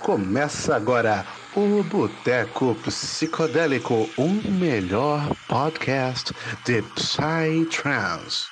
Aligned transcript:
Começa 0.00 0.76
agora 0.76 1.26
o 1.56 1.82
Boteco 1.82 2.74
Psicodélico, 2.76 4.08
o 4.16 4.28
melhor 4.28 5.34
podcast 5.48 6.32
de 6.64 6.82
Psytrance. 6.82 8.46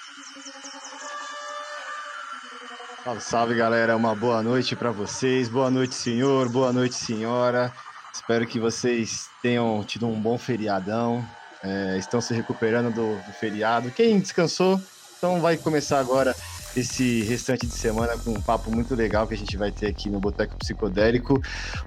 Salve, 3.05 3.21
salve 3.21 3.55
galera, 3.55 3.97
uma 3.97 4.15
boa 4.15 4.43
noite 4.43 4.75
para 4.75 4.91
vocês. 4.91 5.49
Boa 5.49 5.71
noite, 5.71 5.95
senhor, 5.95 6.49
boa 6.49 6.73
noite, 6.73 6.95
senhora. 6.95 7.73
Espero 8.13 8.47
que 8.47 8.59
vocês 8.59 9.29
tenham 9.43 9.85
tido 9.85 10.09
um 10.09 10.19
bom 10.19 10.39
feriadão, 10.39 11.25
é, 11.65 11.97
estão 11.99 12.21
se 12.21 12.35
recuperando 12.35 12.95
do, 12.95 13.17
do 13.17 13.33
feriado. 13.33 13.91
Quem 13.91 14.21
descansou, 14.21 14.81
então 15.17 15.41
vai 15.41 15.57
começar 15.57 15.99
agora 15.99 16.37
esse 16.77 17.23
restante 17.23 17.67
de 17.67 17.73
semana 17.73 18.19
com 18.19 18.33
um 18.33 18.43
papo 18.43 18.71
muito 18.71 18.95
legal 18.95 19.27
que 19.27 19.35
a 19.35 19.37
gente 19.37 19.57
vai 19.57 19.73
ter 19.73 19.87
aqui 19.87 20.11
no 20.11 20.21
Boteco 20.21 20.57
Psicodélico. 20.59 21.41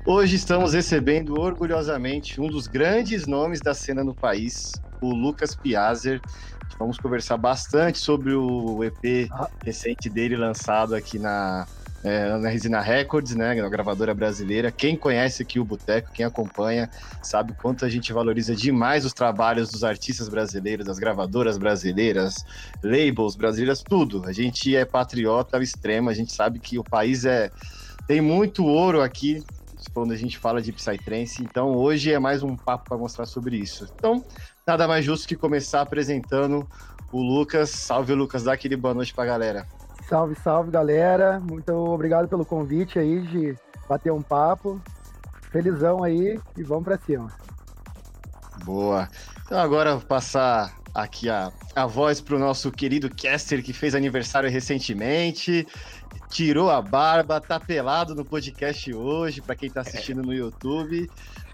Hoje 0.06 0.36
estamos 0.36 0.74
recebendo 0.74 1.40
orgulhosamente 1.40 2.42
um 2.42 2.48
dos 2.48 2.68
grandes 2.68 3.28
nomes 3.28 3.60
da 3.62 3.74
cena 3.74 4.04
no 4.04 4.16
país, 4.16 4.72
o 5.02 5.14
Lucas 5.14 5.54
Piazzer. 5.56 6.20
Vamos 6.80 6.98
conversar 6.98 7.38
bastante 7.38 8.00
sobre 8.00 8.34
o 8.34 8.84
EP 8.84 9.30
recente 9.64 10.10
dele 10.10 10.36
lançado 10.36 10.96
aqui 10.96 11.20
na, 11.20 11.68
é, 12.04 12.38
na 12.38 12.50
Resina 12.50 12.80
Records, 12.80 13.36
né, 13.36 13.56
na 13.56 13.70
gravadora 13.70 14.14
brasileira. 14.14 14.72
Quem 14.72 14.96
conhece 14.96 15.44
aqui 15.44 15.60
o 15.60 15.66
Boteco, 15.66 16.12
quem 16.14 16.26
acompanha, 16.26 16.90
sabe 17.22 17.54
quanto 17.62 17.86
a 17.86 17.90
gente 17.90 18.14
valoriza 18.14 18.56
demais 18.56 19.06
os 19.06 19.14
trabalhos 19.14 19.70
dos 19.70 19.84
artistas 19.84 20.30
brasileiros, 20.30 20.86
das 20.86 21.00
gravadoras 21.00 21.58
brasileiras, 21.58 22.36
labels 22.84 23.36
brasileiras, 23.36 23.84
tudo. 23.84 24.26
A 24.26 24.32
gente 24.32 24.76
é 24.76 24.86
patriota 24.86 25.58
ao 25.58 25.64
extremo, 25.64 26.10
a 26.10 26.14
gente 26.14 26.32
sabe 26.32 26.60
que 26.60 26.78
o 26.78 26.84
país 26.84 27.26
é 27.26 27.52
tem 28.08 28.22
muito 28.22 28.66
ouro 28.66 29.02
aqui 29.02 29.44
quando 29.94 30.12
a 30.12 30.16
gente 30.16 30.38
fala 30.38 30.62
de 30.62 30.72
Psytrance, 30.72 31.44
então 31.44 31.76
hoje 31.76 32.12
é 32.12 32.20
mais 32.20 32.44
um 32.44 32.56
papo 32.56 32.86
para 32.88 32.98
mostrar 32.98 33.26
sobre 33.26 33.58
isso. 33.58 33.88
Então, 33.96 34.24
nada 34.66 34.88
mais 34.88 35.04
justo 35.04 35.28
que 35.28 35.36
começar 35.36 35.82
apresentando 35.82 36.68
o 37.12 37.22
Lucas. 37.22 37.70
Salve, 37.70 38.14
Lucas, 38.14 38.44
dá 38.44 38.54
aquele 38.54 38.76
boa 38.76 38.94
noite 38.94 39.14
para 39.14 39.24
a 39.24 39.28
galera. 39.28 39.77
Salve, 40.08 40.36
salve, 40.36 40.72
galera. 40.72 41.40
Muito 41.40 41.74
obrigado 41.74 42.30
pelo 42.30 42.46
convite 42.46 42.98
aí 42.98 43.22
de 43.22 43.56
bater 43.90 44.12
um 44.12 44.22
papo. 44.22 44.82
Felizão 45.52 46.02
aí 46.04 46.40
e 46.56 46.64
vamos 46.64 46.86
para 46.86 46.98
cima. 46.98 47.30
Boa. 48.64 49.10
Então 49.46 49.60
agora 49.60 49.96
vou 49.96 50.06
passar 50.06 50.78
aqui 50.94 51.30
a, 51.30 51.52
a 51.76 51.86
voz 51.86 52.22
para 52.22 52.36
o 52.36 52.40
nosso 52.40 52.72
querido 52.72 53.10
Caster, 53.14 53.62
que 53.62 53.74
fez 53.74 53.94
aniversário 53.94 54.50
recentemente, 54.50 55.68
tirou 56.30 56.70
a 56.70 56.82
barba, 56.82 57.40
tá 57.42 57.60
pelado 57.60 58.16
no 58.16 58.26
podcast 58.26 58.94
hoje, 58.94 59.42
para 59.42 59.56
quem 59.56 59.68
está 59.68 59.82
assistindo 59.82 60.22
no 60.22 60.34
YouTube. 60.34 61.10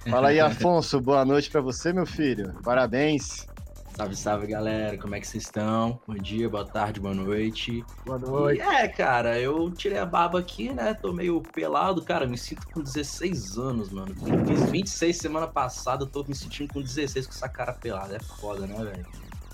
Fala 0.09 0.29
aí, 0.29 0.39
Afonso, 0.41 1.01
boa 1.01 1.25
noite 1.25 1.49
para 1.49 1.61
você, 1.61 1.91
meu 1.91 2.05
filho. 2.05 2.53
Parabéns. 2.63 3.47
Salve, 3.95 4.15
salve, 4.15 4.47
galera. 4.47 4.97
Como 4.97 5.13
é 5.13 5.19
que 5.19 5.27
vocês 5.27 5.43
estão? 5.43 6.01
Bom 6.07 6.15
dia, 6.15 6.49
boa 6.49 6.65
tarde, 6.65 6.99
boa 6.99 7.13
noite. 7.13 7.85
Boa 8.03 8.17
noite. 8.17 8.59
E, 8.59 8.61
é, 8.61 8.87
cara, 8.87 9.39
eu 9.39 9.69
tirei 9.69 9.99
a 9.99 10.05
barba 10.05 10.39
aqui, 10.39 10.73
né? 10.73 10.95
Tô 10.95 11.13
meio 11.13 11.43
pelado, 11.43 12.01
cara. 12.01 12.25
Me 12.25 12.35
sinto 12.35 12.67
com 12.73 12.81
16 12.81 13.55
anos, 13.59 13.91
mano. 13.91 14.15
Fiz 14.47 14.71
26 14.71 15.15
semana 15.15 15.45
passada, 15.45 16.07
tô 16.07 16.23
me 16.23 16.33
sentindo 16.33 16.73
com 16.73 16.81
16 16.81 17.27
com 17.27 17.33
essa 17.33 17.47
cara 17.47 17.71
pelada. 17.71 18.15
É 18.15 18.19
foda, 18.19 18.65
né, 18.65 18.83
velho? 18.83 19.05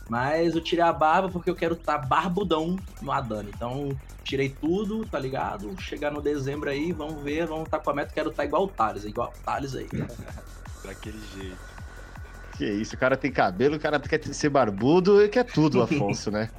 Mas 0.09 0.55
eu 0.55 0.61
tirei 0.61 0.85
a 0.85 0.93
barba 0.93 1.27
porque 1.27 1.49
eu 1.49 1.55
quero 1.55 1.75
estar 1.75 1.99
tá 1.99 2.07
barbudão 2.07 2.77
no 3.01 3.11
Adana. 3.11 3.49
Então, 3.53 3.89
tirei 4.23 4.49
tudo, 4.49 5.05
tá 5.05 5.19
ligado? 5.19 5.75
Chegar 5.81 6.11
no 6.11 6.21
dezembro 6.21 6.69
aí, 6.69 6.93
vamos 6.93 7.21
ver, 7.21 7.45
vamos 7.45 7.65
estar 7.65 7.79
tá 7.79 7.83
com 7.83 7.89
a 7.89 7.93
meta. 7.93 8.13
Quero 8.13 8.29
estar 8.29 8.43
tá 8.43 8.47
igual 8.47 8.63
o 8.63 8.67
Thales, 8.69 9.03
igual 9.03 9.33
o 9.37 9.43
Thales 9.43 9.75
aí. 9.75 9.89
Daquele 10.81 11.19
jeito. 11.35 11.68
Que 12.59 12.65
isso, 12.65 12.93
o 12.93 12.97
cara 12.97 13.15
tem 13.15 13.31
cabelo, 13.31 13.77
o 13.77 13.79
cara 13.79 13.97
quer 14.01 14.21
ser 14.21 14.49
barbudo 14.49 15.23
e 15.23 15.29
quer 15.29 15.45
tudo, 15.45 15.79
Afonso, 15.81 16.29
né? 16.29 16.49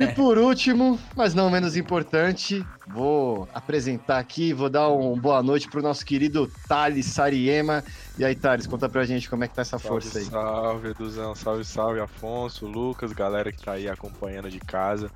e 0.00 0.06
por 0.14 0.36
último, 0.36 0.98
mas 1.14 1.32
não 1.32 1.48
menos 1.48 1.76
importante, 1.76 2.66
vou 2.88 3.48
apresentar 3.54 4.18
aqui, 4.18 4.52
vou 4.52 4.68
dar 4.68 4.88
uma 4.88 5.16
boa 5.16 5.44
noite 5.44 5.68
pro 5.68 5.80
nosso 5.80 6.04
querido 6.04 6.50
Thales 6.66 7.06
Sariema. 7.06 7.84
E 8.18 8.24
aí, 8.24 8.34
Thales, 8.34 8.66
conta 8.66 8.88
pra 8.88 9.04
gente 9.04 9.30
como 9.30 9.44
é 9.44 9.48
que 9.48 9.54
tá 9.54 9.62
essa 9.62 9.78
salve, 9.78 10.06
força 10.06 10.18
aí. 10.18 10.24
Salve, 10.24 10.88
Eduzão, 10.88 11.36
salve, 11.36 11.64
salve, 11.64 12.00
Afonso, 12.00 12.66
Lucas, 12.66 13.12
galera 13.12 13.52
que 13.52 13.62
tá 13.62 13.74
aí 13.74 13.88
acompanhando 13.88 14.50
de 14.50 14.58
casa. 14.58 15.08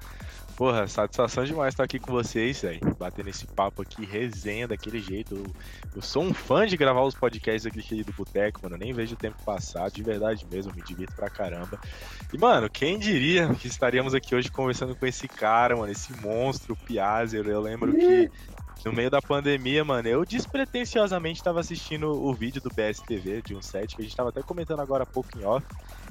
Porra, 0.56 0.88
satisfação 0.88 1.44
demais 1.44 1.74
estar 1.74 1.84
aqui 1.84 1.98
com 1.98 2.10
vocês, 2.10 2.62
velho. 2.62 2.80
Batendo 2.98 3.28
esse 3.28 3.46
papo 3.46 3.82
aqui, 3.82 4.06
resenha 4.06 4.66
daquele 4.66 5.00
jeito. 5.00 5.34
Eu, 5.34 5.44
eu, 5.96 6.00
sou 6.00 6.22
um 6.22 6.32
fã 6.32 6.66
de 6.66 6.78
gravar 6.78 7.02
os 7.02 7.14
podcasts 7.14 7.66
aqui 7.66 8.02
do 8.02 8.12
Boteco, 8.14 8.60
mano. 8.62 8.76
Eu 8.76 8.78
nem 8.78 8.94
vejo 8.94 9.14
o 9.14 9.18
tempo 9.18 9.36
passar, 9.44 9.90
de 9.90 10.02
verdade 10.02 10.46
mesmo, 10.50 10.72
me 10.74 10.80
divirto 10.80 11.14
pra 11.14 11.28
caramba. 11.28 11.78
E, 12.32 12.38
mano, 12.38 12.70
quem 12.70 12.98
diria 12.98 13.52
que 13.54 13.68
estaríamos 13.68 14.14
aqui 14.14 14.34
hoje 14.34 14.50
conversando 14.50 14.96
com 14.96 15.04
esse 15.04 15.28
cara, 15.28 15.76
mano, 15.76 15.92
esse 15.92 16.18
monstro, 16.22 16.72
o 16.72 16.76
Piazzer. 16.76 17.46
Eu 17.46 17.60
lembro 17.60 17.92
que 17.92 18.30
no 18.82 18.94
meio 18.94 19.10
da 19.10 19.20
pandemia, 19.20 19.84
mano, 19.84 20.08
eu 20.08 20.24
despretensiosamente 20.24 21.38
estava 21.38 21.60
assistindo 21.60 22.10
o 22.10 22.32
vídeo 22.32 22.62
do 22.62 22.70
BSTV 22.70 23.42
de 23.42 23.54
um 23.54 23.60
set 23.60 23.94
que 23.94 24.00
a 24.00 24.04
gente 24.04 24.16
tava 24.16 24.30
até 24.30 24.40
comentando 24.42 24.80
agora 24.80 25.02
há 25.02 25.06
pouco 25.06 25.38
em 25.38 25.44
off. 25.44 25.66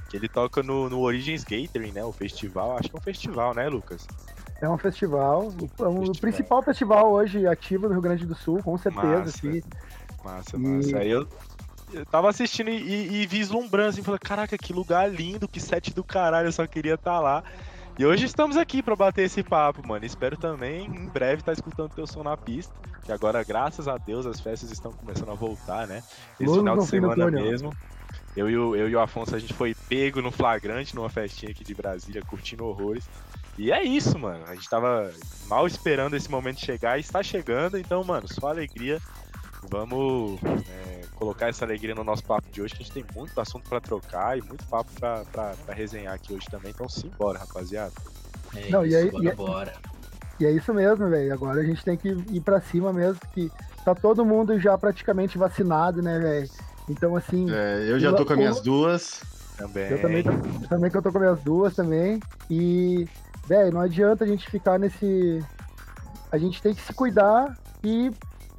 Que 0.07 0.17
ele 0.17 0.29
toca 0.29 0.61
no, 0.61 0.87
no 0.87 0.99
Origins 0.99 1.43
Gathering, 1.43 1.91
né? 1.91 2.03
O 2.03 2.11
festival. 2.11 2.77
Acho 2.77 2.89
que 2.89 2.95
é 2.95 2.99
um 2.99 3.01
festival, 3.01 3.55
né, 3.55 3.67
Lucas? 3.67 4.05
É 4.61 4.69
um 4.69 4.77
festival, 4.77 5.47
o, 5.47 5.51
festival. 5.51 5.93
o 5.93 6.17
principal 6.17 6.63
festival 6.63 7.11
hoje 7.11 7.45
ativo 7.45 7.87
no 7.87 7.93
Rio 7.93 8.01
Grande 8.01 8.25
do 8.25 8.35
Sul, 8.35 8.63
com 8.63 8.77
certeza. 8.77 9.07
Massa, 9.07 9.29
assim. 9.29 9.61
massa. 10.23 10.57
massa. 10.57 10.97
Aí 10.97 11.11
eu, 11.11 11.27
eu 11.93 12.05
tava 12.05 12.29
assistindo 12.29 12.69
e, 12.69 12.77
e, 12.77 13.21
e 13.21 13.27
vislumbrando 13.27 13.89
assim, 13.89 14.03
falei, 14.03 14.19
caraca, 14.19 14.57
que 14.57 14.71
lugar 14.71 15.11
lindo, 15.11 15.47
que 15.47 15.59
set 15.59 15.93
do 15.93 16.03
caralho, 16.03 16.47
eu 16.47 16.51
só 16.51 16.65
queria 16.65 16.95
estar 16.95 17.15
tá 17.15 17.19
lá. 17.19 17.43
E 17.97 18.05
hoje 18.05 18.25
estamos 18.25 18.57
aqui 18.57 18.83
para 18.83 18.95
bater 18.95 19.23
esse 19.23 19.41
papo, 19.41 19.85
mano. 19.87 20.05
Espero 20.05 20.35
também 20.35 20.85
em 20.85 21.07
breve 21.07 21.41
estar 21.41 21.45
tá 21.45 21.53
escutando 21.53 21.93
teu 21.93 22.05
som 22.05 22.23
na 22.23 22.35
pista. 22.35 22.73
Que 23.03 23.11
agora, 23.11 23.41
graças 23.43 23.87
a 23.87 23.97
Deus, 23.97 24.25
as 24.25 24.41
festas 24.41 24.69
estão 24.69 24.91
começando 24.91 25.31
a 25.31 25.35
voltar, 25.35 25.87
né? 25.87 26.03
Esse 26.39 26.53
final 26.53 26.75
de 26.75 26.83
do 26.83 26.87
semana 26.87 27.31
mesmo. 27.31 27.71
Eu 28.35 28.49
e, 28.49 28.57
o, 28.57 28.75
eu 28.75 28.89
e 28.89 28.95
o 28.95 28.99
Afonso, 28.99 29.33
a 29.35 29.39
gente 29.39 29.53
foi 29.53 29.73
pego 29.87 30.21
no 30.21 30.29
flagrante 30.31 30.93
numa 30.95 31.09
festinha 31.09 31.51
aqui 31.51 31.63
de 31.63 31.73
Brasília, 31.73 32.21
curtindo 32.21 32.65
horrores. 32.65 33.05
E 33.57 33.71
é 33.71 33.81
isso, 33.83 34.19
mano. 34.19 34.43
A 34.47 34.53
gente 34.53 34.69
tava 34.69 35.09
mal 35.47 35.65
esperando 35.65 36.15
esse 36.15 36.29
momento 36.29 36.59
chegar 36.59 36.97
e 36.97 37.01
está 37.01 37.23
chegando. 37.23 37.77
Então, 37.77 38.03
mano, 38.03 38.27
só 38.27 38.49
alegria. 38.49 38.99
Vamos 39.69 40.39
é, 40.43 41.01
colocar 41.15 41.47
essa 41.47 41.63
alegria 41.65 41.95
no 41.95 42.03
nosso 42.03 42.23
papo 42.23 42.47
de 42.51 42.61
hoje, 42.61 42.75
que 42.75 42.83
a 42.83 42.85
gente 42.85 42.93
tem 42.93 43.05
muito 43.15 43.39
assunto 43.39 43.67
para 43.69 43.79
trocar 43.79 44.37
e 44.37 44.41
muito 44.41 44.65
papo 44.67 44.91
para 44.99 45.55
resenhar 45.69 46.13
aqui 46.13 46.33
hoje 46.33 46.45
também. 46.51 46.71
Então, 46.71 46.87
simbora, 46.89 47.39
rapaziada. 47.39 47.93
É 48.55 48.69
Não, 48.69 48.85
e 48.85 48.89
isso, 48.89 48.97
aí- 48.97 49.09
bora, 49.11 49.23
e 49.23 49.29
aí- 49.29 49.35
bora. 49.35 49.73
E 50.37 50.45
é 50.45 50.51
isso 50.51 50.73
mesmo, 50.73 51.09
velho. 51.09 51.33
Agora 51.33 51.61
a 51.61 51.63
gente 51.63 51.83
tem 51.83 51.95
que 51.97 52.09
ir 52.09 52.41
pra 52.41 52.59
cima 52.59 52.91
mesmo, 52.91 53.19
que 53.33 53.49
tá 53.85 53.95
todo 53.95 54.25
mundo 54.25 54.59
já 54.59 54.77
praticamente 54.77 55.37
vacinado, 55.37 56.01
né, 56.01 56.19
velho? 56.19 56.49
Então, 56.89 57.15
assim, 57.15 57.49
É, 57.49 57.85
eu 57.89 57.99
já 57.99 58.13
tô 58.13 58.25
com 58.25 58.33
as 58.33 58.39
minhas 58.39 58.61
duas. 58.61 59.21
Também. 59.57 59.89
eu 59.89 60.01
também, 60.01 60.23
tô- 60.23 60.67
também 60.67 60.91
que 60.91 60.97
eu 60.97 61.01
tô 61.01 61.11
com 61.11 61.19
minhas 61.19 61.39
duas 61.41 61.73
também. 61.75 62.19
E, 62.49 63.07
velho, 63.47 63.73
não 63.73 63.81
adianta 63.81 64.23
a 64.23 64.27
gente 64.27 64.49
ficar 64.49 64.77
nesse. 64.77 65.43
A 66.31 66.37
gente 66.37 66.61
tem 66.61 66.73
que 66.73 66.81
se 66.81 66.93
cuidar 66.93 67.57
e 67.83 68.11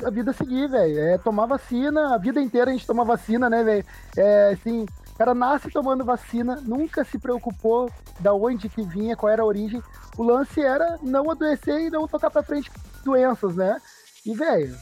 a 0.04 0.10
vida 0.10 0.32
seguir, 0.32 0.68
velho. 0.68 0.98
É 0.98 1.18
tomar 1.18 1.46
vacina, 1.46 2.14
a 2.14 2.18
vida 2.18 2.40
inteira 2.40 2.70
a 2.70 2.72
gente 2.72 2.86
toma 2.86 3.04
vacina, 3.04 3.50
né, 3.50 3.62
velho? 3.62 3.84
É 4.16 4.52
assim, 4.54 4.84
o 4.84 5.18
cara 5.18 5.34
nasce 5.34 5.70
tomando 5.70 6.04
vacina, 6.04 6.60
nunca 6.64 7.04
se 7.04 7.18
preocupou 7.18 7.90
da 8.20 8.32
onde 8.32 8.68
que 8.70 8.82
vinha, 8.82 9.16
qual 9.16 9.30
era 9.30 9.42
a 9.42 9.46
origem. 9.46 9.82
O 10.16 10.22
lance 10.22 10.60
era 10.62 10.98
não 11.02 11.30
adoecer 11.30 11.78
e 11.78 11.90
não 11.90 12.08
tocar 12.08 12.30
pra 12.30 12.42
frente 12.42 12.70
doenças, 13.04 13.54
né? 13.54 13.76
E, 14.24 14.34
velho, 14.34 14.74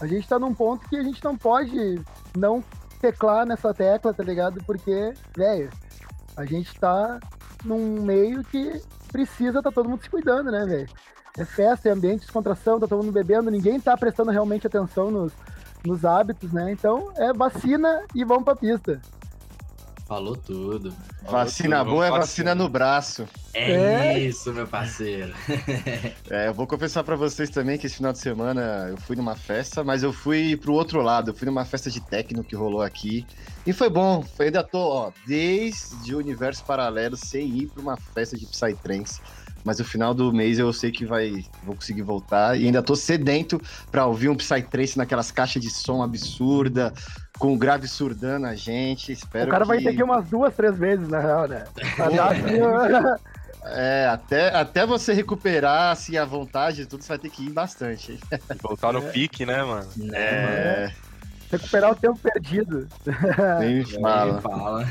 a 0.00 0.06
gente 0.06 0.26
tá 0.26 0.38
num 0.38 0.54
ponto 0.54 0.88
que 0.88 0.96
a 0.96 1.02
gente 1.02 1.22
não 1.22 1.36
pode 1.36 2.00
não 2.36 2.62
teclar 2.98 3.46
nessa 3.46 3.72
tecla, 3.72 4.12
tá 4.12 4.22
ligado? 4.22 4.62
Porque, 4.64 5.12
velho, 5.36 5.70
a 6.36 6.44
gente 6.44 6.78
tá 6.78 7.18
num 7.64 8.02
meio 8.02 8.44
que 8.44 8.80
precisa 9.10 9.62
tá 9.62 9.70
todo 9.70 9.88
mundo 9.88 10.02
se 10.02 10.10
cuidando, 10.10 10.50
né, 10.50 10.64
velho? 10.64 10.88
É 11.36 11.44
festa, 11.44 11.88
é 11.88 11.92
ambiente 11.92 12.20
de 12.20 12.26
descontração, 12.26 12.80
tá 12.80 12.86
todo 12.86 13.02
mundo 13.02 13.12
bebendo, 13.12 13.50
ninguém 13.50 13.80
tá 13.80 13.96
prestando 13.96 14.30
realmente 14.30 14.66
atenção 14.66 15.10
nos, 15.10 15.32
nos 15.84 16.04
hábitos, 16.04 16.52
né? 16.52 16.72
Então 16.72 17.12
é 17.16 17.32
vacina 17.32 18.04
e 18.14 18.24
vamos 18.24 18.44
pra 18.44 18.56
pista. 18.56 19.00
Falou 20.08 20.34
tudo. 20.36 20.96
Vacina 21.22 21.80
tudo, 21.80 21.90
boa 21.90 22.06
é 22.06 22.10
vacina 22.10 22.54
no 22.54 22.66
braço. 22.66 23.28
É, 23.52 23.72
É? 24.14 24.18
isso, 24.18 24.50
meu 24.54 24.66
parceiro. 24.66 25.34
É, 26.30 26.48
eu 26.48 26.54
vou 26.54 26.66
confessar 26.66 27.04
pra 27.04 27.14
vocês 27.16 27.50
também 27.50 27.78
que 27.78 27.86
esse 27.86 27.96
final 27.96 28.12
de 28.12 28.18
semana 28.18 28.86
eu 28.88 28.96
fui 28.98 29.16
numa 29.16 29.34
festa, 29.34 29.84
mas 29.84 30.02
eu 30.02 30.12
fui 30.12 30.56
pro 30.56 30.72
outro 30.72 31.02
lado. 31.02 31.30
Eu 31.30 31.34
fui 31.34 31.46
numa 31.46 31.64
festa 31.64 31.90
de 31.90 32.00
techno 32.00 32.42
que 32.42 32.56
rolou 32.56 32.80
aqui. 32.82 33.26
E 33.66 33.72
foi 33.72 33.90
bom. 33.90 34.22
Foi, 34.22 34.46
ainda 34.46 34.62
tô, 34.62 34.78
ó, 34.78 35.12
desde 35.26 36.14
o 36.14 36.18
universo 36.18 36.64
paralelo 36.64 37.16
sem 37.16 37.46
ir 37.48 37.66
pra 37.68 37.82
uma 37.82 37.96
festa 38.14 38.36
de 38.36 38.46
Psytrance. 38.46 39.20
Mas 39.64 39.78
no 39.78 39.84
final 39.84 40.14
do 40.14 40.32
mês 40.32 40.58
eu 40.58 40.72
sei 40.72 40.90
que 40.90 41.04
vai 41.04 41.32
vou 41.62 41.74
conseguir 41.74 42.02
voltar. 42.02 42.58
E 42.58 42.64
ainda 42.66 42.82
tô 42.82 42.94
sedento 42.94 43.60
pra 43.90 44.06
ouvir 44.06 44.28
um 44.28 44.36
Psytrance 44.36 44.96
naquelas 44.96 45.30
caixas 45.30 45.62
de 45.62 45.70
som 45.70 46.02
absurda, 46.02 46.92
com 47.38 47.54
o 47.54 47.58
grave 47.58 47.86
surdando 47.86 48.46
a 48.46 48.54
gente. 48.54 49.12
Espero 49.12 49.48
o 49.48 49.50
cara 49.50 49.64
que... 49.64 49.68
vai 49.68 49.78
ter 49.78 49.94
que 49.94 50.00
ir 50.00 50.02
umas 50.02 50.28
duas, 50.28 50.54
três 50.54 50.76
vezes, 50.76 51.08
na 51.08 51.20
real, 51.20 51.48
né? 51.48 51.64
Assim, 51.98 52.58
É, 53.70 54.06
até, 54.06 54.48
até 54.54 54.86
você 54.86 55.12
recuperar 55.12 55.90
assim, 55.90 56.16
a 56.16 56.24
vontade 56.24 56.82
e 56.82 56.86
tudo, 56.86 57.02
você 57.02 57.08
vai 57.08 57.18
ter 57.18 57.28
que 57.28 57.44
ir 57.44 57.50
bastante. 57.50 58.18
Voltar 58.62 58.94
no 58.94 59.02
pique, 59.12 59.44
né, 59.44 59.62
mano? 59.62 59.86
Né, 59.96 60.16
É, 60.16 60.92
recuperar 61.50 61.90
o 61.90 61.94
tempo 61.94 62.18
perdido. 62.18 62.88
nem 63.58 63.74
me 63.74 63.84
fala. 63.84 64.32
Nem 64.32 64.40
fala. 64.40 64.86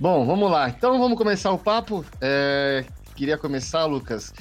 Bom, 0.00 0.26
vamos 0.26 0.50
lá. 0.50 0.68
Então 0.70 0.98
vamos 0.98 1.16
começar 1.16 1.52
o 1.52 1.58
papo. 1.58 2.04
É, 2.20 2.84
Queria 3.16 3.38
começar, 3.38 3.86
Lucas, 3.86 4.32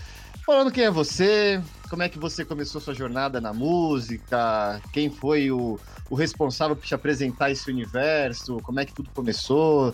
falando 0.45 0.69
quem 0.69 0.83
é 0.83 0.91
você, 0.91 1.61
como 1.89 2.03
é 2.03 2.09
que 2.09 2.19
você 2.19 2.43
começou 2.43 2.81
sua 2.81 2.93
jornada 2.93 3.39
na 3.39 3.53
música, 3.53 4.81
quem 4.91 5.09
foi 5.09 5.49
o, 5.49 5.79
o 6.09 6.15
responsável 6.15 6.75
por 6.75 6.85
te 6.85 6.93
apresentar 6.93 7.51
esse 7.51 7.69
universo, 7.69 8.59
como 8.61 8.79
é 8.79 8.85
que 8.85 8.93
tudo 8.93 9.09
começou. 9.13 9.93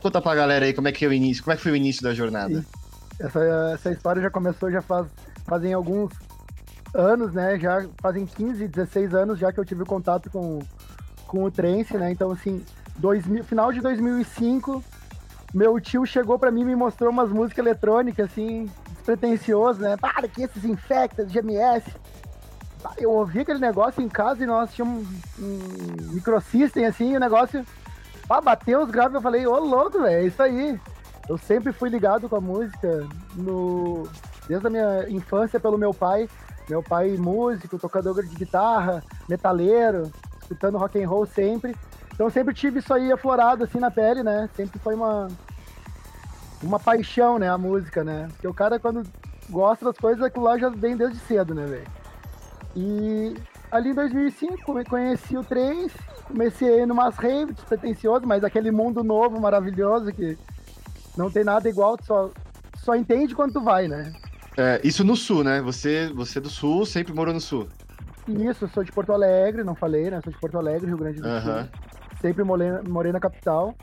Conta 0.00 0.20
pra 0.20 0.34
galera 0.34 0.66
aí 0.66 0.74
como 0.74 0.88
é 0.88 0.92
que 0.92 1.04
é 1.04 1.08
o 1.08 1.12
início, 1.12 1.42
como 1.42 1.54
é 1.54 1.56
que 1.56 1.62
foi 1.62 1.72
o 1.72 1.76
início 1.76 2.02
da 2.02 2.12
jornada. 2.12 2.64
Essa, 3.18 3.40
essa 3.74 3.90
história 3.90 4.20
já 4.20 4.30
começou 4.30 4.70
já 4.70 4.82
faz, 4.82 5.06
fazem 5.46 5.72
alguns 5.72 6.12
anos, 6.94 7.32
né? 7.32 7.58
Já 7.58 7.86
fazem 8.00 8.26
15, 8.26 8.68
16 8.68 9.14
anos 9.14 9.38
já 9.38 9.52
que 9.52 9.58
eu 9.58 9.64
tive 9.64 9.84
contato 9.84 10.30
com, 10.30 10.60
com 11.26 11.44
o 11.44 11.50
trance, 11.50 11.96
né? 11.96 12.10
Então, 12.10 12.30
assim, 12.30 12.62
2000, 12.96 13.44
final 13.44 13.72
de 13.72 13.80
2005, 13.80 14.84
meu 15.54 15.80
tio 15.80 16.04
chegou 16.04 16.38
pra 16.38 16.50
mim 16.50 16.62
e 16.62 16.64
me 16.66 16.76
mostrou 16.76 17.10
umas 17.10 17.30
músicas 17.30 17.64
eletrônicas, 17.64 18.30
assim, 18.30 18.70
despretensioso, 18.90 19.80
né? 19.80 19.96
Para 19.96 20.28
que 20.28 20.42
esses 20.42 20.64
infectas, 20.64 21.30
GMS. 21.32 21.84
Eu 22.96 23.10
ouvi 23.10 23.40
aquele 23.40 23.58
negócio 23.58 24.02
em 24.02 24.08
casa 24.08 24.42
e 24.42 24.46
nós 24.46 24.72
tínhamos 24.74 25.06
um, 25.38 26.12
microsystem, 26.12 26.86
assim, 26.86 27.16
o 27.16 27.20
negócio... 27.20 27.64
Ah, 28.28 28.40
bateu 28.40 28.82
os 28.82 28.90
graves, 28.90 29.14
eu 29.14 29.20
falei, 29.20 29.46
ô 29.46 29.58
louco, 29.58 30.00
velho, 30.00 30.24
é 30.24 30.26
isso 30.26 30.42
aí. 30.42 30.80
Eu 31.28 31.36
sempre 31.36 31.72
fui 31.72 31.88
ligado 31.88 32.28
com 32.28 32.36
a 32.36 32.40
música 32.40 33.06
no... 33.34 34.08
desde 34.48 34.66
a 34.66 34.70
minha 34.70 35.08
infância 35.08 35.60
pelo 35.60 35.76
meu 35.76 35.92
pai. 35.92 36.28
Meu 36.68 36.82
pai 36.82 37.16
músico, 37.16 37.78
tocador 37.78 38.22
de 38.22 38.34
guitarra, 38.34 39.02
metaleiro, 39.28 40.10
escutando 40.40 40.78
rock 40.78 41.02
and 41.02 41.08
roll 41.08 41.26
sempre. 41.26 41.76
Então 42.14 42.30
sempre 42.30 42.54
tive 42.54 42.78
isso 42.78 42.92
aí 42.92 43.10
aflorado 43.10 43.64
assim 43.64 43.78
na 43.78 43.90
pele, 43.90 44.22
né? 44.22 44.48
Sempre 44.54 44.78
foi 44.78 44.94
uma 44.94 45.28
uma 46.62 46.78
paixão, 46.78 47.38
né, 47.38 47.48
a 47.50 47.58
música, 47.58 48.04
né? 48.04 48.28
Porque 48.32 48.46
o 48.46 48.54
cara 48.54 48.78
quando 48.78 49.02
gosta 49.50 49.84
das 49.84 49.96
coisas, 49.96 50.22
aquilo 50.22 50.44
lá 50.44 50.56
já 50.56 50.68
vem 50.68 50.96
desde 50.96 51.18
cedo, 51.20 51.54
né, 51.54 51.66
velho? 51.66 52.01
E 52.74 53.34
ali 53.70 53.90
em 53.90 53.94
2005 53.94 54.78
eu 54.78 54.84
conheci 54.84 55.36
o 55.36 55.44
3, 55.44 55.92
comecei 56.24 56.86
numas 56.86 57.16
raves 57.16 57.54
despretensioso, 57.54 58.26
mas 58.26 58.44
aquele 58.44 58.70
mundo 58.70 59.04
novo, 59.04 59.40
maravilhoso 59.40 60.12
que 60.12 60.38
não 61.16 61.30
tem 61.30 61.44
nada 61.44 61.68
igual, 61.68 61.96
tu 61.96 62.06
só 62.06 62.30
só 62.82 62.96
entende 62.96 63.34
quando 63.34 63.52
tu 63.52 63.60
vai, 63.60 63.86
né? 63.86 64.12
É, 64.56 64.80
isso 64.82 65.04
no 65.04 65.16
sul, 65.16 65.44
né? 65.44 65.62
Você, 65.62 66.12
você 66.12 66.38
é 66.38 66.42
do 66.42 66.50
sul, 66.50 66.84
sempre 66.84 67.12
morou 67.12 67.32
no 67.32 67.40
sul. 67.40 67.68
Isso, 68.26 68.68
sou 68.68 68.82
de 68.82 68.92
Porto 68.92 69.12
Alegre, 69.12 69.64
não 69.64 69.74
falei, 69.74 70.10
né? 70.10 70.20
Sou 70.22 70.32
de 70.32 70.38
Porto 70.38 70.58
Alegre, 70.58 70.88
Rio 70.88 70.98
Grande 70.98 71.20
do 71.20 71.28
Aham. 71.28 71.62
Sul. 71.62 71.70
Sempre 72.20 72.44
morei, 72.44 72.70
morei 72.88 73.12
na 73.12 73.20
capital. 73.20 73.74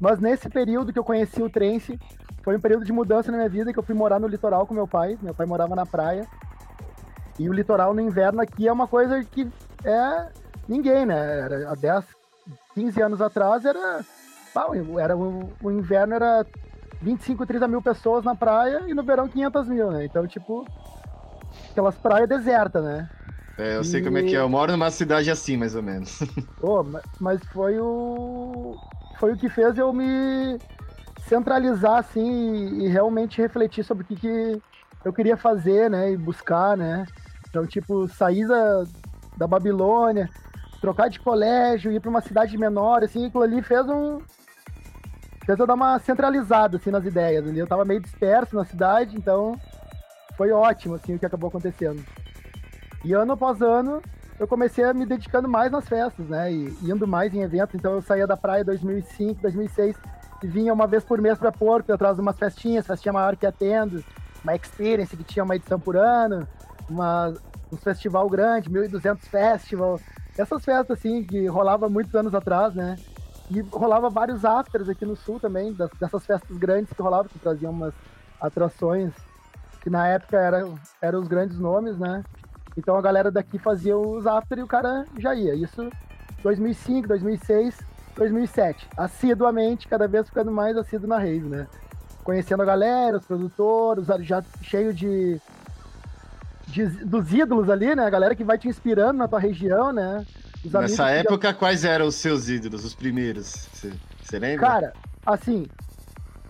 Mas 0.00 0.18
nesse 0.18 0.48
período 0.48 0.92
que 0.92 0.98
eu 0.98 1.04
conheci 1.04 1.42
o 1.42 1.50
trance, 1.50 1.98
foi 2.42 2.56
um 2.56 2.60
período 2.60 2.84
de 2.84 2.92
mudança 2.92 3.30
na 3.30 3.38
minha 3.38 3.48
vida, 3.48 3.72
que 3.72 3.78
eu 3.78 3.82
fui 3.82 3.94
morar 3.94 4.18
no 4.18 4.26
litoral 4.26 4.66
com 4.66 4.74
meu 4.74 4.86
pai. 4.86 5.18
Meu 5.22 5.34
pai 5.34 5.46
morava 5.46 5.74
na 5.76 5.86
praia. 5.86 6.26
E 7.40 7.48
o 7.48 7.54
litoral 7.54 7.94
no 7.94 8.02
inverno 8.02 8.42
aqui 8.42 8.68
é 8.68 8.72
uma 8.72 8.86
coisa 8.86 9.24
que 9.24 9.48
é 9.82 10.28
ninguém, 10.68 11.06
né? 11.06 11.40
Era, 11.40 11.70
há 11.70 11.74
10, 11.74 12.04
15 12.74 13.02
anos 13.02 13.22
atrás 13.22 13.64
era. 13.64 14.04
pá, 14.52 14.66
era 15.00 15.16
o, 15.16 15.50
o 15.62 15.70
inverno 15.70 16.16
era 16.16 16.44
25, 17.00 17.46
30 17.46 17.66
mil 17.66 17.80
pessoas 17.80 18.22
na 18.22 18.34
praia 18.34 18.82
e 18.86 18.92
no 18.92 19.02
verão 19.02 19.26
500 19.26 19.68
mil, 19.68 19.90
né? 19.90 20.04
Então, 20.04 20.26
tipo, 20.26 20.66
aquelas 21.70 21.94
praias 21.96 22.28
desertas, 22.28 22.84
né? 22.84 23.08
É, 23.56 23.78
eu 23.78 23.84
sei 23.84 24.02
como 24.02 24.18
é 24.18 24.22
que 24.22 24.36
é. 24.36 24.40
Eu 24.40 24.48
moro 24.50 24.72
numa 24.72 24.90
cidade 24.90 25.30
assim, 25.30 25.56
mais 25.56 25.74
ou 25.74 25.82
menos. 25.82 26.20
Mas 27.18 27.42
foi 27.54 27.78
o. 27.78 28.76
Foi 29.18 29.32
o 29.32 29.36
que 29.36 29.48
fez 29.48 29.78
eu 29.78 29.94
me 29.94 30.58
centralizar, 31.26 32.00
assim, 32.00 32.54
e, 32.54 32.84
e 32.84 32.88
realmente 32.88 33.40
refletir 33.40 33.82
sobre 33.82 34.04
o 34.04 34.06
que, 34.06 34.16
que 34.16 34.62
eu 35.06 35.12
queria 35.12 35.38
fazer, 35.38 35.88
né? 35.88 36.12
E 36.12 36.18
buscar, 36.18 36.76
né? 36.76 37.06
Então, 37.50 37.66
tipo, 37.66 38.08
sair 38.08 38.46
da, 38.46 38.84
da 39.36 39.46
Babilônia, 39.46 40.30
trocar 40.80 41.10
de 41.10 41.20
colégio, 41.20 41.92
ir 41.92 42.00
para 42.00 42.10
uma 42.10 42.20
cidade 42.20 42.56
menor, 42.56 43.04
assim, 43.04 43.26
aquilo 43.26 43.42
ali 43.42 43.60
fez 43.60 43.86
um. 43.88 44.20
Fez 45.44 45.58
eu 45.58 45.66
dar 45.66 45.74
uma 45.74 45.98
centralizada, 45.98 46.76
assim, 46.76 46.90
nas 46.90 47.04
ideias. 47.04 47.46
Ali. 47.46 47.58
Eu 47.58 47.66
tava 47.66 47.84
meio 47.84 48.00
disperso 48.00 48.56
na 48.56 48.64
cidade, 48.64 49.16
então 49.16 49.58
foi 50.36 50.52
ótimo, 50.52 50.94
assim, 50.94 51.14
o 51.14 51.18
que 51.18 51.26
acabou 51.26 51.48
acontecendo. 51.48 52.02
E 53.04 53.12
ano 53.12 53.32
após 53.32 53.60
ano, 53.60 54.00
eu 54.38 54.46
comecei 54.46 54.84
a 54.84 54.94
me 54.94 55.04
dedicando 55.04 55.48
mais 55.48 55.70
nas 55.72 55.88
festas, 55.88 56.26
né? 56.26 56.52
E 56.52 56.76
indo 56.82 57.06
mais 57.06 57.34
em 57.34 57.42
eventos. 57.42 57.74
Então 57.74 57.92
eu 57.92 58.02
saía 58.02 58.26
da 58.26 58.36
praia 58.36 58.62
em 58.62 58.64
2005, 58.64 59.42
2006 59.42 59.96
e 60.42 60.46
vinha 60.46 60.72
uma 60.72 60.86
vez 60.86 61.04
por 61.04 61.20
mês 61.20 61.38
para 61.38 61.52
Porto, 61.52 61.92
atrás 61.92 62.16
de 62.16 62.22
umas 62.22 62.38
festinhas, 62.38 62.86
festinha 62.86 63.12
maior 63.12 63.36
que 63.36 63.44
atendo, 63.44 64.02
uma 64.42 64.54
experience 64.56 65.14
que 65.14 65.24
tinha 65.24 65.44
uma 65.44 65.56
edição 65.56 65.78
por 65.78 65.96
ano, 65.96 66.48
uma, 66.90 67.32
um 67.72 67.76
festival 67.76 68.28
grande, 68.28 68.68
1.200 68.68 69.20
festival. 69.28 70.00
Essas 70.36 70.64
festas, 70.64 70.98
assim, 70.98 71.22
que 71.24 71.46
rolava 71.46 71.88
muitos 71.88 72.14
anos 72.14 72.34
atrás, 72.34 72.74
né? 72.74 72.96
E 73.50 73.60
rolava 73.60 74.08
vários 74.10 74.44
afters 74.44 74.88
aqui 74.88 75.04
no 75.04 75.16
sul 75.16 75.40
também, 75.40 75.72
das- 75.72 75.90
dessas 75.98 76.24
festas 76.24 76.56
grandes 76.56 76.92
que 76.92 77.02
rolavam, 77.02 77.28
que 77.28 77.38
traziam 77.38 77.72
umas 77.72 77.94
atrações 78.40 79.12
que 79.82 79.88
na 79.90 80.06
época 80.06 80.36
eram, 80.38 80.74
eram 81.00 81.20
os 81.20 81.28
grandes 81.28 81.58
nomes, 81.58 81.98
né? 81.98 82.22
Então 82.76 82.96
a 82.96 83.02
galera 83.02 83.30
daqui 83.30 83.58
fazia 83.58 83.96
os 83.96 84.26
after 84.26 84.58
e 84.58 84.62
o 84.62 84.66
cara 84.66 85.04
já 85.18 85.34
ia. 85.34 85.54
Isso 85.54 85.88
2005, 86.42 87.08
2006, 87.08 87.78
2007. 88.16 88.88
Assiduamente, 88.96 89.88
cada 89.88 90.06
vez 90.06 90.26
ficando 90.28 90.50
mais 90.52 90.76
assíduo 90.76 91.08
na 91.08 91.18
rave, 91.18 91.48
né? 91.48 91.66
Conhecendo 92.22 92.62
a 92.62 92.66
galera, 92.66 93.16
os 93.16 93.24
produtores, 93.26 94.06
já 94.20 94.42
cheio 94.62 94.92
de, 94.92 95.40
de- 96.70 97.04
dos 97.04 97.32
ídolos 97.32 97.68
ali, 97.68 97.94
né? 97.94 98.04
A 98.04 98.10
galera 98.10 98.34
que 98.34 98.44
vai 98.44 98.56
te 98.58 98.68
inspirando 98.68 99.18
na 99.18 99.28
tua 99.28 99.38
região, 99.40 99.92
né? 99.92 100.24
Os 100.64 100.72
Nessa 100.72 100.88
que 100.88 100.96
já- 100.96 101.10
época, 101.10 101.54
quais 101.54 101.84
eram 101.84 102.06
os 102.06 102.14
seus 102.16 102.48
ídolos, 102.48 102.84
os 102.84 102.94
primeiros? 102.94 103.68
Você- 103.72 104.38
lembra? 104.38 104.66
Cara, 104.66 104.92
assim, 105.26 105.66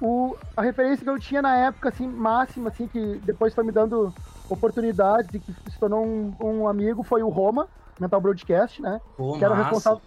o, 0.00 0.36
a 0.56 0.62
referência 0.62 1.02
que 1.04 1.10
eu 1.10 1.18
tinha 1.18 1.40
na 1.40 1.56
época, 1.56 1.88
assim, 1.88 2.06
máxima, 2.06 2.68
assim, 2.68 2.86
que 2.86 3.20
depois 3.24 3.54
foi 3.54 3.64
me 3.64 3.72
dando 3.72 4.12
oportunidades 4.48 5.30
e 5.32 5.38
que 5.38 5.52
se 5.52 5.78
tornou 5.78 6.04
um, 6.04 6.34
um 6.40 6.68
amigo, 6.68 7.02
foi 7.02 7.22
o 7.22 7.28
Roma, 7.28 7.68
Mental 8.00 8.20
Broadcast, 8.20 8.82
né? 8.82 9.00
Pô, 9.16 9.38
Que 9.38 9.44
era 9.44 9.54
massa. 9.54 9.64
responsável. 9.64 10.02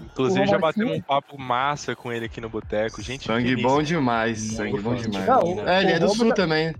Inclusive, 0.00 0.46
já 0.46 0.58
batemos 0.58 0.96
um 0.96 1.00
papo 1.00 1.36
massa 1.36 1.96
com 1.96 2.12
ele 2.12 2.26
aqui 2.26 2.40
no 2.40 2.48
Boteco. 2.48 3.02
Gente, 3.02 3.26
sangue 3.26 3.56
bom 3.60 3.82
demais, 3.82 4.40
sangue 4.54 4.78
bom 4.80 4.94
demais. 4.94 5.26
Não, 5.26 5.68
é, 5.68 5.82
ele 5.82 5.92
é 5.92 5.98
do 5.98 6.08
sul 6.08 6.22
Roma- 6.24 6.34
também. 6.36 6.74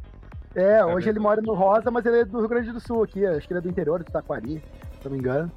É, 0.54 0.82
hoje 0.84 0.94
verdade. 0.94 1.08
ele 1.10 1.18
mora 1.20 1.40
no 1.42 1.54
Rosa, 1.54 1.90
mas 1.90 2.04
ele 2.06 2.20
é 2.20 2.24
do 2.24 2.38
Rio 2.40 2.48
Grande 2.48 2.72
do 2.72 2.80
Sul 2.80 3.02
aqui, 3.02 3.24
acho 3.24 3.46
que 3.46 3.52
ele 3.52 3.58
é 3.58 3.62
do 3.62 3.68
interior, 3.68 4.02
de 4.02 4.10
Taquari, 4.10 4.62
se 5.00 5.04
não 5.04 5.12
me 5.12 5.18
engano. 5.18 5.50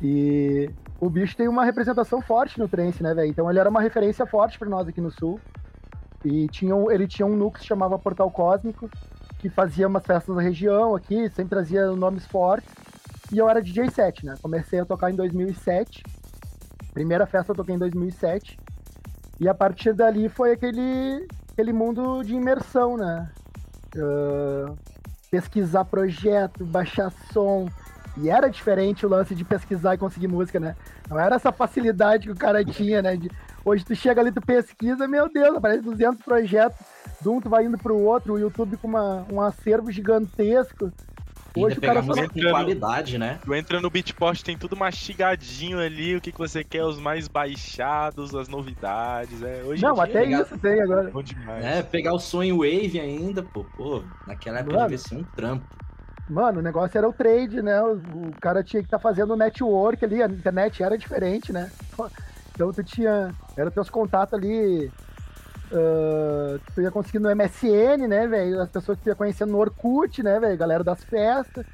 E 0.00 0.70
o 1.00 1.10
bicho 1.10 1.36
tem 1.36 1.48
uma 1.48 1.64
representação 1.64 2.20
forte 2.22 2.58
no 2.58 2.68
trance, 2.68 3.02
né, 3.02 3.12
velho? 3.14 3.28
Então 3.28 3.50
ele 3.50 3.58
era 3.58 3.68
uma 3.68 3.80
referência 3.80 4.24
forte 4.26 4.58
pra 4.58 4.68
nós 4.68 4.86
aqui 4.88 5.00
no 5.00 5.10
Sul. 5.10 5.40
E 6.24 6.48
tinha 6.48 6.74
um- 6.74 6.90
ele 6.90 7.06
tinha 7.06 7.26
um 7.26 7.36
núcleo 7.36 7.52
que 7.54 7.60
se 7.60 7.66
chamava 7.66 7.98
Portal 7.98 8.30
Cósmico, 8.30 8.88
que 9.38 9.48
fazia 9.50 9.86
umas 9.86 10.04
festas 10.04 10.34
na 10.34 10.42
região 10.42 10.94
aqui, 10.94 11.28
sempre 11.30 11.50
trazia 11.50 11.86
nomes 11.92 12.26
fortes. 12.26 12.72
E 13.32 13.38
eu 13.38 13.48
era 13.48 13.60
DJ 13.62 13.90
set, 13.90 14.24
né? 14.24 14.34
Comecei 14.40 14.78
a 14.80 14.84
tocar 14.84 15.10
em 15.10 15.14
2007. 15.16 16.02
Primeira 16.94 17.26
festa 17.26 17.52
eu 17.52 17.56
toquei 17.56 17.74
em 17.74 17.78
2007. 17.78 18.58
E 19.40 19.48
a 19.48 19.54
partir 19.54 19.92
dali 19.92 20.28
foi 20.28 20.52
aquele, 20.52 21.26
aquele 21.52 21.72
mundo 21.72 22.22
de 22.22 22.34
imersão, 22.34 22.96
né? 22.96 23.28
Ah, 23.96 24.74
pesquisar 25.30 25.84
projeto, 25.84 26.64
baixar 26.64 27.12
som. 27.32 27.68
E 28.16 28.30
era 28.30 28.48
diferente 28.48 29.04
o 29.04 29.08
lance 29.08 29.34
de 29.34 29.44
pesquisar 29.44 29.94
e 29.94 29.98
conseguir 29.98 30.28
música, 30.28 30.58
né? 30.58 30.74
Não 31.08 31.18
era 31.18 31.36
essa 31.36 31.52
facilidade 31.52 32.26
que 32.26 32.32
o 32.32 32.36
cara 32.36 32.64
tinha, 32.64 33.02
né? 33.02 33.14
De 33.16 33.30
Hoje 33.66 33.84
tu 33.84 33.96
chega 33.96 34.20
ali, 34.20 34.30
tu 34.30 34.40
pesquisa, 34.40 35.08
meu 35.08 35.28
Deus, 35.28 35.56
aparece 35.56 35.82
200 35.82 36.22
projetos, 36.22 36.78
de 37.20 37.28
um 37.28 37.40
tu 37.40 37.50
vai 37.50 37.64
indo 37.64 37.76
pro 37.76 37.98
outro, 37.98 38.34
o 38.34 38.38
YouTube 38.38 38.76
com 38.76 38.86
uma, 38.86 39.26
um 39.28 39.40
acervo 39.40 39.90
gigantesco. 39.90 40.92
Hoje 41.56 41.78
o 41.78 41.80
cara 41.80 42.02
só 42.02 42.12
com 42.14 42.40
qualidade, 42.50 43.18
né? 43.18 43.38
Tu 43.44 43.54
entra 43.54 43.80
no 43.80 43.90
Beatport, 43.90 44.42
tem 44.42 44.56
tudo 44.56 44.76
mastigadinho 44.76 45.78
ali, 45.78 46.16
o 46.16 46.20
que, 46.20 46.32
que 46.32 46.38
você 46.38 46.62
quer, 46.62 46.84
os 46.84 46.98
mais 46.98 47.28
baixados, 47.28 48.34
as 48.34 48.48
novidades. 48.48 49.42
É, 49.42 49.62
hoje 49.64 49.82
Não, 49.82 50.00
até 50.00 50.20
pegar... 50.20 50.42
isso 50.42 50.58
tem 50.58 50.80
agora. 50.80 51.10
Bom 51.10 51.22
demais. 51.22 51.64
É, 51.64 51.82
pegar 51.82 52.12
o 52.12 52.18
sonho 52.18 52.58
Wave 52.58 53.00
ainda, 53.00 53.42
pô, 53.42 53.64
pô, 53.76 54.02
naquela 54.26 54.60
época 54.60 54.82
devia 54.82 54.98
ser 54.98 55.16
um 55.16 55.24
trampo. 55.24 55.64
Mano, 56.28 56.58
o 56.58 56.62
negócio 56.62 56.98
era 56.98 57.08
o 57.08 57.12
trade, 57.12 57.62
né? 57.62 57.80
O, 57.82 57.94
o 57.94 58.40
cara 58.40 58.62
tinha 58.62 58.82
que 58.82 58.88
estar 58.88 58.98
tá 58.98 59.02
fazendo 59.02 59.36
network 59.36 60.04
ali, 60.04 60.22
a 60.22 60.26
internet 60.26 60.82
era 60.82 60.98
diferente, 60.98 61.52
né? 61.52 61.70
Então 62.54 62.72
tu 62.72 62.82
tinha. 62.82 63.34
Era 63.56 63.70
teus 63.70 63.88
contatos 63.88 64.34
ali. 64.34 64.90
Uh, 65.72 66.60
tu 66.74 66.80
ia 66.80 66.90
conseguindo 66.90 67.28
no 67.28 67.34
MSN, 67.34 68.06
né, 68.08 68.26
velho? 68.26 68.60
As 68.60 68.68
pessoas 68.68 68.98
que 68.98 69.04
tu 69.04 69.08
ia 69.08 69.16
conhecendo 69.16 69.52
no 69.52 69.58
Orkut, 69.58 70.22
né, 70.22 70.38
velho? 70.38 70.56
Galera 70.56 70.84
das 70.84 71.02
festas. 71.04 71.66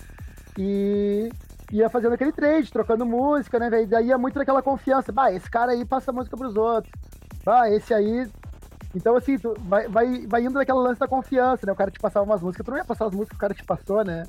E 0.58 1.30
ia 1.70 1.88
fazendo 1.88 2.14
aquele 2.14 2.32
trade, 2.32 2.70
trocando 2.70 3.04
música, 3.04 3.58
né, 3.58 3.68
velho? 3.68 3.86
Daí 3.86 4.06
ia 4.06 4.18
muito 4.18 4.38
daquela 4.38 4.62
confiança. 4.62 5.12
Bah, 5.12 5.32
esse 5.32 5.50
cara 5.50 5.72
aí 5.72 5.84
passa 5.84 6.12
música 6.12 6.36
pros 6.36 6.56
outros. 6.56 6.92
Bah, 7.44 7.70
esse 7.70 7.92
aí. 7.92 8.28
Então, 8.94 9.16
assim, 9.16 9.38
tu 9.38 9.54
vai, 9.60 9.88
vai, 9.88 10.26
vai 10.26 10.42
indo 10.42 10.54
daquela 10.54 10.82
lance 10.82 11.00
da 11.00 11.08
confiança, 11.08 11.66
né? 11.66 11.72
O 11.72 11.76
cara 11.76 11.90
te 11.90 11.98
passava 11.98 12.24
umas 12.24 12.42
músicas, 12.42 12.64
tu 12.64 12.70
não 12.70 12.78
ia 12.78 12.84
passar 12.84 13.06
as 13.06 13.14
músicas 13.14 13.30
que 13.30 13.36
o 13.36 13.40
cara 13.40 13.54
te 13.54 13.64
passou, 13.64 14.04
né? 14.04 14.24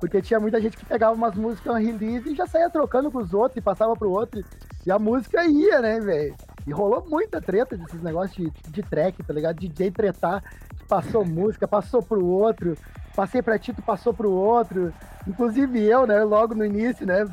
Porque 0.00 0.20
tinha 0.20 0.40
muita 0.40 0.60
gente 0.60 0.76
que 0.76 0.84
pegava 0.84 1.14
umas 1.14 1.34
músicas 1.34 1.76
release 1.76 2.28
e 2.28 2.34
já 2.34 2.46
saía 2.46 2.68
trocando 2.68 3.10
com 3.10 3.18
os 3.18 3.32
outros 3.32 3.56
e 3.56 3.60
passava 3.60 3.94
pro 3.94 4.10
outro. 4.10 4.44
E 4.84 4.90
a 4.90 4.98
música 4.98 5.44
ia, 5.46 5.80
né, 5.80 6.00
velho? 6.00 6.34
E 6.66 6.72
rolou 6.72 7.04
muita 7.08 7.40
treta 7.40 7.76
desses 7.76 8.02
negócios 8.02 8.36
de, 8.36 8.70
de 8.70 8.82
track, 8.82 9.22
tá 9.22 9.32
ligado? 9.32 9.56
DJ 9.56 9.90
tretar, 9.90 10.42
passou 10.88 11.24
música, 11.24 11.68
passou 11.68 12.02
pro 12.02 12.24
outro, 12.24 12.76
passei 13.14 13.42
pra 13.42 13.58
ti, 13.58 13.72
tu 13.72 13.82
passou 13.82 14.14
pro 14.14 14.30
outro. 14.30 14.92
Inclusive 15.26 15.82
eu, 15.82 16.06
né, 16.06 16.22
logo 16.24 16.54
no 16.54 16.64
início, 16.64 17.06
né? 17.06 17.26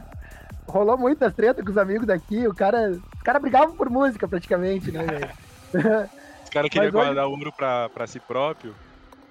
Rolou 0.67 0.97
muitas 0.97 1.33
tretas 1.33 1.63
com 1.63 1.71
os 1.71 1.77
amigos 1.77 2.05
daqui, 2.05 2.47
o 2.47 2.53
cara. 2.53 2.91
Os 2.91 3.21
caras 3.23 3.41
brigavam 3.41 3.75
por 3.75 3.89
música 3.89 4.27
praticamente, 4.27 4.91
né, 4.91 5.05
velho? 5.05 6.09
Os 6.43 6.49
caras 6.49 6.69
queriam 6.69 6.91
guardar 6.91 7.25
hoje... 7.25 7.35
ouro 7.37 7.51
pra, 7.53 7.89
pra 7.89 8.07
si 8.07 8.19
próprio. 8.19 8.75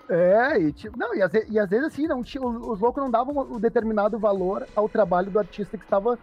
É, 0.09 0.59
e, 0.59 0.73
tipo, 0.73 0.99
não, 0.99 1.15
e, 1.15 1.23
às, 1.23 1.33
e 1.49 1.59
às 1.59 1.71
vezes 1.71 1.87
assim, 1.87 2.09
não, 2.09 2.19
os 2.21 2.81
loucos 2.81 3.01
não 3.01 3.09
davam 3.09 3.47
o 3.49 3.61
determinado 3.61 4.19
valor 4.19 4.67
ao 4.75 4.89
trabalho 4.89 5.31
do 5.31 5.39
artista 5.39 5.79
que 5.79 5.85
estava 5.85 6.19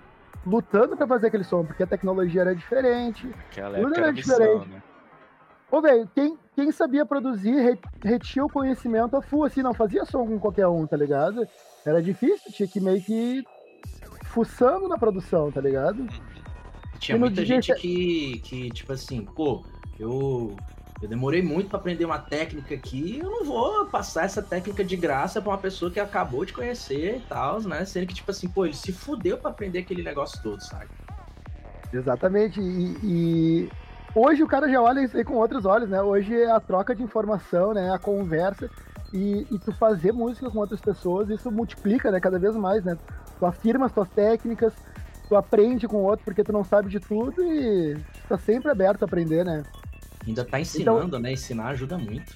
lutando 0.46 0.96
para 0.96 1.08
fazer 1.08 1.28
aquele 1.28 1.44
som, 1.44 1.66
porque 1.66 1.84
a 1.84 1.88
tecnologia 1.88 2.42
era 2.42 2.56
diferente. 2.56 3.30
Aquela 3.50 3.80
tudo 3.80 3.96
era 3.96 4.12
missão, 4.12 4.38
diferente. 4.38 4.70
Né? 4.70 4.84
Ô, 5.70 5.82
velho, 5.82 6.10
quem, 6.16 6.38
quem 6.56 6.72
sabia 6.72 7.06
produzir 7.06 7.80
retinha 8.04 8.46
o 8.46 8.50
conhecimento 8.50 9.18
a 9.18 9.22
full, 9.22 9.44
assim, 9.44 9.62
não 9.62 9.74
fazia 9.74 10.06
som 10.06 10.26
com 10.26 10.40
qualquer 10.40 10.68
um, 10.68 10.88
tá 10.88 10.96
ligado? 10.96 11.46
Era 11.86 12.02
difícil, 12.02 12.52
tinha 12.52 12.68
que 12.68 12.80
meio 12.80 13.02
que 13.02 13.44
fuçando 14.26 14.88
na 14.88 14.98
produção, 14.98 15.52
tá 15.52 15.60
ligado? 15.60 16.08
Tinha 17.00 17.18
muita 17.18 17.46
gente 17.46 17.74
que, 17.76 18.40
que, 18.40 18.70
tipo 18.72 18.94
assim, 18.94 19.26
pô, 19.26 19.64
eu 20.00 20.56
eu 21.02 21.08
demorei 21.08 21.42
muito 21.42 21.70
para 21.70 21.78
aprender 21.78 22.06
uma 22.06 22.18
técnica 22.18 22.74
aqui, 22.74 23.20
eu 23.20 23.30
não 23.30 23.46
vou 23.46 23.86
passar 23.86 24.26
essa 24.26 24.42
técnica 24.42 24.84
de 24.84 24.96
graça 24.96 25.40
para 25.40 25.52
uma 25.52 25.58
pessoa 25.58 25.92
que 25.92 26.00
acabou 26.00 26.44
de 26.44 26.54
conhecer 26.54 27.18
e 27.18 27.22
tal, 27.22 27.62
né? 27.62 27.86
Sendo 27.86 28.08
que, 28.08 28.16
tipo 28.16 28.32
assim, 28.32 28.48
pô, 28.48 28.66
ele 28.66 28.74
se 28.74 28.92
fudeu 28.92 29.38
para 29.38 29.52
aprender 29.52 29.80
aquele 29.80 30.02
negócio 30.02 30.42
todo, 30.42 30.60
sabe? 30.60 30.88
Exatamente. 31.94 32.60
E, 32.60 32.98
e, 33.04 33.70
hoje 34.16 34.42
o 34.42 34.48
cara 34.48 34.68
já 34.68 34.82
olha 34.82 35.02
isso 35.02 35.16
aí 35.16 35.24
com 35.24 35.36
outros 35.36 35.66
olhos, 35.66 35.88
né? 35.88 36.02
Hoje 36.02 36.34
é 36.36 36.50
a 36.50 36.60
troca 36.60 36.96
de 36.96 37.04
informação, 37.04 37.74
né? 37.74 37.92
A 37.94 38.00
conversa 38.00 38.68
e, 39.14 39.46
e 39.52 39.60
tu 39.60 39.72
fazer 39.74 40.12
música 40.12 40.50
com 40.50 40.58
outras 40.58 40.82
pessoas, 40.82 41.30
isso 41.30 41.52
multiplica, 41.52 42.10
né? 42.10 42.20
Cada 42.20 42.40
vez 42.40 42.56
mais, 42.56 42.84
né? 42.84 42.98
Tu 43.38 43.46
afirma 43.46 43.86
as 43.86 43.92
tuas 43.92 44.10
técnicas, 44.10 44.74
tu 45.30 45.36
aprende 45.36 45.88
com 45.88 45.98
o 45.98 46.04
outro 46.04 46.26
porque 46.26 46.44
tu 46.44 46.52
não 46.52 46.64
sabe 46.64 46.90
de 46.90 47.00
tudo 47.00 47.44
e 47.44 47.96
tá 48.28 48.36
sempre 48.36 48.72
aberto 48.72 49.04
a 49.04 49.06
aprender, 49.06 49.46
né? 49.46 49.64
Ainda 50.28 50.44
tá 50.44 50.60
ensinando, 50.60 51.08
então, 51.08 51.20
né? 51.20 51.32
Ensinar 51.32 51.70
ajuda 51.70 51.98
muito. 51.98 52.36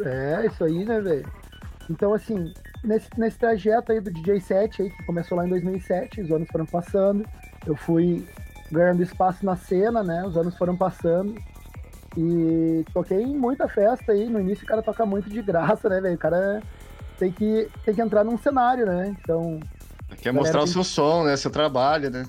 É, 0.00 0.46
isso 0.46 0.62
aí, 0.62 0.84
né, 0.84 1.00
velho? 1.00 1.28
Então, 1.90 2.14
assim, 2.14 2.52
nesse, 2.84 3.08
nesse 3.18 3.38
trajeto 3.38 3.92
aí 3.92 4.00
do 4.00 4.12
DJ 4.12 4.40
7 4.40 4.82
aí, 4.82 4.90
que 4.90 5.04
começou 5.04 5.36
lá 5.36 5.44
em 5.44 5.50
2007, 5.50 6.20
os 6.20 6.30
anos 6.30 6.48
foram 6.48 6.66
passando, 6.66 7.24
eu 7.66 7.74
fui 7.74 8.26
ganhando 8.70 9.02
espaço 9.02 9.44
na 9.44 9.56
cena, 9.56 10.02
né? 10.02 10.24
Os 10.24 10.36
anos 10.36 10.56
foram 10.56 10.76
passando. 10.76 11.34
E 12.16 12.84
toquei 12.92 13.22
em 13.22 13.36
muita 13.36 13.68
festa 13.68 14.12
aí. 14.12 14.28
No 14.28 14.40
início 14.40 14.64
o 14.64 14.68
cara 14.68 14.82
toca 14.82 15.04
muito 15.04 15.28
de 15.28 15.42
graça, 15.42 15.88
né, 15.88 16.00
velho? 16.00 16.14
O 16.14 16.18
cara 16.18 16.62
tem 17.18 17.32
que, 17.32 17.68
tem 17.84 17.94
que 17.94 18.00
entrar 18.00 18.24
num 18.24 18.38
cenário, 18.38 18.86
né? 18.86 19.16
Então. 19.20 19.58
Quer 20.20 20.32
mostrar 20.32 20.62
o 20.62 20.66
seu 20.66 20.84
som, 20.84 21.24
né? 21.24 21.36
Seu 21.36 21.50
trabalho, 21.50 22.10
né? 22.10 22.24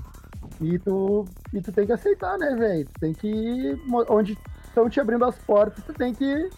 E 0.61 0.77
tu, 0.79 1.25
e 1.53 1.61
tu 1.61 1.71
tem 1.71 1.85
que 1.85 1.93
aceitar, 1.93 2.37
né, 2.37 2.55
velho? 2.55 2.87
Tem 2.99 3.13
que. 3.13 3.77
Onde 4.09 4.37
estão 4.79 4.89
te 4.89 4.99
abrindo 4.99 5.25
as 5.25 5.37
portas, 5.39 5.83
tu 5.83 5.93
tem 5.93 6.13
que 6.13 6.49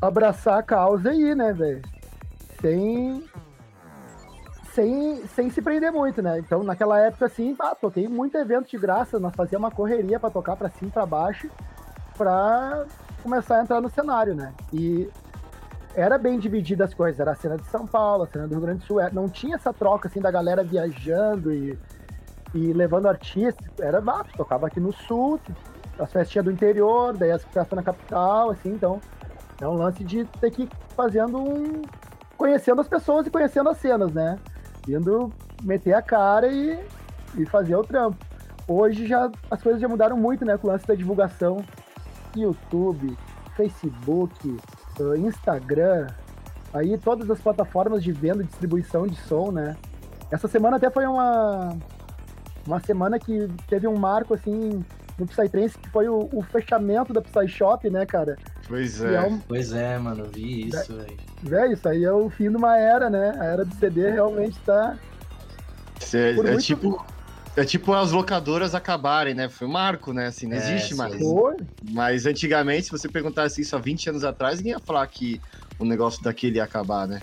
abraçar 0.00 0.58
a 0.58 0.62
causa 0.62 1.10
aí, 1.10 1.34
né, 1.34 1.52
velho? 1.52 1.82
Sem, 2.60 3.24
sem, 4.74 5.26
sem 5.28 5.50
se 5.50 5.62
prender 5.62 5.92
muito, 5.92 6.20
né? 6.20 6.40
Então, 6.40 6.62
naquela 6.64 6.98
época, 6.98 7.26
assim, 7.26 7.54
ah, 7.60 7.74
toquei 7.74 8.08
muito 8.08 8.36
evento 8.36 8.68
de 8.68 8.78
graça, 8.78 9.20
nós 9.20 9.34
fazíamos 9.34 9.68
uma 9.68 9.74
correria 9.74 10.18
para 10.18 10.30
tocar 10.30 10.56
para 10.56 10.68
cima 10.70 10.88
e 10.88 10.92
pra 10.92 11.06
baixo, 11.06 11.48
pra 12.18 12.84
começar 13.22 13.58
a 13.58 13.62
entrar 13.62 13.80
no 13.80 13.88
cenário, 13.88 14.34
né? 14.34 14.52
E 14.72 15.08
era 15.94 16.18
bem 16.18 16.38
dividida 16.38 16.84
as 16.84 16.94
coisas, 16.94 17.20
era 17.20 17.32
a 17.32 17.36
cena 17.36 17.56
de 17.56 17.66
São 17.66 17.86
Paulo, 17.86 18.24
a 18.24 18.26
cena 18.26 18.48
do 18.48 18.54
Rio 18.54 18.62
Grande 18.62 18.80
do 18.80 18.86
Sul, 18.86 18.98
não 19.12 19.28
tinha 19.28 19.54
essa 19.54 19.72
troca, 19.72 20.08
assim, 20.08 20.20
da 20.20 20.30
galera 20.30 20.64
viajando 20.64 21.52
e, 21.52 21.78
e 22.54 22.72
levando 22.72 23.06
artistas, 23.06 23.66
era, 23.78 23.98
ah, 23.98 24.24
tocava 24.36 24.66
aqui 24.66 24.80
no 24.80 24.92
Sul, 24.92 25.40
as 26.00 26.12
festinhas 26.12 26.44
do 26.44 26.50
interior, 26.50 27.16
daí 27.16 27.30
as 27.30 27.44
festas 27.44 27.76
na 27.76 27.82
capital, 27.82 28.50
assim, 28.50 28.70
então 28.70 29.00
é 29.60 29.68
um 29.68 29.74
lance 29.74 30.02
de 30.02 30.24
ter 30.24 30.50
que 30.50 30.62
ir 30.62 30.70
fazendo 30.96 31.38
um. 31.38 31.82
conhecendo 32.36 32.80
as 32.80 32.88
pessoas 32.88 33.26
e 33.26 33.30
conhecendo 33.30 33.68
as 33.68 33.78
cenas, 33.78 34.12
né? 34.12 34.38
Indo 34.88 35.32
meter 35.62 35.92
a 35.92 36.02
cara 36.02 36.48
e, 36.48 36.82
e 37.36 37.44
fazer 37.46 37.76
o 37.76 37.84
trampo. 37.84 38.16
Hoje 38.66 39.06
já 39.06 39.30
as 39.50 39.62
coisas 39.62 39.80
já 39.80 39.88
mudaram 39.88 40.16
muito, 40.16 40.44
né? 40.44 40.56
Com 40.56 40.68
o 40.68 40.70
lance 40.70 40.86
da 40.86 40.94
divulgação. 40.94 41.62
YouTube, 42.34 43.16
Facebook, 43.56 44.56
eh, 45.00 45.18
Instagram, 45.18 46.06
aí 46.72 46.96
todas 46.96 47.28
as 47.30 47.40
plataformas 47.40 48.02
de 48.02 48.12
venda 48.12 48.42
e 48.42 48.46
distribuição 48.46 49.06
de 49.06 49.16
som, 49.16 49.50
né? 49.50 49.76
Essa 50.30 50.46
semana 50.46 50.76
até 50.76 50.88
foi 50.88 51.06
uma, 51.06 51.76
uma 52.66 52.80
semana 52.80 53.18
que 53.18 53.48
teve 53.68 53.88
um 53.88 53.98
marco 53.98 54.32
assim 54.32 54.84
no 55.20 55.26
Psytrance, 55.26 55.78
que 55.78 55.88
foi 55.90 56.08
o, 56.08 56.28
o, 56.32 56.42
fechamento 56.42 57.12
da 57.12 57.20
Psy 57.20 57.46
Shop, 57.46 57.88
né, 57.88 58.04
cara? 58.06 58.36
Pois 58.66 59.00
é. 59.02 59.14
é 59.14 59.20
um... 59.22 59.38
Pois 59.38 59.72
é, 59.72 59.98
mano, 59.98 60.24
vi 60.24 60.68
isso, 60.68 60.96
velho. 60.96 61.16
Velho, 61.42 61.72
isso 61.72 61.88
aí 61.88 62.04
é 62.04 62.12
o 62.12 62.28
fim 62.30 62.50
de 62.50 62.56
uma 62.56 62.76
era, 62.76 63.08
né? 63.08 63.34
A 63.38 63.44
era 63.44 63.64
do 63.64 63.74
CD 63.76 64.10
realmente 64.10 64.58
tá. 64.60 64.96
É, 66.12 66.30
é 66.30 66.34
muito... 66.34 66.62
tipo. 66.62 67.04
É 67.56 67.64
tipo 67.64 67.92
as 67.92 68.12
locadoras 68.12 68.76
acabarem, 68.76 69.34
né? 69.34 69.48
Foi 69.48 69.66
um 69.66 69.72
marco, 69.72 70.12
né? 70.12 70.26
Assim, 70.26 70.46
não 70.46 70.56
é, 70.56 70.58
existe 70.58 70.94
mais. 70.94 71.18
Foi. 71.18 71.56
Mas 71.90 72.24
antigamente, 72.24 72.84
se 72.84 72.90
você 72.90 73.08
perguntasse 73.08 73.60
isso 73.60 73.74
há 73.74 73.78
20 73.78 74.10
anos 74.10 74.24
atrás, 74.24 74.58
ninguém 74.58 74.72
ia 74.72 74.78
falar 74.78 75.04
que 75.08 75.40
o 75.78 75.84
negócio 75.84 76.22
daquele 76.22 76.56
ia 76.56 76.64
acabar, 76.64 77.08
né? 77.08 77.20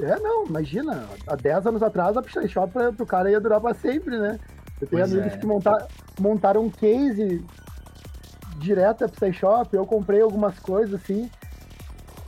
É, 0.00 0.18
não, 0.18 0.46
imagina. 0.46 1.06
Há 1.26 1.36
10 1.36 1.66
anos 1.66 1.82
atrás 1.82 2.16
a 2.16 2.22
Psy 2.22 2.48
Shop 2.48 2.72
pro 2.96 3.06
cara 3.06 3.30
ia 3.30 3.40
durar 3.40 3.60
pra 3.60 3.74
sempre, 3.74 4.18
né? 4.18 4.38
Eu 4.80 4.86
tenho 4.86 5.02
pois 5.02 5.12
amigos 5.12 5.32
é. 5.32 5.38
que 5.38 5.46
montar, 5.46 5.86
montaram 6.20 6.62
um 6.64 6.70
case 6.70 7.44
direto 8.58 9.04
a 9.04 9.08
Psy 9.08 9.32
Shop, 9.32 9.74
eu 9.74 9.86
comprei 9.86 10.20
algumas 10.20 10.58
coisas 10.58 10.94
assim. 10.94 11.30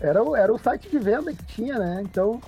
Era, 0.00 0.20
era 0.36 0.52
o 0.52 0.58
site 0.58 0.88
de 0.88 0.98
venda 0.98 1.32
que 1.32 1.44
tinha, 1.44 1.78
né? 1.78 2.00
Então, 2.02 2.40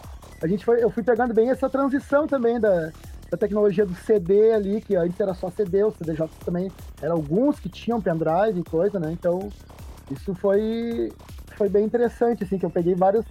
a 0.42 0.46
gente 0.46 0.64
foi, 0.64 0.82
eu 0.82 0.90
fui 0.90 1.02
pegando 1.02 1.34
bem 1.34 1.50
essa 1.50 1.68
transição 1.68 2.26
também 2.26 2.60
da, 2.60 2.90
da 3.30 3.36
tecnologia 3.36 3.84
do 3.84 3.94
CD 3.94 4.52
ali, 4.52 4.80
que 4.80 4.94
antes 4.94 5.18
era 5.18 5.34
só 5.34 5.50
CD, 5.50 5.82
o 5.82 5.90
CDJ 5.90 6.28
também 6.44 6.70
era 7.02 7.12
alguns 7.12 7.58
que 7.58 7.68
tinham 7.68 8.00
pendrive 8.00 8.60
e 8.60 8.64
coisa, 8.64 8.98
né? 9.00 9.10
Então, 9.12 9.48
isso 10.10 10.34
foi, 10.34 11.12
foi 11.56 11.68
bem 11.68 11.84
interessante, 11.84 12.44
assim, 12.44 12.58
que 12.58 12.64
eu 12.64 12.70
peguei 12.70 12.94
vários, 12.94 13.24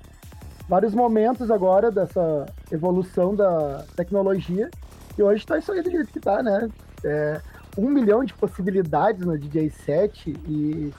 vários 0.68 0.94
momentos 0.94 1.50
agora 1.50 1.90
dessa 1.90 2.46
evolução 2.72 3.34
da 3.34 3.86
tecnologia 3.96 4.70
e 5.18 5.24
hoje 5.24 5.46
tá 5.46 5.58
isso 5.58 5.72
aí 5.72 5.82
do 5.82 5.92
jeito 5.92 6.12
que 6.12 6.20
tá, 6.20 6.42
né? 6.42 6.70
É, 7.04 7.42
um 7.78 7.90
milhão 7.90 8.24
de 8.24 8.34
possibilidades 8.34 9.26
no 9.26 9.38
DJ 9.38 9.70
set 9.70 10.30
e 10.48 10.94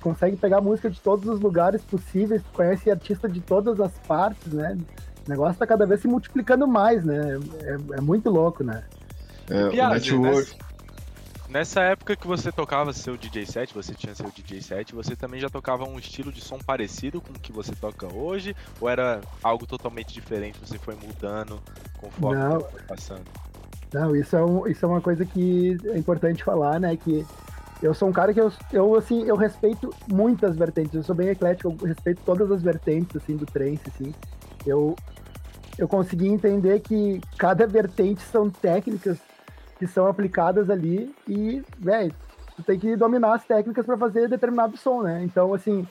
consegue 0.00 0.36
pegar 0.36 0.60
música 0.60 0.90
de 0.90 1.00
todos 1.00 1.26
os 1.28 1.40
lugares 1.40 1.82
possíveis, 1.82 2.42
conhece 2.52 2.90
artista 2.90 3.28
de 3.28 3.40
todas 3.40 3.80
as 3.80 3.92
partes, 4.06 4.52
né? 4.52 4.76
O 5.26 5.30
negócio 5.30 5.58
tá 5.58 5.66
cada 5.66 5.86
vez 5.86 6.00
se 6.00 6.08
multiplicando 6.08 6.68
mais, 6.68 7.04
né? 7.04 7.38
É, 7.62 7.98
é 7.98 8.00
muito 8.00 8.28
louco, 8.28 8.62
né? 8.62 8.84
É, 9.48 9.70
Piada, 9.70 9.92
o 9.92 9.94
network. 9.94 10.58
Nessa 11.54 11.82
época 11.82 12.16
que 12.16 12.26
você 12.26 12.50
tocava 12.50 12.92
seu 12.92 13.16
DJ 13.16 13.46
set, 13.46 13.72
você 13.72 13.94
tinha 13.94 14.12
seu 14.12 14.28
DJ 14.28 14.60
set, 14.60 14.92
você 14.92 15.14
também 15.14 15.38
já 15.38 15.48
tocava 15.48 15.84
um 15.84 15.96
estilo 16.00 16.32
de 16.32 16.40
som 16.40 16.58
parecido 16.58 17.20
com 17.20 17.30
o 17.30 17.38
que 17.38 17.52
você 17.52 17.72
toca 17.76 18.12
hoje? 18.12 18.56
Ou 18.80 18.88
era 18.88 19.20
algo 19.40 19.64
totalmente 19.64 20.12
diferente, 20.12 20.58
você 20.58 20.80
foi 20.80 20.96
mudando 20.96 21.62
conforme 21.96 22.42
Não. 22.42 22.60
foi 22.60 22.82
passando? 22.82 23.22
Não, 23.92 24.16
isso 24.16 24.34
é, 24.34 24.44
um, 24.44 24.66
isso 24.66 24.84
é 24.84 24.88
uma 24.88 25.00
coisa 25.00 25.24
que 25.24 25.78
é 25.84 25.96
importante 25.96 26.42
falar, 26.42 26.80
né? 26.80 26.96
Que 26.96 27.24
eu 27.80 27.94
sou 27.94 28.08
um 28.08 28.12
cara 28.12 28.34
que 28.34 28.40
eu, 28.40 28.52
eu 28.72 28.96
assim, 28.96 29.22
eu 29.22 29.36
respeito 29.36 29.94
muitas 30.08 30.56
vertentes. 30.56 30.92
Eu 30.92 31.04
sou 31.04 31.14
bem 31.14 31.28
eclético, 31.28 31.68
eu 31.68 31.86
respeito 31.86 32.20
todas 32.26 32.50
as 32.50 32.62
vertentes, 32.62 33.14
assim, 33.14 33.36
do 33.36 33.46
trance, 33.46 33.82
assim. 33.86 34.12
Eu, 34.66 34.96
eu 35.78 35.86
consegui 35.86 36.26
entender 36.26 36.80
que 36.80 37.20
cada 37.38 37.64
vertente 37.64 38.22
são 38.22 38.50
técnicas 38.50 39.18
que 39.78 39.86
são 39.86 40.06
aplicadas 40.06 40.70
ali 40.70 41.14
e, 41.26 41.62
velho, 41.78 42.14
tu 42.56 42.62
tem 42.62 42.78
que 42.78 42.96
dominar 42.96 43.34
as 43.34 43.44
técnicas 43.44 43.84
para 43.84 43.96
fazer 43.96 44.28
determinado 44.28 44.76
som, 44.76 45.02
né? 45.02 45.22
Então, 45.24 45.52
assim, 45.52 45.86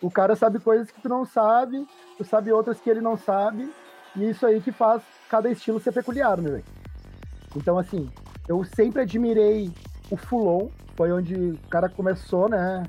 o 0.00 0.10
cara 0.10 0.36
sabe 0.36 0.58
coisas 0.58 0.90
que 0.90 1.00
tu 1.00 1.08
não 1.08 1.24
sabe, 1.24 1.86
tu 2.18 2.24
sabe 2.24 2.52
outras 2.52 2.78
que 2.80 2.90
ele 2.90 3.00
não 3.00 3.16
sabe, 3.16 3.72
e 4.14 4.30
isso 4.30 4.46
aí 4.46 4.60
que 4.60 4.70
faz 4.70 5.02
cada 5.28 5.50
estilo 5.50 5.80
ser 5.80 5.92
peculiar, 5.92 6.36
né, 6.36 6.50
velho? 6.50 6.64
Então, 7.56 7.78
assim, 7.78 8.10
eu 8.48 8.62
sempre 8.64 9.02
admirei 9.02 9.72
o 10.10 10.16
Fulon, 10.16 10.68
foi 10.96 11.12
onde 11.12 11.34
o 11.34 11.58
cara 11.68 11.88
começou, 11.88 12.48
né? 12.48 12.84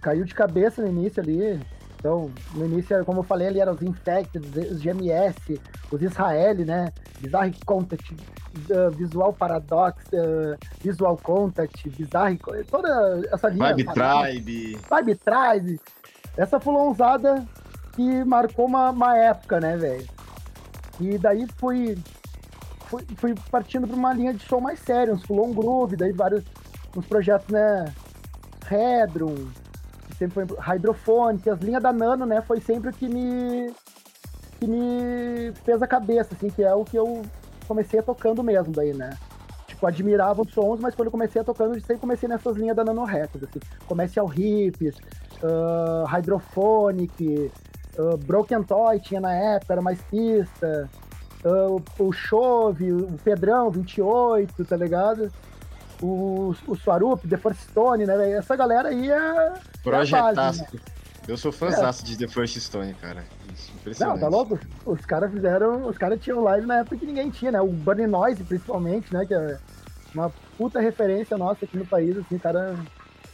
Caiu 0.00 0.24
de 0.24 0.34
cabeça 0.34 0.82
no 0.82 0.88
início 0.88 1.22
ali. 1.22 1.60
Então, 1.98 2.30
no 2.54 2.64
início, 2.64 3.04
como 3.04 3.20
eu 3.20 3.24
falei, 3.24 3.48
ali 3.48 3.60
eram 3.60 3.74
os 3.74 3.82
Infected, 3.82 4.46
os 4.46 4.80
GMS, 4.80 5.60
os 5.90 6.00
Israel, 6.00 6.54
né? 6.64 6.92
Bizarre 7.20 7.52
Contact, 7.66 8.14
uh, 8.14 8.90
Visual 8.92 9.32
Paradox, 9.32 10.04
uh, 10.12 10.56
Visual 10.80 11.16
Contact, 11.16 11.90
Bizarre, 11.90 12.38
toda 12.70 13.20
essa 13.32 13.48
linha. 13.48 13.74
Vibe 13.74 13.84
Tribe. 13.92 14.78
Vibe 14.88 15.14
Tribe. 15.16 15.80
Essa 16.36 16.60
Fulonzada 16.60 17.44
que 17.96 18.24
marcou 18.24 18.66
uma, 18.66 18.90
uma 18.90 19.16
época, 19.16 19.58
né, 19.58 19.76
velho? 19.76 20.06
E 21.00 21.18
daí 21.18 21.48
fui, 21.56 21.98
fui, 22.86 23.04
fui 23.16 23.34
partindo 23.50 23.88
para 23.88 23.96
uma 23.96 24.12
linha 24.12 24.32
de 24.32 24.46
som 24.46 24.60
mais 24.60 24.78
séria, 24.78 25.12
uns 25.12 25.24
Fulon 25.24 25.52
Groove, 25.52 25.96
daí 25.96 26.12
vários 26.12 26.44
uns 26.96 27.06
projetos, 27.06 27.48
né? 27.48 27.92
Que 28.68 28.74
sempre 30.18 30.46
foi 30.46 30.56
Hydrophonic, 30.58 31.48
as 31.48 31.60
linhas 31.60 31.82
da 31.82 31.92
Nano, 31.92 32.26
né? 32.26 32.40
Foi 32.42 32.60
sempre 32.60 32.90
o 32.90 32.92
que 32.92 33.08
me 33.08 33.72
que 34.58 34.66
me 34.66 35.52
fez 35.64 35.80
a 35.80 35.86
cabeça, 35.86 36.34
assim, 36.34 36.50
que 36.50 36.64
é 36.64 36.74
o 36.74 36.84
que 36.84 36.96
eu 36.96 37.22
comecei 37.68 38.02
tocando 38.02 38.42
mesmo 38.42 38.72
daí, 38.72 38.92
né? 38.92 39.10
Tipo, 39.68 39.86
admirava 39.86 40.42
os 40.42 40.52
sons, 40.52 40.80
mas 40.80 40.94
quando 40.96 41.06
eu 41.06 41.12
comecei 41.12 41.44
tocando, 41.44 41.74
eu 41.74 41.80
sempre 41.80 41.98
comecei 41.98 42.28
nessas 42.28 42.56
linhas 42.56 42.74
da 42.74 42.84
Nano 42.84 43.04
Records, 43.04 43.48
assim. 43.48 43.60
Comece 43.86 44.18
ao 44.18 44.32
Hips, 44.32 44.96
uh, 45.42 46.04
Hydrophonic, 46.06 47.52
uh, 47.98 48.16
Broken 48.16 48.64
Toy 48.64 48.98
tinha 48.98 49.20
na 49.20 49.32
época, 49.32 49.74
era 49.74 49.82
mais 49.82 50.00
pista, 50.02 50.90
uh, 51.44 51.80
o 52.02 52.12
Chove, 52.12 52.92
o 52.92 53.16
Pedrão, 53.22 53.70
28, 53.70 54.64
tá 54.64 54.76
ligado? 54.76 55.30
O, 56.00 56.54
o 56.66 56.76
Swarup, 56.76 57.26
The 57.26 57.36
First 57.36 57.60
Stone, 57.70 58.06
né? 58.06 58.16
velho? 58.16 58.36
Essa 58.38 58.54
galera 58.56 58.88
aí 58.90 59.10
é. 59.10 59.52
Projetaço. 59.82 60.60
né? 60.62 60.68
Eu 61.26 61.36
sou 61.36 61.52
fãzaço 61.52 62.04
de 62.04 62.16
The 62.16 62.28
First 62.28 62.56
Stone, 62.58 62.94
cara. 62.94 63.24
Isso, 63.52 63.70
Não, 63.72 63.80
impressionante. 63.80 64.20
tá 64.20 64.28
louco? 64.28 64.58
Os 64.86 65.04
caras 65.04 65.30
fizeram. 65.32 65.86
Os 65.86 65.98
caras 65.98 66.20
tinham 66.20 66.40
live 66.42 66.66
na 66.66 66.78
época 66.78 66.96
que 66.96 67.04
ninguém 67.06 67.28
tinha, 67.30 67.52
né? 67.52 67.60
O 67.60 67.66
Burning 67.66 68.06
Noise, 68.06 68.44
principalmente, 68.44 69.12
né? 69.12 69.26
Que 69.26 69.34
é 69.34 69.58
uma 70.14 70.30
puta 70.56 70.80
referência 70.80 71.36
nossa 71.36 71.64
aqui 71.64 71.76
no 71.76 71.84
país, 71.86 72.16
assim, 72.16 72.36
o 72.36 72.40
cara. 72.40 72.76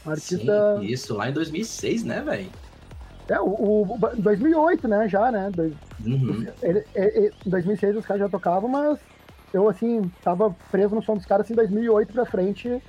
Um 0.05 0.09
artista. 0.11 0.77
Sim, 0.79 0.85
isso, 0.85 1.13
lá 1.15 1.29
em 1.29 1.33
2006, 1.33 2.03
né, 2.03 2.21
velho? 2.21 2.49
É, 3.29 3.39
o, 3.39 3.45
o, 3.47 3.81
o 3.95 4.15
2008, 4.17 4.87
né? 4.87 5.07
Já, 5.07 5.31
né? 5.31 5.49
Dois- 5.53 5.73
Uhum. 6.05 6.45
Ele, 6.61 6.83
ele- 6.93 7.31
em 7.45 7.49
2006 7.49 7.95
os 7.95 8.05
caras 8.05 8.21
já 8.23 8.29
tocavam, 8.29 8.67
mas 8.69 8.99
eu, 9.55 9.69
assim, 9.69 10.11
tava 10.21 10.53
preso 10.69 10.93
no 10.93 11.01
som 11.01 11.15
dos 11.15 11.25
caras, 11.25 11.45
assim, 11.45 11.55
2008 11.55 12.11
pra 12.11 12.25
frente, 12.25 12.83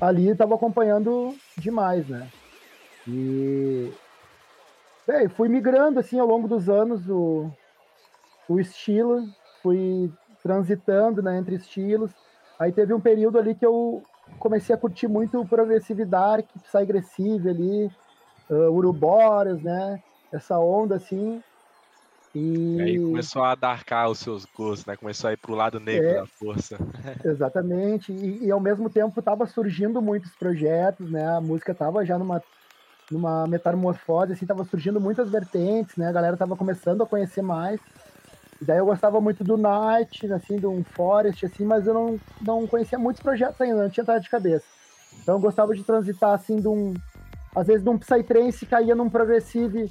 ali 0.00 0.32
tava 0.36 0.54
acompanhando 0.54 1.34
demais, 1.58 2.06
né? 2.08 2.28
E. 3.08 3.92
Bem, 5.04 5.28
fui 5.28 5.48
migrando, 5.48 5.98
assim, 5.98 6.20
ao 6.20 6.26
longo 6.26 6.46
dos 6.46 6.68
anos 6.68 7.08
o, 7.08 7.50
o 8.48 8.60
estilo, 8.60 9.26
fui 9.60 10.12
transitando, 10.40 11.20
né, 11.20 11.36
entre 11.38 11.56
estilos. 11.56 12.12
Aí 12.56 12.70
teve 12.70 12.94
um 12.94 13.00
período 13.00 13.36
ali 13.36 13.56
que 13.56 13.66
eu 13.66 14.04
comecei 14.38 14.72
a 14.72 14.78
curtir 14.78 15.08
muito 15.08 15.40
o 15.40 15.46
Progressive 15.46 16.04
Dark, 16.04 16.46
Psy-Aggressive 16.62 17.48
ali, 17.48 17.90
uh, 18.48 18.70
Uruboras, 18.70 19.60
né? 19.60 20.00
Essa 20.32 20.56
onda, 20.56 20.94
assim. 20.94 21.42
E... 22.34 22.76
E 22.76 22.82
aí 22.82 22.98
começou 22.98 23.42
a 23.42 23.54
darcar 23.54 24.08
os 24.08 24.18
seus 24.18 24.44
gostos, 24.46 24.86
né? 24.86 24.96
Começou 24.96 25.28
a 25.28 25.32
ir 25.32 25.36
pro 25.36 25.54
lado 25.54 25.78
negro 25.78 26.08
É. 26.08 26.14
da 26.14 26.26
força. 26.26 26.78
Exatamente, 27.24 28.12
e, 28.12 28.46
e 28.46 28.50
ao 28.50 28.60
mesmo 28.60 28.88
tempo 28.88 29.20
tava 29.20 29.46
surgindo 29.46 30.00
muitos 30.00 30.34
projetos, 30.36 31.10
né? 31.10 31.36
A 31.36 31.40
música 31.40 31.74
tava 31.74 32.04
já 32.06 32.18
numa, 32.18 32.42
numa 33.10 33.46
metamorfose, 33.46 34.32
assim, 34.32 34.46
tava 34.46 34.64
surgindo 34.64 35.00
muitas 35.00 35.28
vertentes, 35.30 35.96
né? 35.96 36.08
A 36.08 36.12
galera 36.12 36.36
tava 36.36 36.56
começando 36.56 37.02
a 37.02 37.06
conhecer 37.06 37.42
mais. 37.42 37.78
E 38.60 38.64
daí 38.64 38.78
eu 38.78 38.86
gostava 38.86 39.20
muito 39.20 39.42
do 39.42 39.56
Night, 39.56 40.32
assim, 40.32 40.56
do 40.56 40.70
um 40.70 40.84
Forest, 40.84 41.44
assim, 41.44 41.64
mas 41.64 41.86
eu 41.86 41.92
não, 41.92 42.20
não 42.40 42.66
conhecia 42.66 42.98
muitos 42.98 43.20
projetos 43.20 43.60
ainda, 43.60 43.82
não 43.82 43.90
tinha 43.90 44.02
entrado 44.02 44.22
de 44.22 44.30
cabeça. 44.30 44.64
Então 45.20 45.34
eu 45.34 45.40
gostava 45.40 45.74
de 45.74 45.82
transitar, 45.82 46.32
assim, 46.32 46.56
de 46.56 46.68
um... 46.68 46.94
Às 47.54 47.66
vezes 47.66 47.82
de 47.82 47.90
um 47.90 47.98
Psytrance 47.98 48.64
caía 48.64 48.94
num 48.94 49.10
Progressive, 49.10 49.90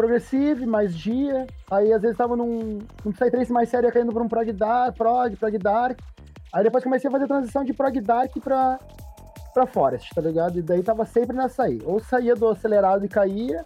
Progressive, 0.00 0.64
mais 0.64 0.96
dia. 0.96 1.46
Aí 1.70 1.92
às 1.92 2.00
vezes 2.00 2.16
tava 2.16 2.34
num, 2.34 2.78
num 3.04 3.12
Psytrance 3.12 3.52
mais 3.52 3.68
sério, 3.68 3.92
caindo 3.92 4.10
pra 4.10 4.22
um 4.22 4.28
Prog 4.28 4.50
Dark, 4.50 4.96
Prog, 4.96 5.36
Prog 5.36 5.58
Dark. 5.58 5.98
Aí 6.54 6.64
depois 6.64 6.82
comecei 6.82 7.06
a 7.06 7.10
fazer 7.10 7.24
a 7.24 7.28
transição 7.28 7.62
de 7.62 7.74
Prog 7.74 8.00
Dark 8.00 8.32
pra, 8.42 8.78
pra 9.52 9.66
Forest, 9.66 10.14
tá 10.14 10.22
ligado? 10.22 10.58
E 10.58 10.62
daí 10.62 10.82
tava 10.82 11.04
sempre 11.04 11.36
nessa 11.36 11.64
aí. 11.64 11.82
Ou 11.84 12.00
saía 12.00 12.34
do 12.34 12.48
acelerado 12.48 13.04
e 13.04 13.10
caía, 13.10 13.62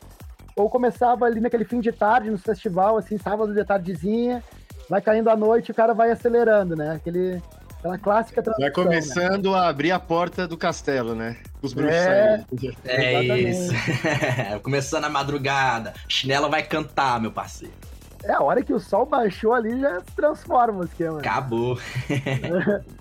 ou 0.56 0.68
começava 0.68 1.24
ali 1.24 1.40
naquele 1.40 1.64
fim 1.64 1.78
de 1.78 1.92
tarde, 1.92 2.32
no 2.32 2.38
festival, 2.38 2.96
assim, 2.96 3.16
sábado 3.16 3.54
de 3.54 3.64
tardezinha, 3.64 4.42
vai 4.90 5.00
caindo 5.00 5.30
à 5.30 5.36
noite 5.36 5.70
o 5.70 5.74
cara 5.74 5.94
vai 5.94 6.10
acelerando, 6.10 6.74
né? 6.74 6.96
Aquele, 6.96 7.40
aquela 7.84 7.98
clássica 7.98 8.42
Vai 8.42 8.54
né? 8.60 8.70
começando 8.70 9.54
a 9.54 9.68
abrir 9.68 9.92
a 9.92 9.98
porta 10.00 10.48
do 10.48 10.56
castelo, 10.56 11.14
né? 11.14 11.36
Os 11.60 11.74
bruxos 11.74 11.94
É. 11.94 12.38
saindo. 12.38 12.76
É 12.86 13.38
isso. 13.38 13.72
Começando 14.62 15.04
a 15.04 15.10
madrugada. 15.10 15.92
Chinelo 16.08 16.48
vai 16.48 16.62
cantar, 16.62 17.20
meu 17.20 17.30
parceiro. 17.30 17.74
É, 18.22 18.32
a 18.32 18.40
hora 18.40 18.62
que 18.62 18.72
o 18.72 18.80
sol 18.80 19.04
baixou 19.04 19.52
ali 19.52 19.78
já 19.78 20.00
se 20.00 20.12
transforma 20.16 20.80
o 20.80 20.84
esquema. 20.84 21.18
Acabou. 21.18 21.78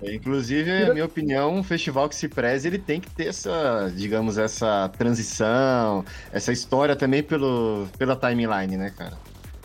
É, 0.01 0.15
Inclusive, 0.15 0.69
a 0.83 0.93
minha 0.93 1.05
opinião, 1.05 1.55
um 1.55 1.63
festival 1.63 2.09
que 2.09 2.15
se 2.15 2.27
preze, 2.27 2.67
ele 2.67 2.77
tem 2.77 2.99
que 2.99 3.09
ter 3.09 3.27
essa, 3.27 3.89
digamos, 3.95 4.37
essa 4.37 4.89
transição, 4.97 6.03
essa 6.31 6.51
história 6.51 6.93
também 6.93 7.23
pelo, 7.23 7.87
pela 7.97 8.17
timeline, 8.17 8.75
né, 8.75 8.89
cara? 8.97 9.13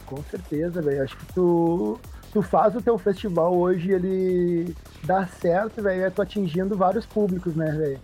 Com 0.07 0.23
certeza, 0.31 0.81
velho. 0.81 1.03
Acho 1.03 1.17
que 1.17 1.27
tu, 1.35 1.99
tu 2.33 2.43
faz 2.43 2.75
o 2.75 2.83
teu 2.83 2.99
festival 2.99 3.55
hoje, 3.57 3.93
ele 3.93 4.75
dá 5.05 5.27
certo, 5.27 5.83
velho, 5.83 6.05
é 6.05 6.11
tu 6.11 6.23
atingindo 6.23 6.77
vários 6.77 7.07
públicos, 7.07 7.55
né, 7.55 7.71
velho? 7.73 8.01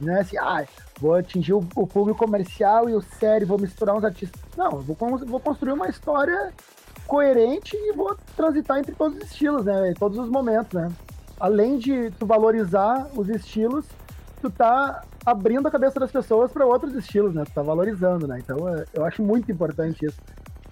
Não 0.00 0.16
é 0.16 0.20
assim, 0.20 0.38
ah, 0.38 0.64
vou 0.98 1.14
atingir 1.14 1.52
o, 1.52 1.58
o 1.76 1.86
público 1.86 2.18
comercial 2.18 2.88
e 2.88 2.94
o 2.94 3.00
sério, 3.00 3.46
vou 3.46 3.58
misturar 3.58 3.94
uns 3.94 4.04
artistas. 4.04 4.40
Não, 4.56 4.70
vou, 4.70 4.96
vou 5.26 5.40
construir 5.40 5.72
uma 5.72 5.88
história 5.88 6.52
coerente 7.06 7.76
e 7.76 7.92
vou 7.92 8.16
transitar 8.36 8.78
entre 8.78 8.94
todos 8.94 9.18
os 9.18 9.24
estilos, 9.24 9.64
né, 9.64 9.90
em 9.90 9.94
todos 9.94 10.18
os 10.18 10.28
momentos, 10.28 10.72
né? 10.72 10.90
Além 11.38 11.78
de 11.78 12.10
tu 12.12 12.26
valorizar 12.26 13.08
os 13.14 13.28
estilos, 13.28 13.86
tu 14.40 14.50
tá 14.50 15.02
abrindo 15.24 15.66
a 15.66 15.70
cabeça 15.70 15.98
das 15.98 16.10
pessoas 16.10 16.50
para 16.50 16.66
outros 16.66 16.94
estilos, 16.94 17.34
né? 17.34 17.44
Tu 17.44 17.52
tá 17.52 17.62
valorizando, 17.62 18.26
né? 18.26 18.38
Então, 18.38 18.68
é- 18.68 18.84
eu 18.94 19.04
acho 19.04 19.22
muito 19.22 19.50
importante 19.50 20.04
isso. 20.04 20.18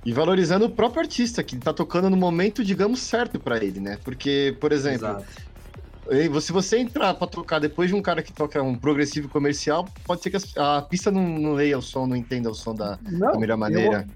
E 0.08 0.12
valorizando 0.14 0.64
o 0.64 0.70
próprio 0.70 1.02
artista, 1.02 1.42
que 1.42 1.54
tá 1.58 1.70
tocando 1.70 2.08
no 2.08 2.16
momento, 2.16 2.64
digamos, 2.64 2.98
certo 3.00 3.38
pra 3.38 3.62
ele, 3.62 3.78
né? 3.78 3.98
Porque, 4.02 4.56
por 4.58 4.72
exemplo, 4.72 5.06
Exato. 5.06 6.40
Se 6.40 6.50
você 6.50 6.78
entrar 6.78 7.12
pra 7.12 7.26
tocar 7.26 7.58
depois 7.58 7.90
de 7.90 7.94
um 7.94 8.00
cara 8.00 8.22
que 8.22 8.32
toca 8.32 8.62
um 8.62 8.74
progressivo 8.74 9.28
comercial, 9.28 9.86
pode 10.06 10.22
ser 10.22 10.30
que 10.30 10.38
a 10.58 10.80
pista 10.80 11.10
não, 11.10 11.22
não 11.28 11.52
leia 11.52 11.76
o 11.76 11.82
som, 11.82 12.06
não 12.06 12.16
entenda 12.16 12.48
o 12.48 12.54
som 12.54 12.74
da, 12.74 12.98
Não, 13.02 13.32
da 13.32 13.38
melhor 13.38 13.56
eu 13.56 13.58
maneira. 13.58 14.06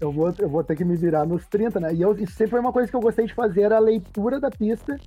eu 0.00 0.10
vou, 0.10 0.32
eu 0.38 0.48
vou 0.48 0.64
ter 0.64 0.74
que 0.74 0.86
me 0.86 0.96
virar 0.96 1.26
nos 1.26 1.44
30, 1.44 1.80
né? 1.80 1.92
E 1.94 2.00
eu, 2.00 2.14
isso 2.14 2.32
sempre 2.32 2.52
foi 2.52 2.60
uma 2.60 2.72
coisa 2.72 2.88
que 2.88 2.96
eu 2.96 3.00
gostei 3.02 3.26
de 3.26 3.34
fazer, 3.34 3.60
era 3.60 3.76
a 3.76 3.80
leitura 3.80 4.40
da 4.40 4.50
pista, 4.50 4.98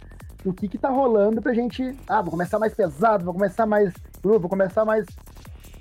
do 0.46 0.54
que 0.54 0.68
que 0.68 0.78
tá 0.78 0.90
rolando 0.90 1.42
pra 1.42 1.56
gente... 1.56 1.96
Ah, 2.08 2.22
vou 2.22 2.30
começar 2.30 2.60
mais 2.60 2.76
pesado, 2.76 3.26
vou 3.26 3.34
começar 3.34 3.66
mais... 3.66 3.92
uh, 4.24 4.38
Vou 4.40 4.48
começar 4.48 4.86
mais 4.86 5.08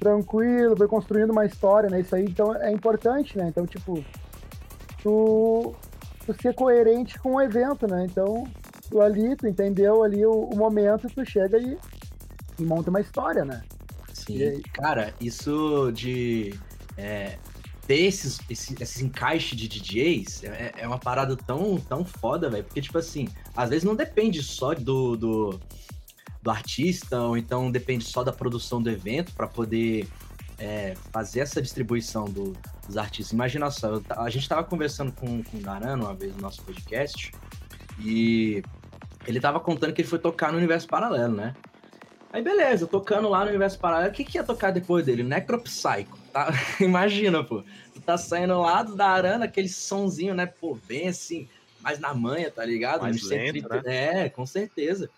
tranquilo, 0.01 0.75
vou 0.75 0.89
construindo 0.89 1.33
uma 1.33 1.45
história, 1.45 1.91
né? 1.91 2.01
Isso 2.01 2.17
aí, 2.17 2.25
então, 2.25 2.55
é 2.55 2.73
importante, 2.73 3.37
né? 3.37 3.49
Então, 3.49 3.67
tipo, 3.67 4.03
tu, 5.03 5.75
tu 6.25 6.35
ser 6.41 6.55
coerente 6.55 7.19
com 7.19 7.35
o 7.35 7.41
evento, 7.41 7.87
né? 7.87 8.07
Então, 8.11 8.45
tu 8.91 9.01
ali, 9.01 9.37
tu 9.37 9.47
entendeu 9.47 10.03
ali 10.03 10.25
o, 10.25 10.33
o 10.33 10.57
momento, 10.57 11.09
tu 11.09 11.25
chega 11.25 11.59
e 11.59 11.77
e 12.59 12.65
monta 12.65 12.91
uma 12.91 13.01
história, 13.01 13.45
né? 13.45 13.63
Sim, 14.13 14.61
cara, 14.73 15.15
isso 15.21 15.91
de 15.93 16.53
é, 16.97 17.39
ter 17.87 18.01
esses, 18.01 18.41
esses 18.51 19.01
encaixes 19.01 19.57
de 19.57 19.69
DJs 19.69 20.45
é, 20.45 20.75
é, 20.79 20.87
uma 20.87 20.99
parada 20.99 21.37
tão, 21.37 21.79
tão 21.79 22.05
foda, 22.05 22.51
velho. 22.51 22.65
Porque, 22.65 22.83
tipo 22.83 22.99
assim, 22.99 23.29
às 23.57 23.71
vezes 23.71 23.85
não 23.85 23.95
depende 23.95 24.43
só 24.43 24.75
do, 24.75 25.17
do, 25.17 25.61
do 26.43 26.51
artista, 26.51 27.21
ou 27.21 27.37
então 27.37 27.71
depende 27.71 28.05
só 28.05 28.23
da 28.25 28.33
produção 28.33 28.83
do 28.83 28.91
evento 28.91 29.33
para 29.33 29.47
poder 29.47 30.07
é, 30.59 30.95
fazer 31.13 31.41
essa 31.41 31.63
distribuição 31.63 32.25
do, 32.25 32.55
dos 32.87 32.97
artistas. 32.97 33.33
Imagina 33.33 33.71
só, 33.71 34.01
a 34.11 34.29
gente 34.29 34.49
tava 34.49 34.65
conversando 34.65 35.13
com, 35.13 35.43
com 35.43 35.57
o 35.57 35.61
Garano 35.61 36.05
uma 36.05 36.15
vez 36.15 36.35
no 36.35 36.43
nosso 36.43 36.63
podcast, 36.63 37.33
e 38.01 38.63
ele 39.27 39.41
tava 39.41 39.61
contando 39.61 39.93
que 39.93 40.01
ele 40.01 40.09
foi 40.09 40.19
tocar 40.19 40.53
no 40.53 40.59
universo 40.59 40.87
paralelo, 40.87 41.35
né? 41.35 41.55
Aí 42.31 42.43
beleza, 42.43 42.87
tocando 42.87 43.29
lá 43.29 43.41
no 43.41 43.49
universo 43.49 43.79
paralelo, 43.79 44.11
o 44.11 44.15
que, 44.15 44.25
que 44.25 44.37
ia 44.37 44.45
tocar 44.45 44.71
depois 44.71 45.07
dele? 45.07 45.23
Necropsycho, 45.23 46.11
tá? 46.33 46.53
Imagina, 46.81 47.43
pô. 47.43 47.63
Tu 47.95 48.01
tá 48.03 48.19
saindo 48.19 48.61
lá 48.61 48.83
do 48.83 49.01
Arana, 49.01 49.47
aquele 49.47 49.69
sonzinho, 49.69 50.35
né? 50.35 50.45
Pô, 50.45 50.79
bem 50.87 51.09
assim, 51.09 51.49
mais 51.81 51.99
na 51.99 52.13
manha, 52.13 52.51
tá 52.51 52.65
ligado? 52.65 53.03
Mais 53.03 53.23
lento, 53.23 53.69
né? 53.69 54.25
É, 54.25 54.29
com 54.29 54.45
certeza. 54.45 55.09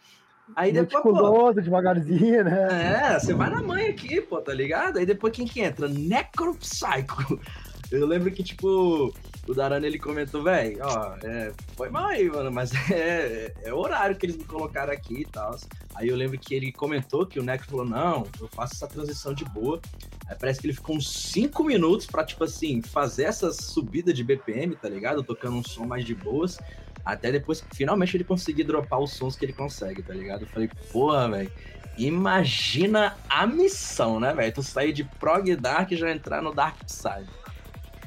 Aí 0.56 0.72
depois, 0.72 1.02
pô, 1.02 1.52
devagarzinho, 1.52 2.44
né? 2.44 3.14
É, 3.14 3.18
você 3.18 3.34
vai 3.34 3.50
na 3.50 3.62
manha 3.62 3.90
aqui, 3.90 4.20
pô, 4.20 4.40
tá 4.40 4.52
ligado? 4.52 4.98
Aí 4.98 5.06
depois 5.06 5.32
quem 5.32 5.46
que 5.46 5.60
entra? 5.60 5.88
Necropsycho. 5.88 7.38
Eu 7.90 8.06
lembro 8.06 8.30
que, 8.30 8.44
tipo, 8.44 9.12
o 9.48 9.54
Darana 9.54 9.84
ele 9.84 9.98
comentou, 9.98 10.44
velho, 10.44 10.78
ó, 10.80 11.16
é, 11.24 11.52
foi 11.76 11.90
mal 11.90 12.06
aí, 12.06 12.30
mano, 12.30 12.52
mas 12.52 12.70
é, 12.88 13.52
é, 13.64 13.74
o 13.74 13.78
horário 13.78 14.14
que 14.14 14.26
eles 14.26 14.36
me 14.36 14.44
colocaram 14.44 14.92
aqui 14.92 15.22
e 15.22 15.24
tal. 15.24 15.56
Aí 15.96 16.08
eu 16.08 16.16
lembro 16.16 16.38
que 16.38 16.54
ele 16.54 16.70
comentou 16.70 17.26
que 17.26 17.40
o 17.40 17.42
Necro 17.42 17.68
falou, 17.68 17.84
não, 17.84 18.28
eu 18.40 18.48
faço 18.48 18.74
essa 18.74 18.86
transição 18.86 19.34
de 19.34 19.44
boa. 19.44 19.80
Aí 20.28 20.36
parece 20.38 20.60
que 20.60 20.68
ele 20.68 20.74
ficou 20.74 20.94
uns 20.94 21.10
5 21.32 21.64
minutos 21.64 22.06
pra, 22.06 22.24
tipo 22.24 22.44
assim, 22.44 22.80
fazer 22.80 23.24
essa 23.24 23.52
subida 23.52 24.12
de 24.12 24.22
BPM, 24.22 24.76
tá 24.76 24.88
ligado? 24.88 25.24
Tocando 25.24 25.56
um 25.56 25.64
som 25.64 25.84
mais 25.84 26.04
de 26.04 26.14
boas. 26.14 26.58
Até 27.04 27.32
depois 27.32 27.60
que 27.60 27.76
finalmente 27.76 28.16
ele 28.16 28.24
conseguir 28.24 28.64
dropar 28.64 29.00
os 29.00 29.12
sons 29.12 29.36
que 29.36 29.44
ele 29.44 29.52
consegue, 29.52 30.02
tá 30.02 30.14
ligado? 30.14 30.42
Eu 30.42 30.48
falei, 30.48 30.70
porra, 30.92 31.28
velho. 31.28 31.50
Imagina 31.98 33.16
a 33.28 33.46
missão, 33.46 34.20
né, 34.20 34.32
velho? 34.32 34.52
Tu 34.52 34.62
sair 34.62 34.92
de 34.92 35.04
prog 35.04 35.54
dark 35.56 35.90
e 35.90 35.96
já 35.96 36.10
entrar 36.10 36.40
no 36.40 36.54
dark 36.54 36.76
side. 36.86 37.28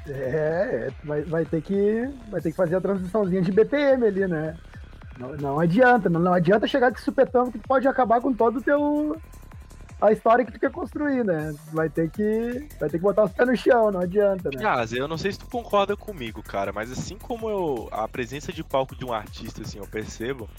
É, 0.07 0.89
vai, 1.03 1.21
vai, 1.21 1.45
ter 1.45 1.61
que, 1.61 2.09
vai 2.29 2.41
ter 2.41 2.51
que 2.51 2.57
fazer 2.57 2.75
a 2.75 2.81
transiçãozinha 2.81 3.41
de 3.41 3.51
BPM 3.51 4.05
ali, 4.05 4.27
né? 4.27 4.57
Não, 5.17 5.35
não 5.35 5.59
adianta, 5.59 6.09
não, 6.09 6.19
não, 6.19 6.33
adianta 6.33 6.67
chegar 6.67 6.89
de 6.89 6.99
supetão 6.99 7.51
que 7.51 7.59
pode 7.59 7.87
acabar 7.87 8.19
com 8.19 8.33
todo 8.33 8.57
o 8.57 8.61
teu 8.61 9.15
a 10.03 10.11
história 10.11 10.43
que 10.43 10.51
tu 10.51 10.59
quer 10.59 10.69
construir, 10.69 11.23
né? 11.23 11.55
Vai 11.71 11.89
ter 11.89 12.09
que 12.09 12.67
vai 12.77 12.89
ter 12.89 12.97
que 12.97 13.03
botar 13.03 13.23
os 13.23 13.31
pés 13.31 13.47
no 13.47 13.55
chão, 13.55 13.89
não 13.89 14.01
adianta, 14.01 14.49
né? 14.53 14.61
Ah, 14.65 14.85
eu 14.91 15.07
não 15.07 15.17
sei 15.17 15.31
se 15.31 15.39
tu 15.39 15.45
concorda 15.47 15.95
comigo, 15.95 16.43
cara, 16.43 16.73
mas 16.73 16.91
assim 16.91 17.17
como 17.17 17.49
eu 17.49 17.87
a 17.89 18.05
presença 18.07 18.51
de 18.51 18.63
palco 18.63 18.95
de 18.95 19.05
um 19.05 19.13
artista 19.13 19.61
assim, 19.61 19.77
eu 19.77 19.87
percebo 19.87 20.49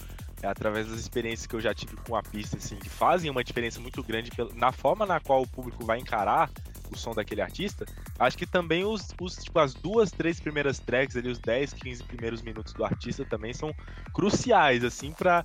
é 0.41 0.47
através 0.47 0.87
das 0.87 0.99
experiências 0.99 1.45
que 1.45 1.55
eu 1.55 1.61
já 1.61 1.73
tive 1.73 1.95
com 1.95 2.15
a 2.15 2.23
pista 2.23 2.57
assim, 2.57 2.75
que 2.75 2.89
fazem 2.89 3.29
uma 3.29 3.43
diferença 3.43 3.79
muito 3.79 4.03
grande 4.03 4.31
na 4.55 4.71
forma 4.71 5.05
na 5.05 5.19
qual 5.19 5.43
o 5.43 5.47
público 5.47 5.85
vai 5.85 5.99
encarar 5.99 6.49
o 6.91 6.97
som 6.97 7.13
daquele 7.13 7.41
artista, 7.41 7.85
acho 8.19 8.37
que 8.37 8.45
também 8.45 8.83
os, 8.83 9.07
os 9.19 9.35
tipo, 9.37 9.59
as 9.59 9.73
duas, 9.73 10.11
três 10.11 10.39
primeiras 10.39 10.79
tracks 10.79 11.15
ali, 11.15 11.29
os 11.29 11.39
10, 11.39 11.73
15 11.73 12.03
primeiros 12.03 12.41
minutos 12.41 12.73
do 12.73 12.83
artista 12.83 13.25
também 13.25 13.53
são 13.53 13.73
cruciais, 14.13 14.83
assim, 14.83 15.11
para 15.11 15.43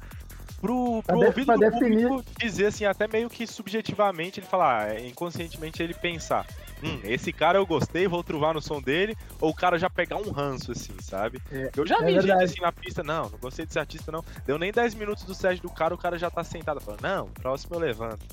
pro, 0.60 1.02
pro 1.02 1.18
ouvido 1.18 1.52
do 1.54 1.70
público 1.70 2.24
dizer 2.38 2.66
assim, 2.66 2.84
até 2.84 3.08
meio 3.08 3.28
que 3.28 3.46
subjetivamente 3.46 4.40
ele 4.40 4.46
falar, 4.46 4.88
ah, 4.88 5.00
inconscientemente 5.00 5.82
ele 5.82 5.94
pensar, 5.94 6.46
hum, 6.82 7.00
esse 7.04 7.32
cara 7.32 7.58
eu 7.58 7.66
gostei, 7.66 8.06
vou 8.06 8.22
truvar 8.22 8.54
no 8.54 8.60
som 8.60 8.80
dele, 8.80 9.16
ou 9.40 9.50
o 9.50 9.54
cara 9.54 9.78
já 9.78 9.88
pegar 9.88 10.16
um 10.16 10.30
ranço, 10.30 10.72
assim, 10.72 10.94
sabe? 11.00 11.40
É, 11.50 11.70
eu 11.76 11.86
já 11.86 11.96
é 11.96 11.98
vi 11.98 12.12
verdade. 12.12 12.28
gente 12.28 12.44
assim 12.44 12.60
na 12.60 12.72
pista, 12.72 13.02
não, 13.02 13.30
não 13.30 13.38
gostei 13.38 13.64
desse 13.64 13.78
artista, 13.78 14.12
não. 14.12 14.24
Deu 14.46 14.58
nem 14.58 14.72
10 14.72 14.94
minutos 14.94 15.24
do 15.24 15.34
set 15.34 15.60
do 15.60 15.70
cara, 15.70 15.94
o 15.94 15.98
cara 15.98 16.18
já 16.18 16.30
tá 16.30 16.44
sentado, 16.44 16.80
falando, 16.80 17.02
não, 17.02 17.28
próximo 17.28 17.76
eu 17.76 17.80
levanto 17.80 18.26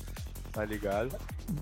tá 0.58 0.64
ligado? 0.64 1.16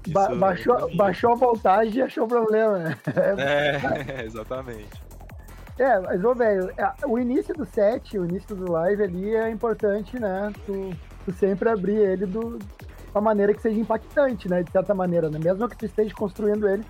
Ba 0.09 0.35
baixou, 0.35 0.97
baixou 0.97 1.33
a 1.33 1.35
voltagem 1.35 1.97
e 1.97 2.03
achou 2.03 2.27
problema, 2.27 2.79
né? 2.79 2.99
É, 3.37 4.23
exatamente. 4.25 5.06
É, 5.79 6.01
mas, 6.01 6.25
ô, 6.25 6.35
velho, 6.35 6.71
é, 6.77 6.93
o 7.07 7.19
início 7.19 7.55
do 7.55 7.65
set, 7.65 8.19
o 8.19 8.25
início 8.25 8.57
do 8.57 8.71
live 8.71 9.03
ali 9.03 9.35
é 9.35 9.51
importante, 9.51 10.19
né? 10.19 10.53
Tu, 10.65 10.91
tu 11.25 11.33
sempre 11.33 11.69
abrir 11.69 11.97
ele 11.97 12.27
do, 12.27 12.59
uma 13.15 13.21
maneira 13.21 13.53
que 13.53 13.61
seja 13.61 13.79
impactante, 13.79 14.49
né? 14.49 14.63
De 14.63 14.71
certa 14.71 14.95
maneira, 14.95 15.29
né? 15.29 15.39
Mesmo 15.43 15.69
que 15.69 15.77
tu 15.77 15.85
esteja 15.85 16.15
construindo 16.15 16.67
ele, 16.69 16.85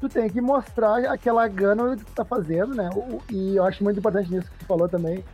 tu 0.00 0.08
tem 0.08 0.28
que 0.30 0.40
mostrar 0.40 0.98
aquela 1.10 1.48
gana 1.48 1.96
que 1.96 2.04
tu 2.04 2.12
tá 2.12 2.24
fazendo, 2.24 2.74
né? 2.74 2.88
O, 2.94 3.20
e 3.32 3.56
eu 3.56 3.64
acho 3.64 3.82
muito 3.82 3.98
importante 3.98 4.32
nisso 4.32 4.50
que 4.50 4.58
tu 4.58 4.66
falou 4.66 4.88
também. 4.88 5.24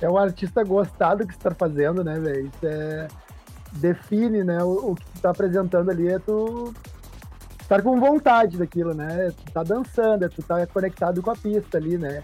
É 0.00 0.08
o 0.08 0.16
artista 0.16 0.64
gostar 0.64 1.14
do 1.14 1.26
que 1.26 1.34
você 1.34 1.40
tá 1.40 1.54
fazendo, 1.54 2.02
né, 2.02 2.18
velho? 2.18 2.46
Isso 2.46 2.66
é 2.66 3.08
define, 3.72 4.42
né, 4.42 4.62
o, 4.62 4.92
o 4.92 4.94
que 4.94 5.04
tu 5.04 5.20
tá 5.20 5.30
apresentando 5.30 5.90
ali 5.90 6.08
é 6.08 6.18
tu 6.18 6.72
estar 7.60 7.82
com 7.82 7.98
vontade 7.98 8.56
daquilo, 8.56 8.94
né? 8.94 9.32
Tu 9.32 9.52
tá 9.52 9.62
dançando, 9.62 10.24
é 10.24 10.28
tu 10.28 10.42
tá 10.42 10.66
conectado 10.66 11.20
com 11.20 11.30
a 11.30 11.36
pista 11.36 11.76
ali, 11.78 11.98
né? 11.98 12.22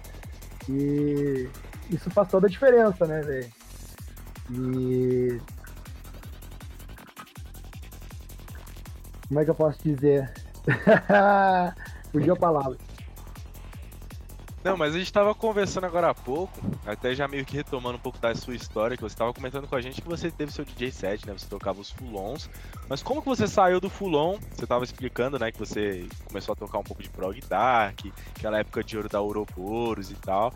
E 0.69 1.49
isso 1.91 2.11
faz 2.11 2.29
toda 2.29 2.47
a 2.47 2.51
diferença, 2.51 3.07
né, 3.07 3.21
velho? 3.21 3.53
E 4.51 5.41
como 9.29 9.41
é 9.41 9.45
que 9.45 9.51
eu 9.51 9.55
posso 9.55 9.83
dizer? 9.83 10.31
Fugiu 12.13 12.35
a 12.35 12.37
palavra. 12.37 12.77
Não, 14.65 14.77
mas 14.77 14.95
a 14.95 14.99
gente 14.99 15.13
tava 15.13 15.35
conversando 15.35 15.85
agora 15.85 16.11
há 16.11 16.15
pouco, 16.15 16.61
até 16.87 17.15
já 17.15 17.27
meio 17.27 17.45
que 17.45 17.57
retomando 17.57 17.97
um 17.97 18.01
pouco 18.01 18.19
da 18.19 18.33
sua 18.35 18.55
história, 18.55 18.97
que 18.97 19.03
você 19.03 19.17
tava 19.17 19.33
comentando 19.33 19.67
com 19.67 19.75
a 19.75 19.81
gente 19.81 20.01
que 20.01 20.09
você 20.09 20.31
teve 20.31 20.53
seu 20.53 20.65
DJ 20.65 20.93
set, 20.93 21.27
né? 21.27 21.33
Você 21.33 21.47
tocava 21.49 21.81
os 21.81 21.91
fulons. 21.91 22.49
Mas 22.89 23.03
como 23.03 23.21
que 23.21 23.29
você 23.29 23.49
saiu 23.49 23.81
do 23.81 23.91
fulon? 23.91 24.39
Você 24.55 24.65
tava 24.65 24.85
explicando, 24.85 25.37
né, 25.37 25.51
que 25.51 25.59
você 25.59 26.07
começou 26.27 26.53
a 26.53 26.57
tocar 26.57 26.79
um 26.79 26.85
pouco 26.85 27.03
de 27.03 27.11
prog 27.11 27.41
dark, 27.49 28.07
aquela 28.37 28.59
época 28.59 28.85
de 28.85 28.97
ouro 28.97 29.09
da 29.09 29.21
Ouroboros 29.21 30.13
e 30.13 30.15
tal. 30.15 30.53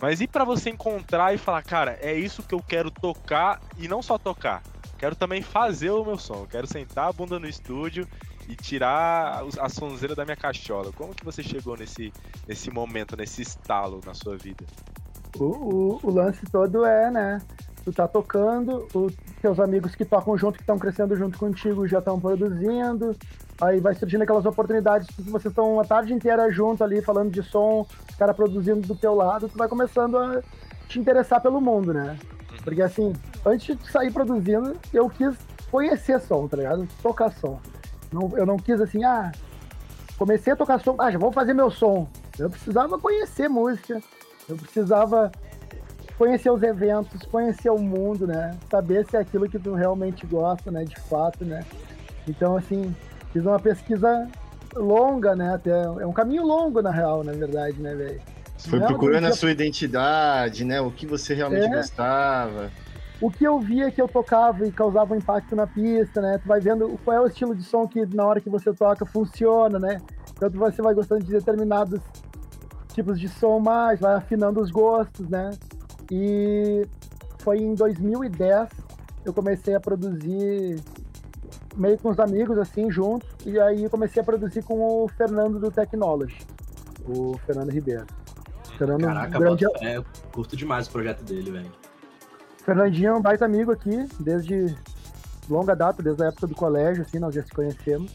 Mas 0.00 0.22
e 0.22 0.26
para 0.26 0.44
você 0.44 0.70
encontrar 0.70 1.34
e 1.34 1.38
falar, 1.38 1.62
cara, 1.62 1.98
é 2.00 2.14
isso 2.14 2.42
que 2.42 2.54
eu 2.54 2.62
quero 2.62 2.90
tocar 2.90 3.60
e 3.76 3.86
não 3.86 4.00
só 4.00 4.16
tocar, 4.16 4.62
quero 4.98 5.14
também 5.14 5.42
fazer 5.42 5.90
o 5.90 6.02
meu 6.02 6.16
som, 6.16 6.46
quero 6.46 6.66
sentar 6.66 7.08
a 7.08 7.12
bunda 7.12 7.38
no 7.38 7.46
estúdio 7.46 8.08
e 8.50 8.56
tirar 8.56 9.44
a 9.60 9.68
sonzeira 9.68 10.14
da 10.14 10.24
minha 10.24 10.36
cachola. 10.36 10.90
Como 10.92 11.14
que 11.14 11.24
você 11.24 11.42
chegou 11.42 11.76
nesse, 11.76 12.12
nesse 12.48 12.70
momento, 12.70 13.16
nesse 13.16 13.42
estalo 13.42 14.00
na 14.04 14.12
sua 14.12 14.36
vida? 14.36 14.64
O, 15.38 15.44
o, 15.44 16.00
o 16.02 16.10
lance 16.10 16.44
todo 16.50 16.84
é, 16.84 17.10
né? 17.10 17.40
Tu 17.84 17.92
tá 17.92 18.08
tocando, 18.08 18.86
os 18.92 19.14
teus 19.40 19.58
amigos 19.60 19.94
que 19.94 20.04
tocam 20.04 20.36
junto, 20.36 20.56
que 20.56 20.62
estão 20.62 20.78
crescendo 20.78 21.16
junto 21.16 21.38
contigo, 21.38 21.86
já 21.86 22.00
estão 22.00 22.20
produzindo. 22.20 23.16
Aí 23.60 23.78
vai 23.78 23.94
surgindo 23.94 24.22
aquelas 24.22 24.44
oportunidades 24.44 25.06
que 25.08 25.22
vocês 25.22 25.52
estão 25.52 25.78
a 25.78 25.84
tarde 25.84 26.12
inteira 26.12 26.50
junto 26.50 26.82
ali, 26.82 27.00
falando 27.00 27.30
de 27.30 27.42
som, 27.42 27.86
cara 28.18 28.34
produzindo 28.34 28.86
do 28.86 28.94
teu 28.94 29.14
lado, 29.14 29.48
tu 29.48 29.56
vai 29.56 29.68
começando 29.68 30.18
a 30.18 30.42
te 30.88 30.98
interessar 30.98 31.40
pelo 31.40 31.60
mundo, 31.60 31.94
né? 31.94 32.18
Uhum. 32.50 32.58
Porque 32.64 32.82
assim, 32.82 33.12
antes 33.46 33.76
de 33.78 33.90
sair 33.90 34.12
produzindo, 34.12 34.76
eu 34.92 35.08
quis 35.08 35.34
conhecer 35.70 36.20
som, 36.20 36.48
tá 36.48 36.56
ligado? 36.56 36.86
Tocar 37.02 37.30
som. 37.32 37.58
Não, 38.12 38.30
eu 38.36 38.44
não 38.44 38.56
quis 38.56 38.80
assim, 38.80 39.04
ah, 39.04 39.30
comecei 40.18 40.52
a 40.52 40.56
tocar 40.56 40.80
som, 40.80 40.96
ah, 40.98 41.10
já 41.10 41.18
vou 41.18 41.32
fazer 41.32 41.54
meu 41.54 41.70
som. 41.70 42.08
Eu 42.38 42.50
precisava 42.50 42.98
conhecer 42.98 43.48
música, 43.48 44.00
eu 44.48 44.56
precisava 44.56 45.30
conhecer 46.18 46.50
os 46.50 46.62
eventos, 46.62 47.22
conhecer 47.22 47.70
o 47.70 47.78
mundo, 47.78 48.26
né? 48.26 48.56
Saber 48.70 49.06
se 49.06 49.16
é 49.16 49.20
aquilo 49.20 49.48
que 49.48 49.58
tu 49.58 49.74
realmente 49.74 50.26
gosta, 50.26 50.70
né? 50.70 50.84
De 50.84 50.98
fato, 51.00 51.44
né? 51.44 51.64
Então, 52.28 52.56
assim, 52.56 52.94
fiz 53.32 53.44
uma 53.44 53.58
pesquisa 53.58 54.28
longa, 54.74 55.34
né? 55.34 55.54
Até, 55.54 55.70
é 55.70 56.06
um 56.06 56.12
caminho 56.12 56.44
longo, 56.44 56.82
na 56.82 56.90
real, 56.90 57.24
na 57.24 57.32
verdade, 57.32 57.80
né, 57.80 57.94
velho? 57.94 58.20
Foi 58.58 58.78
procurando 58.80 59.26
a 59.26 59.32
sua 59.32 59.50
identidade, 59.50 60.64
né? 60.64 60.80
O 60.80 60.90
que 60.90 61.06
você 61.06 61.32
realmente 61.32 61.64
é... 61.64 61.76
gostava 61.76 62.70
o 63.20 63.30
que 63.30 63.44
eu 63.44 63.58
via 63.58 63.90
que 63.90 64.00
eu 64.00 64.08
tocava 64.08 64.66
e 64.66 64.72
causava 64.72 65.14
um 65.14 65.16
impacto 65.16 65.54
na 65.54 65.66
pista, 65.66 66.20
né? 66.20 66.38
Tu 66.38 66.48
vai 66.48 66.60
vendo 66.60 66.98
qual 67.04 67.16
é 67.16 67.20
o 67.20 67.26
estilo 67.26 67.54
de 67.54 67.62
som 67.62 67.86
que 67.86 68.06
na 68.14 68.24
hora 68.24 68.40
que 68.40 68.48
você 68.48 68.72
toca 68.72 69.04
funciona, 69.04 69.78
né? 69.78 70.00
Então 70.32 70.50
você 70.50 70.80
vai 70.80 70.94
gostando 70.94 71.24
de 71.24 71.30
determinados 71.30 72.00
tipos 72.94 73.20
de 73.20 73.28
som 73.28 73.60
mais, 73.60 74.00
vai 74.00 74.14
afinando 74.14 74.60
os 74.60 74.70
gostos, 74.70 75.28
né? 75.28 75.50
E 76.10 76.86
foi 77.38 77.58
em 77.58 77.74
2010 77.74 78.68
eu 79.24 79.34
comecei 79.34 79.74
a 79.74 79.80
produzir 79.80 80.82
meio 81.76 81.98
com 81.98 82.08
os 82.08 82.18
amigos 82.18 82.58
assim 82.58 82.90
junto 82.90 83.26
e 83.44 83.60
aí 83.60 83.88
comecei 83.88 84.22
a 84.22 84.24
produzir 84.24 84.62
com 84.62 84.80
o 84.80 85.08
Fernando 85.08 85.58
do 85.58 85.70
Technology, 85.70 86.38
o 87.06 87.36
Fernando 87.46 87.70
Ribeiro. 87.70 88.06
Fernando 88.78 89.02
Caraca, 89.02 89.38
grande... 89.38 89.66
é, 89.82 89.98
eu 89.98 90.04
curto 90.32 90.56
demais 90.56 90.86
o 90.86 90.90
projeto 90.90 91.22
dele, 91.22 91.50
velho. 91.50 91.79
Fernandinho 92.64 93.08
é 93.08 93.14
um 93.14 93.22
baita 93.22 93.44
amigo 93.44 93.72
aqui, 93.72 94.06
desde, 94.18 94.76
longa 95.48 95.74
data, 95.74 96.02
desde 96.02 96.22
a 96.22 96.28
época 96.28 96.46
do 96.46 96.54
colégio, 96.54 97.02
assim, 97.02 97.18
nós 97.18 97.34
já 97.34 97.42
se 97.42 97.50
conhecemos. 97.50 98.14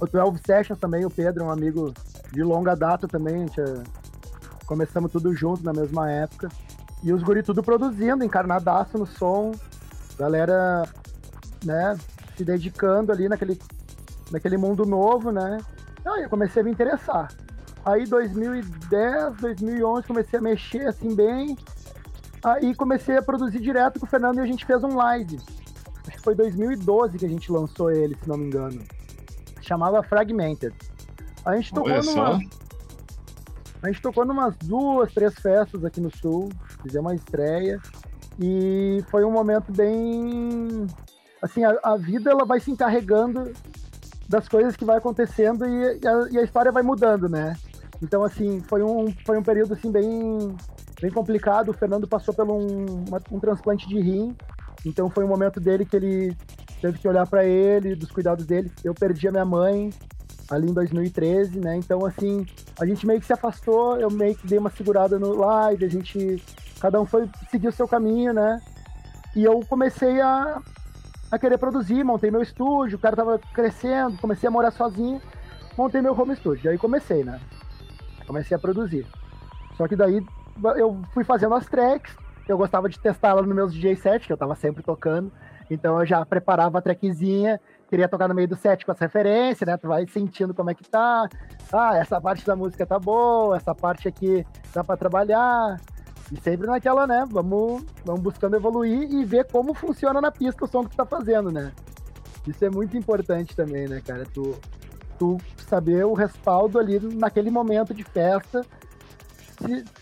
O 0.00 0.06
12 0.06 0.40
Sessions 0.46 0.78
também, 0.78 1.04
o 1.04 1.10
Pedro 1.10 1.44
é 1.44 1.46
um 1.46 1.50
amigo 1.50 1.92
de 2.32 2.42
longa 2.42 2.74
data 2.74 3.08
também, 3.08 3.46
é... 3.58 3.82
começamos 4.66 5.10
tudo 5.10 5.34
junto 5.34 5.64
na 5.64 5.72
mesma 5.72 6.10
época. 6.10 6.48
E 7.02 7.12
os 7.12 7.22
guri 7.22 7.42
tudo 7.42 7.62
produzindo, 7.62 8.24
encarnadaço 8.24 8.96
no 8.96 9.06
som, 9.06 9.52
galera, 10.18 10.84
né, 11.64 11.98
se 12.36 12.44
dedicando 12.44 13.12
ali 13.12 13.28
naquele, 13.28 13.58
naquele 14.30 14.56
mundo 14.56 14.86
novo, 14.86 15.30
né. 15.30 15.58
Aí 16.04 16.22
eu 16.22 16.28
comecei 16.28 16.62
a 16.62 16.64
me 16.64 16.70
interessar. 16.70 17.28
Aí 17.84 18.06
2010, 18.06 19.36
2011 19.36 20.06
comecei 20.06 20.38
a 20.38 20.42
mexer 20.42 20.86
assim 20.86 21.14
bem. 21.14 21.56
Aí 22.44 22.74
comecei 22.74 23.16
a 23.16 23.22
produzir 23.22 23.58
direto 23.58 23.98
com 23.98 24.04
o 24.04 24.08
Fernando 24.08 24.36
e 24.36 24.40
a 24.40 24.46
gente 24.46 24.66
fez 24.66 24.84
um 24.84 24.94
live. 24.96 25.40
Acho 26.06 26.18
que 26.18 26.22
foi 26.22 26.34
2012 26.34 27.18
que 27.18 27.24
a 27.24 27.28
gente 27.28 27.50
lançou 27.50 27.90
ele, 27.90 28.14
se 28.22 28.28
não 28.28 28.36
me 28.36 28.46
engano. 28.46 28.82
Chamava 29.62 30.02
Fragmented. 30.02 30.74
A 31.44 31.56
gente 31.56 31.72
tocou 31.72 31.90
Olha 31.90 32.02
numa. 32.02 32.40
A 33.82 33.86
gente 33.88 34.00
tocou 34.00 34.24
numas 34.24 34.56
duas, 34.58 35.12
três 35.12 35.34
festas 35.34 35.84
aqui 35.84 36.00
no 36.00 36.10
sul, 36.16 36.50
fizemos 36.82 37.10
uma 37.10 37.14
estreia 37.14 37.80
e 38.40 39.04
foi 39.10 39.24
um 39.24 39.30
momento 39.30 39.70
bem 39.72 40.86
assim, 41.42 41.62
a, 41.64 41.78
a 41.82 41.96
vida 41.96 42.30
ela 42.30 42.46
vai 42.46 42.60
se 42.60 42.70
encarregando 42.70 43.52
das 44.26 44.48
coisas 44.48 44.74
que 44.74 44.86
vai 44.86 44.96
acontecendo 44.96 45.66
e, 45.66 46.00
e 46.02 46.08
a, 46.08 46.28
e 46.30 46.38
a 46.38 46.42
história 46.42 46.72
vai 46.72 46.82
mudando, 46.82 47.28
né? 47.28 47.54
Então 48.02 48.24
assim, 48.24 48.60
foi 48.60 48.82
um 48.82 49.12
foi 49.26 49.38
um 49.38 49.42
período 49.42 49.74
assim 49.74 49.90
bem 49.90 50.56
bem 51.00 51.10
complicado. 51.10 51.70
O 51.70 51.74
Fernando 51.74 52.06
passou 52.06 52.34
por 52.34 52.48
um, 52.50 53.04
um 53.30 53.40
transplante 53.40 53.88
de 53.88 54.00
rim, 54.00 54.36
então 54.84 55.10
foi 55.10 55.24
um 55.24 55.28
momento 55.28 55.60
dele 55.60 55.84
que 55.84 55.96
ele 55.96 56.36
teve 56.80 56.98
que 56.98 57.08
olhar 57.08 57.26
para 57.26 57.44
ele, 57.44 57.94
dos 57.94 58.10
cuidados 58.10 58.44
dele. 58.44 58.70
Eu 58.82 58.94
perdi 58.94 59.28
a 59.28 59.32
minha 59.32 59.44
mãe 59.44 59.90
ali 60.50 60.70
em 60.70 60.74
2013, 60.74 61.58
né? 61.58 61.76
Então, 61.76 62.04
assim, 62.04 62.46
a 62.78 62.84
gente 62.84 63.06
meio 63.06 63.20
que 63.20 63.26
se 63.26 63.32
afastou, 63.32 63.96
eu 63.98 64.10
meio 64.10 64.34
que 64.34 64.46
dei 64.46 64.58
uma 64.58 64.70
segurada 64.70 65.18
no 65.18 65.34
live, 65.34 65.84
a 65.84 65.88
gente. 65.88 66.42
Cada 66.80 67.00
um 67.00 67.06
foi 67.06 67.28
seguir 67.50 67.68
o 67.68 67.72
seu 67.72 67.88
caminho, 67.88 68.34
né? 68.34 68.60
E 69.34 69.42
eu 69.42 69.60
comecei 69.68 70.20
a, 70.20 70.60
a 71.30 71.38
querer 71.38 71.56
produzir, 71.56 72.04
montei 72.04 72.30
meu 72.30 72.42
estúdio, 72.42 72.98
o 72.98 73.00
cara 73.00 73.16
tava 73.16 73.38
crescendo, 73.38 74.18
comecei 74.18 74.46
a 74.46 74.50
morar 74.50 74.70
sozinho, 74.70 75.20
montei 75.78 76.02
meu 76.02 76.18
home 76.18 76.36
studio. 76.36 76.70
Aí 76.70 76.76
comecei, 76.76 77.24
né? 77.24 77.40
Comecei 78.26 78.54
a 78.56 78.60
produzir. 78.60 79.06
Só 79.76 79.88
que 79.88 79.96
daí 79.96 80.22
eu 80.76 81.00
fui 81.12 81.24
fazendo 81.24 81.54
as 81.54 81.66
tracks, 81.66 82.14
eu 82.48 82.58
gostava 82.58 82.88
de 82.88 82.98
testá-la 82.98 83.42
nos 83.42 83.54
meus 83.54 83.72
DJ 83.72 83.96
sets, 83.96 84.26
que 84.26 84.32
eu 84.32 84.36
tava 84.36 84.54
sempre 84.54 84.82
tocando. 84.82 85.32
Então 85.70 85.98
eu 85.98 86.06
já 86.06 86.24
preparava 86.26 86.78
a 86.78 86.82
trackzinha, 86.82 87.60
queria 87.88 88.08
tocar 88.08 88.28
no 88.28 88.34
meio 88.34 88.48
do 88.48 88.56
set 88.56 88.84
com 88.84 88.92
as 88.92 88.98
referências, 88.98 89.66
né? 89.66 89.76
Tu 89.76 89.88
vai 89.88 90.06
sentindo 90.06 90.52
como 90.52 90.70
é 90.70 90.74
que 90.74 90.84
tá. 90.84 91.28
Ah, 91.72 91.96
essa 91.96 92.20
parte 92.20 92.46
da 92.46 92.54
música 92.54 92.84
tá 92.84 92.98
boa, 92.98 93.56
essa 93.56 93.74
parte 93.74 94.06
aqui 94.06 94.46
dá 94.74 94.84
pra 94.84 94.96
trabalhar. 94.96 95.80
E 96.30 96.40
sempre 96.40 96.66
naquela, 96.66 97.06
né? 97.06 97.24
Vamos, 97.30 97.82
vamos 98.04 98.20
buscando 98.20 98.56
evoluir 98.56 99.10
e 99.10 99.24
ver 99.24 99.46
como 99.50 99.74
funciona 99.74 100.20
na 100.20 100.30
pista 100.30 100.64
o 100.64 100.68
som 100.68 100.84
que 100.84 100.90
tu 100.90 100.96
tá 100.96 101.06
fazendo, 101.06 101.50
né? 101.50 101.72
Isso 102.46 102.64
é 102.64 102.70
muito 102.70 102.96
importante 102.96 103.56
também, 103.56 103.88
né, 103.88 104.02
cara? 104.06 104.24
Tu, 104.32 104.54
tu 105.18 105.38
saber 105.66 106.04
o 106.04 106.12
respaldo 106.12 106.78
ali 106.78 106.98
naquele 107.00 107.50
momento 107.50 107.94
de 107.94 108.04
festa 108.04 108.62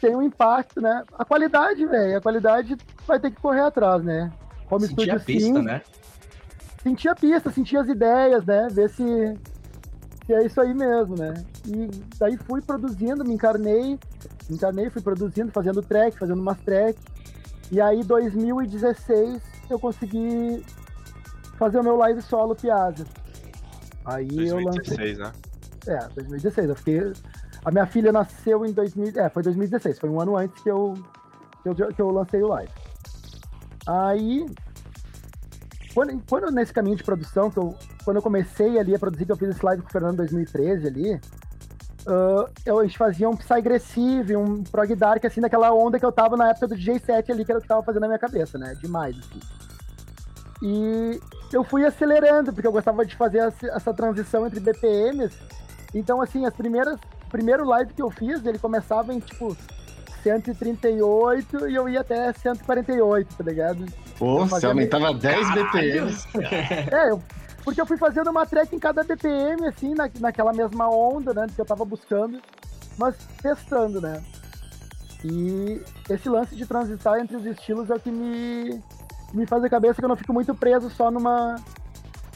tem 0.00 0.16
um 0.16 0.22
impacto, 0.22 0.80
né? 0.80 1.04
A 1.18 1.24
qualidade, 1.24 1.84
velho, 1.86 2.18
a 2.18 2.20
qualidade 2.20 2.76
vai 3.06 3.20
ter 3.20 3.30
que 3.30 3.40
correr 3.40 3.62
atrás, 3.62 4.02
né? 4.02 4.32
Home 4.70 4.86
Sentir 4.86 5.10
a 5.10 5.18
studio 5.18 5.24
pista, 5.26 5.58
sim, 5.58 5.62
né? 5.62 5.82
sentir 6.82 7.08
a 7.08 7.14
pista, 7.14 7.50
sentir 7.50 7.76
as 7.76 7.88
ideias, 7.88 8.44
né? 8.44 8.68
Ver 8.70 8.90
se, 8.90 9.04
se 10.26 10.34
é 10.34 10.44
isso 10.44 10.60
aí 10.60 10.74
mesmo, 10.74 11.16
né? 11.16 11.34
E 11.66 11.88
daí 12.18 12.36
fui 12.36 12.60
produzindo, 12.60 13.24
me 13.24 13.34
encarnei, 13.34 13.98
me 14.48 14.56
encarnei, 14.56 14.90
fui 14.90 15.00
produzindo, 15.00 15.52
fazendo 15.52 15.80
track, 15.80 16.18
fazendo 16.18 16.40
umas 16.40 16.58
track. 16.60 16.98
E 17.70 17.80
aí, 17.80 18.02
2016, 18.02 19.40
eu 19.70 19.78
consegui 19.78 20.64
fazer 21.56 21.78
o 21.78 21.82
meu 21.82 21.96
live 21.96 22.20
solo 22.20 22.54
Piazza. 22.54 23.06
Aí 24.04 24.28
eu 24.48 24.56
lancei. 24.56 24.96
2016, 24.96 25.18
né? 25.18 25.32
É, 25.86 26.08
2016. 26.14 26.68
Eu 26.68 26.76
fiquei. 26.76 27.12
A 27.64 27.70
minha 27.70 27.86
filha 27.86 28.12
nasceu 28.12 28.66
em 28.66 28.72
2000. 28.72 29.12
É, 29.16 29.28
foi 29.28 29.42
2016. 29.42 29.98
Foi 29.98 30.10
um 30.10 30.20
ano 30.20 30.36
antes 30.36 30.62
que 30.62 30.70
eu, 30.70 30.94
que 31.62 31.68
eu, 31.68 31.74
que 31.74 32.02
eu 32.02 32.10
lancei 32.10 32.42
o 32.42 32.48
live. 32.48 32.72
Aí. 33.86 34.46
Quando, 35.94 36.22
quando 36.28 36.50
nesse 36.50 36.72
caminho 36.72 36.96
de 36.96 37.04
produção, 37.04 37.50
que 37.50 37.58
eu, 37.58 37.76
quando 38.04 38.16
eu 38.16 38.22
comecei 38.22 38.78
ali 38.78 38.94
a 38.94 38.98
produzir, 38.98 39.26
que 39.26 39.32
eu 39.32 39.36
fiz 39.36 39.50
esse 39.50 39.64
live 39.64 39.82
com 39.82 39.88
o 39.88 39.92
Fernando 39.92 40.14
em 40.14 40.16
2013 40.18 40.86
ali. 40.86 41.20
ah, 42.06 42.50
eu, 42.64 42.78
a 42.78 42.82
gente 42.84 42.96
fazia 42.96 43.28
um 43.28 43.36
Psygressive, 43.36 44.34
um 44.34 44.62
Prog 44.64 44.94
Dark, 44.94 45.24
assim, 45.24 45.40
naquela 45.40 45.72
onda 45.72 45.98
que 45.98 46.06
eu 46.06 46.12
tava 46.12 46.36
na 46.36 46.48
época 46.48 46.68
do 46.68 46.76
DJ 46.76 46.98
set 46.98 47.30
ali, 47.30 47.44
que 47.44 47.52
era 47.52 47.58
o 47.58 47.62
que 47.62 47.68
tava 47.68 47.82
fazendo 47.82 48.02
na 48.02 48.08
minha 48.08 48.18
cabeça, 48.18 48.56
né? 48.56 48.74
Demais, 48.80 49.16
assim. 49.18 49.40
E 50.62 51.20
eu 51.52 51.64
fui 51.64 51.84
acelerando, 51.84 52.52
porque 52.52 52.66
eu 52.66 52.72
gostava 52.72 53.04
de 53.04 53.16
fazer 53.16 53.52
essa 53.64 53.92
transição 53.92 54.46
entre 54.46 54.60
BPMs. 54.60 55.36
Então, 55.94 56.20
assim, 56.20 56.46
as 56.46 56.54
primeiras. 56.54 56.98
O 57.32 57.38
primeiro 57.38 57.64
live 57.66 57.94
que 57.94 58.02
eu 58.02 58.10
fiz, 58.10 58.44
ele 58.44 58.58
começava 58.58 59.14
em 59.14 59.18
tipo 59.18 59.56
138 60.22 61.66
e 61.66 61.74
eu 61.74 61.88
ia 61.88 62.02
até 62.02 62.30
148, 62.30 63.34
tá 63.36 63.42
ligado? 63.44 63.86
Pô, 64.18 64.40
Eu 64.40 64.46
você 64.46 64.66
aumentava 64.66 65.14
10 65.14 65.50
BPMs. 65.54 66.26
É, 66.92 67.10
eu- 67.10 67.22
porque 67.64 67.80
eu 67.80 67.86
fui 67.86 67.96
fazendo 67.96 68.28
uma 68.28 68.44
track 68.44 68.76
em 68.76 68.78
cada 68.78 69.02
BPM, 69.02 69.66
assim, 69.66 69.94
na, 69.94 70.10
naquela 70.20 70.52
mesma 70.52 70.90
onda, 70.90 71.32
né, 71.32 71.46
que 71.54 71.58
eu 71.58 71.64
tava 71.64 71.84
buscando, 71.86 72.38
mas 72.98 73.14
testando, 73.40 73.98
né. 74.00 74.22
E 75.24 75.80
esse 76.10 76.28
lance 76.28 76.54
de 76.54 76.66
transitar 76.66 77.18
entre 77.18 77.36
os 77.36 77.46
estilos 77.46 77.88
é 77.88 77.94
o 77.94 78.00
que 78.00 78.10
me, 78.10 78.78
me 79.32 79.46
faz 79.46 79.64
a 79.64 79.70
cabeça 79.70 79.94
que 80.00 80.04
eu 80.04 80.08
não 80.08 80.16
fico 80.16 80.32
muito 80.34 80.54
preso 80.54 80.90
só 80.90 81.10
numa, 81.10 81.54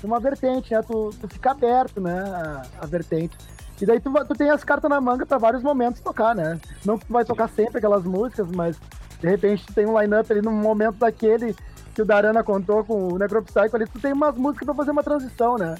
numa 0.02 0.18
vertente, 0.20 0.72
né, 0.72 0.80
tu, 0.80 1.10
tu 1.20 1.28
fica 1.28 1.50
aberto, 1.50 2.00
né, 2.00 2.18
a, 2.18 2.62
a 2.82 2.86
vertente. 2.86 3.36
E 3.80 3.84
daí 3.86 4.00
tu, 4.00 4.10
tu 4.26 4.34
tem 4.34 4.50
as 4.50 4.64
cartas 4.64 4.88
na 4.88 5.00
manga 5.00 5.26
pra 5.26 5.38
vários 5.38 5.62
momentos 5.62 6.00
tocar, 6.00 6.34
né. 6.34 6.58
Não 6.84 6.98
que 6.98 7.06
tu 7.06 7.12
vai 7.12 7.24
tocar 7.24 7.48
sempre 7.48 7.78
aquelas 7.78 8.04
músicas, 8.04 8.50
mas 8.50 8.78
de 9.20 9.28
repente 9.28 9.66
tu 9.66 9.74
tem 9.74 9.86
um 9.86 9.98
line-up 10.00 10.30
ali 10.32 10.42
num 10.42 10.52
momento 10.52 10.96
daquele 10.96 11.54
que 11.94 12.02
o 12.02 12.04
Darana 12.04 12.42
contou 12.42 12.84
com 12.84 13.08
o 13.08 13.18
Necropsycho 13.18 13.74
ali, 13.74 13.86
tu 13.86 13.98
tem 14.00 14.12
umas 14.12 14.36
músicas 14.36 14.66
pra 14.66 14.74
fazer 14.74 14.90
uma 14.90 15.02
transição, 15.02 15.56
né? 15.56 15.76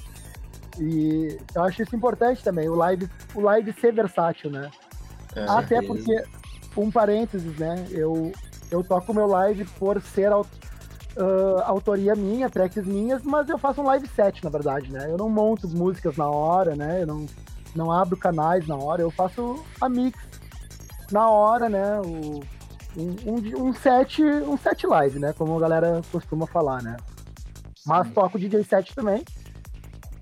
E 0.78 1.38
eu 1.54 1.62
acho 1.64 1.82
isso 1.82 1.96
importante 1.96 2.42
também, 2.42 2.68
o 2.68 2.74
live, 2.74 3.09
o 3.35 3.40
live 3.40 3.72
ser 3.80 3.92
versátil, 3.92 4.50
né? 4.50 4.70
É. 5.35 5.44
Até 5.48 5.80
certeza. 5.80 5.87
porque, 5.87 6.24
um 6.76 6.90
parênteses, 6.90 7.56
né? 7.59 7.87
Eu, 7.90 8.32
eu 8.70 8.82
toco 8.85 9.12
meu 9.14 9.26
live 9.26 9.64
por 9.78 10.00
ser 10.02 10.32
au- 10.32 10.46
ah, 11.18 11.64
autoria 11.66 12.14
minha, 12.14 12.50
tracks 12.50 12.85
minhas, 12.87 13.22
mas 13.22 13.48
eu 13.48 13.59
faço 13.59 13.80
um 13.80 13.87
live 13.87 14.06
set, 14.09 14.42
na 14.44 14.50
verdade, 14.50 14.92
né? 14.92 15.06
Eu 15.11 15.16
não 15.16 15.28
monto 15.30 15.66
músicas 15.68 16.16
na 16.16 16.28
hora, 16.28 16.74
né? 16.76 17.02
Eu 17.02 17.06
não, 17.06 17.26
não 17.76 17.92
abro 17.92 18.16
canais 18.16 18.66
na 18.66 18.76
hora, 18.76 19.02
eu 19.02 19.10
faço 19.10 19.64
a 19.80 19.88
mix 19.88 20.18
na 21.10 21.28
hora, 21.28 21.68
né? 21.68 22.00
O, 22.00 22.40
um, 22.96 23.16
um, 23.26 23.68
um 23.68 23.74
set, 23.74 24.22
um 24.22 24.56
set 24.56 24.86
live, 24.86 25.18
né? 25.18 25.32
Como 25.32 25.56
a 25.56 25.60
galera 25.60 26.00
costuma 26.10 26.46
falar, 26.46 26.82
né? 26.82 26.96
Mas 27.86 28.10
toco 28.10 28.38
DJ 28.38 28.64
set 28.64 28.94
também, 28.94 29.22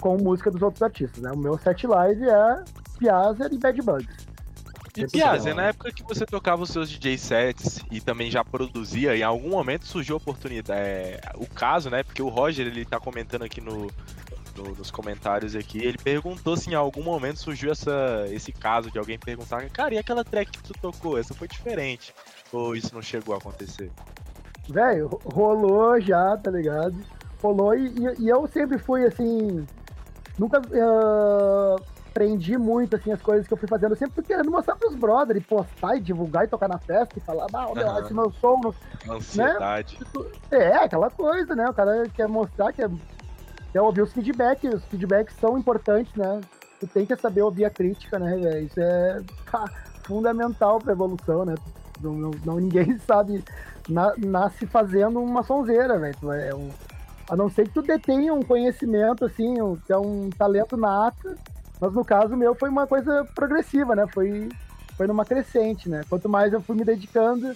com 0.00 0.18
música 0.18 0.50
dos 0.50 0.60
outros 0.60 0.82
artistas, 0.82 1.22
né? 1.22 1.30
O 1.32 1.38
meu 1.38 1.56
set 1.58 1.86
live 1.86 2.28
é 2.28 2.64
Piazza 2.98 3.48
e 3.50 3.58
Bad 3.58 3.80
Bugs. 3.80 4.24
E 4.96 5.06
Piazza, 5.08 5.52
na 5.54 5.68
época 5.68 5.90
que 5.90 6.04
você 6.04 6.24
tocava 6.24 6.62
os 6.62 6.70
seus 6.70 6.88
DJ 6.88 7.18
sets 7.18 7.80
e 7.90 8.00
também 8.00 8.30
já 8.30 8.44
produzia, 8.44 9.16
em 9.16 9.22
algum 9.22 9.50
momento 9.50 9.86
surgiu 9.86 10.14
a 10.14 10.18
oportunidade. 10.18 10.80
é, 10.80 11.20
o 11.36 11.46
caso, 11.46 11.90
né? 11.90 12.02
Porque 12.02 12.22
o 12.22 12.28
Roger 12.28 12.66
ele 12.66 12.84
tá 12.84 13.00
comentando 13.00 13.42
aqui 13.42 13.60
no, 13.60 13.90
no- 14.56 14.74
nos 14.74 14.90
comentários 14.90 15.54
aqui, 15.56 15.78
ele 15.84 15.98
perguntou 15.98 16.56
se 16.56 16.70
em 16.70 16.74
algum 16.74 17.02
momento 17.02 17.38
surgiu 17.38 17.72
essa, 17.72 18.26
esse 18.30 18.52
caso 18.52 18.90
de 18.90 18.98
alguém 18.98 19.18
perguntar, 19.18 19.68
cara, 19.70 19.94
e 19.94 19.98
aquela 19.98 20.24
track 20.24 20.50
que 20.50 20.62
tu 20.62 20.72
tocou? 20.80 21.18
Essa 21.18 21.34
foi 21.34 21.48
diferente. 21.48 22.14
Ou 22.52 22.74
isso 22.76 22.94
não 22.94 23.02
chegou 23.02 23.34
a 23.34 23.38
acontecer? 23.38 23.90
Velho, 24.68 25.08
ro- 25.08 25.20
rolou 25.24 26.00
já, 26.00 26.36
tá 26.36 26.50
ligado? 26.50 26.94
Rolou 27.42 27.74
e, 27.74 27.92
e- 28.18 28.28
eu 28.28 28.46
sempre 28.46 28.78
fui 28.78 29.04
assim. 29.04 29.66
Nunca 30.38 30.60
ah, 30.72 31.76
aprendi 32.10 32.56
muito 32.56 32.96
assim 32.96 33.12
as 33.12 33.20
coisas 33.20 33.46
que 33.46 33.52
eu 33.52 33.58
fui 33.58 33.68
fazendo. 33.68 33.92
Eu 33.92 33.96
sempre 33.96 34.14
fui 34.14 34.24
querendo 34.24 34.50
mostrar 34.50 34.76
pros 34.76 34.94
brothers 34.94 35.40
e 35.40 35.44
postar 35.44 35.96
e 35.96 36.00
divulgar 36.00 36.44
e 36.44 36.48
tocar 36.48 36.68
na 36.68 36.78
festa 36.78 37.18
e 37.18 37.20
falar, 37.20 37.46
ah, 37.52 37.74
meu, 37.74 37.86
Aham. 37.88 38.00
esse 38.00 38.14
meu 38.14 38.32
som. 38.40 38.58
não- 39.04 39.16
Ansiedade. 39.16 39.98
É, 40.50 40.76
aquela 40.76 41.10
coisa, 41.10 41.54
né? 41.54 41.68
O 41.68 41.74
cara 41.74 42.08
quer 42.14 42.26
mostrar, 42.28 42.72
quer, 42.72 42.88
quer 43.74 43.80
ouvir 43.82 44.02
os 44.02 44.12
feedbacks. 44.12 44.72
Os 44.72 44.84
feedbacks 44.84 45.34
são 45.40 45.58
importantes, 45.58 46.14
né? 46.14 46.40
Tu 46.78 46.86
tem 46.86 47.04
que 47.04 47.16
saber 47.16 47.42
ouvir 47.42 47.64
a 47.64 47.70
crítica, 47.70 48.20
né? 48.20 48.60
Isso 48.62 48.78
é 48.80 49.20
pá, 49.50 49.64
fundamental 50.06 50.78
pra 50.78 50.92
evolução, 50.92 51.44
né? 51.44 51.56
Não, 52.00 52.30
não- 52.44 52.60
ninguém 52.60 52.96
sabe, 53.04 53.44
na- 53.88 54.14
nasce 54.16 54.64
fazendo 54.66 55.20
uma 55.20 55.42
sonzeira, 55.42 55.98
velho. 55.98 56.32
É 56.32 56.54
um, 56.54 56.70
A 57.28 57.34
não 57.34 57.50
ser 57.50 57.64
que 57.66 57.74
tu 57.74 57.82
detenha 57.82 58.32
um 58.32 58.42
conhecimento, 58.42 59.24
assim, 59.24 59.60
um, 59.60 59.76
é 59.88 59.96
um 59.98 60.30
talento 60.30 60.76
nato, 60.76 61.34
mas 61.80 61.92
no 61.92 62.04
caso 62.04 62.36
meu 62.36 62.54
foi 62.54 62.68
uma 62.68 62.86
coisa 62.86 63.26
progressiva, 63.34 63.96
né? 63.96 64.06
Foi, 64.06 64.48
foi 64.96 65.06
numa 65.08 65.24
crescente, 65.24 65.88
né? 65.88 66.02
Quanto 66.08 66.28
mais 66.28 66.52
eu 66.52 66.60
fui 66.60 66.76
me 66.76 66.84
dedicando, 66.84 67.52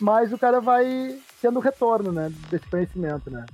mais 0.00 0.32
o 0.32 0.38
cara 0.38 0.60
vai 0.60 1.18
tendo 1.42 1.58
retorno, 1.58 2.12
né? 2.12 2.30
Desse 2.48 2.66
conhecimento, 2.68 3.28
né? 3.28 3.44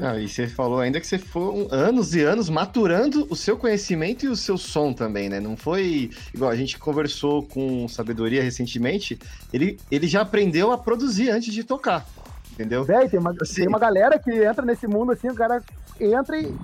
Ah, 0.00 0.18
e 0.18 0.28
você 0.28 0.46
falou 0.46 0.80
ainda 0.80 1.00
que 1.00 1.06
você 1.06 1.18
foi 1.18 1.68
anos 1.70 2.14
e 2.14 2.22
anos 2.22 2.48
maturando 2.48 3.26
o 3.28 3.36
seu 3.36 3.56
conhecimento 3.56 4.24
e 4.24 4.28
o 4.28 4.36
seu 4.36 4.56
som 4.56 4.92
também, 4.92 5.28
né? 5.28 5.40
Não 5.40 5.56
foi 5.56 6.10
igual 6.34 6.50
a 6.50 6.56
gente 6.56 6.78
conversou 6.78 7.42
com 7.42 7.86
Sabedoria 7.88 8.42
recentemente, 8.42 9.18
ele, 9.52 9.78
ele 9.90 10.06
já 10.06 10.22
aprendeu 10.22 10.72
a 10.72 10.78
produzir 10.78 11.30
antes 11.30 11.52
de 11.52 11.62
tocar, 11.62 12.06
entendeu? 12.52 12.84
Véi, 12.84 13.08
tem 13.08 13.20
uma, 13.20 13.34
assim, 13.40 13.54
tem 13.62 13.68
uma 13.68 13.78
galera 13.78 14.18
que 14.18 14.30
entra 14.30 14.64
nesse 14.64 14.86
mundo 14.86 15.12
assim, 15.12 15.28
o 15.28 15.34
cara 15.34 15.62
entra 16.00 16.38
e. 16.38 16.54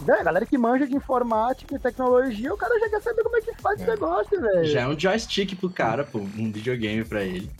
Véi, 0.00 0.20
a 0.20 0.24
galera 0.24 0.46
que 0.46 0.56
manja 0.56 0.86
de 0.86 0.94
informática 0.94 1.74
e 1.74 1.78
tecnologia, 1.78 2.54
o 2.54 2.56
cara 2.56 2.78
já 2.78 2.88
quer 2.88 3.02
saber 3.02 3.22
como 3.24 3.36
é 3.36 3.40
que 3.40 3.52
faz 3.60 3.80
é. 3.80 3.82
esse 3.82 3.90
negócio, 3.90 4.40
velho. 4.40 4.64
Já 4.64 4.82
é 4.82 4.88
um 4.88 4.98
joystick 4.98 5.56
pro 5.56 5.68
cara, 5.68 6.04
pô, 6.04 6.20
um 6.20 6.52
videogame 6.52 7.04
pra 7.04 7.24
ele. 7.24 7.50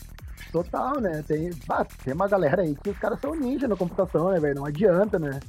Total, 0.51 0.99
né? 0.99 1.23
Tem, 1.27 1.51
bah, 1.67 1.85
tem 2.03 2.13
uma 2.13 2.27
galera 2.27 2.63
aí 2.63 2.75
que 2.75 2.89
os 2.89 2.97
caras 2.97 3.19
são 3.19 3.35
ninja 3.35 3.67
na 3.67 3.75
computação, 3.75 4.29
né, 4.29 4.39
velho? 4.39 4.55
Não 4.55 4.65
adianta, 4.65 5.19
né? 5.19 5.39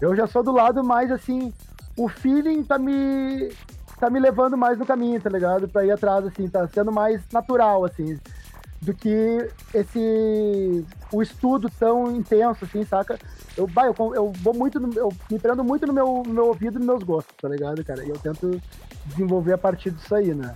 Eu 0.00 0.14
já 0.16 0.26
sou 0.26 0.42
do 0.42 0.52
lado 0.52 0.82
mais 0.82 1.10
assim, 1.10 1.52
o 1.96 2.08
feeling 2.08 2.62
tá 2.62 2.78
me 2.78 3.52
tá 3.98 4.08
me 4.08 4.20
levando 4.20 4.56
mais 4.56 4.78
no 4.78 4.86
caminho, 4.86 5.20
tá 5.20 5.28
ligado? 5.28 5.68
Pra 5.68 5.84
ir 5.84 5.90
atrás, 5.90 6.24
assim, 6.24 6.48
tá 6.48 6.66
sendo 6.68 6.92
mais 6.92 7.20
natural, 7.32 7.84
assim, 7.84 8.18
do 8.80 8.94
que 8.94 9.50
esse 9.74 10.86
o 11.12 11.20
estudo 11.20 11.68
tão 11.68 12.14
intenso, 12.14 12.64
assim, 12.64 12.84
saca? 12.84 13.18
Eu, 13.56 13.66
bah, 13.66 13.86
eu, 13.86 14.14
eu 14.14 14.32
vou 14.40 14.54
muito, 14.54 14.78
no, 14.78 14.92
eu 14.94 15.12
me 15.30 15.38
prendo 15.38 15.64
muito 15.64 15.84
no 15.86 15.92
meu, 15.92 16.22
no 16.24 16.32
meu 16.32 16.46
ouvido 16.46 16.76
e 16.76 16.78
nos 16.78 16.86
meus 16.86 17.02
gostos, 17.02 17.34
tá 17.40 17.48
ligado, 17.48 17.84
cara? 17.84 18.04
E 18.04 18.08
eu 18.08 18.18
tento 18.18 18.60
desenvolver 19.04 19.54
a 19.54 19.58
partir 19.58 19.90
disso 19.90 20.14
aí, 20.14 20.32
né? 20.32 20.54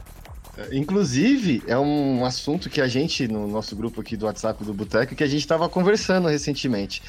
Inclusive, 0.71 1.63
é 1.67 1.79
um 1.79 2.25
assunto 2.27 2.69
que 2.69 2.81
a 2.81 2.87
gente, 2.87 3.27
no 3.27 3.49
nosso 3.49 3.75
grupo 3.75 4.01
aqui 4.01 4.17
do 4.17 4.27
WhatsApp 4.27 4.63
do 4.65 4.75
Boteco, 4.75 5.15
que 5.15 5.25
a 5.25 5.27
gente 5.27 5.41
estava 5.41 5.69
conversando 5.69 6.29
recentemente. 6.29 7.03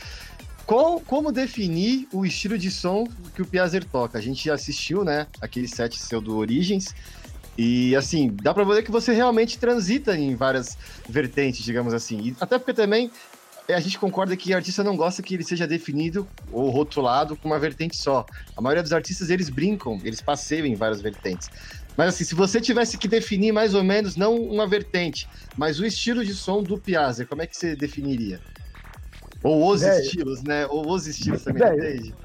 Qual, 0.66 1.02
como 1.02 1.32
definir 1.32 2.08
o 2.14 2.26
estilo 2.26 2.58
de 2.58 2.72
som 2.72 3.06
que 3.36 3.42
o 3.42 3.46
Piazzer 3.46 3.84
toca? 3.84 4.18
A 4.18 4.22
gente 4.22 4.50
assistiu, 4.50 5.04
né, 5.04 5.28
aquele 5.42 5.68
set 5.68 6.00
seu 6.00 6.22
do 6.22 6.38
Origins, 6.38 6.96
e 7.58 7.96
assim, 7.96 8.34
dá 8.42 8.54
pra 8.54 8.64
ver 8.64 8.82
que 8.82 8.92
você 8.92 9.14
realmente 9.14 9.60
transita 9.60 10.18
em 10.18 10.36
várias 10.36 10.78
vertentes, 11.08 11.64
digamos 11.64 11.94
assim. 11.94 12.20
E 12.20 12.36
até 12.40 12.58
porque 12.58 12.74
também 12.74 13.12
a 13.70 13.80
gente 13.80 13.98
concorda 13.98 14.36
que 14.36 14.54
artista 14.54 14.84
não 14.84 14.98
gosta 14.98 15.22
que 15.22 15.34
ele 15.34 15.44
seja 15.44 15.68
definido 15.68 16.28
ou 16.52 16.70
rotulado 16.70 17.36
com 17.36 17.48
uma 17.48 17.60
vertente 17.60 17.96
só. 17.96 18.26
A 18.58 18.62
maioria 18.62 18.84
dos 18.84 18.92
artistas 18.92 19.30
eles 19.30 19.50
brincam, 19.50 20.00
eles 20.04 20.20
passeiam 20.20 20.66
em 20.66 20.76
várias 20.76 21.02
vertentes. 21.02 21.50
Mas 21.96 22.10
assim, 22.10 22.24
se 22.24 22.36
você 22.36 22.60
tivesse 22.60 22.98
que 22.98 23.08
definir 23.08 23.52
mais 23.52 23.74
ou 23.74 23.84
menos, 23.84 24.16
não 24.16 24.36
uma 24.36 24.68
vertente, 24.68 25.28
mas 25.56 25.80
o 25.80 25.86
estilo 25.86 26.26
de 26.26 26.34
som 26.34 26.64
do 26.64 26.78
Piazza, 26.78 27.26
como 27.26 27.42
é 27.42 27.48
que 27.48 27.56
você 27.56 27.76
definiria? 27.76 28.40
Ou 29.44 29.70
os 29.70 29.82
véio, 29.82 30.02
estilos, 30.02 30.44
né? 30.44 30.66
Ou 30.68 30.90
os 30.90 31.06
estilos 31.06 31.44
também, 31.44 31.62
véio, 31.62 31.96
entende? 31.96 32.16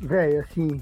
Velho, 0.00 0.40
assim, 0.40 0.80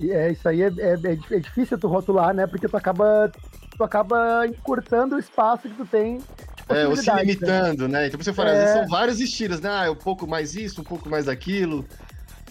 é, 0.00 0.30
isso 0.30 0.48
aí 0.48 0.62
é, 0.62 0.66
é, 0.66 0.92
é, 0.92 1.36
é, 1.36 1.40
difícil 1.40 1.78
tu 1.78 1.88
rotular, 1.88 2.32
né? 2.32 2.46
Porque 2.46 2.68
tu 2.68 2.76
acaba, 2.76 3.32
tu 3.76 3.82
acaba 3.82 4.46
encurtando 4.46 5.16
o 5.16 5.18
espaço 5.18 5.68
que 5.68 5.74
tu 5.74 5.86
tem. 5.86 6.20
É, 6.68 6.86
ou 6.86 6.94
se 6.94 7.10
né? 7.10 7.22
limitando, 7.22 7.88
né? 7.88 8.00
né? 8.00 8.06
Então 8.06 8.20
você 8.20 8.32
fala, 8.32 8.50
é... 8.50 8.74
são 8.74 8.86
vários 8.86 9.18
estilos, 9.20 9.60
né? 9.60 9.70
Ah, 9.70 9.90
um 9.90 9.96
pouco 9.96 10.26
mais 10.26 10.54
isso, 10.54 10.82
um 10.82 10.84
pouco 10.84 11.08
mais 11.08 11.26
aquilo. 11.26 11.84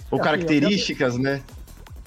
Ou 0.10 0.20
assim, 0.20 0.24
características, 0.24 1.16
eu 1.16 1.22
tento, 1.22 1.24
né? 1.24 1.44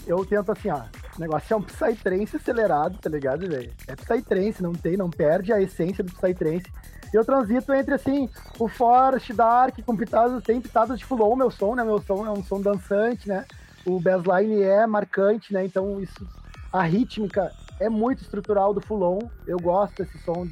Eu 0.07 0.25
tento 0.25 0.53
assim, 0.53 0.71
ó, 0.71 0.83
o 1.16 1.20
negócio 1.20 1.53
é 1.53 1.57
um 1.57 1.62
Psytrance 1.62 2.37
acelerado, 2.37 2.99
tá 2.99 3.11
ligado, 3.11 3.49
velho? 3.49 3.73
É 3.87 3.96
Psytrance, 3.96 4.62
não 4.62 4.73
tem, 4.73 4.96
não 4.96 5.11
perde 5.11 5.53
a 5.53 5.61
essência 5.61 6.05
do 6.05 6.12
Psytrance. 6.12 6.66
Eu 7.12 7.25
transito 7.25 7.73
entre, 7.75 7.94
assim, 7.94 8.29
o 8.59 8.68
Forest, 8.68 9.33
Dark, 9.33 9.77
com 9.85 9.96
pitadas, 9.96 10.42
tem 10.44 10.61
pitadas 10.61 10.99
de 10.99 11.05
full 11.05 11.37
meu 11.37 11.51
som, 11.51 11.75
né? 11.75 11.83
Meu 11.83 12.01
som 12.01 12.25
é 12.25 12.31
um 12.31 12.42
som 12.44 12.61
dançante, 12.61 13.29
né? 13.29 13.44
O 13.85 13.99
bassline 13.99 14.62
é 14.62 14.87
marcante, 14.87 15.53
né? 15.53 15.64
Então, 15.64 16.01
isso, 16.01 16.27
a 16.73 16.83
rítmica 16.83 17.51
é 17.81 17.88
muito 17.88 18.23
estrutural 18.23 18.73
do 18.73 18.81
Fulon. 18.81 19.18
Eu 19.46 19.59
gosto 19.59 20.05
desse 20.05 20.18
som, 20.18 20.46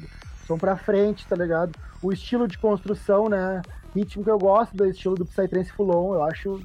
som 0.45 0.57
pra 0.57 0.75
frente, 0.75 1.25
tá 1.25 1.35
ligado? 1.35 1.71
O 2.01 2.11
estilo 2.11 2.47
de 2.47 2.57
construção, 2.57 3.29
né? 3.29 3.61
Rítmico, 3.95 4.29
eu 4.29 4.37
gosto 4.37 4.75
do 4.75 4.85
estilo 4.85 5.15
do 5.15 5.25
Psytrance 5.25 5.71
Fulon. 5.71 6.15
Eu 6.15 6.23
acho 6.23 6.59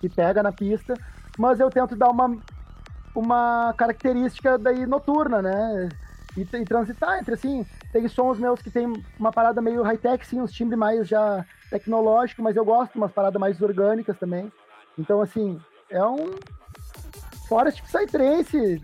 que 0.00 0.08
pega 0.08 0.42
na 0.42 0.52
pista. 0.52 0.94
Mas 1.36 1.58
eu 1.58 1.70
tento 1.70 1.96
dar 1.96 2.10
uma 2.10 2.38
uma 3.14 3.74
característica 3.76 4.58
daí 4.58 4.86
noturna, 4.86 5.40
né? 5.40 5.88
E, 6.36 6.40
e, 6.40 6.64
transitar 6.64 7.20
entre, 7.20 7.34
assim, 7.34 7.64
tem 7.92 8.08
sons 8.08 8.38
meus 8.38 8.60
que 8.60 8.70
tem 8.70 8.92
uma 9.18 9.32
parada 9.32 9.62
meio 9.62 9.82
high-tech, 9.82 10.26
sim, 10.26 10.40
uns 10.40 10.52
timbres 10.52 10.78
mais 10.78 11.06
já 11.06 11.44
tecnológico, 11.70 12.42
mas 12.42 12.56
eu 12.56 12.64
gosto 12.64 12.92
de 12.92 12.98
umas 12.98 13.12
paradas 13.12 13.40
mais 13.40 13.60
orgânicas 13.62 14.18
também. 14.18 14.52
Então, 14.98 15.20
assim, 15.20 15.60
é 15.88 16.04
um 16.04 16.34
Forest 17.48 17.82
Psytrance 17.82 18.82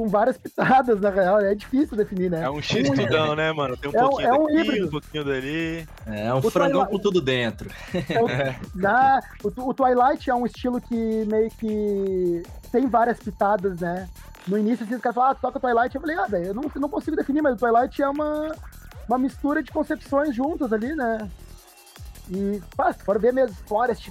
com 0.00 0.08
várias 0.08 0.38
pitadas, 0.38 0.98
na 0.98 1.10
real, 1.10 1.40
é 1.40 1.54
difícil 1.54 1.94
definir, 1.94 2.30
né? 2.30 2.42
É 2.42 2.50
um 2.50 2.62
X 2.62 2.88
tudão, 2.88 3.36
né, 3.36 3.52
mano? 3.52 3.76
Tem 3.76 3.90
um 3.90 3.94
é, 3.94 4.00
pouquinho 4.00 4.28
é 4.28 4.32
um 4.32 4.46
daqui, 4.46 4.58
híbrido. 4.58 4.86
um 4.86 4.90
pouquinho 4.90 5.24
dali. 5.26 5.88
É, 6.06 6.32
um 6.32 6.38
o 6.38 6.50
frangão 6.50 6.70
Twilight... 6.70 6.90
com 6.90 6.98
tudo 6.98 7.20
dentro. 7.20 7.70
É, 7.92 8.18
o, 8.18 8.26
na, 8.80 9.20
o, 9.44 9.68
o 9.68 9.74
Twilight 9.74 10.30
é 10.30 10.34
um 10.34 10.46
estilo 10.46 10.80
que 10.80 10.94
meio 11.26 11.50
que 11.50 12.42
tem 12.72 12.86
várias 12.86 13.18
pitadas, 13.18 13.78
né? 13.78 14.08
No 14.48 14.56
início, 14.56 14.86
assim, 14.86 14.94
os 14.94 15.02
caras 15.02 15.14
falaram, 15.14 15.32
ah, 15.32 15.38
toca 15.38 15.60
Twilight. 15.60 15.94
Eu 15.94 16.00
falei, 16.00 16.16
ah, 16.16 16.26
velho, 16.26 16.46
eu 16.46 16.54
não, 16.54 16.62
não 16.76 16.88
consigo 16.88 17.14
definir, 17.14 17.42
mas 17.42 17.56
o 17.56 17.58
Twilight 17.58 18.00
é 18.00 18.08
uma, 18.08 18.56
uma 19.06 19.18
mistura 19.18 19.62
de 19.62 19.70
concepções 19.70 20.34
juntas 20.34 20.72
ali, 20.72 20.94
né? 20.94 21.28
E, 22.30 22.62
pá, 22.74 22.90
se 22.90 23.04
for 23.04 23.18
ver 23.18 23.34
mesmo, 23.34 23.54
Forest, 23.66 24.10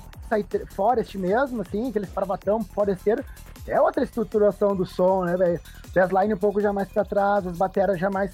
Forest 0.75 1.17
mesmo, 1.17 1.62
assim, 1.63 1.89
aqueles 1.89 2.10
parvatão, 2.10 2.63
Foresteiro, 2.63 3.25
é 3.69 3.82
outra 3.82 4.03
estruturação 4.03 4.75
do 4.75 4.86
som, 4.86 5.25
né, 5.25 5.36
velho? 5.38 5.60
Bassline 5.93 6.34
um 6.34 6.38
pouco 6.38 6.62
já 6.62 6.71
mais 6.71 6.89
pra 6.89 7.03
trás, 7.03 7.45
as 7.45 7.58
bateras 7.58 7.99
já 7.99 8.10
mais 8.10 8.32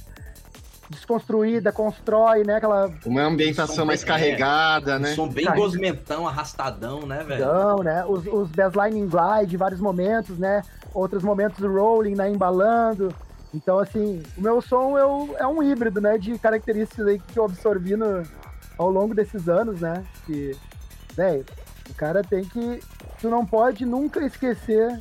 desconstruída, 0.89 1.71
constrói, 1.71 2.43
né? 2.43 2.55
Aquela. 2.55 2.91
Uma 3.05 3.23
ambientação 3.23 3.85
mais 3.85 4.01
bem, 4.01 4.07
carregada, 4.07 4.95
é, 4.95 4.99
né? 4.99 5.11
Um 5.11 5.15
som 5.15 5.27
bem 5.27 5.45
Carrega. 5.45 5.63
gosmentão, 5.63 6.27
arrastadão, 6.27 7.05
né, 7.05 7.23
velho? 7.23 7.45
Não, 7.45 7.77
né? 7.77 8.05
Os, 8.05 8.25
os 8.27 8.49
bassline 8.49 8.99
em 8.99 9.07
glide, 9.07 9.57
vários 9.57 9.79
momentos, 9.79 10.37
né? 10.37 10.61
Outros 10.93 11.23
momentos 11.23 11.59
rolling, 11.59 12.15
né? 12.15 12.29
Embalando. 12.29 13.13
Então, 13.53 13.79
assim, 13.79 14.21
o 14.37 14.41
meu 14.41 14.61
som 14.61 14.97
eu, 14.97 15.35
é 15.39 15.47
um 15.47 15.63
híbrido, 15.63 16.01
né? 16.01 16.17
De 16.17 16.37
características 16.37 17.07
aí 17.07 17.19
que 17.19 17.39
eu 17.39 17.45
absorvi 17.45 17.95
no, 17.95 18.23
ao 18.77 18.89
longo 18.89 19.15
desses 19.15 19.47
anos, 19.47 19.79
né? 19.79 20.03
Que, 20.25 20.55
velho, 21.15 21.45
o 21.89 21.93
cara 21.93 22.23
tem 22.23 22.43
que. 22.43 22.81
Tu 23.21 23.29
não 23.29 23.45
pode 23.45 23.85
nunca 23.85 24.23
esquecer 24.25 24.99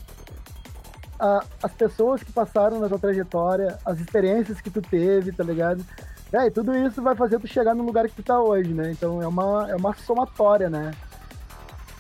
a, 1.25 1.43
as 1.63 1.73
pessoas 1.73 2.23
que 2.23 2.31
passaram 2.31 2.79
na 2.79 2.87
tua 2.87 2.99
trajetória, 2.99 3.79
as 3.83 3.99
experiências 3.99 4.61
que 4.61 4.69
tu 4.69 4.83
teve, 4.83 5.33
tá 5.33 5.43
ligado? 5.43 5.83
É, 6.31 6.47
e 6.47 6.51
tudo 6.51 6.77
isso 6.77 7.01
vai 7.01 7.17
fazer 7.17 7.39
tu 7.39 7.47
chegar 7.47 7.75
no 7.75 7.83
lugar 7.85 8.07
que 8.09 8.17
tu 8.17 8.23
tá 8.23 8.39
hoje, 8.39 8.75
né? 8.75 8.91
Então 8.91 9.23
é 9.23 9.27
uma, 9.27 9.71
é 9.71 9.75
uma 9.75 9.95
somatória, 9.95 10.69
né? 10.69 10.91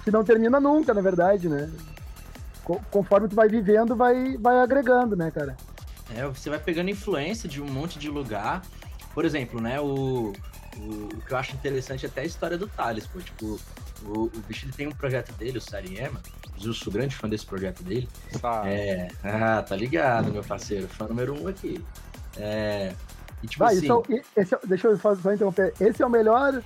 Que 0.02 0.10
não 0.10 0.22
termina 0.22 0.60
nunca, 0.60 0.92
na 0.92 1.00
verdade, 1.00 1.48
né? 1.48 1.70
Conforme 2.90 3.28
tu 3.28 3.34
vai 3.34 3.48
vivendo, 3.48 3.96
vai, 3.96 4.36
vai 4.36 4.58
agregando, 4.58 5.16
né, 5.16 5.30
cara? 5.30 5.56
É, 6.14 6.26
você 6.26 6.50
vai 6.50 6.58
pegando 6.58 6.90
influência 6.90 7.48
de 7.48 7.62
um 7.62 7.66
monte 7.66 7.98
de 7.98 8.10
lugar. 8.10 8.62
Por 9.14 9.24
exemplo, 9.24 9.60
né, 9.60 9.80
o, 9.80 10.32
o, 10.76 11.04
o 11.06 11.20
que 11.20 11.32
eu 11.32 11.36
acho 11.36 11.54
interessante 11.54 12.06
é 12.06 12.08
até 12.08 12.22
a 12.22 12.24
história 12.24 12.58
do 12.58 12.66
Thales, 12.66 13.06
pô. 13.06 13.20
Tipo, 13.20 13.60
o, 14.04 14.24
o 14.24 14.42
bicho 14.48 14.66
ele 14.66 14.72
tem 14.72 14.86
um 14.86 14.92
projeto 14.92 15.32
dele, 15.34 15.58
o 15.58 15.60
Sariema. 15.60 16.20
Eu 16.62 16.72
sou 16.72 16.92
grande 16.92 17.14
fã 17.14 17.28
desse 17.28 17.46
projeto 17.46 17.82
dele. 17.82 18.08
Tá. 18.40 18.62
É, 18.66 19.08
ah, 19.22 19.62
tá 19.62 19.76
ligado, 19.76 20.32
meu 20.32 20.42
parceiro. 20.42 20.88
Fã 20.88 21.06
número 21.06 21.40
um 21.40 21.48
aqui. 21.48 21.84
É, 22.36 22.94
e, 23.42 23.46
tipo 23.46 23.64
Vai, 23.64 23.76
assim... 23.76 23.88
esse, 24.36 24.54
é, 24.54 24.58
deixa 24.66 24.88
eu 24.88 24.98
só, 24.98 25.14
só 25.14 25.32
interromper. 25.32 25.72
Esse 25.80 26.02
é 26.02 26.06
o 26.06 26.10
melhor 26.10 26.62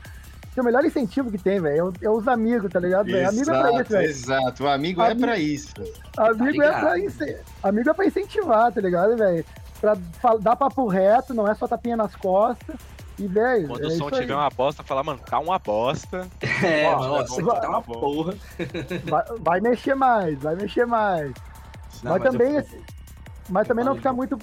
é 0.59 0.61
o 0.61 0.65
melhor 0.65 0.85
incentivo 0.85 1.31
que 1.31 1.39
tem, 1.39 1.61
velho. 1.61 1.95
É, 2.01 2.07
é, 2.07 2.11
os 2.11 2.27
amigos, 2.27 2.71
tá 2.71 2.81
ligado? 2.81 3.09
Exato, 3.09 3.47
amigo 3.47 3.51
é 3.51 3.55
pra 3.55 3.81
isso, 3.81 3.93
velho. 3.93 4.09
Exato, 4.09 4.65
o 4.65 4.69
amigo, 4.69 5.03
amigo, 5.03 5.25
é 5.25 5.27
pra 5.27 5.39
isso. 5.39 5.75
Amigo, 6.17 6.59
tá 6.59 6.65
é 6.65 6.81
pra 6.81 7.69
amigo 7.69 7.91
é 7.91 7.95
pra 7.95 8.07
incentivar, 8.07 8.73
tá 8.73 8.81
ligado, 8.81 9.17
velho? 9.17 9.45
Pra 9.81 9.97
dar 10.41 10.57
papo 10.57 10.89
reto, 10.89 11.33
não 11.33 11.47
é 11.47 11.55
só 11.55 11.69
tapinha 11.69 11.97
nas 11.97 12.15
costas. 12.17 12.77
E, 13.19 13.27
velho. 13.27 13.67
Quando 13.69 13.83
é 13.83 13.87
o 13.87 13.91
som 13.91 14.11
tiver 14.11 14.35
uma 14.35 14.49
bosta, 14.51 14.83
falar, 14.85 15.03
mano, 15.03 15.19
tá 15.19 15.39
uma 15.39 15.59
bosta. 15.59 16.29
É, 16.65 16.87
ó, 16.87 17.07
nossa, 17.07 17.43
vai, 17.43 17.61
tá 17.61 17.69
uma 17.69 17.83
porra. 17.83 18.35
Vai, 19.05 19.25
vai, 19.41 19.61
mexer 19.61 19.95
mais, 19.95 20.39
vai 20.41 20.57
mexer 20.57 20.87
mais. 20.87 21.33
Não, 22.03 22.13
mas, 22.13 22.23
mas, 22.23 22.33
também, 22.33 22.53
eu... 22.53 22.59
assim, 22.59 22.83
mas 23.49 23.69
também 23.69 23.85
não 23.85 23.95
ficar 23.97 24.13
muito, 24.13 24.39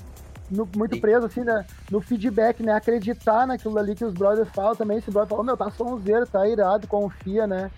no, 0.50 0.68
muito 0.76 1.00
preso, 1.00 1.26
assim, 1.26 1.42
né, 1.44 1.66
no 1.92 2.02
feedback, 2.02 2.64
né? 2.64 2.74
Acreditar 2.74 3.46
naquilo 3.48 3.78
ali 3.78 3.96
que 3.96 4.06
os 4.06 4.14
brothers 4.14 4.50
falam 4.54 4.76
também. 4.76 4.98
Esse 4.98 5.12
brother 5.12 5.30
falou, 5.30 5.44
meu, 5.44 5.58
tá 5.58 5.70
sonzeiro, 5.72 6.26
tá 6.26 6.48
irado, 6.48 6.88
confia, 6.88 7.46
né? 7.46 7.70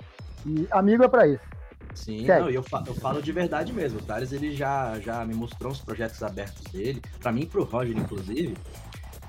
E 0.46 0.68
amigo 0.72 1.04
é 1.04 1.08
pra 1.08 1.28
isso. 1.28 1.42
Sim, 1.96 2.28
não, 2.28 2.50
e 2.50 2.54
eu, 2.54 2.62
fa- 2.62 2.84
eu 2.86 2.94
falo 2.94 3.22
de 3.24 3.32
verdade 3.32 3.74
mesmo. 3.74 4.00
O 4.00 4.04
Thales, 4.04 4.32
ele 4.32 4.56
já, 4.56 5.00
já 5.00 5.26
me 5.26 5.34
mostrou 5.34 5.72
uns 5.72 5.82
projetos 5.82 6.22
abertos 6.22 6.64
dele, 6.72 7.02
pra 7.20 7.32
mim 7.32 7.42
e 7.42 7.46
pro 7.48 7.64
Roger, 7.64 7.98
inclusive. 7.98 8.56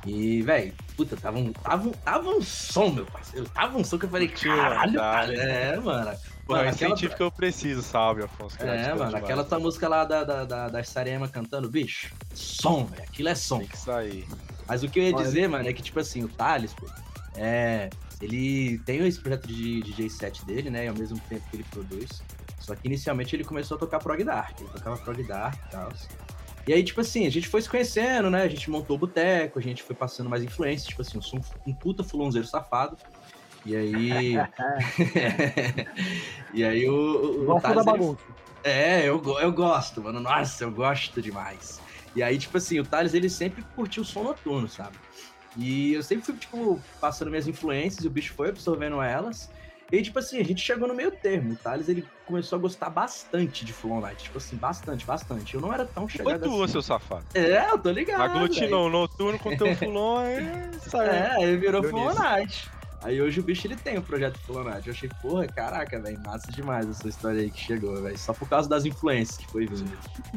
E, 0.09 0.40
velho, 0.42 0.72
puta, 0.96 1.16
tava 1.16 1.38
um, 1.38 1.52
tava, 1.52 1.88
um, 1.88 1.92
tava 1.92 2.30
um 2.30 2.40
som, 2.40 2.88
meu 2.90 3.04
parceiro. 3.04 3.46
Tava 3.50 3.76
um 3.76 3.84
som 3.84 3.98
que 3.98 4.06
eu 4.06 4.09
falei, 4.09 4.28
Curtiu, 4.28 4.56
caralho, 4.56 4.94
cara. 4.98 5.34
É, 5.34 5.76
mano. 5.76 6.16
Pô, 6.46 6.56
é 6.56 6.61
Mano, 6.61 6.70
o 6.70 6.72
aquela- 6.72 6.92
incentivo 6.94 7.14
que 7.14 7.22
eu 7.22 7.30
preciso, 7.30 7.82
salve, 7.82 8.22
Afonso. 8.22 8.56
É, 8.62 8.94
mano, 8.94 9.14
aquela 9.14 9.44
tua 9.44 9.59
música 9.59 9.86
lá 9.86 10.04
da, 10.04 10.24
da, 10.24 10.44
da, 10.46 10.68
da 10.68 10.82
Sarema 10.84 11.28
cantando, 11.28 11.68
bicho, 11.68 12.11
som, 12.34 12.86
velho, 12.86 13.02
aquilo 13.02 13.28
é 13.28 13.34
som. 13.34 13.59
Tem 13.59 13.68
que 13.68 13.76
sair. 13.76 14.26
Mas 14.66 14.82
o 14.82 14.88
que 14.88 14.98
eu 14.98 15.02
ia 15.04 15.14
Olha. 15.14 15.24
dizer, 15.26 15.46
mano, 15.46 15.68
é 15.68 15.72
que, 15.74 15.82
tipo 15.82 16.00
assim, 16.00 16.24
o 16.24 16.28
Thales, 16.28 16.72
pô, 16.72 16.86
é, 17.36 17.90
ele 18.22 18.78
tem 18.86 19.06
esse 19.06 19.20
projeto 19.20 19.46
de 19.46 19.82
DJ 19.82 20.09
set 20.09 20.42
dele, 20.46 20.70
né, 20.70 20.86
e 20.86 20.88
ao 20.88 20.94
mesmo 20.94 21.18
tempo 21.28 21.42
que 21.50 21.56
ele 21.56 21.64
produz. 21.70 22.22
Só 22.61 22.74
que 22.74 22.86
inicialmente 22.88 23.36
ele 23.36 23.44
começou 23.44 23.76
a 23.76 23.80
tocar 23.80 23.98
prog 23.98 24.24
dark, 24.24 24.59
ele 24.59 24.70
tocava 24.70 24.96
prog 24.96 25.22
dark 25.24 25.54
e 25.66 25.70
tal. 25.70 25.92
E 26.66 26.72
aí, 26.72 26.82
tipo 26.82 27.00
assim, 27.00 27.26
a 27.26 27.30
gente 27.30 27.48
foi 27.48 27.62
se 27.62 27.68
conhecendo, 27.68 28.30
né, 28.30 28.42
a 28.42 28.48
gente 28.48 28.70
montou 28.70 28.96
o 28.96 28.98
boteco, 28.98 29.59
a 29.59 29.62
gente 29.62 29.82
foi 29.82 29.96
passando 29.96 30.28
mais 30.28 30.42
influências, 30.42 30.88
tipo 30.88 31.00
assim, 31.00 31.16
eu 31.16 31.22
sou 31.22 31.38
um, 31.38 31.70
um 31.70 31.74
puta 31.74 32.04
fulonzeiro 32.04 32.46
safado. 32.46 32.96
E 33.64 33.74
aí... 33.74 34.34
e 36.52 36.64
aí 36.64 36.88
o, 36.88 37.42
o, 37.42 37.44
Gosto 37.46 37.62
da 37.62 37.74
Thales, 37.74 37.86
ele 37.86 37.98
bagunça. 37.98 38.22
é, 38.64 39.09
eu, 39.09 39.22
eu 39.40 39.52
gosto, 39.52 40.02
mano. 40.02 40.20
Nossa, 40.20 40.64
eu 40.64 40.70
gosto 40.70 41.22
demais. 41.22 41.80
E 42.14 42.22
aí, 42.22 42.38
tipo 42.38 42.56
assim, 42.56 42.80
o 42.80 42.84
Thales, 42.84 43.14
ele 43.14 43.30
sempre 43.30 43.62
curtiu 43.74 44.02
o 44.02 44.06
som 44.06 44.22
noturno, 44.22 44.68
sabe? 44.68 44.96
E 45.56 45.94
eu 45.94 46.02
sempre 46.02 46.26
fui, 46.26 46.36
tipo, 46.36 46.80
passando 47.00 47.30
minhas 47.30 47.48
influências 47.48 48.04
e 48.04 48.06
o 48.06 48.11
bicho 48.11 48.34
foi 48.34 48.50
absorvendo 48.50 49.00
elas. 49.00 49.50
E 49.91 49.97
aí, 49.97 50.03
tipo 50.03 50.18
assim, 50.18 50.39
a 50.39 50.45
gente 50.45 50.61
chegou 50.61 50.86
no 50.86 50.95
meio 50.95 51.11
termo. 51.11 51.53
O 51.53 51.57
Thales, 51.57 51.89
ele 51.89 52.05
começou 52.26 52.59
a 52.59 52.61
gostar 52.61 52.91
bastante 52.91 53.64
de 53.64 53.72
Full 53.72 54.01
Night. 54.01 54.24
Tipo 54.24 54.36
assim, 54.36 54.57
bastante, 54.57 55.07
bastante. 55.07 55.55
Eu 55.55 55.61
não 55.62 55.72
era 55.72 55.86
tão 55.86 56.07
Foi 56.07 56.18
chegado 56.18 56.43
tua, 56.43 56.64
assim. 56.64 56.72
seu 56.72 56.82
safado. 56.82 57.24
É, 57.34 57.70
eu 57.70 57.78
tô 57.78 57.91
ligado. 57.91 58.20
Aglutinou 58.20 58.86
o 58.86 58.91
noturno 58.91 59.39
com 59.39 59.57
teu 59.57 59.74
fulon 59.76 60.22
e 60.24 60.78
saiu. 60.91 61.11
É, 61.11 61.36
aí 61.36 61.57
virou 61.57 61.82
Full. 61.82 62.14
Night. 62.14 62.70
Aí 63.01 63.22
hoje 63.22 63.39
o 63.39 63.43
bicho 63.45 63.66
ele 63.66 63.76
tem 63.76 63.97
o 63.97 64.03
projeto 64.03 64.39
Night. 64.62 64.89
Eu 64.89 64.93
achei, 64.93 65.09
porra, 65.22 65.47
caraca, 65.47 65.99
velho, 66.01 66.20
massa 66.26 66.51
demais 66.51 66.86
essa 66.91 67.09
história 67.09 67.41
aí 67.41 67.51
que 67.51 67.61
chegou, 67.61 68.03
velho. 68.03 68.18
Só 68.18 68.34
por 68.34 68.49
causa 68.49 68.68
das 68.68 68.84
influências 68.84 69.39
que 69.39 69.47
foi 69.51 69.66
vindo. 69.66 69.91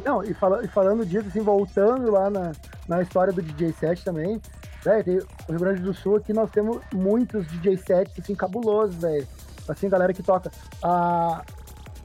Não, 0.05 0.23
e, 0.23 0.33
fala- 0.33 0.63
e 0.63 0.67
falando 0.67 1.05
disso, 1.05 1.27
assim, 1.27 1.41
voltando 1.41 2.09
lá 2.11 2.29
na, 2.29 2.51
na 2.87 3.01
história 3.01 3.33
do 3.33 3.41
DJ 3.41 3.73
set 3.73 4.03
também, 4.05 4.39
velho, 4.83 5.03
tem 5.03 5.17
o 5.17 5.25
Rio 5.51 5.59
Grande 5.59 5.81
do 5.81 5.93
Sul 5.93 6.15
aqui 6.17 6.33
nós 6.33 6.49
temos 6.51 6.79
muitos 6.93 7.45
DJ 7.47 7.77
sets, 7.77 8.13
assim, 8.19 8.35
cabulosos, 8.35 8.95
velho. 8.95 9.27
Assim, 9.67 9.89
galera 9.89 10.13
que 10.13 10.23
toca. 10.23 10.51
Ah, 10.83 11.41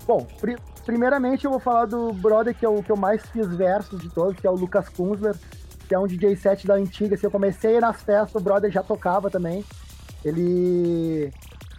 bom, 0.07 0.27
pri- 0.41 0.59
primeiramente 0.85 1.45
eu 1.45 1.51
vou 1.51 1.61
falar 1.61 1.87
do 1.87 2.13
brother 2.13 2.55
que 2.55 2.65
é 2.65 2.69
o 2.69 2.83
que 2.83 2.93
eu 2.93 2.97
mais 2.97 3.25
fiz 3.27 3.47
versos 3.49 4.01
de 4.01 4.09
todos, 4.11 4.39
que 4.39 4.47
é 4.47 4.51
o 4.51 4.55
Lucas 4.55 4.89
Kunzler, 4.89 5.35
que 5.89 5.95
é 5.95 5.99
um 5.99 6.07
DJ 6.07 6.37
set 6.37 6.67
da 6.67 6.75
antiga, 6.75 7.15
assim, 7.15 7.27
eu 7.27 7.31
comecei 7.31 7.79
nas 7.81 8.03
festas, 8.03 8.35
o 8.41 8.45
brother 8.45 8.71
já 8.71 8.83
tocava 8.83 9.31
também. 9.31 9.65
Ele 10.25 11.33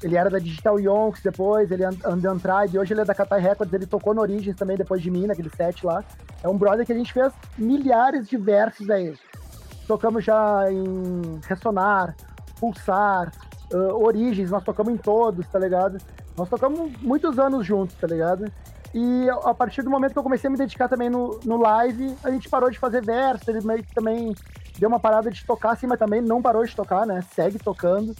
ele 0.04 0.16
era 0.16 0.30
da 0.30 0.38
Digital 0.38 0.80
Yonks 0.80 1.24
depois, 1.24 1.72
ele 1.72 1.84
and- 1.84 1.98
anda 2.06 2.30
Andrade, 2.30 2.78
hoje 2.78 2.93
ele 2.93 3.02
é 3.02 3.06
da 3.06 3.16
Catai 3.16 3.41
Records, 3.41 3.74
ele 3.74 3.88
tocou 3.88 4.14
no 4.14 4.22
Origins 4.22 4.56
também 4.56 4.78
depois 4.78 5.02
de 5.02 5.10
mim, 5.10 5.26
naquele 5.26 5.50
set 5.50 5.84
lá. 5.84 6.04
É 6.43 6.48
um 6.48 6.56
brother 6.56 6.86
que 6.86 6.93
a 6.93 6.95
gente 6.95 7.12
fez 7.12 7.34
milhares 7.58 8.28
de 8.28 8.38
versos 8.38 8.88
aí. 8.91 9.16
Tocamos 9.88 10.23
já 10.23 10.71
em 10.71 11.39
Ressonar, 11.47 12.15
Pulsar, 12.59 13.31
ah, 13.73 13.93
Origins, 13.93 14.51
nós 14.51 14.63
tocamos 14.63 14.93
em 14.93 14.97
todos, 14.97 15.47
tá 15.47 15.59
ligado? 15.59 15.97
Nós 16.35 16.49
tocamos 16.49 16.91
muitos 17.01 17.39
anos 17.39 17.65
juntos, 17.65 17.95
tá 17.95 18.07
ligado? 18.07 18.51
E 18.93 19.29
a 19.29 19.53
partir 19.53 19.81
do 19.81 19.89
momento 19.89 20.13
que 20.13 20.19
eu 20.19 20.23
comecei 20.23 20.47
a 20.47 20.51
me 20.51 20.57
dedicar 20.57 20.88
também 20.88 21.09
no, 21.09 21.39
no 21.43 21.57
live, 21.57 22.15
a 22.23 22.31
gente 22.31 22.49
parou 22.49 22.69
de 22.69 22.79
fazer 22.79 23.03
verso, 23.03 23.49
ele 23.49 23.61
meio 23.61 23.83
que 23.83 23.93
também 23.93 24.33
deu 24.79 24.88
uma 24.88 24.99
parada 24.99 25.29
de 25.29 25.45
tocar, 25.45 25.71
assim, 25.71 25.88
mas 25.88 25.99
também 25.99 26.21
não 26.21 26.41
parou 26.41 26.63
de 26.65 26.75
tocar, 26.75 27.05
né? 27.05 27.23
Segue 27.33 27.59
tocando. 27.59 28.15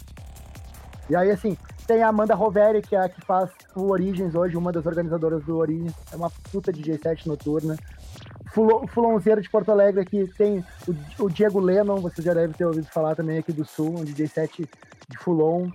E 1.08 1.16
aí, 1.16 1.30
assim, 1.30 1.56
tem 1.86 2.02
a 2.02 2.08
Amanda 2.08 2.34
Roveri, 2.34 2.82
que 2.82 2.94
é 2.94 3.00
a 3.00 3.08
que 3.08 3.20
faz 3.22 3.50
o 3.74 3.90
Origins 3.90 4.34
hoje, 4.34 4.56
uma 4.56 4.70
das 4.70 4.84
organizadoras 4.84 5.42
do 5.44 5.56
Origins. 5.56 5.94
É 6.12 6.16
uma 6.16 6.30
puta 6.52 6.70
DJ 6.70 6.98
set 6.98 7.26
noturna. 7.26 7.76
Fulo, 8.52 8.86
Fulonzeiro 8.88 9.40
de 9.40 9.50
Porto 9.50 9.70
Alegre 9.70 10.00
aqui 10.00 10.26
tem 10.36 10.64
o, 10.86 11.24
o 11.24 11.30
Diego 11.30 11.60
Lennon, 11.60 11.96
você 11.96 12.22
já 12.22 12.34
deve 12.34 12.54
ter 12.54 12.64
ouvido 12.64 12.86
falar 12.86 13.14
também 13.14 13.38
aqui 13.38 13.52
do 13.52 13.64
Sul, 13.64 14.00
um 14.00 14.04
DJ 14.04 14.26
set 14.26 14.68
de 15.08 15.18
Fulon. 15.18 15.70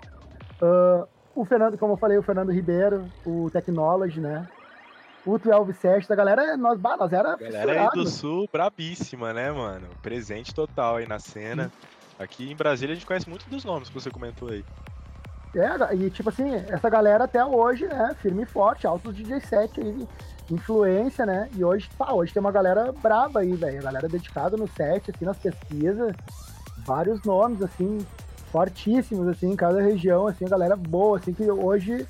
Ah, 0.61 1.05
o 1.35 1.43
Fernando, 1.43 1.77
como 1.77 1.93
eu 1.93 1.97
falei, 1.97 2.17
o 2.17 2.23
Fernando 2.23 2.51
Ribeiro, 2.51 3.05
o 3.25 3.49
Technology, 3.51 4.19
né? 4.19 4.47
O 5.25 5.37
12 5.37 5.73
Set, 5.73 6.11
a 6.11 6.15
galera, 6.15 6.57
nós, 6.57 6.77
bah, 6.77 6.97
nós 6.97 7.11
era 7.13 7.37
Galera 7.37 7.83
aí 7.83 7.89
do 7.93 8.07
sul, 8.07 8.47
brabíssima, 8.51 9.33
né, 9.33 9.51
mano? 9.51 9.87
Presente 10.01 10.53
total 10.53 10.97
aí 10.97 11.07
na 11.07 11.17
cena. 11.17 11.71
Aqui 12.19 12.51
em 12.51 12.55
Brasília 12.55 12.91
a 12.91 12.95
gente 12.95 13.05
conhece 13.07 13.29
muito 13.29 13.49
dos 13.49 13.63
nomes 13.63 13.87
que 13.87 13.95
você 13.95 14.11
comentou 14.11 14.49
aí. 14.49 14.65
É, 15.55 15.95
e 15.95 16.09
tipo 16.09 16.29
assim, 16.29 16.53
essa 16.67 16.89
galera 16.89 17.23
até 17.23 17.43
hoje, 17.43 17.85
né, 17.87 18.15
firme 18.19 18.43
e 18.43 18.45
forte, 18.45 18.85
altos 18.85 19.15
DJ 19.15 19.39
set 19.39 19.79
aí, 19.79 20.07
influência, 20.51 21.25
né? 21.25 21.49
E 21.55 21.63
hoje, 21.63 21.89
pá, 21.97 22.11
hoje 22.11 22.33
tem 22.33 22.39
uma 22.39 22.51
galera 22.51 22.91
braba 22.91 23.41
aí, 23.41 23.53
velho. 23.53 23.79
A 23.79 23.83
galera 23.83 24.09
dedicada 24.09 24.57
no 24.57 24.67
set, 24.67 25.11
assim, 25.11 25.25
nas 25.25 25.37
pesquisas, 25.37 26.13
vários 26.85 27.23
nomes, 27.23 27.61
assim, 27.61 28.05
fortíssimos, 28.51 29.27
assim, 29.27 29.51
em 29.51 29.55
cada 29.55 29.81
região, 29.81 30.27
assim, 30.27 30.45
a 30.45 30.49
galera 30.49 30.75
boa, 30.75 31.17
assim, 31.17 31.33
que 31.33 31.49
hoje. 31.49 32.07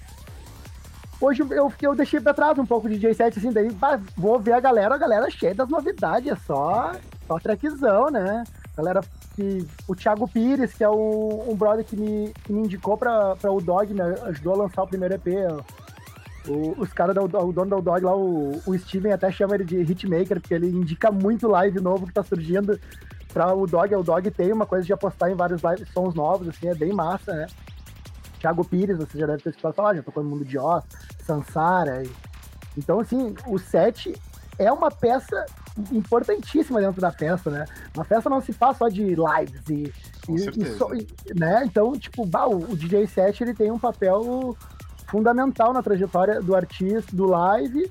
Hoje 1.21 1.41
eu, 1.41 1.71
eu 1.81 1.95
deixei 1.95 2.19
pra 2.19 2.33
trás 2.33 2.57
um 2.57 2.65
pouco 2.65 2.89
de 2.89 2.95
DJ 2.95 3.13
set, 3.13 3.37
assim, 3.37 3.51
daí 3.51 3.69
vou 4.17 4.37
ver 4.39 4.53
a 4.53 4.59
galera, 4.59 4.95
a 4.95 4.97
galera 4.97 5.29
cheia 5.29 5.55
das 5.55 5.69
novidades, 5.69 6.29
é 6.29 6.35
só, 6.35 6.91
só 7.25 7.39
trackzão, 7.39 8.09
né? 8.09 8.43
Galera 8.75 9.01
que 9.35 9.65
o 9.87 9.95
Thiago 9.95 10.27
Pires, 10.27 10.73
que 10.73 10.83
é 10.83 10.89
um, 10.89 11.51
um 11.51 11.55
brother 11.55 11.85
que 11.85 11.95
me, 11.95 12.33
que 12.43 12.51
me 12.51 12.61
indicou 12.61 12.97
pra, 12.97 13.35
pra 13.37 13.51
o 13.51 13.61
Dog, 13.61 13.93
né? 13.93 14.15
Ajudou 14.23 14.53
a 14.53 14.57
lançar 14.57 14.83
o 14.83 14.87
primeiro 14.87 15.13
EP. 15.15 15.27
ó. 15.49 15.82
O- 16.47 16.75
os 16.81 16.91
caras, 16.91 17.15
o 17.17 17.27
dono 17.27 17.69
da 17.69 17.79
Dog 17.79 18.03
lá, 18.05 18.15
o, 18.15 18.61
o 18.65 18.77
Steven 18.77 19.13
até 19.13 19.31
chama 19.31 19.55
ele 19.55 19.63
de 19.63 19.77
hitmaker, 19.81 20.41
porque 20.41 20.53
ele 20.53 20.67
indica 20.69 21.09
muito 21.11 21.47
live 21.47 21.79
novo 21.79 22.05
que 22.05 22.13
tá 22.13 22.23
surgindo 22.23 22.77
pra 23.33 23.53
o 23.53 23.65
Dog. 23.65 23.95
O 23.95 24.03
Dog 24.03 24.29
tem 24.31 24.51
uma 24.51 24.65
coisa 24.65 24.85
de 24.85 24.91
apostar 24.93 25.29
em 25.31 25.35
vários 25.35 25.61
live, 25.61 25.85
sons 25.93 26.13
novos, 26.13 26.47
assim, 26.49 26.67
é 26.67 26.75
bem 26.75 26.91
massa, 26.91 27.33
né? 27.33 27.47
Thiago 28.39 28.65
Pires, 28.65 28.97
você 28.97 29.17
já 29.17 29.25
deve 29.25 29.41
ter 29.41 29.49
escutado 29.51 29.73
falar, 29.73 29.95
já 29.95 30.03
tocou 30.03 30.21
no 30.21 30.29
Mundo 30.29 30.43
de 30.43 30.57
Oz, 30.57 30.83
Sansara. 31.25 32.03
e- 32.03 32.11
Então, 32.77 32.99
assim, 32.99 33.33
o 33.47 33.57
set 33.57 34.13
é 34.59 34.69
uma 34.71 34.91
peça 34.91 35.45
importantíssima 35.91 36.81
dentro 36.81 36.99
da 37.01 37.11
festa, 37.11 37.49
né? 37.49 37.65
Uma 37.95 38.03
festa 38.03 38.29
não 38.29 38.41
se 38.41 38.51
faz 38.53 38.77
só 38.77 38.89
de 38.89 39.15
lives 39.15 39.69
e, 39.69 39.93
Com 40.25 40.35
e- 40.37 40.41
e 40.93 41.07
e- 41.31 41.39
né? 41.39 41.63
Então, 41.65 41.93
tipo, 41.93 42.25
bah, 42.25 42.47
o, 42.47 42.71
o 42.71 42.75
DJ 42.75 43.07
set 43.07 43.41
ele 43.41 43.53
tem 43.53 43.71
um 43.71 43.79
papel 43.79 44.55
fundamental 45.13 45.71
na 45.71 45.83
trajetória 45.83 46.41
do 46.41 46.55
artista, 46.55 47.15
do 47.15 47.27
live. 47.27 47.89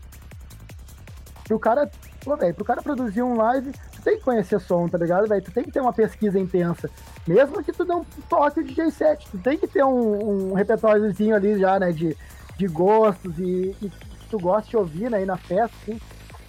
Pro 1.47 1.57
cara, 1.57 1.89
pô, 2.25 2.37
velho, 2.37 2.53
pro 2.53 2.65
cara 2.65 2.83
produzir 2.83 3.23
um 3.23 3.37
live, 3.37 3.71
tu 3.93 4.03
tem 4.03 4.19
que 4.19 4.25
conhecer 4.25 4.59
som, 4.61 4.89
tá 4.89 4.99
ligado, 4.99 5.29
velho? 5.29 5.41
Tu 5.41 5.53
tem 5.53 5.63
que 5.63 5.71
ter 5.71 5.81
uma 5.81 5.93
pesquisa 5.93 6.37
intensa. 6.37 6.91
Mesmo 7.25 7.63
que 7.63 7.71
tu 7.71 7.85
não 7.85 8.05
toque 8.29 8.59
o 8.59 8.65
DJ 8.65 8.91
set, 8.91 9.29
tu 9.31 9.39
tem 9.39 9.57
que 9.57 9.69
ter 9.69 9.85
um, 9.85 10.51
um 10.51 10.55
repertóriozinho 10.55 11.37
ali 11.37 11.57
já, 11.61 11.79
né, 11.79 11.93
de, 11.93 12.17
de 12.59 12.67
gostos 12.67 13.39
e, 13.39 13.77
e 13.81 13.89
que 13.89 14.27
tu 14.29 14.41
gosta 14.41 14.69
de 14.69 14.77
ouvir, 14.77 15.09
né, 15.09 15.19
aí 15.19 15.25
na 15.25 15.37
festa, 15.37 15.77
assim. 15.83 16.01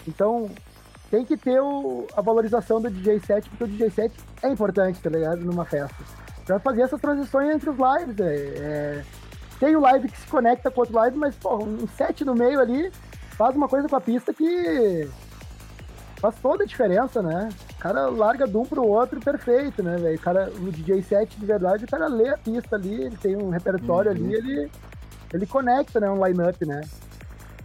Então, 0.07 0.49
tem 1.11 1.23
que 1.23 1.37
ter 1.37 1.59
o- 1.61 2.07
a 2.17 2.21
valorização 2.21 2.81
do 2.81 2.89
DJ 2.89 3.19
set, 3.19 3.47
porque 3.47 3.63
o 3.65 3.67
DJ 3.67 3.91
set 3.91 4.13
é 4.41 4.49
importante, 4.49 4.99
tá 4.99 5.09
ligado? 5.11 5.41
Numa 5.45 5.65
festa. 5.65 6.03
Pra 6.47 6.59
fazer 6.59 6.81
essas 6.81 6.99
transições 6.99 7.53
entre 7.53 7.69
os 7.69 7.77
lives, 7.77 8.19
é, 8.19 8.35
é, 8.35 9.03
tem 9.59 9.75
o 9.75 9.81
live 9.81 10.07
que 10.09 10.17
se 10.17 10.27
conecta 10.27 10.69
com 10.71 10.81
outro 10.81 10.95
live, 10.95 11.17
mas, 11.17 11.35
pô, 11.35 11.57
um 11.63 11.87
set 11.87 12.23
no 12.25 12.35
meio 12.35 12.59
ali 12.59 12.91
faz 13.37 13.55
uma 13.55 13.67
coisa 13.67 13.87
com 13.87 13.95
a 13.95 14.01
pista 14.01 14.33
que 14.33 15.07
faz 16.17 16.35
toda 16.41 16.63
a 16.63 16.67
diferença, 16.67 17.21
né? 17.21 17.49
O 17.75 17.79
cara 17.79 18.07
larga 18.07 18.47
de 18.47 18.55
um 18.55 18.65
pro 18.65 18.85
outro 18.85 19.19
perfeito, 19.19 19.83
né, 19.83 19.97
velho? 19.97 20.15
O 20.17 20.21
cara, 20.21 20.49
o 20.55 20.71
DJ 20.71 21.01
set 21.01 21.37
de 21.37 21.45
verdade, 21.45 21.83
o 21.83 21.87
cara 21.87 22.07
lê 22.07 22.29
a 22.29 22.37
pista 22.37 22.75
ali, 22.75 23.03
ele 23.05 23.17
tem 23.17 23.35
um 23.35 23.49
repertório 23.49 24.11
Uhum. 24.11 24.17
ali, 24.17 24.33
ele, 24.35 24.71
ele 25.33 25.45
conecta, 25.45 25.99
né, 25.99 26.09
um 26.09 26.25
line-up, 26.25 26.65
né? 26.65 26.79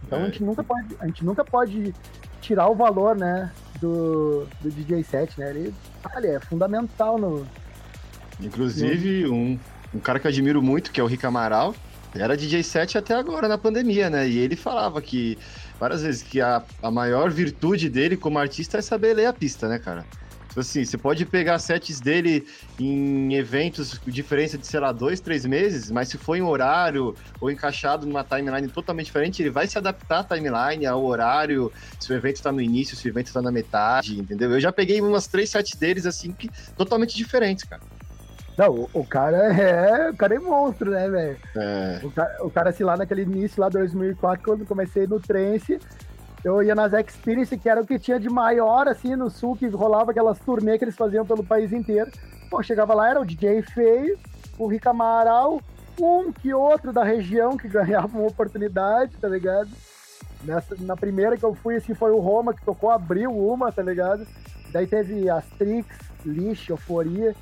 Então 0.05 0.19
É. 0.19 0.23
a 0.23 0.25
gente 0.25 0.43
nunca 0.43 0.63
pode, 0.63 0.97
a 0.99 1.05
gente 1.05 1.23
nunca 1.23 1.45
pode 1.45 1.93
tirar 2.41 2.67
o 2.69 2.75
valor, 2.75 3.15
né, 3.15 3.49
do, 3.79 4.45
do 4.59 4.69
DJ 4.69 5.03
set, 5.03 5.39
né? 5.39 5.51
Ele, 5.51 5.73
olha, 6.15 6.27
é 6.35 6.39
fundamental 6.39 7.17
no 7.17 7.45
Inclusive, 8.41 9.27
um, 9.29 9.59
um 9.93 9.99
cara 9.99 10.19
que 10.19 10.27
eu 10.27 10.29
admiro 10.29 10.61
muito, 10.61 10.91
que 10.91 10.99
é 10.99 11.03
o 11.03 11.07
Rick 11.07 11.25
Amaral, 11.25 11.75
era 12.13 12.35
DJ 12.35 12.63
set 12.63 12.97
até 12.97 13.13
agora 13.13 13.47
na 13.47 13.57
pandemia, 13.57 14.09
né? 14.09 14.27
E 14.27 14.37
ele 14.37 14.55
falava 14.55 15.01
que 15.01 15.37
várias 15.79 16.01
vezes 16.01 16.23
que 16.23 16.41
a, 16.41 16.63
a 16.81 16.89
maior 16.89 17.29
virtude 17.29 17.89
dele 17.89 18.17
como 18.17 18.39
artista 18.39 18.77
é 18.79 18.81
saber 18.81 19.13
ler 19.13 19.25
a 19.27 19.33
pista, 19.33 19.67
né, 19.67 19.77
cara? 19.77 20.05
Tipo 20.49 20.61
assim, 20.61 20.83
você 20.83 20.97
pode 20.97 21.23
pegar 21.27 21.59
sets 21.59 22.01
dele 22.01 22.47
em 22.79 23.35
eventos 23.35 23.99
com 23.99 24.09
diferença 24.09 24.57
de, 24.57 24.65
sei 24.65 24.79
lá, 24.79 24.91
dois, 24.91 25.19
três 25.19 25.45
meses, 25.45 25.91
mas 25.91 26.09
se 26.09 26.17
for 26.17 26.35
em 26.35 26.41
horário 26.41 27.15
ou 27.39 27.51
encaixado 27.51 28.07
numa 28.07 28.23
timeline 28.23 28.67
totalmente 28.67 29.05
diferente, 29.05 29.43
ele 29.43 29.51
vai 29.51 29.67
se 29.67 29.77
adaptar 29.77 30.21
à 30.21 30.23
timeline, 30.23 30.87
ao 30.87 31.05
horário, 31.05 31.71
se 31.99 32.11
o 32.11 32.15
evento 32.15 32.41
tá 32.41 32.51
no 32.51 32.59
início, 32.59 32.97
se 32.97 33.07
o 33.07 33.09
evento 33.09 33.31
tá 33.31 33.43
na 33.43 33.51
metade, 33.51 34.19
entendeu? 34.19 34.49
Eu 34.49 34.59
já 34.59 34.71
peguei 34.71 34.99
umas 34.99 35.27
três 35.27 35.51
sets 35.51 35.75
deles, 35.75 36.07
assim, 36.07 36.31
que, 36.31 36.49
totalmente 36.75 37.15
diferentes, 37.15 37.63
cara. 37.63 37.83
Não, 38.59 38.71
o, 38.71 38.89
o 38.93 39.05
cara 39.05 39.37
é. 39.53 40.09
O 40.09 40.17
cara 40.17 40.35
é 40.35 40.39
monstro, 40.39 40.91
né, 40.91 41.09
velho? 41.09 41.37
É, 41.55 42.01
O 42.03 42.11
cara, 42.11 42.45
o 42.45 42.51
cara, 42.51 42.69
assim, 42.71 42.83
lá 42.83 42.97
naquele 42.97 43.21
início, 43.21 43.61
lá 43.61 43.69
2004, 43.69 44.43
quando 44.43 44.65
comecei 44.65 45.07
no 45.07 45.17
trance, 45.17 45.79
eu 46.43 46.61
ia 46.61 46.75
nas 46.75 46.91
Experience, 46.91 47.57
que 47.57 47.69
era 47.69 47.79
o 47.79 47.87
que 47.87 47.97
tinha 47.97 48.19
de 48.19 48.29
maior, 48.29 48.89
assim, 48.89 49.15
no 49.15 49.29
sul, 49.29 49.55
que 49.55 49.65
rolava 49.69 50.11
aquelas 50.11 50.37
turnê 50.39 50.77
que 50.77 50.83
eles 50.83 50.97
faziam 50.97 51.25
pelo 51.25 51.41
país 51.41 51.71
inteiro. 51.71 52.11
Pô, 52.49 52.61
chegava 52.61 52.93
lá, 52.93 53.09
era 53.09 53.21
o 53.21 53.25
DJ 53.25 53.61
Feio, 53.61 54.19
o 54.57 54.67
Rick 54.67 54.85
Amaral, 54.89 55.61
um 55.97 56.29
que 56.29 56.53
outro 56.53 56.91
da 56.91 57.05
região 57.05 57.55
que 57.55 57.67
ganhava 57.69 58.17
uma 58.17 58.27
oportunidade, 58.27 59.15
tá 59.21 59.29
ligado? 59.29 59.69
Nessa, 60.43 60.75
na 60.79 60.97
primeira 60.97 61.37
que 61.37 61.45
eu 61.45 61.55
fui, 61.55 61.77
assim, 61.77 61.93
foi 61.93 62.11
o 62.11 62.19
Roma, 62.19 62.53
que 62.53 62.65
tocou, 62.65 62.89
abriu 62.89 63.31
uma, 63.31 63.71
tá 63.71 63.81
ligado? 63.81 64.27
Daí 64.73 64.85
teve 64.85 65.29
Astrix, 65.29 65.87
Lixo, 66.25 66.73
Euforia. 66.73 67.33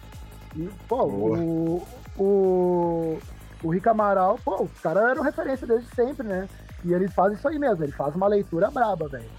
E, 0.57 0.69
pô, 0.87 1.05
Boa. 1.07 1.37
o, 1.37 1.87
o, 2.17 3.19
o 3.63 3.69
Rick 3.69 3.87
Amaral, 3.87 4.39
pô, 4.43 4.63
o 4.63 4.69
cara 4.81 5.11
era 5.11 5.15
uma 5.19 5.25
referência 5.25 5.67
desde 5.67 5.87
sempre, 5.95 6.27
né? 6.27 6.49
E 6.83 6.93
ele 6.93 7.07
faz 7.07 7.33
isso 7.33 7.47
aí 7.47 7.59
mesmo, 7.59 7.83
ele 7.83 7.91
faz 7.91 8.15
uma 8.15 8.27
leitura 8.27 8.69
braba, 8.71 9.07
velho. 9.07 9.29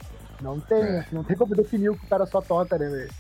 Não 0.40 0.60
tem, 0.60 0.82
É. 0.82 1.06
não 1.10 1.24
tem 1.24 1.36
como 1.36 1.54
definir 1.54 1.90
o 1.90 1.96
que 1.96 2.06
o 2.06 2.08
cara 2.08 2.24
só 2.26 2.40
toca, 2.40 2.78
né, 2.78 2.88
velho? 2.88 3.10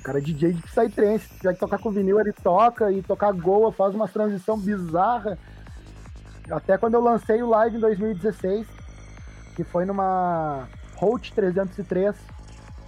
O 0.00 0.02
cara 0.02 0.18
é 0.18 0.20
DJ 0.20 0.52
de 0.52 0.62
Psytrance. 0.62 1.26
Se 1.26 1.36
tiver 1.38 1.54
que 1.54 1.60
tocar 1.60 1.78
com 1.78 1.90
vinil, 1.90 2.20
ele 2.20 2.32
toca, 2.32 2.92
e 2.92 3.02
tocar 3.02 3.32
Goa, 3.32 3.72
faz 3.72 3.94
uma 3.94 4.06
transição 4.06 4.58
bizarra. 4.58 5.38
Até 6.50 6.78
quando 6.78 6.94
eu 6.94 7.00
lancei 7.00 7.42
o 7.42 7.48
live 7.48 7.76
em 7.76 7.80
2016, 7.80 8.66
que 9.56 9.64
foi 9.64 9.84
numa 9.84 10.68
Holt 10.96 11.32
303, 11.32 12.14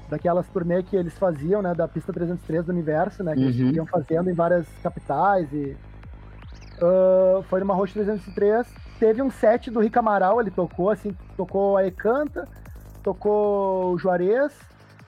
daquelas 0.08 0.46
turnê 0.48 0.82
que 0.82 0.96
eles 0.96 1.16
faziam, 1.18 1.60
né, 1.62 1.74
da 1.74 1.86
pista 1.86 2.12
303 2.12 2.64
do 2.64 2.72
universo, 2.72 3.22
né, 3.22 3.34
que 3.34 3.40
eles 3.40 3.58
Uhum. 3.60 3.70
iam 3.72 3.86
fazendo 3.86 4.30
em 4.30 4.32
várias 4.34 4.66
capitais 4.82 5.52
e 5.52 5.76
ah, 6.80 7.42
foi 7.48 7.60
numa 7.60 7.74
Roche 7.74 7.92
303. 7.94 8.66
Teve 8.98 9.22
um 9.22 9.30
set 9.30 9.70
do 9.70 9.80
Rick 9.80 9.96
Amaral, 9.98 10.40
ele 10.40 10.50
tocou, 10.50 10.90
assim, 10.90 11.14
tocou 11.36 11.76
a 11.76 11.86
Ecanta, 11.86 12.48
tocou 13.02 13.92
o 13.94 13.98
Juarez 13.98 14.52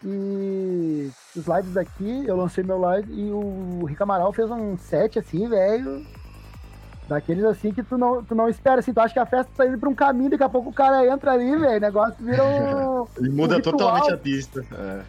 e 0.04 1.10
os 1.36 1.46
lives 1.46 1.74
daqui, 1.74 2.24
eu 2.26 2.36
lancei 2.36 2.62
meu 2.64 2.78
live 2.78 3.12
e 3.12 3.30
o 3.30 3.84
Rick 3.86 4.02
Amaral 4.02 4.32
fez 4.32 4.50
um 4.50 4.76
set 4.78 5.18
assim, 5.18 5.48
velho. 5.48 6.04
Daqueles 7.10 7.44
assim 7.44 7.72
que 7.72 7.82
tu 7.82 7.98
não, 7.98 8.22
tu 8.22 8.36
não 8.36 8.48
espera, 8.48 8.78
assim, 8.78 8.92
tu 8.92 9.00
acha 9.00 9.12
que 9.12 9.18
a 9.18 9.26
festa 9.26 9.50
tá 9.56 9.66
indo 9.66 9.76
pra 9.76 9.88
um 9.88 9.94
caminho, 9.94 10.30
daqui 10.30 10.44
a 10.44 10.48
pouco 10.48 10.70
o 10.70 10.72
cara 10.72 11.04
entra 11.04 11.32
ali, 11.32 11.56
velho, 11.56 11.76
o 11.76 11.80
negócio 11.80 12.14
vira 12.20 12.44
um. 12.44 13.04
ele 13.18 13.30
muda 13.30 13.56
um 13.56 13.60
totalmente 13.60 14.12
a 14.12 14.16
pista. 14.16 14.64
É. 14.72 15.02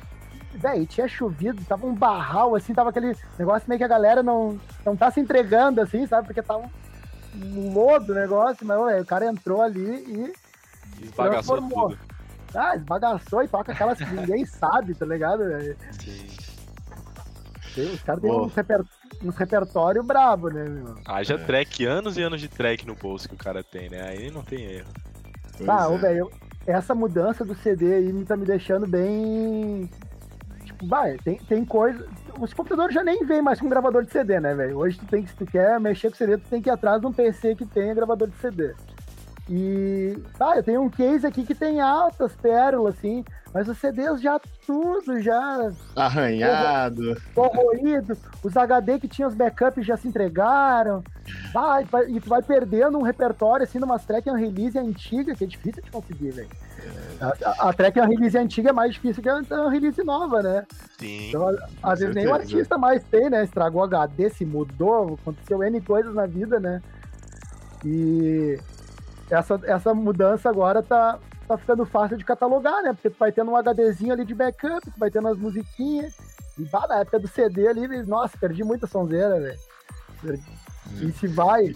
Véi, 0.56 0.88
tinha 0.88 1.08
chovido, 1.08 1.64
tava 1.64 1.86
um 1.86 1.94
barral, 1.94 2.56
assim, 2.56 2.74
tava 2.74 2.90
aquele 2.90 3.16
negócio 3.38 3.70
meio 3.70 3.78
que 3.78 3.84
a 3.84 3.88
galera 3.88 4.24
não, 4.24 4.60
não 4.84 4.96
tá 4.96 5.12
se 5.12 5.20
entregando, 5.20 5.80
assim, 5.80 6.08
sabe? 6.08 6.26
Porque 6.26 6.42
tava 6.42 6.68
um 7.36 7.72
lodo 7.72 8.14
o 8.14 8.16
negócio, 8.16 8.66
mas 8.66 8.84
véi, 8.84 9.02
o 9.02 9.06
cara 9.06 9.28
entrou 9.28 9.62
ali 9.62 9.80
e. 9.80 10.34
Esbagaçou 11.04 11.58
Transformou. 11.58 11.90
tudo. 11.92 12.00
Ah, 12.56 12.76
esbagaçou 12.76 13.44
e 13.44 13.48
toca 13.48 13.74
aquelas 13.74 14.00
que 14.00 14.12
ninguém 14.12 14.44
sabe, 14.44 14.96
tá 14.96 15.06
ligado? 15.06 15.44
Sim. 16.00 16.26
Os 17.94 18.02
caras 18.02 18.22
têm 18.22 18.32
um, 18.32 18.48
reper, 18.48 18.84
um 19.24 19.30
repertório 19.30 20.04
brabo, 20.04 20.50
né, 20.50 20.64
meu? 20.68 20.96
Haja 21.06 21.36
É. 21.36 21.38
track, 21.38 21.86
anos 21.86 22.18
e 22.18 22.22
anos 22.22 22.40
de 22.42 22.48
track 22.48 22.86
no 22.86 22.96
bolso 22.96 23.28
que 23.30 23.36
o 23.36 23.38
cara 23.38 23.64
tem, 23.64 23.90
né? 23.90 24.02
Aí 24.02 24.32
não 24.32 24.42
tem 24.44 24.64
erro. 24.64 24.88
Pois 25.58 25.70
Ah, 25.70 25.88
é. 25.92 25.98
velho, 25.98 26.32
essa 26.66 26.94
mudança 26.96 27.44
do 27.46 27.56
CD 27.56 27.94
aí 27.96 28.14
me 28.14 28.26
tá 28.26 28.36
me 28.36 28.46
deixando 28.46 28.88
bem. 28.88 29.90
Tipo, 30.66 30.88
vai, 30.88 31.18
tem, 31.18 31.38
tem 31.38 31.66
coisa. 31.66 32.06
Os 32.40 32.54
computadores 32.54 32.94
já 32.96 33.04
nem 33.04 33.26
vêm 33.26 33.42
mais 33.42 33.60
com 33.60 33.70
gravador 33.70 34.04
de 34.06 34.12
CD, 34.12 34.40
né, 34.40 34.54
velho? 34.56 34.78
Hoje 34.78 34.98
tu 34.98 35.06
tem 35.06 35.22
que, 35.24 35.30
se 35.30 35.36
tu 35.36 35.46
quer 35.46 35.80
mexer 35.80 36.10
com 36.10 36.16
CD, 36.16 36.38
tu 36.38 36.50
tem 36.50 36.62
que 36.62 36.70
ir 36.70 36.72
atrás 36.72 37.00
de 37.02 37.06
um 37.08 37.14
PC 37.14 37.56
que 37.56 37.66
tenha 37.66 37.94
gravador 37.94 38.28
de 38.30 38.38
CD. 38.38 38.74
E, 39.50 40.16
tá, 40.38 40.56
eu 40.56 40.64
tenho 40.64 40.82
um 40.82 40.90
case 40.90 41.26
aqui 41.26 41.44
que 41.44 41.54
tem 41.56 41.82
altas 41.82 42.34
pérolas, 42.36 42.96
assim, 42.98 43.26
mas 43.54 43.68
os 43.68 43.78
CDs 43.78 44.22
já 44.22 44.40
tudo 44.66 45.20
já 45.20 45.72
Arranhado. 45.96 47.18
corroído, 47.36 48.18
os 48.44 48.56
HD 48.56 49.00
que 49.00 49.08
tinham 49.10 49.28
os 49.28 49.36
backups 49.36 49.86
já 49.86 49.98
se 49.98 50.08
entregaram, 50.08 51.04
vai, 51.54 51.84
vai- 51.84 52.10
e 52.10 52.22
tu 52.22 52.30
vai 52.30 52.42
perdendo 52.42 52.98
um 52.98 53.02
repertório, 53.02 53.64
assim, 53.66 53.80
numa 53.80 54.00
track 54.00 54.30
and 54.30 54.38
release 54.38 54.78
antiga, 54.78 55.36
que 55.36 55.44
é 55.44 55.48
difícil 55.48 55.84
de 55.84 55.92
conseguir, 55.92 56.32
velho. 56.32 56.50
A, 57.20 57.34
a, 57.66 57.70
a 57.70 57.74
track 57.74 58.00
and 58.00 58.06
release 58.08 58.38
antiga 58.38 58.70
é 58.70 58.74
mais 58.74 58.94
difícil 58.94 59.22
que 59.22 59.28
a, 59.30 59.36
a 59.52 59.70
release 59.70 60.02
nova, 60.04 60.42
né? 60.42 60.66
Sim. 60.98 61.28
Então, 61.30 61.50
às 61.84 62.00
vezes 62.00 62.16
nem 62.16 62.28
o 62.28 62.34
artista 62.34 62.78
mais 62.78 63.04
tem, 63.04 63.30
né? 63.30 63.44
Estragou 63.44 63.84
HD, 63.84 64.30
se 64.30 64.46
mudou, 64.46 65.18
aconteceu 65.22 65.62
N 65.62 65.82
coisas 65.82 66.14
na 66.16 66.26
vida, 66.26 66.60
né? 66.60 66.82
E 67.84 68.58
essa, 69.32 69.60
essa 69.64 69.94
mudança 69.94 70.50
agora 70.50 70.84
tá, 70.84 71.18
tá 71.48 71.58
ficando 71.58 71.86
fácil 71.86 72.18
de 72.18 72.26
catalogar, 72.26 72.84
né? 72.84 72.94
Porque 72.94 73.10
tu 73.10 73.18
vai 73.18 73.32
tendo 73.32 73.52
um 73.52 73.56
HDzinho 73.56 74.12
ali 74.14 74.26
de 74.26 74.36
backup, 74.36 74.82
tu 74.82 75.00
vai 75.00 75.10
tendo 75.10 75.30
as 75.30 75.38
musiquinhas. 75.38 76.14
E 76.60 76.66
bah, 76.66 76.86
na 76.88 77.00
época 77.00 77.20
do 77.20 77.28
CD 77.28 77.68
ali, 77.68 77.88
nossa, 78.04 78.38
perdi 78.38 78.64
muita 78.64 78.86
sonzeira, 78.88 79.40
velho. 79.40 79.60
E 81.02 81.12
se 81.14 81.28
vai. 81.28 81.74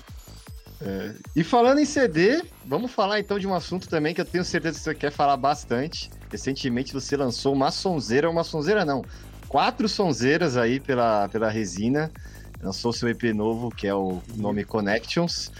E 1.35 1.43
falando 1.43 1.79
em 1.79 1.85
CD, 1.85 2.43
vamos 2.65 2.91
falar 2.91 3.19
então 3.19 3.39
de 3.39 3.47
um 3.47 3.53
assunto 3.53 3.87
também 3.87 4.13
que 4.13 4.19
eu 4.19 4.25
tenho 4.25 4.43
certeza 4.43 4.77
que 4.77 4.83
você 4.83 4.93
quer 4.93 5.11
falar 5.11 5.37
bastante. 5.37 6.11
Recentemente 6.29 6.93
você 6.93 7.15
lançou 7.15 7.53
uma 7.53 7.71
sonzeira, 7.71 8.29
uma 8.29 8.43
sonzeira 8.43 8.83
não, 8.83 9.01
quatro 9.47 9.87
sonzeiras 9.87 10.57
aí 10.57 10.79
pela, 10.79 11.29
pela 11.29 11.49
Resina. 11.49 12.11
Lançou 12.61 12.91
seu 12.91 13.07
EP 13.09 13.23
novo, 13.33 13.69
que 13.69 13.87
é 13.87 13.93
o 13.93 14.21
nome 14.35 14.63
Connections. 14.63 15.51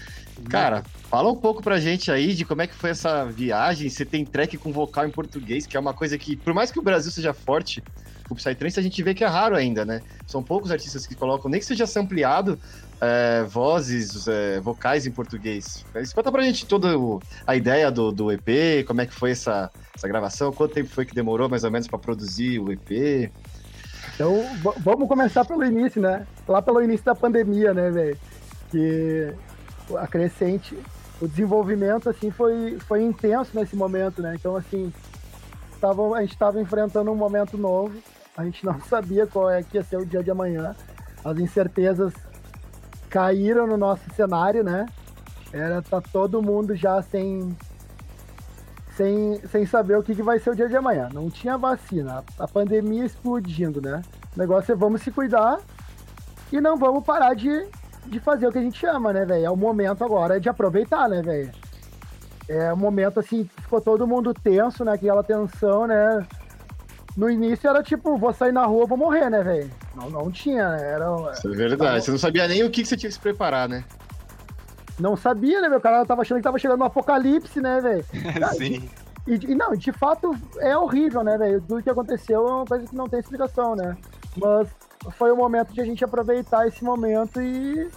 Cara, 0.50 0.82
fala 1.08 1.30
um 1.30 1.36
pouco 1.36 1.62
pra 1.62 1.78
gente 1.78 2.10
aí 2.10 2.34
de 2.34 2.44
como 2.44 2.62
é 2.62 2.66
que 2.66 2.74
foi 2.74 2.90
essa 2.90 3.24
viagem. 3.24 3.88
Você 3.88 4.04
tem 4.04 4.24
track 4.24 4.56
com 4.58 4.72
vocal 4.72 5.06
em 5.06 5.10
português, 5.10 5.66
que 5.66 5.76
é 5.76 5.80
uma 5.80 5.94
coisa 5.94 6.18
que, 6.18 6.36
por 6.36 6.52
mais 6.52 6.70
que 6.70 6.78
o 6.78 6.82
Brasil 6.82 7.10
seja 7.10 7.32
forte, 7.32 7.82
o 8.28 8.34
Psytrance 8.34 8.78
a 8.78 8.82
gente 8.82 9.02
vê 9.02 9.14
que 9.14 9.24
é 9.24 9.26
raro 9.26 9.56
ainda, 9.56 9.84
né? 9.84 10.00
São 10.26 10.42
poucos 10.42 10.70
artistas 10.70 11.06
que 11.06 11.14
colocam, 11.14 11.50
nem 11.50 11.60
que 11.60 11.66
seja 11.66 11.86
sampleado, 11.86 12.58
é, 13.00 13.44
vozes, 13.44 14.26
é, 14.26 14.60
vocais 14.60 15.06
em 15.06 15.10
português. 15.10 15.84
Conta 16.14 16.32
pra 16.32 16.42
gente 16.42 16.66
toda 16.66 16.88
a 17.46 17.54
ideia 17.54 17.90
do, 17.90 18.10
do 18.10 18.32
EP, 18.32 18.84
como 18.86 19.00
é 19.00 19.06
que 19.06 19.14
foi 19.14 19.30
essa, 19.30 19.70
essa 19.94 20.08
gravação, 20.08 20.52
quanto 20.52 20.74
tempo 20.74 20.90
foi 20.90 21.04
que 21.04 21.14
demorou 21.14 21.48
mais 21.48 21.62
ou 21.62 21.70
menos 21.70 21.86
pra 21.86 21.98
produzir 21.98 22.58
o 22.58 22.72
EP. 22.72 23.30
Então, 24.14 24.44
vamos 24.78 25.08
começar 25.08 25.44
pelo 25.44 25.64
início, 25.64 26.00
né? 26.00 26.26
Lá 26.48 26.62
pelo 26.62 26.82
início 26.82 27.04
da 27.04 27.14
pandemia, 27.14 27.74
né, 27.74 27.90
velho? 27.90 28.18
Que 28.70 29.32
a 29.94 30.06
crescente, 30.06 30.76
o 31.20 31.26
desenvolvimento, 31.26 32.08
assim, 32.08 32.30
foi, 32.30 32.78
foi 32.80 33.02
intenso 33.02 33.50
nesse 33.54 33.74
momento, 33.74 34.20
né? 34.20 34.34
Então, 34.34 34.56
assim, 34.56 34.92
tava, 35.80 36.16
a 36.16 36.20
gente 36.20 36.32
estava 36.32 36.60
enfrentando 36.60 37.10
um 37.10 37.16
momento 37.16 37.56
novo, 37.56 37.98
a 38.36 38.44
gente 38.44 38.64
não 38.64 38.80
sabia 38.88 39.26
qual 39.26 39.50
é 39.50 39.62
que 39.62 39.76
ia 39.76 39.84
ser 39.84 39.96
o 39.96 40.06
dia 40.06 40.22
de 40.22 40.30
amanhã, 40.30 40.74
as 41.24 41.38
incertezas 41.38 42.12
caíram 43.08 43.66
no 43.66 43.76
nosso 43.76 44.08
cenário, 44.14 44.62
né? 44.62 44.86
Era 45.52 45.80
tá 45.80 46.00
todo 46.00 46.42
mundo 46.42 46.74
já 46.74 47.00
sem 47.02 47.56
sem, 48.96 49.40
sem 49.48 49.66
saber 49.66 49.96
o 49.96 50.02
que, 50.02 50.14
que 50.14 50.22
vai 50.22 50.38
ser 50.38 50.50
o 50.50 50.56
dia 50.56 50.68
de 50.68 50.76
amanhã. 50.76 51.08
Não 51.12 51.30
tinha 51.30 51.58
vacina, 51.58 52.24
a, 52.38 52.48
pandemia 52.48 53.04
explodindo, 53.04 53.80
né? 53.80 54.02
O 54.34 54.38
negócio 54.38 54.72
é 54.72 54.74
vamos 54.74 55.02
se 55.02 55.10
cuidar 55.10 55.60
e 56.50 56.60
não 56.60 56.76
vamos 56.76 57.04
parar 57.04 57.34
de, 57.34 57.68
de 58.08 58.20
fazer 58.20 58.46
o 58.46 58.52
que 58.52 58.58
a 58.58 58.62
gente 58.62 58.78
chama, 58.78 59.12
né, 59.12 59.24
velho? 59.24 59.46
É 59.46 59.50
o 59.50 59.56
momento 59.56 60.04
agora 60.04 60.40
de 60.40 60.48
aproveitar, 60.48 61.08
né, 61.08 61.22
velho? 61.22 61.50
É 62.48 62.72
o 62.72 62.76
momento, 62.76 63.20
assim, 63.20 63.48
ficou 63.62 63.80
todo 63.80 64.06
mundo 64.06 64.32
tenso, 64.32 64.84
né? 64.84 64.92
Aquela 64.92 65.22
tensão, 65.22 65.86
né? 65.86 66.26
No 67.16 67.30
início 67.30 67.68
era 67.68 67.82
tipo, 67.82 68.16
vou 68.16 68.32
sair 68.32 68.52
na 68.52 68.66
rua, 68.66 68.86
vou 68.86 68.98
morrer, 68.98 69.30
né, 69.30 69.42
velho? 69.42 69.70
Não, 69.94 70.10
não 70.10 70.30
tinha, 70.30 70.68
né? 70.70 70.82
Era, 70.82 71.06
Isso 71.32 71.48
é 71.48 71.56
verdade. 71.56 72.04
Você 72.04 72.10
não 72.10 72.18
sabia 72.18 72.46
nem 72.46 72.62
o 72.62 72.70
que, 72.70 72.82
que 72.82 72.88
você 72.88 72.96
tinha 72.96 73.08
que 73.08 73.14
se 73.14 73.20
preparar, 73.20 73.68
né? 73.68 73.84
não 74.98 75.16
sabia, 75.16 75.60
né, 75.60 75.68
meu? 75.68 75.78
O 75.78 75.80
cara 75.80 76.04
tava 76.04 76.22
achando 76.22 76.38
que 76.38 76.44
tava 76.44 76.58
chegando 76.58 76.78
no 76.78 76.86
apocalipse, 76.86 77.60
né, 77.60 77.80
velho? 77.80 78.04
Sim. 78.56 78.88
E, 79.26 79.34
e 79.52 79.54
não, 79.54 79.72
de 79.72 79.92
fato 79.92 80.34
é 80.58 80.76
horrível, 80.76 81.22
né, 81.22 81.36
velho? 81.36 81.60
Tudo 81.60 81.82
que 81.82 81.90
aconteceu 81.90 82.46
é 82.46 82.52
uma 82.52 82.64
coisa 82.64 82.86
que 82.86 82.94
não 82.94 83.08
tem 83.08 83.20
explicação, 83.20 83.74
né? 83.74 83.96
Mas 84.36 84.68
foi 85.12 85.30
o 85.32 85.36
momento 85.36 85.72
de 85.72 85.80
a 85.80 85.84
gente 85.84 86.04
aproveitar 86.04 86.66
esse 86.66 86.82
momento 86.84 87.40
e 87.40 87.90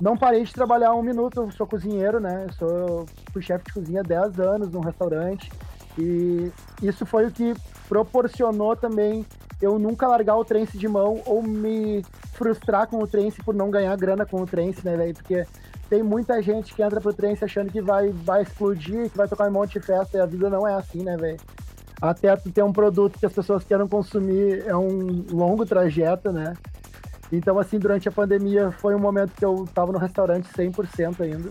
não 0.00 0.16
parei 0.16 0.44
de 0.44 0.52
trabalhar 0.52 0.94
um 0.94 1.02
minuto. 1.02 1.42
Eu 1.42 1.50
sou 1.52 1.66
cozinheiro, 1.66 2.20
né? 2.20 2.46
Eu 2.48 2.52
sou 2.54 3.06
fui 3.32 3.42
chefe 3.42 3.64
de 3.66 3.72
cozinha 3.72 4.00
há 4.00 4.04
10 4.04 4.40
anos 4.40 4.70
num 4.70 4.80
restaurante 4.80 5.50
e 5.98 6.50
isso 6.82 7.04
foi 7.04 7.26
o 7.26 7.30
que 7.30 7.54
proporcionou 7.88 8.74
também 8.74 9.26
eu 9.62 9.78
nunca 9.78 10.08
largar 10.08 10.36
o 10.36 10.44
trance 10.44 10.76
de 10.76 10.88
mão 10.88 11.22
ou 11.24 11.40
me 11.40 12.04
frustrar 12.32 12.88
com 12.88 12.98
o 12.98 13.06
trance 13.06 13.40
por 13.44 13.54
não 13.54 13.70
ganhar 13.70 13.96
grana 13.96 14.26
com 14.26 14.42
o 14.42 14.46
trance, 14.46 14.84
né, 14.84 14.96
velho? 14.96 15.14
Porque 15.14 15.46
tem 15.88 16.02
muita 16.02 16.42
gente 16.42 16.74
que 16.74 16.82
entra 16.82 17.00
pro 17.00 17.14
trance 17.14 17.44
achando 17.44 17.70
que 17.70 17.80
vai, 17.80 18.08
vai 18.10 18.42
explodir, 18.42 19.08
que 19.08 19.16
vai 19.16 19.28
tocar 19.28 19.48
um 19.48 19.52
monte 19.52 19.78
de 19.78 19.86
festa, 19.86 20.18
e 20.18 20.20
a 20.20 20.26
vida 20.26 20.50
não 20.50 20.66
é 20.66 20.74
assim, 20.74 21.04
né, 21.04 21.16
velho? 21.16 21.38
Até 22.02 22.34
ter 22.34 22.64
um 22.64 22.72
produto 22.72 23.16
que 23.16 23.24
as 23.24 23.32
pessoas 23.32 23.62
queiram 23.62 23.86
consumir 23.86 24.64
é 24.66 24.74
um 24.74 25.24
longo 25.30 25.64
trajeto, 25.64 26.32
né? 26.32 26.54
Então, 27.30 27.60
assim, 27.60 27.78
durante 27.78 28.08
a 28.08 28.12
pandemia 28.12 28.72
foi 28.72 28.92
um 28.96 28.98
momento 28.98 29.32
que 29.36 29.44
eu 29.44 29.64
tava 29.72 29.92
no 29.92 29.98
restaurante 29.98 30.52
100% 30.52 31.20
ainda. 31.20 31.48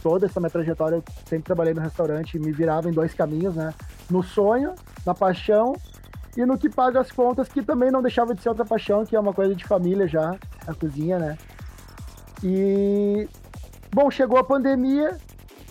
Toda 0.00 0.26
essa 0.26 0.38
minha 0.38 0.50
trajetória 0.50 0.96
eu 0.96 1.04
sempre 1.26 1.44
trabalhei 1.44 1.74
no 1.74 1.80
restaurante, 1.80 2.38
me 2.38 2.52
virava 2.52 2.88
em 2.88 2.92
dois 2.92 3.12
caminhos, 3.12 3.56
né? 3.56 3.74
No 4.08 4.22
sonho, 4.22 4.72
na 5.04 5.14
paixão 5.14 5.74
e 6.36 6.46
no 6.46 6.56
que 6.56 6.70
paga 6.70 7.00
as 7.00 7.10
contas, 7.10 7.48
que 7.48 7.60
também 7.60 7.90
não 7.90 8.00
deixava 8.00 8.36
de 8.36 8.40
ser 8.40 8.50
outra 8.50 8.64
paixão, 8.64 9.04
que 9.04 9.16
é 9.16 9.20
uma 9.20 9.34
coisa 9.34 9.52
de 9.52 9.64
família 9.64 10.06
já, 10.06 10.36
a 10.64 10.74
cozinha, 10.74 11.18
né? 11.18 11.36
E 12.40 13.28
bom, 13.92 14.08
chegou 14.12 14.38
a 14.38 14.44
pandemia, 14.44 15.18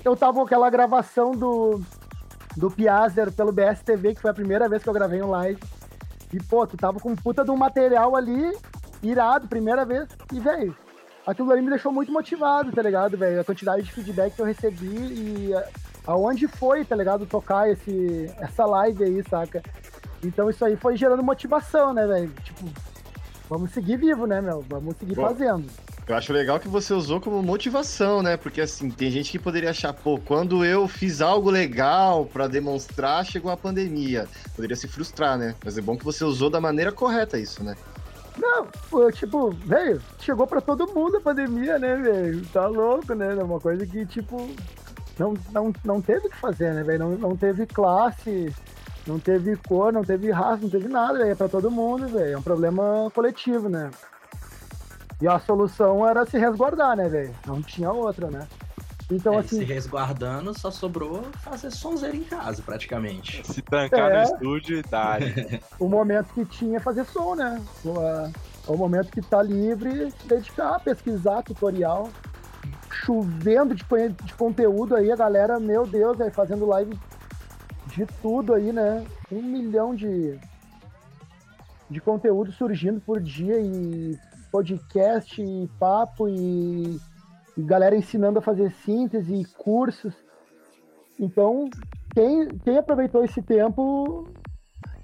eu 0.04 0.18
tava 0.18 0.34
com 0.34 0.42
aquela 0.42 0.70
gravação 0.70 1.32
do 1.32 1.82
do 2.56 2.70
Piazzer 2.70 3.32
pelo 3.32 3.52
BSTV, 3.52 4.16
que 4.16 4.22
foi 4.22 4.32
a 4.32 4.34
primeira 4.34 4.68
vez 4.68 4.84
que 4.84 4.90
eu 4.90 4.94
gravei 4.94 5.22
um 5.22 5.30
live. 5.30 5.62
E 6.34 6.42
pô, 6.44 6.66
tu 6.66 6.78
tava 6.78 7.00
com 7.00 7.16
puta 7.16 7.44
de 7.44 7.52
um 7.52 7.58
material 7.58 8.16
ali 8.16 8.56
irado, 9.04 9.48
primeira 9.48 9.86
vez. 9.86 10.08
E 10.32 10.40
velho, 10.40 10.76
aquilo 11.26 11.52
ali 11.52 11.62
me 11.62 11.70
deixou 11.70 11.92
muito 11.92 12.12
motivado, 12.12 12.72
tá 12.72 12.82
ligado, 12.82 13.18
velho? 13.18 13.42
A 13.42 13.44
quantidade 13.44 13.84
de 13.84 13.92
feedback 13.92 14.36
que 14.36 14.42
eu 14.42 14.46
recebi 14.46 14.96
e 14.96 15.52
aonde 16.06 16.48
foi, 16.48 16.86
tá 16.86 16.96
ligado, 16.96 17.26
tocar 17.26 17.70
esse 17.70 18.32
essa 18.40 18.66
live 18.66 19.04
aí, 19.04 19.24
saca? 19.30 19.62
Então 20.24 20.50
isso 20.50 20.64
aí 20.64 20.76
foi 20.76 20.96
gerando 20.96 21.24
motivação, 21.24 21.94
né, 21.94 22.06
velho? 22.06 22.32
Tipo, 22.44 22.66
vamos 23.50 23.72
seguir 23.72 23.98
vivo, 23.98 24.26
né, 24.26 24.40
meu? 24.40 24.64
Vamos 24.70 24.96
seguir 24.98 25.16
Bom, 25.16 25.28
fazendo. 25.28 25.68
Eu 26.08 26.16
acho 26.16 26.34
legal 26.34 26.60
que 26.60 26.68
você 26.68 26.94
usou 26.94 27.22
como 27.22 27.42
motivação, 27.42 28.22
né? 28.22 28.36
Porque 28.36 28.60
assim, 28.60 28.90
tem 28.90 29.10
gente 29.12 29.32
que 29.32 29.40
poderia 29.40 29.70
achar, 29.70 29.94
pô, 29.94 30.20
quando 30.20 30.66
eu 30.66 30.88
fiz 30.88 31.22
algo 31.22 31.50
legal 31.50 32.26
para 32.26 32.48
demonstrar, 32.48 33.26
chegou 33.26 33.52
a 33.52 33.58
pandemia. 33.58 34.28
Poderia 34.56 34.76
se 34.76 34.88
frustrar, 34.88 35.38
né? 35.38 35.56
Mas 35.64 35.78
é 35.78 35.82
bom 35.82 35.96
que 35.96 36.04
você 36.04 36.24
usou 36.24 36.50
da 36.50 36.60
maneira 36.60 36.92
correta 36.92 37.38
isso, 37.38 37.64
né? 37.64 37.76
Não, 38.38 38.68
pô, 38.90 39.12
tipo, 39.12 39.52
velho, 39.52 40.02
chegou 40.20 40.48
para 40.48 40.62
todo 40.62 40.92
mundo 40.94 41.18
a 41.18 41.22
pandemia, 41.22 41.78
né, 41.78 41.96
velho? 41.96 42.46
Tá 42.48 42.66
louco, 42.68 43.14
né? 43.14 43.36
É 43.40 43.44
uma 43.44 43.60
coisa 43.60 43.86
que, 43.86 44.06
tipo, 44.06 44.50
não, 45.20 45.34
não, 45.52 45.74
não 45.84 46.02
teve 46.02 46.28
o 46.28 46.30
que 46.30 46.38
fazer, 46.38 46.74
né, 46.74 46.84
velho? 46.84 47.00
Não, 47.00 47.12
não 47.12 47.38
teve 47.38 47.66
classe, 47.68 48.54
não 49.06 49.20
teve 49.20 49.56
cor, 49.58 49.94
não 49.94 50.04
teve 50.04 50.32
raça, 50.32 50.64
não 50.64 50.70
teve 50.70 50.88
nada, 50.88 51.20
velho. 51.20 51.32
É 51.32 51.36
pra 51.36 51.48
todo 51.48 51.70
mundo, 51.70 52.08
velho. 52.08 52.34
É 52.34 52.38
um 52.38 52.42
problema 52.42 53.12
coletivo, 53.14 53.70
né? 53.70 53.92
E 55.22 55.28
a 55.28 55.40
solução 55.40 56.08
era 56.08 56.26
se 56.26 56.38
resguardar, 56.38 56.98
né, 56.98 57.08
velho? 57.08 57.36
Não 57.46 57.62
tinha 57.62 57.92
outra, 57.92 58.32
né? 58.32 58.48
Então, 59.12 59.36
é, 59.36 59.40
assim. 59.40 59.60
Se 59.60 59.64
resguardando, 59.64 60.58
só 60.58 60.72
sobrou 60.72 61.24
fazer 61.40 61.70
sonzeira 61.70 62.16
em 62.16 62.24
casa, 62.24 62.64
praticamente. 62.64 63.46
Se 63.46 63.62
trancar 63.62 64.12
é, 64.12 64.18
no 64.18 64.24
estúdio 64.24 64.80
e 64.80 64.82
dar. 64.82 65.20
o 65.80 65.88
momento 65.88 66.34
que 66.34 66.46
tinha 66.46 66.78
é 66.78 66.80
fazer 66.80 67.06
som, 67.06 67.36
né? 67.36 67.62
O, 67.86 68.74
o 68.74 68.78
momento 68.78 69.12
que 69.12 69.22
tá 69.22 69.44
livre, 69.44 70.12
se 70.12 70.28
dedicar, 70.28 70.80
pesquisar, 70.80 71.44
tutorial. 71.44 72.10
Chovendo 72.90 73.76
de, 73.76 73.84
de 74.24 74.34
conteúdo 74.34 74.96
aí, 74.96 75.12
a 75.12 75.16
galera, 75.16 75.60
meu 75.60 75.86
Deus, 75.86 76.20
aí, 76.22 76.32
fazendo 76.32 76.66
live 76.66 76.98
de 77.88 78.06
tudo 78.22 78.54
aí, 78.54 78.72
né? 78.72 79.06
Um 79.32 79.42
milhão 79.42 79.94
de, 79.94 80.40
de 81.90 82.00
conteúdo 82.00 82.52
surgindo 82.52 83.02
por 83.02 83.20
dia 83.20 83.60
e 83.60 84.18
podcast, 84.52 85.42
e 85.42 85.70
papo 85.80 86.28
e, 86.28 87.00
e 87.58 87.62
galera 87.62 87.96
ensinando 87.96 88.40
a 88.40 88.42
fazer 88.42 88.72
síntese 88.84 89.34
e 89.34 89.46
cursos. 89.46 90.14
Então, 91.20 91.70
quem, 92.14 92.50
quem 92.64 92.78
aproveitou 92.78 93.24
esse 93.24 93.42
tempo 93.42 94.28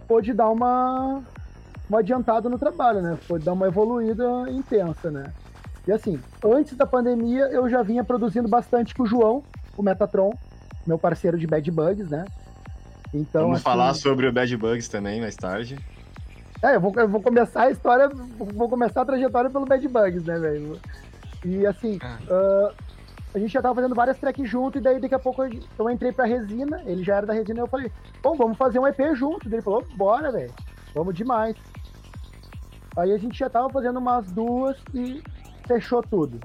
pôde 0.08 0.34
dar 0.34 0.50
uma, 0.50 1.24
uma 1.89 2.00
adiantada 2.00 2.50
no 2.50 2.60
trabalho, 2.60 3.02
né? 3.02 3.18
Pôde 3.28 3.45
dar 3.45 3.54
uma 3.54 3.68
evoluída 3.68 4.26
intensa, 4.50 5.10
né? 5.10 5.32
E 5.88 5.91
assim, 5.91 6.20
antes 6.43 6.76
da 6.76 6.86
pandemia 6.86 7.45
eu 7.45 7.70
já 7.70 7.82
vinha 7.82 8.04
produzindo 8.04 8.48
bastante 8.48 8.93
com 8.93 9.04
o 9.04 9.08
João, 9.08 9.43
o 9.78 9.82
Metatron, 9.82 10.34
meu 10.86 11.00
parceiro 11.00 11.38
de 11.38 11.48
Bad 11.48 11.70
Bugs, 11.72 12.10
né? 12.10 12.26
Então, 13.14 13.43
Vamos 13.43 13.58
assim, 13.58 13.64
falar 13.64 13.93
sobre 13.93 14.28
o 14.28 14.34
Bad 14.34 14.58
Bugs 14.58 14.89
também 14.89 15.22
mais 15.22 15.36
tarde. 15.36 15.78
É, 16.62 16.76
eu 16.76 16.82
vou, 16.82 16.91
eu 16.95 17.08
vou 17.08 17.22
começar 17.22 17.64
a 17.64 17.70
história, 17.70 18.10
vou 18.10 18.68
começar 18.68 19.01
a 19.01 19.05
trajetória 19.05 19.49
pelo 19.49 19.66
Bad 19.66 19.88
Bugs, 19.88 20.24
né, 20.24 20.39
velho? 20.39 20.80
E 21.45 21.66
assim, 21.68 21.97
uh, 21.97 22.74
a 23.34 23.39
gente 23.39 23.51
já 23.53 23.62
tava 23.62 23.76
fazendo 23.76 23.93
várias 23.93 24.18
tracks 24.18 24.49
junto, 24.49 24.80
e 24.80 24.82
daí 24.82 24.99
daqui 24.99 25.14
a 25.14 25.20
pouco 25.20 25.43
eu 25.43 25.89
entrei 25.89 26.12
pra 26.12 26.26
resina, 26.26 26.82
ele 26.86 27.03
já 27.03 27.18
era 27.18 27.28
da 27.28 27.34
resina, 27.34 27.60
e 27.60 27.62
eu 27.62 27.68
falei, 27.68 27.91
bom, 28.24 28.36
vamos 28.36 28.58
fazer 28.58 28.80
um 28.80 28.88
EP 28.88 28.99
junto. 29.14 29.47
Ele 29.47 29.62
falou, 29.62 29.86
bora, 29.95 30.32
velho, 30.32 30.51
vamos 30.95 31.14
demais. 31.14 31.55
Aí 32.97 33.12
a 33.12 33.18
gente 33.18 33.38
já 33.38 33.49
tava 33.49 33.70
fazendo 33.70 33.99
umas 33.99 34.32
duas 34.32 34.78
e 34.93 35.22
fechou 35.68 36.01
tudo. 36.01 36.39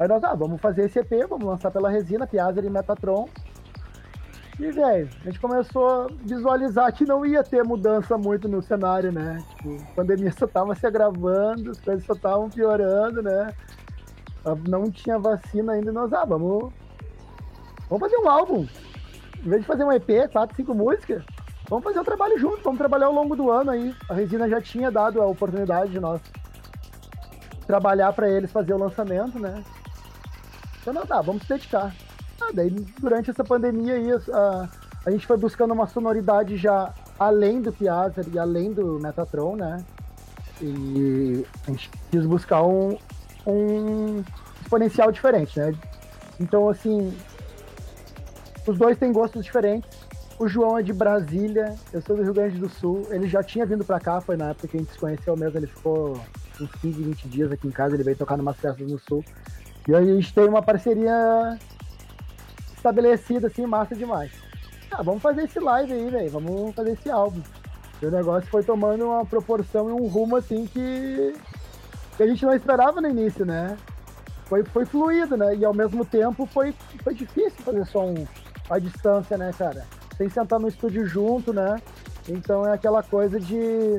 Aí 0.00 0.08
nós, 0.08 0.24
ah, 0.24 0.34
vamos 0.34 0.60
fazer 0.60 0.86
esse 0.86 0.98
EP, 0.98 1.28
vamos 1.28 1.46
lançar 1.46 1.70
pela 1.70 1.88
resina, 1.88 2.26
Piazza 2.26 2.60
e 2.60 2.68
Metatron. 2.68 3.28
E, 4.58 4.70
velho, 4.70 5.08
a 5.20 5.24
gente 5.24 5.40
começou 5.40 5.88
a 5.88 6.06
visualizar 6.24 6.92
que 6.92 7.06
não 7.06 7.24
ia 7.24 7.42
ter 7.42 7.64
mudança 7.64 8.18
muito 8.18 8.48
no 8.48 8.62
cenário, 8.62 9.10
né? 9.10 9.42
Tipo, 9.56 9.82
a 9.82 9.94
pandemia 9.96 10.30
só 10.32 10.46
tava 10.46 10.74
se 10.74 10.86
agravando, 10.86 11.70
as 11.70 11.80
coisas 11.80 12.04
só 12.04 12.12
estavam 12.12 12.50
piorando, 12.50 13.22
né? 13.22 13.52
Não 14.68 14.90
tinha 14.90 15.18
vacina 15.18 15.72
ainda, 15.72 15.90
nós, 15.90 16.12
ah, 16.12 16.24
vamos, 16.24 16.72
vamos 17.88 18.00
fazer 18.00 18.16
um 18.18 18.28
álbum. 18.28 18.66
Em 19.44 19.48
vez 19.48 19.62
de 19.62 19.66
fazer 19.66 19.84
um 19.84 19.92
EP, 19.92 20.30
quatro, 20.30 20.54
cinco 20.54 20.74
músicas, 20.74 21.24
vamos 21.68 21.84
fazer 21.84 22.00
um 22.00 22.04
trabalho 22.04 22.38
junto, 22.38 22.62
vamos 22.62 22.78
trabalhar 22.78 23.06
ao 23.06 23.14
longo 23.14 23.34
do 23.34 23.50
ano 23.50 23.70
aí. 23.70 23.94
A 24.08 24.14
Resina 24.14 24.48
já 24.48 24.60
tinha 24.60 24.90
dado 24.90 25.22
a 25.22 25.26
oportunidade 25.26 25.92
de 25.92 25.98
nós 25.98 26.20
trabalhar 27.66 28.12
para 28.12 28.28
eles 28.28 28.52
fazer 28.52 28.74
o 28.74 28.78
lançamento, 28.78 29.38
né? 29.38 29.64
Então, 30.80 30.92
não, 30.92 31.06
tá, 31.06 31.22
vamos 31.22 31.42
se 31.42 31.48
dedicar. 31.48 31.94
Ah, 32.42 32.50
daí, 32.52 32.70
durante 33.00 33.30
essa 33.30 33.44
pandemia 33.44 33.94
aí, 33.94 34.10
a, 34.32 34.68
a 35.06 35.10
gente 35.10 35.26
foi 35.26 35.36
buscando 35.36 35.72
uma 35.72 35.86
sonoridade 35.86 36.56
já 36.56 36.92
além 37.18 37.60
do 37.60 37.72
Piazza 37.72 38.24
e 38.32 38.38
além 38.38 38.72
do 38.72 38.98
Metatron, 38.98 39.56
né? 39.56 39.84
E 40.60 41.44
a 41.66 41.70
gente 41.70 41.90
quis 42.10 42.26
buscar 42.26 42.62
um, 42.62 42.96
um 43.46 44.24
exponencial 44.60 45.10
diferente, 45.12 45.58
né? 45.58 45.74
Então, 46.40 46.68
assim, 46.68 47.12
os 48.66 48.78
dois 48.78 48.98
têm 48.98 49.12
gostos 49.12 49.44
diferentes. 49.44 49.90
O 50.38 50.48
João 50.48 50.78
é 50.78 50.82
de 50.82 50.92
Brasília, 50.92 51.74
eu 51.92 52.00
sou 52.00 52.16
do 52.16 52.22
Rio 52.22 52.34
Grande 52.34 52.58
do 52.58 52.68
Sul. 52.68 53.06
Ele 53.10 53.28
já 53.28 53.42
tinha 53.42 53.66
vindo 53.66 53.84
pra 53.84 54.00
cá, 54.00 54.20
foi 54.20 54.36
na 54.36 54.50
época 54.50 54.68
que 54.68 54.76
a 54.76 54.80
gente 54.80 54.92
se 54.92 54.98
conheceu 54.98 55.36
mesmo. 55.36 55.58
Ele 55.58 55.66
ficou 55.66 56.18
uns 56.60 56.70
15, 56.80 57.02
20 57.02 57.28
dias 57.28 57.52
aqui 57.52 57.68
em 57.68 57.70
casa. 57.70 57.94
Ele 57.94 58.02
veio 58.02 58.16
tocar 58.16 58.36
numas 58.36 58.56
festas 58.56 58.90
no 58.90 58.98
Sul. 58.98 59.24
E 59.86 59.94
aí 59.94 60.10
a 60.10 60.14
gente 60.14 60.32
tem 60.32 60.44
uma 60.44 60.62
parceria 60.62 61.58
estabelecida, 62.82 63.46
assim, 63.46 63.64
massa 63.64 63.94
demais. 63.94 64.32
Ah, 64.90 65.02
vamos 65.02 65.22
fazer 65.22 65.44
esse 65.44 65.60
live 65.60 65.92
aí, 65.92 66.10
velho. 66.10 66.30
Vamos 66.30 66.74
fazer 66.74 66.92
esse 66.92 67.08
álbum. 67.08 67.40
E 68.00 68.06
o 68.06 68.10
negócio 68.10 68.50
foi 68.50 68.64
tomando 68.64 69.06
uma 69.06 69.24
proporção 69.24 69.88
e 69.88 69.92
um 69.92 70.08
rumo, 70.08 70.36
assim, 70.36 70.66
que, 70.66 71.34
que 72.16 72.22
a 72.22 72.26
gente 72.26 72.44
não 72.44 72.52
esperava 72.52 73.00
no 73.00 73.08
início, 73.08 73.46
né? 73.46 73.76
Foi, 74.46 74.64
foi 74.64 74.84
fluido, 74.84 75.36
né? 75.36 75.54
E 75.54 75.64
ao 75.64 75.72
mesmo 75.72 76.04
tempo 76.04 76.44
foi, 76.46 76.74
foi 77.02 77.14
difícil 77.14 77.62
fazer 77.64 77.86
som 77.86 78.26
à 78.68 78.78
distância, 78.78 79.38
né, 79.38 79.52
cara? 79.56 79.86
Sem 80.16 80.28
sentar 80.28 80.58
no 80.58 80.68
estúdio 80.68 81.06
junto, 81.06 81.52
né? 81.52 81.80
Então 82.28 82.66
é 82.66 82.72
aquela 82.72 83.02
coisa 83.02 83.38
de. 83.38 83.98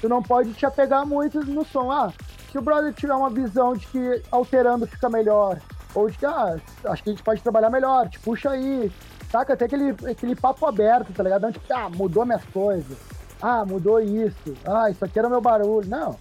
Tu 0.00 0.08
não 0.08 0.22
pode 0.22 0.54
te 0.54 0.64
apegar 0.64 1.04
muito 1.04 1.44
no 1.44 1.64
som. 1.64 1.90
Ah, 1.90 2.12
se 2.50 2.56
o 2.56 2.62
brother 2.62 2.94
tiver 2.94 3.14
uma 3.14 3.28
visão 3.28 3.74
de 3.74 3.86
que 3.88 4.22
alterando 4.30 4.86
fica 4.86 5.10
melhor, 5.10 5.60
ou 5.94 6.10
de 6.10 6.18
que, 6.18 6.26
ah, 6.26 6.56
acho 6.84 7.02
que 7.02 7.10
a 7.10 7.12
gente 7.12 7.22
pode 7.22 7.42
trabalhar 7.42 7.70
melhor, 7.70 8.08
te 8.08 8.18
puxa 8.18 8.50
aí. 8.50 8.90
Saca? 9.30 9.52
Até 9.52 9.66
aquele, 9.66 9.90
aquele 10.10 10.34
papo 10.34 10.66
aberto, 10.66 11.12
tá 11.12 11.22
ligado? 11.22 11.52
Tipo, 11.52 11.72
ah, 11.72 11.88
mudou 11.88 12.26
minhas 12.26 12.44
coisas. 12.46 12.98
Ah, 13.40 13.64
mudou 13.64 14.00
isso. 14.00 14.54
Ah, 14.64 14.90
isso 14.90 15.04
aqui 15.04 15.18
era 15.18 15.28
meu 15.28 15.40
barulho. 15.40 15.88
Não. 15.88 16.16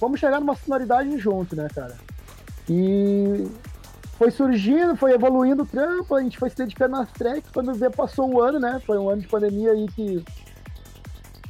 Vamos 0.00 0.20
chegar 0.20 0.40
numa 0.40 0.54
sonoridade 0.54 1.16
junto, 1.18 1.56
né, 1.56 1.68
cara? 1.74 1.96
E 2.68 3.46
foi 4.18 4.30
surgindo, 4.30 4.96
foi 4.96 5.12
evoluindo 5.12 5.62
o 5.62 5.66
trampo, 5.66 6.14
a 6.14 6.22
gente 6.22 6.38
foi 6.38 6.50
se 6.50 6.56
dedicando 6.56 6.96
nas 6.96 7.10
tracks, 7.12 7.50
quando 7.52 7.74
vê, 7.74 7.90
passou 7.90 8.32
o 8.32 8.40
ano, 8.40 8.60
né? 8.60 8.80
Foi 8.86 8.98
um 8.98 9.08
ano 9.08 9.22
de 9.22 9.28
pandemia 9.28 9.72
aí 9.72 9.86
que 9.88 10.24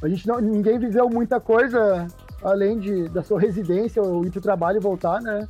a 0.01 0.07
gente 0.07 0.27
não, 0.27 0.39
ninguém 0.39 0.79
viveu 0.79 1.09
muita 1.09 1.39
coisa 1.39 2.07
além 2.43 2.79
de, 2.79 3.09
da 3.09 3.23
sua 3.23 3.39
residência 3.39 4.01
ou 4.01 4.25
ir 4.25 4.31
pro 4.31 4.41
trabalho 4.41 4.77
e 4.77 4.81
voltar, 4.81 5.21
né? 5.21 5.47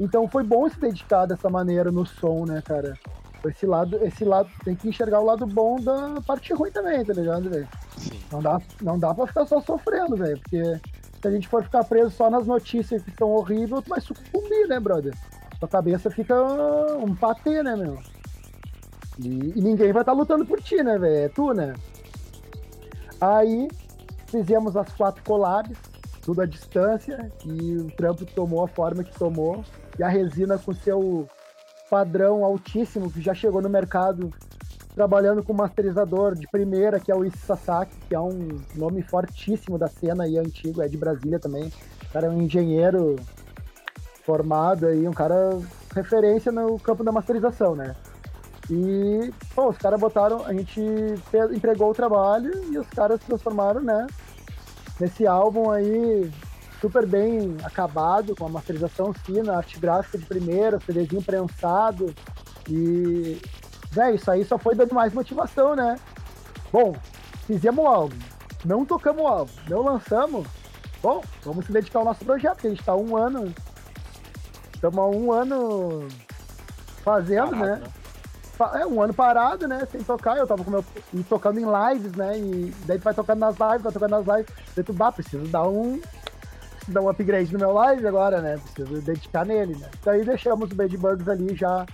Então 0.00 0.26
foi 0.26 0.42
bom 0.42 0.68
se 0.68 0.80
dedicar 0.80 1.26
dessa 1.26 1.50
maneira 1.50 1.92
no 1.92 2.06
som, 2.06 2.46
né, 2.46 2.62
cara? 2.64 2.98
Esse 3.44 3.66
lado, 3.66 3.98
esse 4.02 4.24
lado, 4.24 4.50
tem 4.64 4.74
que 4.74 4.88
enxergar 4.88 5.20
o 5.20 5.24
lado 5.24 5.46
bom 5.46 5.76
da 5.76 6.20
parte 6.26 6.52
ruim 6.54 6.70
também, 6.70 7.04
tá 7.04 7.12
ligado, 7.12 7.50
velho? 7.50 7.68
Não 8.32 8.40
dá, 8.40 8.60
não 8.82 8.98
dá 8.98 9.14
pra 9.14 9.26
ficar 9.26 9.46
só 9.46 9.60
sofrendo, 9.60 10.16
velho. 10.16 10.38
Porque 10.38 10.80
se 11.20 11.28
a 11.28 11.30
gente 11.30 11.48
for 11.48 11.62
ficar 11.62 11.84
preso 11.84 12.10
só 12.10 12.30
nas 12.30 12.46
notícias 12.46 13.02
que 13.02 13.10
estão 13.10 13.30
horríveis, 13.30 13.84
tu 13.84 13.90
vai 13.90 14.00
sucumbir, 14.00 14.66
né, 14.68 14.80
brother? 14.80 15.14
Tua 15.58 15.68
cabeça 15.68 16.10
fica 16.10 16.34
um 16.96 17.14
patê, 17.14 17.62
né, 17.62 17.76
meu? 17.76 17.98
E, 19.18 19.52
e 19.58 19.60
ninguém 19.60 19.92
vai 19.92 20.02
estar 20.02 20.12
tá 20.12 20.12
lutando 20.12 20.46
por 20.46 20.60
ti, 20.62 20.82
né, 20.82 20.98
velho? 20.98 21.26
É 21.26 21.28
tu, 21.28 21.52
né? 21.52 21.74
Aí 23.20 23.68
fizemos 24.26 24.76
as 24.76 24.90
quatro 24.94 25.22
collabs, 25.24 25.76
tudo 26.22 26.40
à 26.40 26.46
distância, 26.46 27.30
e 27.44 27.76
o 27.76 27.90
trampo 27.90 28.24
tomou 28.24 28.64
a 28.64 28.68
forma 28.68 29.04
que 29.04 29.18
tomou. 29.18 29.62
E 30.00 30.02
a 30.02 30.08
resina 30.08 30.56
com 30.56 30.72
seu 30.72 31.28
padrão 31.90 32.42
altíssimo, 32.42 33.10
que 33.10 33.20
já 33.20 33.34
chegou 33.34 33.60
no 33.60 33.68
mercado 33.68 34.32
trabalhando 34.94 35.42
com 35.42 35.52
masterizador 35.52 36.34
de 36.34 36.48
primeira, 36.48 36.98
que 36.98 37.12
é 37.12 37.14
o 37.14 37.22
Issy 37.22 37.36
Sasaki, 37.36 37.94
que 38.08 38.14
é 38.14 38.18
um 38.18 38.62
nome 38.76 39.02
fortíssimo 39.02 39.76
da 39.76 39.88
cena 39.88 40.24
aí 40.24 40.38
antigo, 40.38 40.80
é 40.80 40.88
de 40.88 40.96
Brasília 40.96 41.38
também. 41.38 41.70
O 42.08 42.12
cara 42.14 42.28
é 42.28 42.30
um 42.30 42.40
engenheiro 42.40 43.16
formado 44.24 44.86
aí, 44.86 45.06
um 45.06 45.12
cara 45.12 45.60
referência 45.94 46.50
no 46.50 46.78
campo 46.78 47.04
da 47.04 47.12
masterização, 47.12 47.76
né? 47.76 47.94
E, 48.70 49.30
pô, 49.54 49.68
os 49.68 49.76
caras 49.76 50.00
botaram, 50.00 50.46
a 50.46 50.54
gente 50.54 50.80
fez, 51.30 51.52
entregou 51.52 51.90
o 51.90 51.94
trabalho 51.94 52.50
e 52.72 52.78
os 52.78 52.88
caras 52.88 53.20
transformaram, 53.20 53.82
né? 53.82 54.06
Nesse 54.98 55.26
álbum 55.26 55.70
aí, 55.70 56.32
super 56.80 57.06
bem 57.06 57.56
acabado, 57.62 58.34
com 58.34 58.46
a 58.46 58.48
masterização 58.48 59.12
fina, 59.12 59.56
arte 59.56 59.78
gráfica 59.78 60.18
de 60.18 60.24
primeira, 60.24 60.80
CDzinho 60.80 61.22
prensado. 61.22 62.14
E, 62.68 63.40
velho, 63.90 64.14
isso 64.16 64.30
aí 64.30 64.44
só 64.44 64.58
foi 64.58 64.74
dando 64.74 64.94
mais 64.94 65.12
motivação, 65.12 65.76
né? 65.76 65.98
Bom, 66.72 66.94
fizemos 67.46 67.84
o 67.84 67.88
álbum, 67.88 68.16
não 68.64 68.84
tocamos 68.84 69.22
o 69.22 69.26
álbum, 69.26 69.52
não 69.68 69.82
lançamos. 69.82 70.46
Bom, 71.02 71.22
vamos 71.44 71.66
se 71.66 71.72
dedicar 71.72 72.00
ao 72.00 72.04
nosso 72.04 72.24
projeto, 72.24 72.58
que 72.58 72.66
a 72.66 72.70
gente 72.70 72.84
tá 72.84 72.94
um 72.94 73.16
ano. 73.16 73.52
Estamos 74.74 74.98
há 74.98 75.06
um 75.06 75.32
ano 75.32 76.08
fazendo, 77.02 77.50
Parado, 77.50 77.66
né? 77.66 77.76
né? 77.76 78.80
é, 78.80 78.86
um 78.86 79.00
ano 79.00 79.14
parado, 79.14 79.66
né? 79.66 79.86
Sem 79.90 80.02
tocar. 80.02 80.36
Eu 80.36 80.46
tava 80.46 80.62
com 80.62 80.70
meu, 80.70 80.84
e 81.14 81.22
tocando 81.22 81.58
em 81.58 81.64
lives, 81.64 82.12
né? 82.12 82.38
E 82.38 82.74
daí 82.86 82.98
tu 82.98 83.04
vai 83.04 83.14
tocando 83.14 83.38
nas 83.38 83.56
lives, 83.56 83.82
vai 83.82 83.92
tocando 83.92 84.10
nas 84.10 84.26
lives. 84.26 84.54
Daí 84.74 84.84
tu, 84.84 84.92
bah, 84.92 85.12
preciso 85.12 85.46
dar 85.46 85.66
um. 85.66 86.00
Dar 86.90 87.00
um 87.00 87.08
upgrade 87.08 87.52
no 87.52 87.58
meu 87.58 87.72
live 87.72 88.06
agora, 88.06 88.40
né? 88.40 88.58
Preciso 88.58 89.00
dedicar 89.00 89.44
nele, 89.44 89.76
né? 89.76 89.88
Daí 90.04 90.24
deixamos 90.24 90.70
o 90.70 90.74
Bad 90.74 90.96
Bugs 90.96 91.28
ali 91.28 91.54
já. 91.54 91.86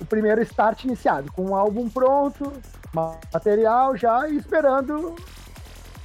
O 0.00 0.04
primeiro 0.04 0.42
start 0.42 0.84
iniciado, 0.84 1.32
com 1.32 1.46
um 1.46 1.54
álbum 1.54 1.88
pronto, 1.88 2.52
material 2.94 3.96
já 3.96 4.28
e 4.28 4.36
esperando. 4.36 5.14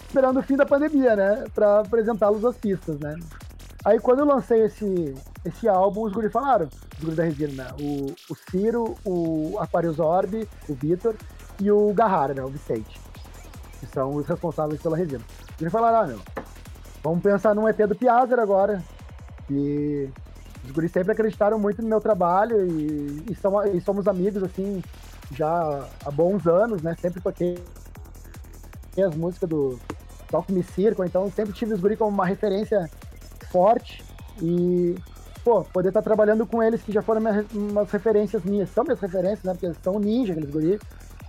Esperando 0.08 0.40
o 0.40 0.44
fim 0.44 0.56
da 0.56 0.66
pandemia, 0.66 1.16
né? 1.16 1.46
Pra 1.54 1.80
apresentá-los 1.80 2.44
às 2.44 2.58
pistas, 2.58 3.00
né? 3.00 3.16
Aí 3.84 4.00
quando 4.00 4.20
eu 4.20 4.26
lancei 4.26 4.64
esse, 4.64 5.16
esse 5.44 5.68
álbum, 5.68 6.04
os 6.04 6.14
guri 6.14 6.30
falaram, 6.30 6.68
os 6.98 7.04
guri 7.04 7.16
da 7.16 7.24
resina, 7.24 7.64
né? 7.64 7.70
O, 7.80 8.14
o 8.30 8.36
Ciro, 8.50 8.96
o 9.04 9.58
Aquarius 9.60 10.00
Orb, 10.00 10.48
o 10.70 10.74
Vitor 10.74 11.16
e 11.60 11.72
o 11.72 11.94
Garrara, 11.94 12.34
né? 12.34 12.44
O 12.44 12.50
Vicente. 12.50 13.00
Que 13.80 13.88
são 13.88 14.16
os 14.16 14.28
responsáveis 14.28 14.82
pela 14.82 14.96
resina. 14.96 15.24
Eles 15.60 15.72
falaram, 15.72 16.02
ah, 16.02 16.08
meu, 16.08 16.20
vamos 17.04 17.22
pensar 17.22 17.54
num 17.56 17.68
EP 17.68 17.78
do 17.88 17.96
Piazzer 17.96 18.40
agora. 18.40 18.82
E 19.50 20.10
os 20.64 20.72
guris 20.72 20.92
sempre 20.92 21.12
acreditaram 21.12 21.60
muito 21.60 21.82
no 21.82 21.88
meu 21.88 22.00
trabalho 22.00 22.66
e, 22.66 23.26
e, 23.30 23.36
são, 23.36 23.64
e 23.66 23.82
somos 23.82 24.08
amigos, 24.08 24.44
assim, 24.44 24.82
já 25.32 25.88
há 26.06 26.12
bons 26.12 26.46
anos, 26.48 26.82
né? 26.82 26.96
Sempre 27.00 27.22
toquei 27.22 27.58
as 28.98 29.16
músicas 29.16 29.50
do 29.50 29.80
Talk 30.30 30.52
Me 30.52 30.64
Circle, 30.64 31.06
então 31.06 31.30
sempre 31.32 31.54
tive 31.54 31.74
os 31.74 31.80
guris 31.80 31.98
como 31.98 32.12
uma 32.12 32.26
referência 32.26 32.90
forte 33.52 34.04
e, 34.42 34.96
pô, 35.44 35.64
poder 35.64 35.90
estar 35.90 36.02
tá 36.02 36.04
trabalhando 36.04 36.46
com 36.46 36.62
eles 36.62 36.82
que 36.82 36.92
já 36.92 37.02
foram 37.02 37.22
minhas, 37.22 37.46
umas 37.54 37.90
referências 37.90 38.44
minhas, 38.44 38.70
são 38.70 38.84
minhas 38.84 39.00
referências, 39.00 39.44
né? 39.44 39.54
Porque 39.54 39.74
são 39.82 40.00
ninja, 40.00 40.34
aqueles 40.34 40.50
guris, 40.50 40.80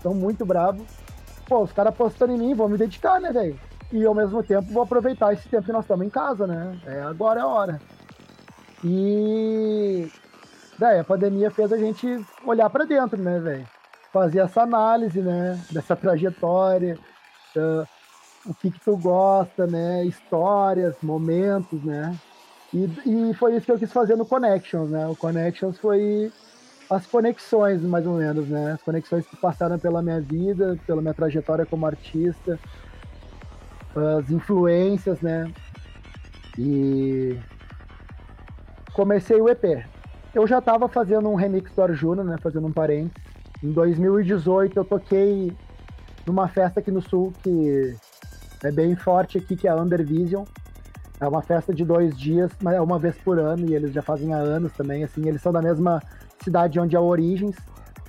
são 0.02 0.12
muito 0.14 0.44
bravos. 0.44 0.86
Pô, 1.48 1.62
os 1.62 1.72
caras 1.72 1.92
apostando 1.92 2.32
em 2.32 2.38
mim, 2.38 2.54
vou 2.54 2.68
me 2.68 2.78
dedicar, 2.78 3.20
né, 3.20 3.32
velho? 3.32 3.58
E 3.92 4.06
ao 4.06 4.14
mesmo 4.14 4.42
tempo 4.42 4.72
vou 4.72 4.82
aproveitar 4.82 5.34
esse 5.34 5.46
tempo 5.48 5.66
que 5.66 5.72
nós 5.72 5.84
estamos 5.84 6.06
em 6.06 6.10
casa, 6.10 6.46
né? 6.46 6.80
É 6.86 7.02
agora 7.02 7.40
é 7.40 7.42
a 7.42 7.46
hora. 7.46 7.80
E 8.82 10.10
daí 10.78 10.98
a 10.98 11.04
pandemia 11.04 11.50
fez 11.50 11.72
a 11.72 11.76
gente 11.76 12.24
olhar 12.44 12.68
para 12.70 12.86
dentro, 12.86 13.20
né, 13.20 13.38
velho? 13.38 13.66
Fazer 14.10 14.40
essa 14.40 14.62
análise, 14.62 15.20
né, 15.20 15.58
dessa 15.70 15.94
trajetória, 15.94 16.98
uh, 17.56 17.86
o 18.46 18.54
que 18.54 18.70
que 18.70 18.80
tu 18.80 18.96
gosta, 18.96 19.66
né? 19.66 20.04
Histórias, 20.04 20.96
momentos, 21.02 21.82
né? 21.84 22.16
E, 22.72 23.30
e 23.30 23.34
foi 23.34 23.56
isso 23.56 23.66
que 23.66 23.72
eu 23.72 23.78
quis 23.78 23.92
fazer 23.92 24.16
no 24.16 24.24
Connections, 24.24 24.90
né? 24.90 25.06
O 25.06 25.14
Connections 25.14 25.78
foi 25.78 26.32
as 26.90 27.06
conexões, 27.06 27.82
mais 27.82 28.06
ou 28.06 28.14
menos, 28.14 28.48
né? 28.48 28.72
As 28.72 28.82
conexões 28.82 29.26
que 29.26 29.36
passaram 29.36 29.78
pela 29.78 30.02
minha 30.02 30.20
vida, 30.20 30.78
pela 30.86 31.00
minha 31.00 31.14
trajetória 31.14 31.66
como 31.66 31.86
artista, 31.86 32.58
as 33.94 34.30
influências, 34.30 35.20
né? 35.20 35.50
E 36.58 37.38
comecei 38.92 39.40
o 39.40 39.48
EP. 39.48 39.84
Eu 40.34 40.46
já 40.46 40.58
estava 40.58 40.88
fazendo 40.88 41.28
um 41.28 41.34
remix 41.34 41.72
do 41.74 41.82
Arjuna, 41.82 42.24
né? 42.24 42.36
Fazendo 42.42 42.66
um 42.66 42.72
parênteses. 42.72 43.32
Em 43.62 43.70
2018 43.72 44.78
eu 44.78 44.84
toquei 44.84 45.56
numa 46.26 46.48
festa 46.48 46.80
aqui 46.80 46.90
no 46.90 47.00
Sul 47.00 47.32
que 47.42 47.96
é 48.62 48.70
bem 48.70 48.94
forte 48.94 49.38
aqui, 49.38 49.56
que 49.56 49.66
é 49.66 49.70
a 49.70 49.76
Undervision. 49.76 50.44
É 51.20 51.28
uma 51.28 51.42
festa 51.42 51.72
de 51.72 51.84
dois 51.84 52.18
dias, 52.18 52.50
mas 52.60 52.74
é 52.74 52.80
uma 52.80 52.98
vez 52.98 53.16
por 53.18 53.38
ano, 53.38 53.68
e 53.68 53.74
eles 53.74 53.92
já 53.92 54.02
fazem 54.02 54.34
há 54.34 54.38
anos 54.38 54.72
também, 54.72 55.04
assim, 55.04 55.28
eles 55.28 55.40
são 55.40 55.52
da 55.52 55.62
mesma 55.62 56.02
cidade 56.42 56.80
onde 56.80 56.96
é 56.96 57.00
Origens, 57.00 57.54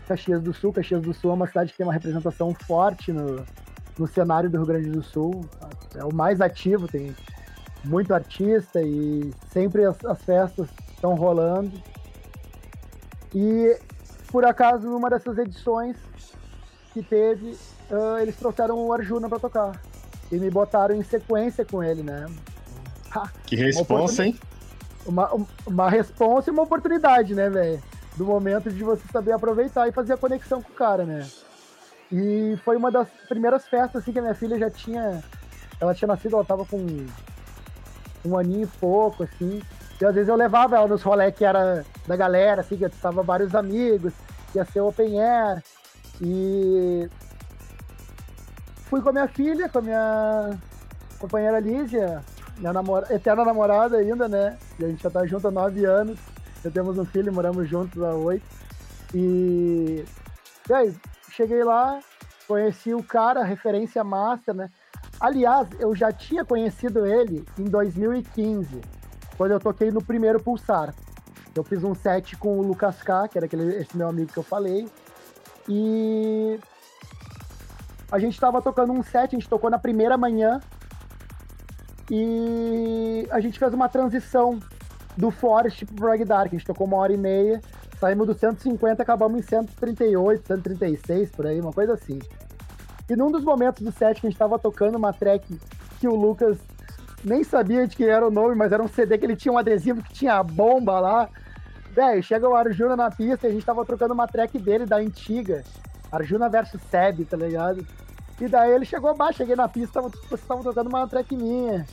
Caxias 0.07 0.41
do 0.41 0.51
Sul. 0.51 0.73
Caxias 0.73 1.01
do 1.01 1.13
Sul 1.13 1.29
é 1.29 1.33
uma 1.35 1.47
cidade 1.47 1.71
que 1.71 1.77
tem 1.77 1.85
uma 1.85 1.93
representação 1.93 2.53
forte 2.53 3.11
no, 3.11 3.43
no 3.97 4.07
cenário 4.07 4.49
do 4.49 4.57
Rio 4.57 4.65
Grande 4.65 4.89
do 4.89 5.03
Sul. 5.03 5.45
É 5.95 6.03
o 6.03 6.13
mais 6.13 6.41
ativo, 6.41 6.87
tem 6.87 7.15
muito 7.83 8.13
artista 8.13 8.81
e 8.81 9.31
sempre 9.51 9.85
as, 9.85 10.03
as 10.05 10.21
festas 10.23 10.67
estão 10.93 11.15
rolando. 11.15 11.71
E 13.33 13.77
por 14.31 14.45
acaso, 14.45 14.89
numa 14.89 15.09
dessas 15.09 15.37
edições 15.37 15.97
que 16.93 17.03
teve, 17.03 17.57
uh, 17.91 18.17
eles 18.19 18.35
trouxeram 18.35 18.77
o 18.85 18.93
Arjuna 18.93 19.27
para 19.27 19.39
tocar 19.39 19.81
e 20.31 20.37
me 20.37 20.49
botaram 20.49 20.95
em 20.95 21.03
sequência 21.03 21.65
com 21.65 21.83
ele, 21.83 22.03
né? 22.03 22.25
que 23.45 23.55
responsa, 23.55 24.25
hein? 24.25 24.39
Uma, 25.05 25.29
uma 25.67 25.89
responsa 25.89 26.49
e 26.49 26.53
uma 26.53 26.63
oportunidade, 26.63 27.35
né, 27.35 27.49
velho? 27.49 27.83
Do 28.15 28.25
momento 28.25 28.71
de 28.71 28.83
você 28.83 29.03
saber 29.11 29.33
aproveitar 29.33 29.87
e 29.87 29.91
fazer 29.91 30.13
a 30.13 30.17
conexão 30.17 30.61
com 30.61 30.71
o 30.71 30.75
cara, 30.75 31.03
né? 31.03 31.27
E 32.11 32.57
foi 32.63 32.77
uma 32.77 32.91
das 32.91 33.07
primeiras 33.27 33.67
festas, 33.67 34.01
assim, 34.01 34.11
que 34.11 34.19
a 34.19 34.21
minha 34.21 34.35
filha 34.35 34.57
já 34.57 34.69
tinha. 34.69 35.23
Ela 35.79 35.93
tinha 35.93 36.07
nascido, 36.07 36.35
ela 36.35 36.45
tava 36.45 36.65
com 36.65 36.77
um 38.25 38.37
aninho 38.37 38.63
e 38.63 38.79
pouco, 38.79 39.23
assim. 39.23 39.61
E 39.99 40.05
às 40.05 40.13
vezes 40.13 40.29
eu 40.29 40.35
levava 40.35 40.75
ela 40.75 40.87
nos 40.87 41.01
rolês 41.01 41.33
que 41.35 41.45
era 41.45 41.85
da 42.07 42.15
galera, 42.15 42.61
assim, 42.61 42.77
que 42.77 42.85
estava 42.85 43.23
vários 43.23 43.55
amigos, 43.55 44.13
ia 44.53 44.65
ser 44.65 44.81
open 44.81 45.21
air. 45.21 45.63
E 46.21 47.09
fui 48.85 49.01
com 49.01 49.09
a 49.09 49.13
minha 49.13 49.27
filha, 49.27 49.69
com 49.69 49.79
a 49.79 49.81
minha 49.81 50.59
companheira 51.19 51.59
Lígia, 51.59 52.21
minha 52.57 52.73
namora... 52.73 53.13
eterna 53.13 53.45
namorada 53.45 53.97
ainda, 53.97 54.27
né? 54.27 54.57
E 54.79 54.85
a 54.85 54.87
gente 54.87 55.01
já 55.01 55.09
tá 55.09 55.25
junto 55.25 55.47
há 55.47 55.51
nove 55.51 55.85
anos. 55.85 56.19
Já 56.63 56.71
temos 56.71 56.97
um 56.97 57.05
filho, 57.05 57.33
moramos 57.33 57.67
juntos 57.69 58.01
há 58.01 58.13
oito. 58.13 58.45
E... 59.13 60.05
e 60.69 60.73
aí, 60.73 60.95
cheguei 61.29 61.63
lá, 61.63 61.99
conheci 62.47 62.93
o 62.93 63.03
cara, 63.03 63.43
referência 63.43 64.03
master, 64.03 64.53
né? 64.53 64.69
Aliás, 65.23 65.69
eu 65.79 65.95
já 65.95 66.11
tinha 66.11 66.43
conhecido 66.43 67.05
ele 67.05 67.45
em 67.57 67.63
2015, 67.63 68.81
quando 69.37 69.51
eu 69.51 69.59
toquei 69.61 69.89
no 69.89 70.03
primeiro 70.03 70.37
Pulsar. 70.37 70.93
Eu 71.55 71.63
fiz 71.63 71.81
um 71.81 71.95
set 71.95 72.35
com 72.35 72.59
o 72.59 72.61
Lucas 72.61 73.01
K, 73.01 73.29
que 73.29 73.37
era 73.37 73.45
aquele, 73.45 73.73
esse 73.77 73.95
meu 73.95 74.09
amigo 74.09 74.33
que 74.33 74.37
eu 74.37 74.43
falei. 74.43 74.85
E 75.69 76.59
a 78.11 78.19
gente 78.19 78.33
estava 78.33 78.61
tocando 78.61 78.91
um 78.91 79.01
set, 79.01 79.33
a 79.33 79.39
gente 79.39 79.47
tocou 79.47 79.69
na 79.69 79.79
primeira 79.79 80.17
manhã 80.17 80.59
e 82.11 83.25
a 83.31 83.39
gente 83.39 83.57
fez 83.57 83.73
uma 83.73 83.87
transição 83.87 84.59
do 85.15 85.31
Forest 85.31 85.85
pro 85.85 86.25
Dark. 86.25 86.47
A 86.47 86.57
gente 86.57 86.65
tocou 86.65 86.85
uma 86.85 86.97
hora 86.97 87.13
e 87.13 87.17
meia, 87.17 87.61
saímos 87.97 88.27
do 88.27 88.33
150, 88.33 89.01
acabamos 89.01 89.39
em 89.39 89.41
138, 89.41 90.45
136, 90.45 91.31
por 91.31 91.47
aí, 91.47 91.61
uma 91.61 91.71
coisa 91.71 91.93
assim. 91.93 92.19
E 93.09 93.15
num 93.15 93.31
dos 93.31 93.43
momentos 93.43 93.83
do 93.83 93.91
set 93.91 94.19
que 94.19 94.27
a 94.27 94.29
gente 94.29 94.35
estava 94.35 94.57
tocando 94.57 94.95
uma 94.95 95.11
track 95.11 95.59
que 95.99 96.07
o 96.07 96.15
Lucas 96.15 96.57
nem 97.23 97.43
sabia 97.43 97.87
de 97.87 97.95
que 97.95 98.05
era 98.05 98.27
o 98.27 98.31
nome, 98.31 98.55
mas 98.55 98.71
era 98.71 98.83
um 98.83 98.87
CD 98.87 99.17
que 99.17 99.25
ele 99.25 99.35
tinha 99.35 99.51
um 99.51 99.57
adesivo 99.57 100.01
que 100.03 100.13
tinha 100.13 100.35
a 100.35 100.43
bomba 100.43 100.99
lá. 100.99 101.29
Velho, 101.91 102.23
chega 102.23 102.49
o 102.49 102.55
Arjuna 102.55 102.95
na 102.95 103.11
pista 103.11 103.47
e 103.47 103.51
a 103.51 103.53
gente 103.53 103.65
tava 103.65 103.85
trocando 103.85 104.13
uma 104.13 104.27
track 104.27 104.57
dele 104.57 104.85
da 104.85 104.97
antiga. 104.97 105.63
Arjuna 106.11 106.49
versus 106.49 106.81
Seb, 106.89 107.25
tá 107.25 107.37
ligado? 107.37 107.85
E 108.39 108.47
daí 108.47 108.71
ele 108.71 108.85
chegou 108.85 109.15
baixo, 109.15 109.37
cheguei 109.37 109.55
na 109.55 109.67
pista, 109.67 110.01
vocês 110.01 110.41
estavam 110.41 110.63
tocando 110.63 110.87
uma 110.87 111.07
track 111.07 111.35
minha. 111.35 111.85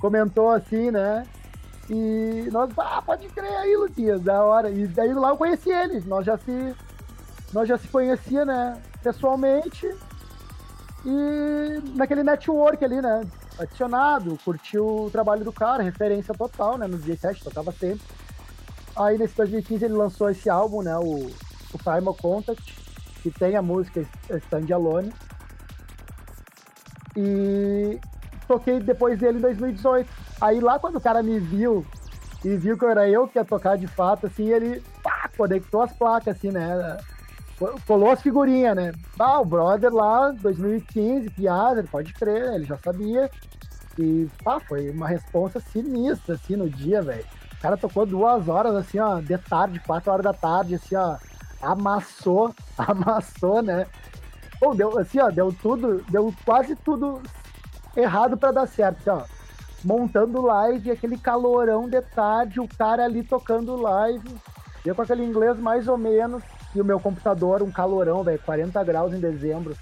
Comentou 0.00 0.50
assim, 0.50 0.90
né? 0.90 1.24
E 1.90 2.48
nós, 2.50 2.70
ah, 2.78 3.02
pode 3.02 3.28
crer 3.28 3.54
aí, 3.56 3.76
Luquinhas, 3.76 4.20
da 4.22 4.42
hora. 4.42 4.70
E 4.70 4.86
daí 4.86 5.12
lá 5.12 5.30
eu 5.30 5.36
conheci 5.36 5.70
ele, 5.70 6.00
nós 6.06 6.24
já 6.24 6.38
se, 6.38 6.74
nós 7.52 7.68
já 7.68 7.76
se 7.76 7.86
conhecia, 7.88 8.44
né, 8.44 8.80
pessoalmente. 9.02 9.94
E 11.06 11.82
naquele 11.96 12.22
network 12.22 12.82
ali, 12.82 13.00
né, 13.00 13.22
adicionado, 13.58 14.38
curtiu 14.44 15.04
o 15.04 15.10
trabalho 15.10 15.44
do 15.44 15.52
cara, 15.52 15.82
referência 15.82 16.32
total, 16.32 16.78
né, 16.78 16.86
no 16.86 16.96
DJ 16.96 17.16
7, 17.16 17.44
tocava 17.44 17.72
sempre. 17.72 18.02
Aí 18.96 19.18
nesse 19.18 19.36
2015 19.36 19.84
ele 19.84 19.94
lançou 19.94 20.30
esse 20.30 20.48
álbum, 20.48 20.82
né, 20.82 20.96
o, 20.96 21.26
o 21.72 21.78
Primal 21.78 22.14
Contact, 22.14 22.74
que 23.22 23.30
tem 23.30 23.54
a 23.56 23.62
música 23.62 24.06
Stand 24.30 24.72
Alone. 24.72 25.12
E 27.16 28.00
toquei 28.48 28.80
depois 28.80 29.18
dele 29.18 29.38
em 29.38 29.42
2018. 29.42 30.08
Aí 30.40 30.60
lá 30.60 30.78
quando 30.78 30.96
o 30.96 31.00
cara 31.00 31.22
me 31.22 31.38
viu 31.38 31.84
e 32.44 32.56
viu 32.56 32.78
que 32.78 32.84
era 32.84 33.08
eu 33.08 33.26
que 33.26 33.38
ia 33.38 33.44
tocar 33.44 33.76
de 33.76 33.86
fato, 33.86 34.26
assim, 34.26 34.48
ele 34.48 34.82
pá, 35.02 35.30
conectou 35.36 35.82
as 35.82 35.92
placas, 35.92 36.36
assim, 36.36 36.50
né? 36.50 36.98
Colou 37.86 38.10
as 38.10 38.22
figurinhas, 38.22 38.76
né? 38.76 38.92
Ah, 39.18 39.40
o 39.40 39.44
brother 39.44 39.92
lá, 39.92 40.30
2015, 40.30 41.30
piada, 41.30 41.84
pode 41.84 42.12
crer, 42.12 42.54
ele 42.54 42.64
já 42.64 42.78
sabia. 42.78 43.30
E 43.98 44.28
pá, 44.42 44.58
foi 44.60 44.90
uma 44.90 45.06
resposta 45.06 45.60
sinistra, 45.60 46.34
assim, 46.34 46.56
no 46.56 46.68
dia, 46.68 47.00
velho. 47.00 47.24
O 47.52 47.60
cara 47.60 47.76
tocou 47.76 48.04
duas 48.04 48.48
horas, 48.48 48.74
assim, 48.74 48.98
ó, 48.98 49.20
de 49.20 49.38
tarde, 49.38 49.80
quatro 49.80 50.12
horas 50.12 50.24
da 50.24 50.32
tarde, 50.32 50.74
assim, 50.74 50.96
ó, 50.96 51.16
amassou, 51.62 52.54
amassou, 52.76 53.62
né? 53.62 53.86
Pô, 54.58 54.74
deu, 54.74 54.98
assim, 54.98 55.20
ó, 55.20 55.30
deu 55.30 55.52
tudo, 55.52 56.04
deu 56.10 56.34
quase 56.44 56.74
tudo 56.76 57.22
errado 57.96 58.36
para 58.36 58.52
dar 58.52 58.66
certo, 58.66 59.08
assim, 59.08 59.22
ó. 59.22 59.34
Montando 59.84 60.40
live, 60.40 60.90
aquele 60.90 61.18
calorão 61.18 61.88
de 61.88 62.00
tarde, 62.00 62.58
o 62.58 62.66
cara 62.66 63.04
ali 63.04 63.22
tocando 63.22 63.76
live, 63.76 64.34
eu 64.84 64.94
com 64.94 65.02
aquele 65.02 65.24
inglês 65.24 65.58
mais 65.58 65.88
ou 65.88 65.98
menos, 65.98 66.42
e 66.74 66.80
o 66.80 66.84
meu 66.84 66.98
computador, 66.98 67.62
um 67.62 67.70
calorão, 67.70 68.22
velho, 68.22 68.40
40 68.44 68.82
graus 68.84 69.12
em 69.12 69.20
dezembro, 69.20 69.76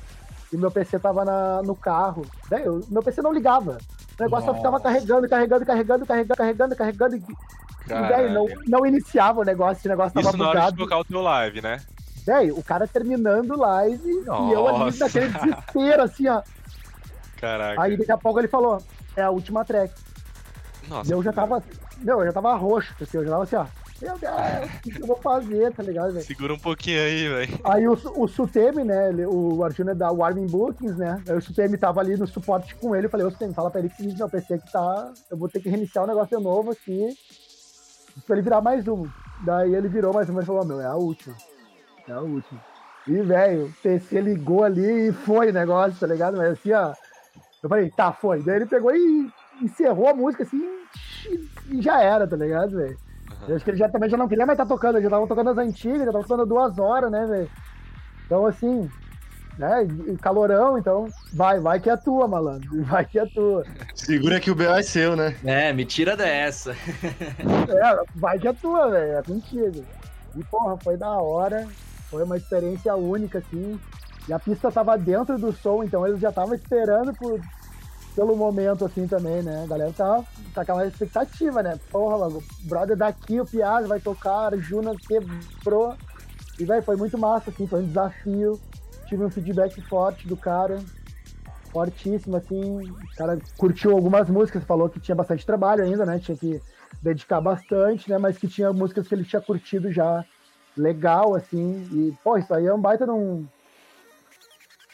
e 0.53 0.57
meu 0.57 0.71
PC 0.71 0.99
tava 0.99 1.25
na, 1.25 1.63
no 1.63 1.75
carro, 1.75 2.27
velho, 2.49 2.81
meu 2.89 3.03
PC 3.03 3.23
não 3.23 3.33
ligava, 3.33 3.79
o 4.19 4.23
negócio 4.23 4.47
só 4.47 4.55
ficava 4.55 4.81
carregando, 4.81 5.29
carregando, 5.29 5.65
carregando, 5.67 6.07
carregando, 6.07 6.37
carregando, 6.37 6.77
carregando, 6.77 7.17
e, 7.17 7.23
velho, 7.87 8.33
não, 8.33 8.47
não 8.67 8.87
iniciava 8.87 9.41
o 9.41 9.45
negócio, 9.45 9.87
o 9.87 9.89
negócio 9.89 10.15
tava 10.15 10.29
Isso 10.29 10.37
na 10.37 10.49
hora 10.49 10.71
de 10.71 10.77
tocar 10.77 10.99
o 10.99 11.05
teu 11.05 11.21
live, 11.21 11.61
né? 11.61 11.81
Velho, 12.25 12.57
o 12.57 12.63
cara 12.63 12.87
terminando 12.87 13.57
live 13.57 14.23
Nossa. 14.25 14.45
e 14.45 14.53
eu 14.53 14.69
ali 14.69 14.99
naquele 14.99 15.29
desespero, 15.29 16.03
assim, 16.03 16.29
ó. 16.29 16.43
Caraca. 17.37 17.83
Aí 17.83 17.97
daqui 17.97 18.13
a 18.13 18.17
pouco 18.17 18.39
ele 18.39 18.47
falou, 18.47 18.81
é 19.17 19.23
a 19.23 19.31
última 19.31 19.65
track. 19.65 19.93
Nossa, 20.89 21.11
E 21.11 21.13
eu 21.13 21.23
já 21.23 21.33
tava. 21.33 21.63
Meu, 21.99 22.21
eu 22.21 22.27
já 22.27 22.33
tava 22.33 22.55
roxo, 22.55 22.95
assim, 23.01 23.19
eu 23.19 23.25
já 23.25 23.31
tava 23.31 23.43
assim, 23.43 23.57
ó. 23.57 23.67
Meu 24.03 24.19
Deus, 24.19 24.35
o 24.75 24.81
que 24.83 24.91
que 24.91 25.01
eu 25.03 25.07
vou 25.07 25.17
fazer, 25.17 25.73
tá 25.73 25.83
ligado, 25.83 26.13
velho? 26.13 26.25
Segura 26.27 26.53
um 26.53 26.59
pouquinho 26.59 27.01
aí, 27.01 27.29
velho. 27.29 27.61
Aí 27.63 27.87
o, 27.87 27.93
o 27.93 28.27
Sutemi, 28.27 28.83
né? 28.83 29.11
ele- 29.11 29.27
o 29.27 29.63
Arjuna 29.63 29.93
é 29.93 29.95
da 29.95 30.11
Warming 30.11 30.47
Bookings, 30.49 30.99
né? 30.99 31.23
Aí 31.29 31.37
o 31.37 31.41
Sutemi 31.41 31.79
tava 31.79 32.01
ali 32.01 32.17
no 32.17 32.27
suporte 32.27 32.75
com 32.75 32.97
ele. 32.97 33.07
Eu 33.07 33.11
falei, 33.11 33.25
ô 33.27 33.31
Sutemi, 33.31 33.55
fala 33.55 33.71
pra 33.71 33.79
ele 33.81 33.91
que 33.91 34.03
meu 34.17 34.29
PC 34.29 34.55
aqui 34.55 34.73
tá. 34.73 35.13
Eu 35.31 35.37
vou 35.37 35.49
ter 35.49 35.61
que 35.61 35.69
reiniciar 35.69 36.05
o 36.05 36.09
negócio 36.09 36.37
de 36.37 36.43
novo 36.43 36.73
aqui. 36.73 37.17
Pra 38.27 38.35
ele 38.35 38.43
virar 38.43 38.61
mais 38.61 38.89
um. 38.89 39.07
Daí 39.45 39.73
ele 39.75 39.89
virou 39.89 40.13
mais 40.13 40.29
uma 40.29 40.43
e 40.43 40.47
falou, 40.47 40.63
"Ó, 40.63 40.65
meu, 40.65 40.81
é 40.81 40.87
a 40.87 40.95
última. 40.97 41.35
É 42.09 42.13
a 42.13 42.21
última. 42.21 42.61
E, 43.07 43.21
velho, 43.21 43.67
o 43.67 43.73
PC 43.83 44.21
ligou 44.21 44.65
ali 44.65 45.09
e 45.09 45.13
foi 45.13 45.51
o 45.51 45.53
negócio, 45.53 45.99
tá 46.01 46.07
ligado? 46.09 46.37
Mas 46.37 46.53
assim, 46.53 46.73
ó. 46.73 46.93
Eu 47.63 47.69
falei, 47.69 47.89
tá, 47.91 48.13
foi. 48.13 48.43
Daí 48.43 48.57
ele 48.57 48.67
pegou 48.67 48.95
e 48.95 49.31
encerrou 49.63 50.09
a 50.09 50.15
música 50.15 50.43
assim 50.43 50.61
e 51.71 51.81
já 51.81 52.03
era, 52.03 52.27
tá 52.27 52.37
ligado, 52.37 52.77
velho? 52.77 52.99
Eu 53.49 53.57
acho 53.57 53.65
que 53.65 53.71
ele 53.71 53.79
já 53.79 53.89
também 53.89 54.09
já 54.09 54.17
não 54.17 54.29
queria 54.29 54.47
mais 54.47 54.59
estar 54.59 54.69
tocando, 54.69 54.97
ele 54.97 55.05
já 55.05 55.11
tava 55.11 55.27
tocando 55.27 55.51
as 55.51 55.59
antigas, 55.59 56.07
já 56.07 56.13
tava 56.13 56.25
tocando 56.25 56.47
duas 56.47 56.79
horas, 56.79 57.11
né, 57.11 57.27
velho? 57.27 57.51
Então, 58.25 58.47
assim, 58.47 58.89
né, 59.59 59.87
e 60.07 60.17
calorão, 60.17 60.79
então, 60.79 61.09
vai, 61.33 61.59
vai 61.59 61.81
que 61.81 61.91
é 61.91 61.97
tua, 61.97 62.29
malandro, 62.29 62.71
vai 62.85 63.05
que 63.05 63.19
é 63.19 63.27
tua. 63.27 63.65
Segura 63.95 64.41
que 64.41 64.51
o 64.51 64.55
B.O. 64.55 64.75
é 64.75 64.83
seu, 64.83 65.17
né? 65.17 65.37
É, 65.45 65.73
me 65.73 65.85
tira 65.85 66.17
dessa. 66.17 66.75
É, 67.43 68.05
vai 68.15 68.39
que 68.39 68.47
é 68.47 68.53
tua, 68.53 68.91
velho, 68.91 69.19
é 69.19 69.23
contigo. 69.23 69.85
E, 70.37 70.45
porra, 70.45 70.77
foi 70.79 70.97
da 70.97 71.11
hora, 71.11 71.67
foi 72.11 72.23
uma 72.23 72.37
experiência 72.37 72.95
única, 72.95 73.39
assim, 73.39 73.79
e 74.29 74.33
a 74.33 74.39
pista 74.39 74.71
tava 74.71 74.97
dentro 74.97 75.37
do 75.37 75.53
som, 75.53 75.83
então 75.83 76.07
eles 76.07 76.21
já 76.21 76.29
estavam 76.29 76.55
esperando 76.55 77.13
por, 77.15 77.41
pelo 78.15 78.37
momento, 78.37 78.85
assim, 78.85 79.07
também, 79.07 79.43
né? 79.43 79.63
A 79.65 79.67
galera 79.67 79.93
tava 79.93 80.25
com 80.55 80.61
aquela 80.61 80.87
expectativa, 80.87 81.63
né? 81.63 81.79
Porra, 81.91 82.19
mano, 82.19 82.39
o 82.39 82.69
brother 82.69 82.97
daqui, 82.97 83.41
o 83.41 83.47
Piazza 83.47 83.89
vai 83.89 84.01
tocar, 84.01 84.53
a 84.53 84.57
Juna 84.57 84.93
quebrou. 84.97 85.95
E, 86.59 86.65
velho, 86.65 86.83
foi 86.83 86.97
muito 86.97 87.17
massa, 87.17 87.51
assim, 87.51 87.67
foi 87.67 87.81
um 87.81 87.87
desafio. 87.87 88.61
Tive 89.07 89.25
um 89.25 89.31
feedback 89.31 89.81
forte 89.83 90.29
do 90.29 90.37
cara, 90.37 90.79
fortíssimo, 91.73 92.37
assim. 92.37 92.81
O 92.81 93.17
cara 93.17 93.39
curtiu 93.57 93.93
algumas 93.93 94.29
músicas, 94.29 94.65
falou 94.65 94.89
que 94.89 95.01
tinha 95.01 95.15
bastante 95.15 95.47
trabalho 95.47 95.83
ainda, 95.83 96.05
né? 96.05 96.19
Tinha 96.19 96.37
que 96.37 96.61
dedicar 97.01 97.41
bastante, 97.41 98.11
né? 98.11 98.19
Mas 98.19 98.39
que 98.39 98.47
tinha 98.47 98.73
músicas 98.73 99.09
que 99.09 99.15
ele 99.15 99.25
tinha 99.25 99.41
curtido 99.41 99.91
já 99.91 100.25
legal, 100.77 101.35
assim. 101.35 101.89
E, 101.93 102.15
pô, 102.23 102.37
isso 102.37 102.53
aí 102.55 102.67
é 102.67 102.75
um 102.75 102.81
baita 102.81 103.05
de 103.05 103.11
um. 103.11 103.47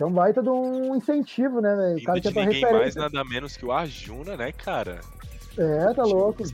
É 0.00 0.04
um 0.04 0.12
baita 0.12 0.42
de 0.42 0.48
um 0.48 0.94
incentivo, 0.94 1.60
né, 1.60 1.74
velho? 1.74 1.98
O 1.98 2.04
cara 2.04 2.20
de 2.20 2.28
ninguém 2.28 2.44
mais, 2.44 2.60
referência. 2.62 3.00
nada 3.00 3.24
menos 3.24 3.56
que 3.56 3.66
o 3.66 3.72
Arjuna, 3.72 4.36
né, 4.36 4.52
cara? 4.52 5.00
É, 5.56 5.92
tá 5.92 6.04
louco. 6.04 6.44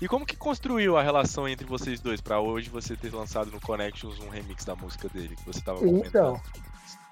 E 0.00 0.08
como 0.08 0.24
que 0.24 0.36
construiu 0.36 0.96
a 0.96 1.02
relação 1.02 1.48
entre 1.48 1.66
vocês 1.66 2.00
dois 2.00 2.20
pra 2.20 2.40
hoje 2.40 2.70
você 2.70 2.96
ter 2.96 3.12
lançado 3.12 3.50
no 3.50 3.60
Connections 3.60 4.20
um 4.20 4.28
remix 4.28 4.64
da 4.64 4.76
música 4.76 5.08
dele 5.08 5.34
que 5.34 5.44
você 5.44 5.60
tava 5.60 5.78
comentando? 5.78 6.06
Então, 6.06 6.40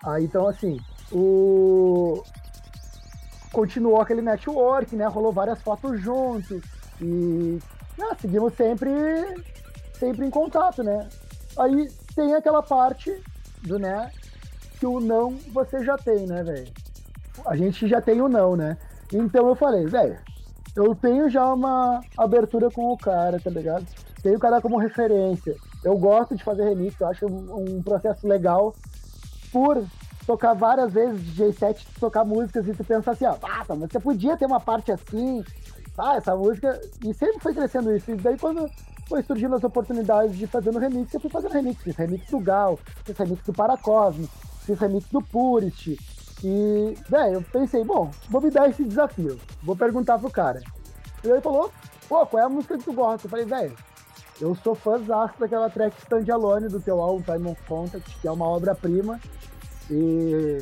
aí 0.05 0.25
então 0.25 0.47
assim, 0.47 0.79
o 1.11 2.23
continuou 3.53 4.01
aquele 4.01 4.23
network, 4.23 4.95
né? 4.95 5.07
Rolou 5.07 5.33
várias 5.33 5.61
fotos 5.61 6.01
juntos 6.01 6.63
e 7.01 7.59
ah, 8.01 8.17
seguimos 8.21 8.55
sempre 8.55 8.91
sempre 9.95 10.27
em 10.27 10.31
contato, 10.31 10.83
né? 10.83 11.09
Aí 11.59 11.89
tem 12.15 12.35
aquela 12.35 12.63
parte 12.63 13.13
do 13.63 13.79
né 13.79 14.11
que 14.83 14.87
o 14.87 14.99
não 14.99 15.39
você 15.53 15.85
já 15.85 15.97
tem, 15.97 16.27
né, 16.27 16.43
velho? 16.43 16.67
A 17.47 17.55
gente 17.55 17.87
já 17.87 18.01
tem 18.01 18.21
o 18.21 18.29
não, 18.29 18.57
né? 18.57 18.77
Então 19.13 19.47
eu 19.47 19.55
falei, 19.55 19.87
velho, 19.87 20.19
eu 20.75 20.93
tenho 20.93 21.31
já 21.31 21.55
uma 21.55 22.01
abertura 22.19 22.69
com 22.69 22.93
o 22.93 22.99
cara, 22.99 23.39
tá 23.39 23.49
ligado? 23.49 23.87
Tenho 24.25 24.39
o 24.39 24.41
cara 24.41 24.61
como 24.61 24.77
referência. 24.77 25.55
Eu 25.85 25.97
gosto 25.97 26.35
de 26.35 26.43
fazer 26.43 26.65
remix, 26.65 27.01
eu 27.01 27.07
acho 27.07 27.27
um, 27.27 27.81
processo 27.81 28.27
legal 28.27 28.75
por 29.53 29.85
tocar 30.27 30.53
várias 30.55 30.93
vezes 30.93 31.23
DJ 31.27 31.53
set, 31.53 31.87
tocar 32.01 32.25
músicas 32.25 32.67
e 32.67 32.75
tu 32.75 32.83
pensa 32.83 33.13
assim, 33.13 33.27
ó, 33.27 33.37
ah, 33.41 33.65
mas 33.69 33.93
você 33.93 34.01
podia 34.01 34.37
ter 34.37 34.47
uma 34.47 34.59
parte 34.59 34.91
assim, 34.91 35.45
ah, 35.97 36.17
essa 36.17 36.35
música, 36.35 36.81
e 37.07 37.15
sempre 37.15 37.39
foi 37.39 37.55
crescendo 37.55 37.95
isso. 37.95 38.11
E 38.11 38.17
daí 38.17 38.37
quando 38.37 38.69
foi 39.09 39.23
surgindo 39.23 39.55
as 39.55 39.63
oportunidades 39.63 40.37
de 40.37 40.49
fazer 40.49 40.73
no 40.73 40.81
remix, 40.81 41.15
eu 41.15 41.21
fui 41.21 41.31
fazendo 41.31 41.53
remix, 41.53 41.85
remix 41.95 42.29
do 42.29 42.41
Gal, 42.41 42.81
remix 43.17 43.45
do 43.45 43.53
Paracosmo, 43.53 44.29
fiz 44.65 44.79
remix 44.79 45.07
do 45.09 45.21
Purist. 45.21 45.97
E, 46.45 46.95
velho, 47.09 47.35
eu 47.35 47.43
pensei, 47.43 47.85
bom, 47.85 48.11
vou 48.29 48.41
me 48.41 48.51
dar 48.51 48.69
esse 48.69 48.85
desafio, 48.85 49.39
vou 49.63 49.77
perguntar 49.77 50.19
pro 50.19 50.31
cara. 50.31 50.61
E 51.23 51.29
ele 51.29 51.41
falou, 51.41 51.71
pô, 52.09 52.27
qual 52.27 52.43
é 52.43 52.47
a 52.47 52.49
música 52.49 52.77
que 52.77 52.85
tu 52.85 52.93
gosta? 52.93 53.27
Eu 53.27 53.31
falei, 53.31 53.45
velho, 53.45 53.77
eu 54.41 54.55
sou 54.57 54.75
fãzaço 54.75 55.39
daquela 55.39 55.71
track 55.71 55.97
Stand 55.99 56.33
Alone 56.33 56.69
do 56.69 56.81
teu 56.81 57.01
álbum 57.01 57.23
Time 57.23 57.51
of 57.51 57.63
Contact, 57.63 58.19
que 58.21 58.27
é 58.27 58.31
uma 58.31 58.49
obra-prima. 58.49 59.21
E 59.89 60.59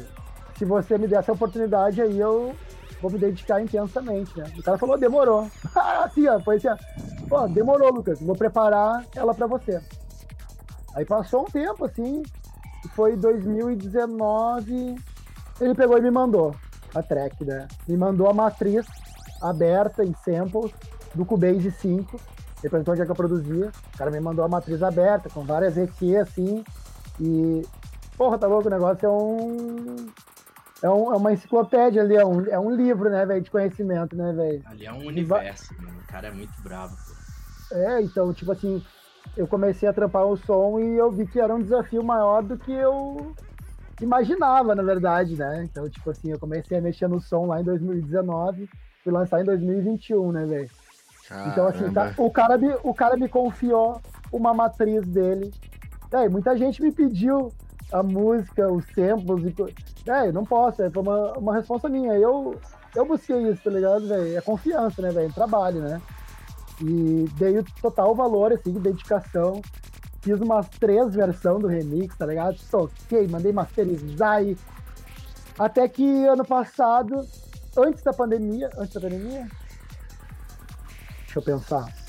se 0.58 0.66
você 0.66 0.98
me 0.98 1.06
der 1.06 1.20
essa 1.20 1.32
oportunidade 1.32 2.02
aí, 2.02 2.18
eu 2.18 2.54
vou 3.00 3.10
me 3.10 3.18
dedicar 3.18 3.62
intensamente, 3.62 4.36
né? 4.38 4.52
O 4.58 4.62
cara 4.62 4.76
falou, 4.76 4.98
demorou. 4.98 5.50
assim, 6.04 6.28
ó, 6.28 6.38
foi 6.40 6.56
assim, 6.56 6.68
ó. 6.68 6.76
Pô, 7.26 7.48
demorou, 7.48 7.90
Lucas, 7.90 8.20
vou 8.20 8.36
preparar 8.36 9.06
ela 9.14 9.32
pra 9.32 9.46
você. 9.46 9.80
Aí 10.94 11.06
passou 11.06 11.42
um 11.42 11.50
tempo, 11.50 11.86
assim, 11.86 12.22
foi 12.88 13.16
2019, 13.16 14.96
ele 15.60 15.74
pegou 15.74 15.98
e 15.98 16.00
me 16.00 16.10
mandou 16.10 16.54
a 16.94 17.02
track, 17.02 17.44
né? 17.44 17.68
Me 17.86 17.96
mandou 17.96 18.28
a 18.28 18.34
matriz 18.34 18.86
aberta 19.40 20.04
em 20.04 20.14
samples 20.24 20.72
do 21.14 21.24
Cubase 21.24 21.70
5. 21.70 22.20
Ele 22.62 22.70
perguntou 22.70 22.92
onde 22.92 23.02
é 23.02 23.04
que 23.04 23.10
eu 23.10 23.16
produzia. 23.16 23.70
O 23.94 23.98
cara 23.98 24.10
me 24.10 24.20
mandou 24.20 24.44
a 24.44 24.48
matriz 24.48 24.82
aberta, 24.82 25.30
com 25.30 25.44
várias 25.44 25.76
EQ, 25.76 26.16
assim. 26.16 26.64
E, 27.20 27.62
porra, 28.16 28.38
tá 28.38 28.46
louco? 28.46 28.68
O 28.68 28.70
negócio 28.70 29.06
é 29.06 29.08
um. 29.08 29.96
É, 30.82 30.88
um, 30.88 31.12
é 31.12 31.16
uma 31.16 31.32
enciclopédia 31.32 32.02
ali, 32.02 32.16
é 32.16 32.24
um, 32.24 32.46
é 32.46 32.58
um 32.58 32.74
livro, 32.74 33.10
né, 33.10 33.26
velho, 33.26 33.42
de 33.42 33.50
conhecimento, 33.50 34.16
né, 34.16 34.32
velho? 34.32 34.62
Ali 34.64 34.86
é 34.86 34.92
um 34.92 35.06
universo, 35.06 35.74
mano. 35.78 35.98
O 35.98 36.06
cara 36.06 36.28
é 36.28 36.30
muito 36.30 36.52
bravo, 36.62 36.96
pô. 36.96 37.74
É, 37.76 38.00
então, 38.00 38.32
tipo 38.32 38.50
assim, 38.50 38.82
eu 39.36 39.46
comecei 39.46 39.88
a 39.88 39.92
trampar 39.92 40.26
o 40.26 40.36
som 40.36 40.78
e 40.78 40.96
eu 40.96 41.10
vi 41.10 41.26
que 41.26 41.40
era 41.40 41.54
um 41.54 41.62
desafio 41.62 42.02
maior 42.02 42.42
do 42.42 42.58
que 42.58 42.72
eu 42.72 43.34
imaginava, 44.00 44.74
na 44.74 44.82
verdade, 44.82 45.36
né? 45.36 45.62
Então, 45.70 45.88
tipo 45.88 46.10
assim, 46.10 46.30
eu 46.30 46.38
comecei 46.38 46.78
a 46.78 46.80
mexer 46.80 47.08
no 47.08 47.20
som 47.20 47.46
lá 47.46 47.60
em 47.60 47.64
2019, 47.64 48.68
fui 49.04 49.12
lançar 49.12 49.40
em 49.40 49.44
2021, 49.44 50.32
né, 50.32 50.46
velho? 50.46 50.70
Então, 51.52 51.66
assim, 51.68 51.92
tá, 51.92 52.12
o, 52.16 52.30
cara 52.30 52.58
me, 52.58 52.74
o 52.82 52.92
cara 52.92 53.16
me 53.16 53.28
confiou 53.28 54.00
uma 54.32 54.52
matriz 54.52 55.06
dele. 55.06 55.52
É, 56.10 56.28
muita 56.28 56.56
gente 56.56 56.82
me 56.82 56.90
pediu 56.90 57.52
a 57.92 58.02
música, 58.02 58.70
os 58.70 58.84
samples 58.86 59.44
e. 59.44 60.10
É, 60.10 60.32
não 60.32 60.44
posso, 60.44 60.82
é, 60.82 60.90
foi 60.90 61.02
uma, 61.02 61.32
uma 61.38 61.54
resposta 61.54 61.88
minha. 61.88 62.14
Eu, 62.14 62.56
eu 62.96 63.06
busquei 63.06 63.48
isso, 63.48 63.62
tá 63.62 63.70
ligado, 63.70 64.08
velho? 64.08 64.36
É 64.36 64.40
confiança, 64.40 65.00
né, 65.00 65.10
velho? 65.10 65.32
Trabalho, 65.32 65.80
né? 65.80 66.02
E 66.82 67.28
dei 67.38 67.58
o 67.58 67.64
total 67.80 68.14
valor, 68.14 68.52
assim, 68.52 68.72
de 68.72 68.80
dedicação. 68.80 69.60
Fiz 70.22 70.40
umas 70.40 70.68
três 70.68 71.14
versões 71.14 71.60
do 71.60 71.66
remix, 71.66 72.16
tá 72.16 72.26
ligado? 72.26 72.56
Toquei, 72.70 73.26
mandei 73.28 73.52
masterizar 73.52 74.42
e. 74.42 74.56
Até 75.58 75.86
que 75.88 76.26
ano 76.26 76.44
passado, 76.44 77.26
antes 77.76 78.02
da 78.02 78.12
pandemia. 78.12 78.70
Antes 78.76 78.94
da 78.94 79.00
pandemia? 79.00 79.46
Deixa 81.24 81.38
eu 81.38 81.42
pensar. 81.42 82.00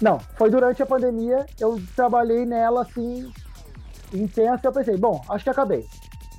Não, 0.00 0.18
foi 0.18 0.50
durante 0.50 0.82
a 0.82 0.86
pandemia, 0.86 1.46
eu 1.58 1.80
trabalhei 1.94 2.44
nela 2.44 2.82
assim, 2.82 3.32
intensa, 4.12 4.66
eu 4.66 4.72
pensei, 4.72 4.98
bom, 4.98 5.24
acho 5.30 5.44
que 5.44 5.50
acabei. 5.50 5.86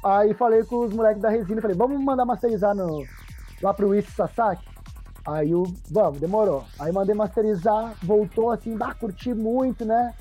Aí 0.03 0.33
falei 0.33 0.63
com 0.65 0.85
os 0.85 0.93
moleques 0.93 1.21
da 1.21 1.29
resina, 1.29 1.61
falei, 1.61 1.75
vamos 1.75 1.99
mandar 2.03 2.25
masterizar 2.25 2.75
no, 2.75 3.03
lá 3.61 3.73
pro 3.73 3.95
Issy 3.95 4.11
Sasaki? 4.11 4.74
Aí 5.25 5.55
o, 5.55 5.63
vamos, 5.89 6.19
demorou. 6.19 6.63
Aí 6.79 6.91
mandei 6.91 7.15
masterizar, 7.15 7.95
voltou 8.03 8.51
assim, 8.51 8.77
bah, 8.77 8.93
curti 8.93 9.33
muito, 9.33 9.83
né? 9.83 10.13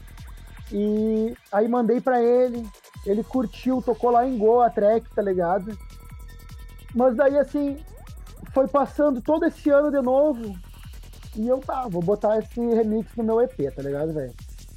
E 0.73 1.37
aí 1.53 1.69
mandei 1.69 2.01
para 2.01 2.23
ele, 2.23 2.67
ele 3.05 3.23
curtiu, 3.23 3.83
tocou 3.83 4.11
lá 4.11 4.27
em 4.27 4.39
Goa 4.39 4.67
a 4.67 4.71
track, 4.71 5.07
tá 5.15 5.21
ligado? 5.21 5.77
Mas 6.95 7.15
daí 7.17 7.37
assim, 7.37 7.77
foi 8.53 8.67
passando 8.67 9.21
todo 9.21 9.45
esse 9.45 9.69
ano 9.69 9.91
de 9.91 10.01
novo, 10.01 10.57
e 11.37 11.49
eu, 11.49 11.59
tá, 11.59 11.87
vou 11.89 12.01
botar 12.01 12.39
esse 12.39 12.61
remix 12.61 13.15
no 13.17 13.25
meu 13.25 13.41
EP, 13.41 13.75
tá 13.75 13.83
ligado, 13.83 14.13
velho? 14.13 14.33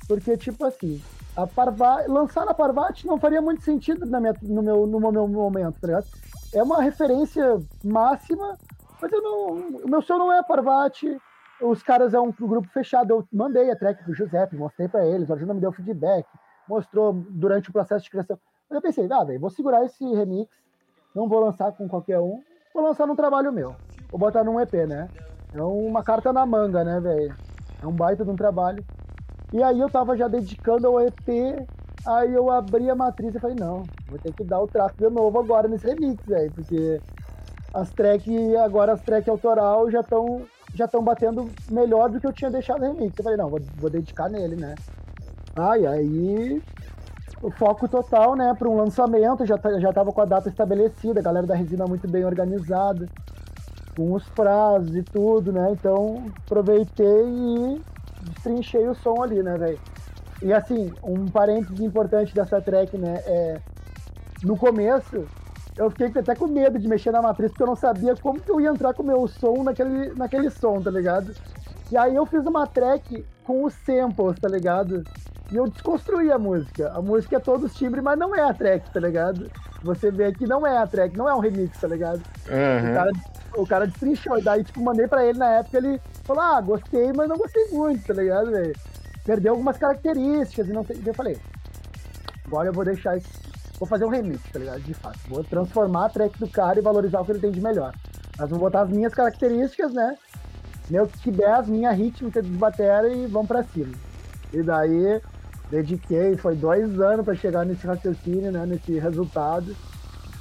Porque, 0.07 0.36
tipo 0.36 0.65
assim, 0.65 1.01
a 1.36 1.45
Parvat, 1.45 2.07
lançar 2.07 2.45
na 2.45 2.53
Parvat 2.53 3.05
não 3.05 3.19
faria 3.19 3.41
muito 3.41 3.63
sentido 3.63 4.05
na 4.05 4.19
minha, 4.19 4.34
no, 4.41 4.61
meu, 4.61 4.88
no 4.88 4.99
meu 4.99 5.28
momento, 5.28 5.80
tá 5.80 5.88
ligado? 5.88 6.07
É 6.53 6.63
uma 6.63 6.82
referência 6.82 7.61
máxima, 7.84 8.57
mas 9.01 9.11
eu 9.11 9.21
não, 9.21 9.47
o 9.83 9.89
meu 9.89 10.01
som 10.01 10.17
não 10.17 10.31
é 10.31 10.43
Parvat, 10.43 11.03
os 11.61 11.81
caras 11.81 12.13
é 12.13 12.19
um 12.19 12.31
grupo 12.31 12.67
fechado, 12.69 13.11
eu 13.11 13.27
mandei 13.31 13.69
a 13.71 13.75
track 13.75 14.03
pro 14.03 14.13
Giuseppe, 14.13 14.55
mostrei 14.55 14.87
para 14.87 15.05
eles, 15.05 15.29
o 15.29 15.33
Arjuna 15.33 15.53
me 15.53 15.61
deu 15.61 15.71
feedback, 15.71 16.25
mostrou 16.67 17.13
durante 17.13 17.69
o 17.69 17.73
processo 17.73 18.03
de 18.03 18.11
criação. 18.11 18.39
Mas 18.69 18.75
eu 18.75 18.81
pensei, 18.81 19.07
ah, 19.11 19.23
velho, 19.23 19.39
vou 19.39 19.49
segurar 19.49 19.83
esse 19.85 20.03
remix, 20.13 20.51
não 21.15 21.27
vou 21.27 21.39
lançar 21.39 21.71
com 21.71 21.87
qualquer 21.87 22.19
um, 22.19 22.41
vou 22.73 22.83
lançar 22.83 23.07
num 23.07 23.15
trabalho 23.15 23.51
meu, 23.51 23.75
vou 24.09 24.19
botar 24.19 24.43
num 24.43 24.59
EP, 24.59 24.73
né? 24.87 25.07
É 25.53 25.63
uma 25.63 26.03
carta 26.03 26.33
na 26.33 26.45
manga, 26.45 26.83
né, 26.83 26.99
velho? 26.99 27.35
É 27.81 27.87
um 27.87 27.93
baita 27.93 28.23
de 28.23 28.29
um 28.29 28.35
trabalho. 28.35 28.83
E 29.53 29.63
aí 29.63 29.79
eu 29.79 29.89
tava 29.89 30.17
já 30.17 30.27
dedicando 30.27 30.87
ao 30.87 30.99
EP, 30.99 31.65
aí 32.05 32.33
eu 32.33 32.51
abri 32.51 32.89
a 32.89 32.95
matriz 32.95 33.33
e 33.33 33.39
falei, 33.39 33.55
não, 33.57 33.83
vou 34.07 34.19
ter 34.19 34.33
que 34.33 34.43
dar 34.43 34.59
o 34.59 34.67
trato 34.67 34.97
de 34.97 35.09
novo 35.09 35.39
agora 35.39 35.67
nesse 35.67 35.87
remix, 35.87 36.23
velho, 36.25 36.51
porque 36.51 37.01
as 37.74 37.91
track, 37.91 38.55
agora 38.57 38.93
as 38.93 39.01
track 39.01 39.30
autoral 39.30 39.89
já 39.89 40.01
estão 40.01 40.45
já 40.74 40.86
estão 40.86 41.03
batendo 41.03 41.49
melhor 41.70 42.09
do 42.09 42.20
que 42.20 42.28
eu 42.28 42.34
tinha 42.34 42.51
deixado 42.51 42.82
remix. 42.82 43.18
Eu 43.18 43.24
falei, 43.24 43.38
não, 43.38 43.49
vou, 43.49 43.59
vou 43.78 43.89
dedicar 43.89 44.30
nele, 44.30 44.55
né? 44.55 44.76
Ah, 45.55 45.78
e 45.78 45.88
aí 45.88 46.61
o 47.41 47.49
foco 47.49 47.88
total, 47.88 48.36
né, 48.36 48.53
para 48.57 48.70
um 48.70 48.78
lançamento, 48.78 49.45
já, 49.45 49.57
tá, 49.57 49.80
já 49.80 49.91
tava 49.91 50.11
com 50.11 50.22
a 50.22 50.26
data 50.26 50.49
estabelecida, 50.49 51.20
a 51.20 51.24
galera 51.24 51.47
da 51.47 51.55
resina 51.55 51.86
muito 51.86 52.07
bem 52.07 52.26
organizada 52.26 53.07
com 53.95 54.13
os 54.13 54.24
prazos 54.30 54.95
e 54.95 55.01
tudo, 55.01 55.51
né? 55.51 55.72
Então 55.72 56.32
aproveitei 56.45 57.26
e 57.26 57.82
destrinchei 58.22 58.88
o 58.88 58.93
som 58.93 59.24
ali, 59.24 59.41
né, 59.41 59.57
velho? 59.57 59.80
E 60.43 60.53
assim, 60.53 60.91
um 61.03 61.28
parênteses 61.28 61.80
importante 61.80 62.36
dessa 62.36 62.61
track, 62.61 62.95
né? 62.95 63.15
É, 63.26 63.59
no 64.43 64.55
começo, 64.55 65.28
eu 65.78 65.89
fiquei 65.91 66.07
até 66.07 66.36
com 66.36 66.47
medo 66.47 66.80
de 66.80 66.88
mexer 66.88 67.11
na 67.11 67.21
matriz, 67.21 67.49
porque 67.51 67.63
eu 67.63 67.67
não 67.67 67.75
sabia 67.75 68.15
como 68.15 68.39
que 68.39 68.51
eu 68.51 68.59
ia 68.59 68.69
entrar 68.69 68.93
com 68.93 69.03
o 69.03 69.05
meu 69.05 69.28
som 69.28 69.63
naquele, 69.63 70.13
naquele 70.15 70.49
som, 70.49 70.82
tá 70.82 70.89
ligado? 70.89 71.34
E 71.91 71.97
aí 71.97 72.15
eu 72.15 72.25
fiz 72.25 72.45
uma 72.45 72.65
track 72.65 73.23
com 73.43 73.63
os 73.63 73.73
samples, 73.73 74.39
tá 74.39 74.49
ligado? 74.49 75.03
E 75.51 75.55
eu 75.55 75.69
desconstruí 75.69 76.32
a 76.32 76.38
música. 76.38 76.91
A 76.93 77.01
música 77.01 77.38
é 77.38 77.39
todos 77.39 77.73
timbre, 77.75 78.01
mas 78.01 78.19
não 78.19 78.36
é 78.36 78.41
a 78.41 78.53
track, 78.53 78.91
tá 78.91 78.99
ligado? 78.99 79.49
Você 79.84 80.11
vê 80.11 80.34
que 80.34 80.45
não 80.45 80.67
é 80.67 80.78
a 80.78 80.88
track, 80.88 81.15
não 81.15 81.30
é 81.30 81.36
um 81.36 81.39
remix, 81.39 81.80
tá 81.80 81.88
ligado? 81.88 82.21
Uhum. 82.49 82.91
O, 82.91 82.93
cara, 82.93 83.11
o 83.55 83.67
cara 83.67 83.88
destrinchou. 83.88 84.38
E 84.38 84.41
daí, 84.41 84.63
tipo, 84.63 84.82
mandei 84.82 85.07
pra 85.07 85.25
ele 85.25 85.39
na 85.39 85.51
época, 85.51 85.78
ele 85.78 86.01
falou, 86.23 86.43
ah, 86.43 86.59
gostei, 86.59 87.13
mas 87.13 87.30
não 87.30 87.38
gostei 87.38 87.69
muito, 87.71 88.05
tá 88.05 88.13
ligado, 88.13 88.51
velho? 88.51 88.75
Perdeu 89.23 89.53
algumas 89.53 89.78
características 89.78 90.67
e 90.67 90.73
não 90.73 90.84
sei. 90.84 91.01
Eu 91.05 91.13
falei, 91.13 91.38
agora 92.45 92.67
eu 92.67 92.73
vou 92.73 92.84
deixar 92.84 93.15
isso. 93.15 93.46
Vou 93.80 93.88
fazer 93.88 94.05
um 94.05 94.09
remix, 94.09 94.41
tá 94.51 94.59
ligado? 94.59 94.82
De 94.82 94.93
fato. 94.93 95.19
Vou 95.28 95.43
transformar 95.43 96.05
a 96.05 96.09
track 96.09 96.39
do 96.39 96.49
cara 96.49 96.80
e 96.80 96.82
valorizar 96.82 97.21
o 97.21 97.25
que 97.25 97.32
ele 97.32 97.39
tem 97.39 97.51
de 97.51 97.61
melhor. 97.61 97.93
Mas 98.38 98.49
vou 98.49 98.59
botar 98.59 98.82
as 98.82 98.89
minhas 98.89 99.13
características, 99.13 99.93
né? 99.93 100.17
Meu 100.89 101.07
que 101.07 101.32
der, 101.32 101.53
as 101.53 101.67
minhas 101.67 101.95
rítmicas 101.95 102.43
de 102.43 102.51
bateria 102.51 103.13
e 103.13 103.28
vamos 103.28 103.47
pra 103.47 103.63
cima. 103.63 103.93
E 104.53 104.63
daí 104.63 105.21
dediquei, 105.69 106.38
foi 106.38 106.55
dois 106.55 106.99
anos 106.99 107.25
para 107.25 107.36
chegar 107.36 107.65
nesse 107.65 107.86
raciocínio, 107.86 108.51
né, 108.51 108.65
nesse 108.65 108.97
resultado. 108.97 109.75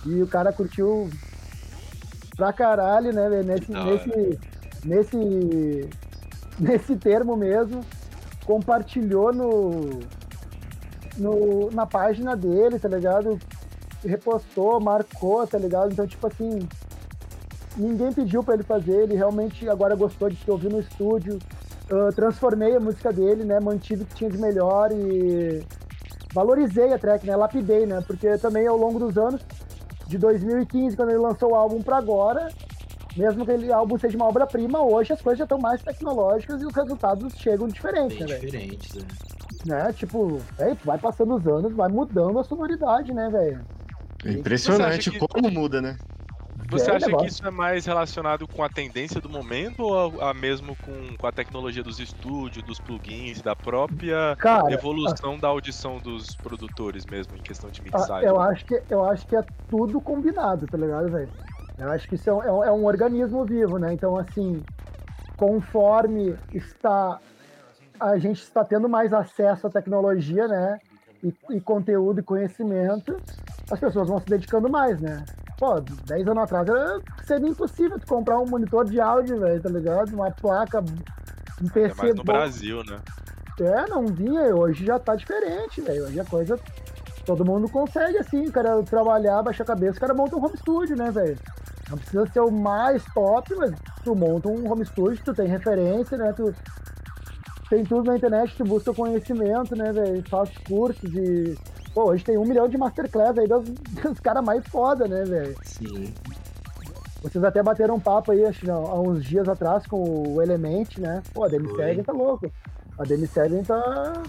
E 0.05 0.22
o 0.22 0.26
cara 0.26 0.53
curtiu 0.53 1.11
pra 2.37 2.53
caralho, 2.53 3.12
né, 3.12 3.43
nesse, 3.43 3.72
nesse, 3.72 4.39
nesse, 4.84 5.91
nesse 6.59 6.97
termo 6.97 7.37
mesmo. 7.37 7.84
Compartilhou 8.45 9.32
no, 9.32 10.01
no, 11.16 11.70
na 11.70 11.86
página 11.86 12.36
dele, 12.36 12.78
tá 12.78 12.88
ligado? 12.88 13.38
Repostou, 14.04 14.80
marcou, 14.80 15.46
tá 15.46 15.58
ligado? 15.58 15.92
Então, 15.92 16.06
tipo 16.06 16.26
assim, 16.26 16.68
ninguém 17.76 18.12
pediu 18.12 18.42
para 18.42 18.54
ele 18.54 18.62
fazer, 18.62 19.02
ele 19.02 19.14
realmente 19.14 19.68
agora 19.68 19.94
gostou 19.94 20.28
de 20.28 20.36
se 20.36 20.50
ouvir 20.50 20.70
no 20.70 20.80
estúdio, 20.80 21.38
eu 21.88 22.12
transformei 22.12 22.74
a 22.74 22.80
música 22.80 23.12
dele, 23.12 23.44
né? 23.44 23.60
Mantive 23.60 24.02
o 24.02 24.06
que 24.06 24.14
tinha 24.14 24.30
de 24.30 24.38
melhor 24.38 24.90
e 24.92 25.64
valorizei 26.34 26.92
a 26.92 26.98
track, 26.98 27.26
né? 27.26 27.36
Lapidei, 27.36 27.86
né? 27.86 28.02
Porque 28.06 28.36
também 28.38 28.66
ao 28.66 28.76
longo 28.76 28.98
dos 28.98 29.16
anos, 29.16 29.40
de 30.08 30.18
2015, 30.18 30.96
quando 30.96 31.10
ele 31.10 31.18
lançou 31.18 31.52
o 31.52 31.54
álbum 31.54 31.82
para 31.82 31.96
agora, 31.96 32.48
mesmo 33.16 33.44
que 33.44 33.52
aquele 33.52 33.72
álbum 33.72 33.98
seja 33.98 34.16
uma 34.16 34.26
obra-prima, 34.26 34.82
hoje 34.82 35.12
as 35.12 35.22
coisas 35.22 35.38
já 35.38 35.44
estão 35.44 35.58
mais 35.58 35.80
tecnológicas 35.82 36.60
e 36.60 36.66
os 36.66 36.74
resultados 36.74 37.34
chegam 37.36 37.68
diferentes, 37.68 38.18
Bem 38.18 38.28
né, 38.28 38.38
diferentes, 38.38 38.94
né? 38.94 39.02
Né? 39.66 39.92
Tipo, 39.92 40.48
é, 40.58 40.74
vai 40.76 40.98
passando 40.98 41.34
os 41.36 41.46
anos, 41.46 41.74
vai 41.74 41.88
mudando 41.90 42.38
a 42.38 42.44
sonoridade, 42.44 43.12
né, 43.14 43.30
velho? 43.30 43.68
É 44.24 44.32
impressionante 44.32 45.10
que- 45.10 45.22
como 45.28 45.50
muda, 45.50 45.80
né? 45.80 45.98
Você 46.68 46.90
acha 46.90 47.14
que 47.14 47.26
isso 47.26 47.46
é 47.46 47.50
mais 47.50 47.86
relacionado 47.86 48.48
com 48.48 48.62
a 48.64 48.70
tendência 48.70 49.20
do 49.20 49.28
momento 49.30 49.80
ou 49.80 50.20
a, 50.22 50.30
a 50.30 50.34
mesmo 50.34 50.76
com, 50.78 51.16
com 51.18 51.26
a 51.26 51.32
tecnologia 51.32 51.82
dos 51.84 52.00
estúdios, 52.00 52.64
dos 52.64 52.80
plugins, 52.80 53.42
da 53.42 53.56
própria 53.56 54.38
Cara, 54.38 54.68
evolução 54.68 55.38
da 55.40 55.48
audição 55.48 56.00
dos 56.00 56.36
produtores 56.38 57.06
mesmo, 57.06 57.36
em 57.36 57.42
questão 57.42 57.70
de 57.70 57.82
Ah, 57.92 58.10
mixagem? 58.10 58.20
eu, 58.20 58.38
acho 58.40 58.64
que, 58.66 58.84
eu 58.88 59.04
acho 59.04 59.26
que 59.26 59.36
é 59.36 59.42
tudo 59.68 60.00
combinado, 60.02 60.68
tá 60.68 60.76
ligado, 60.76 61.10
velho? 61.10 61.32
Eu 61.76 61.90
acho 61.90 62.08
que 62.08 62.14
isso 62.14 62.28
é 62.30 62.34
um, 62.34 62.42
é 62.42 62.52
um- 62.52 62.64
é 62.64 62.72
um 62.72 62.84
organismo 62.84 63.46
vivo, 63.46 63.78
né? 63.78 63.92
Então, 63.92 64.16
assim, 64.16 64.66
conforme 65.36 66.40
está 66.52 67.22
a 67.99 68.18
gente 68.18 68.42
está 68.42 68.64
tendo 68.64 68.88
mais 68.88 69.12
acesso 69.12 69.66
à 69.66 69.70
tecnologia, 69.70 70.47
né? 70.47 70.78
E, 71.22 71.34
e 71.51 71.61
conteúdo 71.61 72.20
e 72.20 72.22
conhecimento, 72.22 73.16
as 73.70 73.80
pessoas 73.80 74.09
vão 74.09 74.20
se 74.20 74.26
dedicando 74.26 74.68
mais, 74.68 75.01
né? 75.01 75.24
Pô, 75.59 75.80
10 75.80 76.28
anos 76.28 76.42
atrás 76.44 76.68
era, 76.68 77.01
seria 77.24 77.49
impossível 77.49 77.99
tu 77.99 78.07
comprar 78.07 78.38
um 78.38 78.47
monitor 78.47 78.84
de 78.84 79.01
áudio, 79.01 79.40
velho, 79.40 79.62
tá 79.62 79.70
ligado? 79.70 80.12
Uma 80.12 80.30
placa, 80.30 80.80
um 80.80 81.66
É 81.66 81.70
PC 81.70 82.03
mais 82.03 82.14
no 82.14 82.24
bom. 82.24 82.32
Brasil, 82.32 82.82
né? 82.84 83.01
É, 83.59 83.88
não 83.88 84.07
vinha, 84.07 84.55
hoje 84.55 84.84
já 84.84 84.99
tá 84.99 85.16
diferente, 85.16 85.80
velho. 85.80 86.05
Hoje 86.05 86.20
a 86.20 86.24
coisa. 86.24 86.61
Todo 87.24 87.44
mundo 87.44 87.68
consegue, 87.68 88.18
assim, 88.18 88.49
cara, 88.51 88.80
trabalhar, 88.84 89.42
baixar 89.42 89.64
a 89.64 89.66
cabeça, 89.66 89.97
o 89.97 90.01
cara 90.01 90.14
monta 90.14 90.36
um 90.36 90.44
home 90.44 90.57
studio, 90.59 90.94
né, 90.94 91.11
velho? 91.11 91.36
Não 91.90 91.99
precisa 91.99 92.26
ser 92.26 92.40
o 92.40 92.51
mais 92.53 93.03
top, 93.07 93.53
mas 93.57 93.72
tu 94.05 94.14
monta 94.14 94.49
um 94.49 94.70
home 94.70 94.84
studio, 94.84 95.24
tu 95.24 95.34
tem 95.34 95.49
referência, 95.49 96.16
né? 96.16 96.32
Tu 96.32 96.55
tem 97.68 97.84
tudo 97.84 98.04
na 98.10 98.16
internet, 98.16 98.54
tu 98.56 98.64
busca 98.64 98.92
conhecimento, 98.94 99.74
né, 99.76 99.92
velho? 99.92 100.22
Faz 100.28 100.50
cursos 100.66 101.12
e. 101.14 101.56
Pô, 101.94 102.10
hoje 102.10 102.22
tem 102.24 102.36
um 102.38 102.44
milhão 102.44 102.68
de 102.68 102.76
masterclass 102.76 103.36
aí 103.38 103.48
dos, 103.48 103.64
dos 104.02 104.20
caras 104.20 104.44
mais 104.44 104.66
foda, 104.68 105.08
né, 105.08 105.24
velho? 105.24 105.56
Sim. 105.64 106.12
Vocês 107.22 107.42
até 107.42 107.62
bateram 107.62 107.96
um 107.96 108.00
papo 108.00 108.30
aí, 108.32 108.44
acho 108.44 108.60
que 108.60 108.66
não, 108.66 108.84
há 108.86 109.00
uns 109.00 109.24
dias 109.24 109.48
atrás 109.48 109.86
com 109.86 110.02
o 110.34 110.42
Element, 110.42 110.98
né? 110.98 111.22
Pô, 111.34 111.44
a 111.44 111.48
Demi 111.48 111.68
tá 112.04 112.12
louco. 112.12 112.50
A 112.98 113.02
Demi 113.02 113.26
tá. 113.66 114.22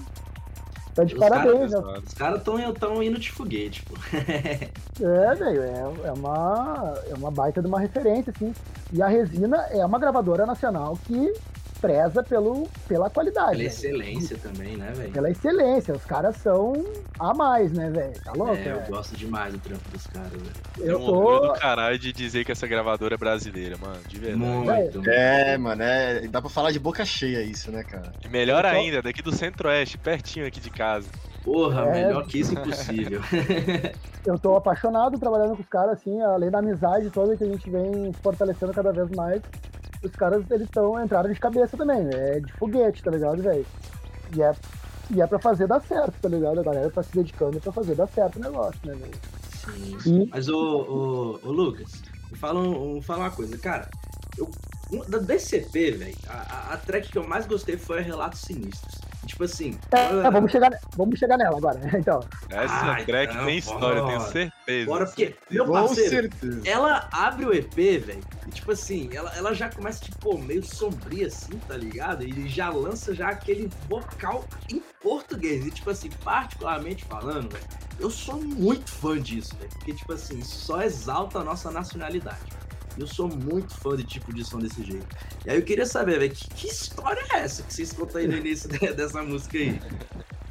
Tá 0.95 1.03
de 1.03 1.13
Os 1.13 1.19
parabéns, 1.19 1.71
caras- 1.73 1.85
né? 1.93 2.01
Os 2.07 2.13
caras 2.15 2.41
tão, 2.43 2.73
tão 2.73 3.03
indo 3.03 3.19
de 3.19 3.31
foguete, 3.31 3.83
pô. 3.83 3.93
É, 4.99 5.35
velho, 5.35 5.61
é, 5.61 6.07
é, 6.07 6.11
uma, 6.11 6.95
é 7.07 7.13
uma 7.13 7.29
baita 7.29 7.61
de 7.61 7.67
uma 7.67 7.79
referência, 7.79 8.33
assim. 8.35 8.51
E 8.91 8.99
a 8.99 9.07
Resina 9.07 9.57
é 9.69 9.85
uma 9.85 9.99
gravadora 9.99 10.43
nacional 10.43 10.97
que 11.05 11.31
preza 11.79 12.23
pelo, 12.23 12.67
pela 12.87 13.09
qualidade. 13.09 13.47
Pela 13.51 13.57
velho. 13.57 13.67
excelência 13.67 14.37
também, 14.37 14.77
né, 14.77 14.91
velho? 14.95 15.11
Pela 15.11 15.29
excelência. 15.29 15.93
Os 15.93 16.03
caras 16.05 16.35
são 16.37 16.73
a 17.19 17.33
mais, 17.33 17.71
né, 17.71 17.89
velho? 17.89 18.13
Tá 18.23 18.33
louco? 18.33 18.55
É, 18.55 18.71
eu 18.71 18.75
velho? 18.79 18.87
gosto 18.89 19.15
demais 19.15 19.53
do 19.53 19.59
trampo 19.59 19.89
dos 19.91 20.07
caras, 20.07 20.31
velho. 20.31 20.51
Eu 20.79 20.99
um 20.99 21.03
orgulho 21.03 21.39
tô. 21.41 21.47
do 21.53 21.59
caralho 21.59 21.97
de 21.99 22.11
dizer 22.13 22.43
que 22.45 22.51
essa 22.51 22.67
gravadora 22.67 23.15
é 23.15 23.17
brasileira, 23.17 23.77
mano. 23.77 23.99
De 24.07 24.17
verdade. 24.19 24.37
Muito. 24.97 25.09
É, 25.09 25.57
mano, 25.57 25.83
é, 25.83 26.27
dá 26.27 26.41
pra 26.41 26.49
falar 26.49 26.71
de 26.71 26.79
boca 26.79 27.03
cheia 27.05 27.41
isso, 27.41 27.71
né, 27.71 27.83
cara? 27.83 28.11
E 28.23 28.27
melhor 28.29 28.63
Eu 28.65 28.71
tô- 28.71 28.77
ainda, 28.77 29.01
daqui 29.01 29.21
do 29.21 29.31
Centro-Oeste, 29.33 29.97
pertinho 29.97 30.45
aqui 30.47 30.59
de 30.59 30.69
casa. 30.69 31.07
Porra, 31.43 31.83
É. 31.95 32.05
melhor 32.07 32.25
que 32.27 32.39
isso 32.39 32.53
impossível. 32.53 33.21
Eu 34.25 34.37
tô 34.37 34.57
apaixonado 34.57 35.17
trabalhando 35.17 35.55
com 35.55 35.61
os 35.61 35.69
caras, 35.69 35.93
assim, 35.93 36.21
além 36.21 36.49
da 36.51 36.59
amizade 36.59 37.09
toda 37.09 37.37
que 37.37 37.43
a 37.43 37.47
gente 37.47 37.69
vem 37.69 38.11
se 38.11 38.19
fortalecendo 38.21 38.73
cada 38.73 38.91
vez 38.91 39.09
mais. 39.11 39.41
Os 40.03 40.11
caras, 40.11 40.43
eles 40.51 40.67
estão 40.67 41.01
entraram 41.03 41.31
de 41.31 41.39
cabeça 41.39 41.75
também, 41.75 42.07
é 42.13 42.39
de 42.39 42.51
foguete, 42.53 43.03
tá 43.03 43.11
ligado, 43.11 43.41
velho? 43.41 43.65
E 44.35 44.41
é, 44.41 44.55
e 45.11 45.21
é 45.21 45.27
pra 45.27 45.39
fazer 45.39 45.67
dar 45.67 45.81
certo, 45.81 46.13
tá 46.21 46.29
ligado? 46.29 46.59
A 46.59 46.63
galera 46.63 46.89
tá 46.91 47.01
se 47.01 47.13
dedicando 47.13 47.59
pra 47.59 47.71
fazer 47.71 47.95
dar 47.95 48.07
certo 48.07 48.37
o 48.37 48.41
negócio, 48.41 48.79
né, 48.85 48.93
velho? 48.93 49.15
Sim. 50.03 50.23
E- 50.23 50.29
Mas, 50.31 50.47
ô, 50.49 50.55
ô, 50.55 51.39
ô, 51.47 51.51
Lucas, 51.51 52.01
me 52.31 52.37
fala, 52.37 52.59
um- 52.59 53.01
fala 53.01 53.23
uma 53.23 53.31
coisa, 53.31 53.57
cara. 53.57 53.89
Eu, 54.37 54.49
da 55.07 55.17
DCP, 55.17 55.91
velho, 55.91 56.15
a, 56.27 56.33
a- 56.33 56.73
a 56.73 56.77
track 56.77 57.09
que 57.09 57.17
eu 57.17 57.27
mais 57.27 57.47
gostei 57.47 57.75
foi 57.77 57.99
a 57.99 58.01
Relatos 58.01 58.41
Sinistros. 58.41 58.99
Tipo 59.27 59.43
assim. 59.43 59.77
É, 59.91 60.31
vamos, 60.31 60.51
chegar, 60.51 60.71
vamos 60.95 61.19
chegar 61.19 61.37
nela 61.37 61.57
agora, 61.57 61.79
então. 61.97 62.19
Essa 62.49 62.91
Ah, 62.93 63.03
track 63.03 63.33
então, 63.33 63.45
tem 63.45 63.57
história, 63.57 63.99
eu 63.99 64.05
tenho 64.07 64.19
bora. 64.19 64.31
certeza. 64.31 64.85
Bora, 64.85 65.05
porque, 65.05 65.35
meu 65.51 65.71
parceiro, 65.71 66.09
certeza. 66.09 66.61
ela 66.65 67.07
abre 67.11 67.45
o 67.45 67.53
EP, 67.53 67.75
velho, 67.75 68.21
e 68.47 68.51
tipo 68.51 68.71
assim, 68.71 69.09
ela, 69.13 69.31
ela 69.35 69.53
já 69.53 69.69
começa, 69.69 69.99
tipo, 70.03 70.37
meio 70.37 70.63
sombria 70.63 71.27
assim, 71.27 71.59
tá 71.67 71.75
ligado? 71.75 72.23
E 72.23 72.47
já 72.47 72.69
lança 72.69 73.13
já 73.13 73.27
aquele 73.29 73.69
vocal 73.87 74.45
em 74.71 74.81
português. 75.01 75.65
E, 75.65 75.71
tipo 75.71 75.89
assim, 75.89 76.09
particularmente 76.23 77.03
falando, 77.05 77.51
velho, 77.51 77.65
eu 77.99 78.09
sou 78.09 78.41
muito 78.41 78.89
fã 78.89 79.19
disso, 79.19 79.55
velho. 79.57 79.69
Porque, 79.71 79.93
tipo 79.93 80.13
assim, 80.13 80.41
só 80.41 80.81
exalta 80.81 81.39
a 81.39 81.43
nossa 81.43 81.69
nacionalidade. 81.69 82.56
Eu 82.97 83.05
sou 83.07 83.27
muito 83.27 83.73
fã 83.75 83.95
de 83.95 84.03
tipo 84.03 84.33
de 84.33 84.43
som 84.43 84.59
desse 84.59 84.83
jeito. 84.83 85.07
E 85.45 85.49
aí 85.51 85.57
eu 85.57 85.63
queria 85.63 85.85
saber, 85.85 86.19
velho, 86.19 86.33
que, 86.33 86.47
que 86.49 86.67
história 86.67 87.21
é 87.33 87.39
essa 87.39 87.61
que 87.63 87.73
vocês 87.73 87.93
contam 87.93 88.19
aí 88.21 88.27
no 88.27 88.35
início 88.37 88.67
de- 88.71 88.93
dessa 88.93 89.21
música 89.21 89.57
aí? 89.57 89.79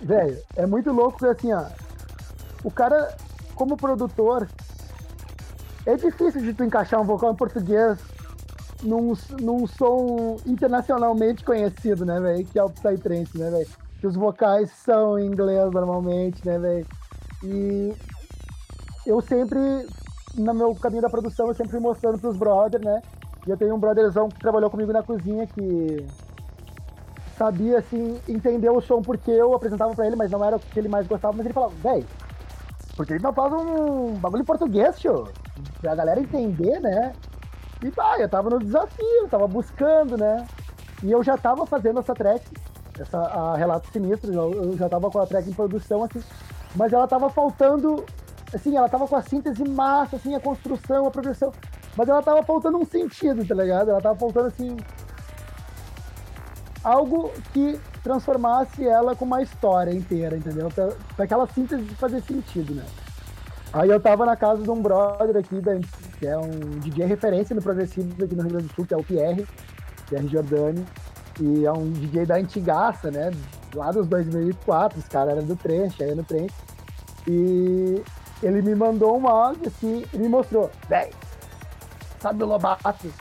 Velho, 0.00 0.38
é 0.56 0.66
muito 0.66 0.92
louco 0.92 1.18
porque 1.18 1.26
assim, 1.26 1.52
ó. 1.52 1.66
O 2.62 2.70
cara, 2.70 3.16
como 3.54 3.76
produtor, 3.76 4.48
é 5.84 5.96
difícil 5.96 6.42
de 6.42 6.52
tu 6.54 6.64
encaixar 6.64 7.00
um 7.00 7.04
vocal 7.04 7.32
em 7.32 7.36
português 7.36 7.98
num, 8.82 9.12
num 9.40 9.66
som 9.66 10.38
internacionalmente 10.46 11.42
conhecido, 11.44 12.04
né, 12.04 12.20
velho? 12.20 12.44
Que 12.46 12.58
é 12.58 12.62
o 12.64 12.70
Psytrance, 12.70 13.36
né, 13.38 13.50
velho? 13.50 13.68
Que 14.00 14.06
os 14.06 14.14
vocais 14.14 14.70
são 14.84 15.18
em 15.18 15.26
inglês 15.26 15.70
normalmente, 15.72 16.44
né, 16.46 16.58
velho? 16.58 16.86
E 17.44 17.94
eu 19.06 19.20
sempre, 19.20 19.58
no 20.36 20.54
meu 20.54 20.74
caminho 20.74 21.02
da 21.02 21.08
produção, 21.08 21.48
eu 21.48 21.54
sempre 21.54 21.72
fui 21.72 21.80
mostrando 21.80 22.18
pros 22.18 22.36
brothers, 22.36 22.84
né? 22.84 23.02
E 23.46 23.50
eu 23.50 23.56
tenho 23.56 23.74
um 23.74 23.78
brotherzão 23.78 24.28
que 24.28 24.40
trabalhou 24.40 24.70
comigo 24.70 24.92
na 24.92 25.02
cozinha 25.02 25.46
que 25.46 26.06
sabia, 27.36 27.78
assim, 27.78 28.20
entender 28.28 28.70
o 28.70 28.80
som 28.80 29.02
porque 29.02 29.30
eu 29.30 29.54
apresentava 29.54 29.94
pra 29.94 30.06
ele, 30.06 30.16
mas 30.16 30.30
não 30.30 30.44
era 30.44 30.56
o 30.56 30.60
que 30.60 30.78
ele 30.78 30.88
mais 30.88 31.06
gostava, 31.06 31.36
mas 31.36 31.44
ele 31.44 31.54
falava, 31.54 31.74
véi, 31.82 32.04
por 32.96 33.06
que 33.06 33.12
ele 33.12 33.22
não 33.22 33.32
faz 33.32 33.52
um 33.52 34.14
bagulho 34.14 34.42
em 34.42 34.46
português, 34.46 34.98
tio? 34.98 35.28
Pra 35.80 35.94
galera 35.94 36.20
entender, 36.20 36.80
né? 36.80 37.12
E 37.82 37.90
pá, 37.90 38.18
eu 38.18 38.28
tava 38.28 38.48
no 38.48 38.58
desafio, 38.58 39.28
tava 39.30 39.46
buscando, 39.46 40.16
né? 40.16 40.46
E 41.02 41.12
eu 41.12 41.22
já 41.22 41.36
tava 41.36 41.66
fazendo 41.66 42.00
essa 42.00 42.14
track, 42.14 42.42
essa 42.98 43.18
a 43.18 43.56
Relatos 43.56 43.90
Sinistros, 43.90 44.34
eu, 44.34 44.50
eu 44.52 44.76
já 44.76 44.88
tava 44.88 45.10
com 45.10 45.20
a 45.20 45.26
track 45.26 45.48
em 45.48 45.52
produção, 45.52 46.04
assim, 46.04 46.22
mas 46.74 46.92
ela 46.92 47.06
tava 47.06 47.28
faltando, 47.28 48.04
assim, 48.56 48.76
ela 48.76 48.88
tava 48.88 49.06
com 49.06 49.16
a 49.16 49.22
síntese 49.22 49.62
massa, 49.68 50.16
assim, 50.16 50.34
a 50.34 50.40
construção, 50.40 51.06
a 51.06 51.10
progressão, 51.10 51.52
mas 51.96 52.08
ela 52.08 52.22
tava 52.22 52.42
faltando 52.42 52.78
um 52.78 52.84
sentido, 52.84 53.44
tá 53.46 53.54
ligado? 53.54 53.90
Ela 53.90 54.00
tava 54.00 54.18
faltando, 54.18 54.48
assim, 54.48 54.76
algo 56.82 57.32
que 57.52 57.78
transformasse 58.02 58.86
ela 58.86 59.16
com 59.16 59.24
uma 59.24 59.42
história 59.42 59.92
inteira, 59.92 60.36
entendeu? 60.36 60.68
Pra, 60.68 60.88
pra 61.16 61.24
aquela 61.24 61.46
síntese 61.48 61.84
fazer 61.96 62.22
sentido, 62.22 62.74
né? 62.74 62.84
Aí 63.72 63.90
eu 63.90 64.00
tava 64.00 64.24
na 64.24 64.36
casa 64.36 64.62
de 64.62 64.70
um 64.70 64.80
brother 64.80 65.36
aqui, 65.36 65.60
da, 65.60 65.72
que 66.18 66.26
é 66.26 66.38
um 66.38 66.78
DJ 66.78 67.04
referência 67.06 67.54
no 67.54 67.60
progressivo 67.60 68.24
aqui 68.24 68.34
no 68.34 68.42
Rio 68.42 68.52
Grande 68.52 68.68
do 68.68 68.74
Sul, 68.74 68.86
que 68.86 68.94
é 68.94 68.96
o 68.96 69.02
Pierre, 69.02 69.46
Pierre 70.08 70.28
Giordani, 70.28 70.84
e 71.40 71.66
é 71.66 71.72
um 71.72 71.90
DJ 71.90 72.24
da 72.24 72.36
antigaça, 72.36 73.10
né? 73.10 73.32
Lá 73.74 73.90
dos 73.90 74.06
2004, 74.06 74.98
os 74.98 75.08
caras 75.08 75.36
eram 75.36 75.44
do 75.44 75.56
trance, 75.56 76.02
aí 76.02 76.14
no 76.14 76.24
trance. 76.24 76.54
E 77.26 78.02
ele 78.42 78.62
me 78.62 78.74
mandou 78.74 79.18
um 79.18 79.26
áudio 79.26 79.68
assim, 79.68 80.04
e 80.12 80.18
me 80.18 80.28
mostrou, 80.28 80.70
véi, 80.88 81.10
sabe 82.20 82.42
o 82.42 82.46
Lobato? 82.46 83.12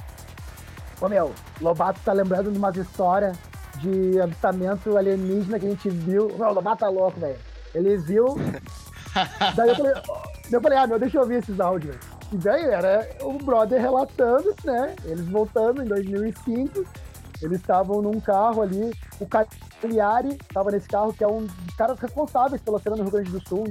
Ô 1.02 1.10
meu, 1.10 1.34
Lobato 1.62 2.00
tá 2.04 2.14
lembrando 2.14 2.52
de 2.52 2.58
umas 2.58 2.76
histórias 2.76 3.38
de 3.80 4.20
avistamento 4.22 4.98
alienígena 4.98 5.60
que 5.60 5.66
a 5.66 5.70
gente 5.70 5.90
viu. 5.90 6.32
Meu, 6.38 6.50
o 6.50 6.54
Lobato 6.54 6.80
tá 6.80 6.90
louco, 6.90 7.20
velho. 7.20 7.38
Ele 7.74 7.98
viu. 7.98 8.28
Daí 9.56 9.70
eu 9.70 9.76
falei, 9.76 9.94
eu 10.52 10.62
falei, 10.62 10.78
ah, 10.78 10.88
meu, 10.88 11.00
deixa 11.00 11.18
eu 11.18 11.22
ouvir 11.22 11.36
esses 11.36 11.60
áudios. 11.60 11.96
velho. 11.96 12.16
E 12.32 12.38
daí 12.38 12.66
era 12.66 13.08
o 13.22 13.34
brother 13.34 13.80
relatando, 13.80 14.54
né? 14.64 14.96
Eles 15.06 15.28
voltando 15.28 15.84
em 15.84 15.86
2005. 15.86 16.84
Eles 17.42 17.60
estavam 17.60 18.02
num 18.02 18.20
carro 18.20 18.62
ali. 18.62 18.92
O 19.20 19.28
Cagliari 19.28 20.38
estava 20.42 20.72
nesse 20.72 20.88
carro, 20.88 21.14
que 21.14 21.24
é 21.24 21.28
um 21.28 21.46
dos 21.46 21.76
caras 21.76 22.00
responsáveis 22.00 22.62
pela 22.62 22.80
cena 22.80 22.96
no 22.96 23.04
Rio 23.04 23.12
Grande 23.12 23.32
do 23.32 23.48
Sul. 23.48 23.66
Em 23.68 23.70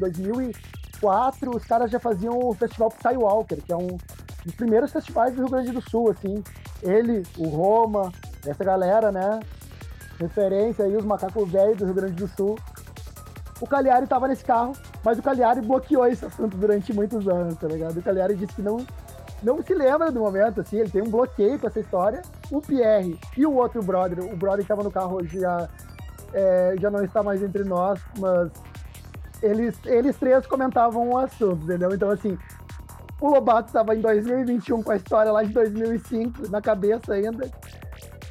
2004, 1.01 1.57
os 1.57 1.65
caras 1.65 1.91
já 1.91 1.99
faziam 1.99 2.39
o 2.39 2.55
festival 2.55 2.91
Psywalker, 2.91 3.63
que 3.63 3.73
é 3.73 3.77
um 3.77 3.97
dos 4.45 4.55
primeiros 4.55 4.93
festivais 4.93 5.35
do 5.35 5.43
Rio 5.43 5.51
Grande 5.51 5.73
do 5.73 5.81
Sul, 5.81 6.11
assim. 6.11 6.43
Ele, 6.83 7.23
o 7.39 7.49
Roma, 7.49 8.13
essa 8.47 8.63
galera, 8.63 9.11
né? 9.11 9.41
Referência 10.19 10.85
aí, 10.85 10.97
os 10.97 11.05
macacos 11.05 11.51
velhos 11.51 11.79
do 11.79 11.87
Rio 11.87 11.95
Grande 11.95 12.15
do 12.15 12.29
Sul. 12.29 12.59
O 13.61 13.67
Cagliari 13.67 14.07
tava 14.07 14.29
nesse 14.29 14.45
carro, 14.45 14.73
mas 15.03 15.19
o 15.19 15.23
Cagliari 15.23 15.61
bloqueou 15.61 16.07
esse 16.07 16.25
assunto 16.25 16.57
durante 16.57 16.93
muitos 16.93 17.27
anos, 17.29 17.57
tá 17.57 17.69
ligado? 17.69 17.97
O 17.97 18.03
Cagliari 18.03 18.35
disse 18.35 18.55
que 18.55 18.63
não, 18.63 18.85
não 19.43 19.63
se 19.63 19.75
lembra 19.75 20.11
do 20.11 20.21
momento, 20.21 20.61
assim, 20.61 20.79
ele 20.79 20.91
tem 20.91 21.03
um 21.03 21.11
bloqueio 21.11 21.59
com 21.59 21.67
essa 21.67 21.81
história. 21.81 22.23
O 22.51 22.61
Pierre 22.61 23.19
e 23.37 23.47
o 23.47 23.55
outro 23.55 23.83
brother, 23.83 24.21
o 24.21 24.37
brother 24.37 24.63
que 24.63 24.69
tava 24.69 24.83
no 24.83 24.91
carro 24.91 25.17
hoje 25.17 25.41
já, 25.41 25.69
é, 26.33 26.75
já 26.81 26.91
não 26.91 27.03
está 27.05 27.23
mais 27.23 27.43
entre 27.43 27.65
nós, 27.65 28.01
mas 28.19 28.51
eles, 29.45 29.79
eles 29.85 30.17
três 30.17 30.47
comentavam 30.47 31.11
o 31.11 31.19
assunto, 31.19 31.65
entendeu? 31.65 31.95
Então, 31.95 32.11
assim, 32.11 32.39
o 33.21 33.29
Lobato 33.29 33.69
estava 33.69 33.95
em 33.95 34.01
2021 34.01 34.83
com 34.83 34.93
a 34.93 34.97
história 34.97 35.31
lá 35.31 35.43
de 35.43 35.53
2005 35.53 36.51
na 36.51 36.61
cabeça 36.61 37.15
ainda. 37.15 37.51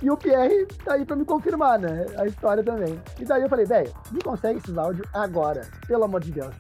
E 0.02 0.10
o 0.10 0.18
Pierre 0.18 0.66
tá 0.84 0.96
aí 0.96 1.06
pra 1.06 1.16
me 1.16 1.24
confirmar, 1.24 1.80
né? 1.80 2.06
A 2.18 2.26
história 2.26 2.64
também. 2.64 3.00
E 3.20 3.26
daí 3.26 3.44
eu 3.44 3.50
falei, 3.50 3.66
velho, 3.66 3.94
me 4.12 4.22
consegue 4.22 4.60
esses 4.60 4.78
áudios 4.78 5.08
agora, 5.14 5.62
pelo 5.88 6.04
amor 6.04 6.20
de 6.20 6.32
Deus. 6.32 6.54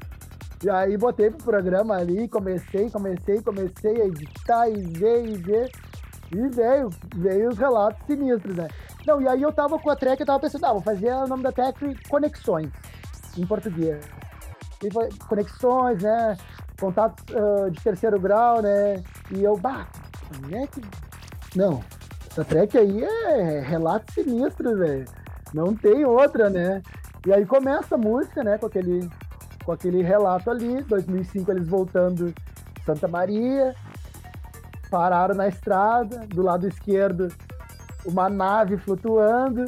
E 0.64 0.70
aí 0.70 0.98
botei 0.98 1.30
pro 1.30 1.44
programa 1.44 1.98
ali, 1.98 2.28
comecei, 2.30 2.90
comecei, 2.90 3.42
comecei 3.42 4.02
a 4.02 4.06
editar 4.06 4.70
e 4.70 4.82
ver 4.82 5.26
e 5.26 5.38
ver. 5.38 5.72
E 6.34 6.48
veio, 6.48 6.90
veio 7.16 7.50
os 7.50 7.58
relatos 7.58 8.04
sinistros, 8.08 8.56
né? 8.56 8.68
Não, 9.06 9.22
e 9.22 9.28
aí 9.28 9.42
eu 9.42 9.52
tava 9.52 9.78
com 9.78 9.90
a 9.90 9.96
track, 9.96 10.22
eu 10.22 10.26
tava 10.26 10.40
pensando, 10.40 10.66
ah, 10.66 10.74
vou 10.74 10.82
fazer 10.82 11.14
o 11.14 11.28
nome 11.28 11.44
da 11.44 11.52
track 11.52 12.08
Conexões, 12.08 12.72
em 13.38 13.46
português. 13.46 14.00
Conexões, 15.28 16.02
né? 16.02 16.38
Contatos 16.80 17.24
ah, 17.36 17.70
de 17.70 17.82
terceiro 17.82 18.20
grau, 18.20 18.62
né? 18.62 19.04
E 19.32 19.44
eu, 19.44 19.58
bah, 19.58 19.88
é 20.52 20.68
que. 20.68 20.82
Não, 21.56 21.84
essa 22.30 22.44
track 22.44 22.78
aí 22.78 23.04
é 23.04 23.60
relato 23.60 24.12
sinistro, 24.12 24.78
velho. 24.78 25.06
Não 25.54 25.76
tem 25.76 26.04
outra, 26.04 26.50
né? 26.50 26.82
E 27.28 27.32
aí 27.32 27.46
começa 27.46 27.96
a 27.96 27.98
música, 27.98 28.44
né? 28.44 28.58
Com 28.58 28.66
aquele, 28.66 29.08
com 29.64 29.72
aquele 29.72 30.02
relato 30.02 30.50
ali. 30.50 30.82
2005 30.84 31.52
eles 31.52 31.68
voltando 31.68 32.34
Santa 32.86 33.08
Maria. 33.08 33.76
Pararam 34.90 35.36
na 35.36 35.48
estrada. 35.48 36.26
Do 36.28 36.42
lado 36.42 36.68
esquerdo, 36.68 37.28
uma 38.04 38.30
nave 38.30 38.78
flutuando. 38.78 39.66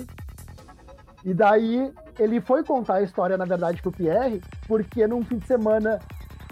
E 1.24 1.34
daí 1.34 1.94
ele 2.20 2.42
foi 2.42 2.64
contar 2.64 2.96
a 2.96 3.02
história, 3.02 3.38
na 3.38 3.46
verdade, 3.46 3.82
pro 3.82 3.92
Pierre, 3.92 4.42
porque 4.68 5.06
num 5.08 5.24
fim 5.24 5.38
de 5.38 5.48
semana, 5.48 6.00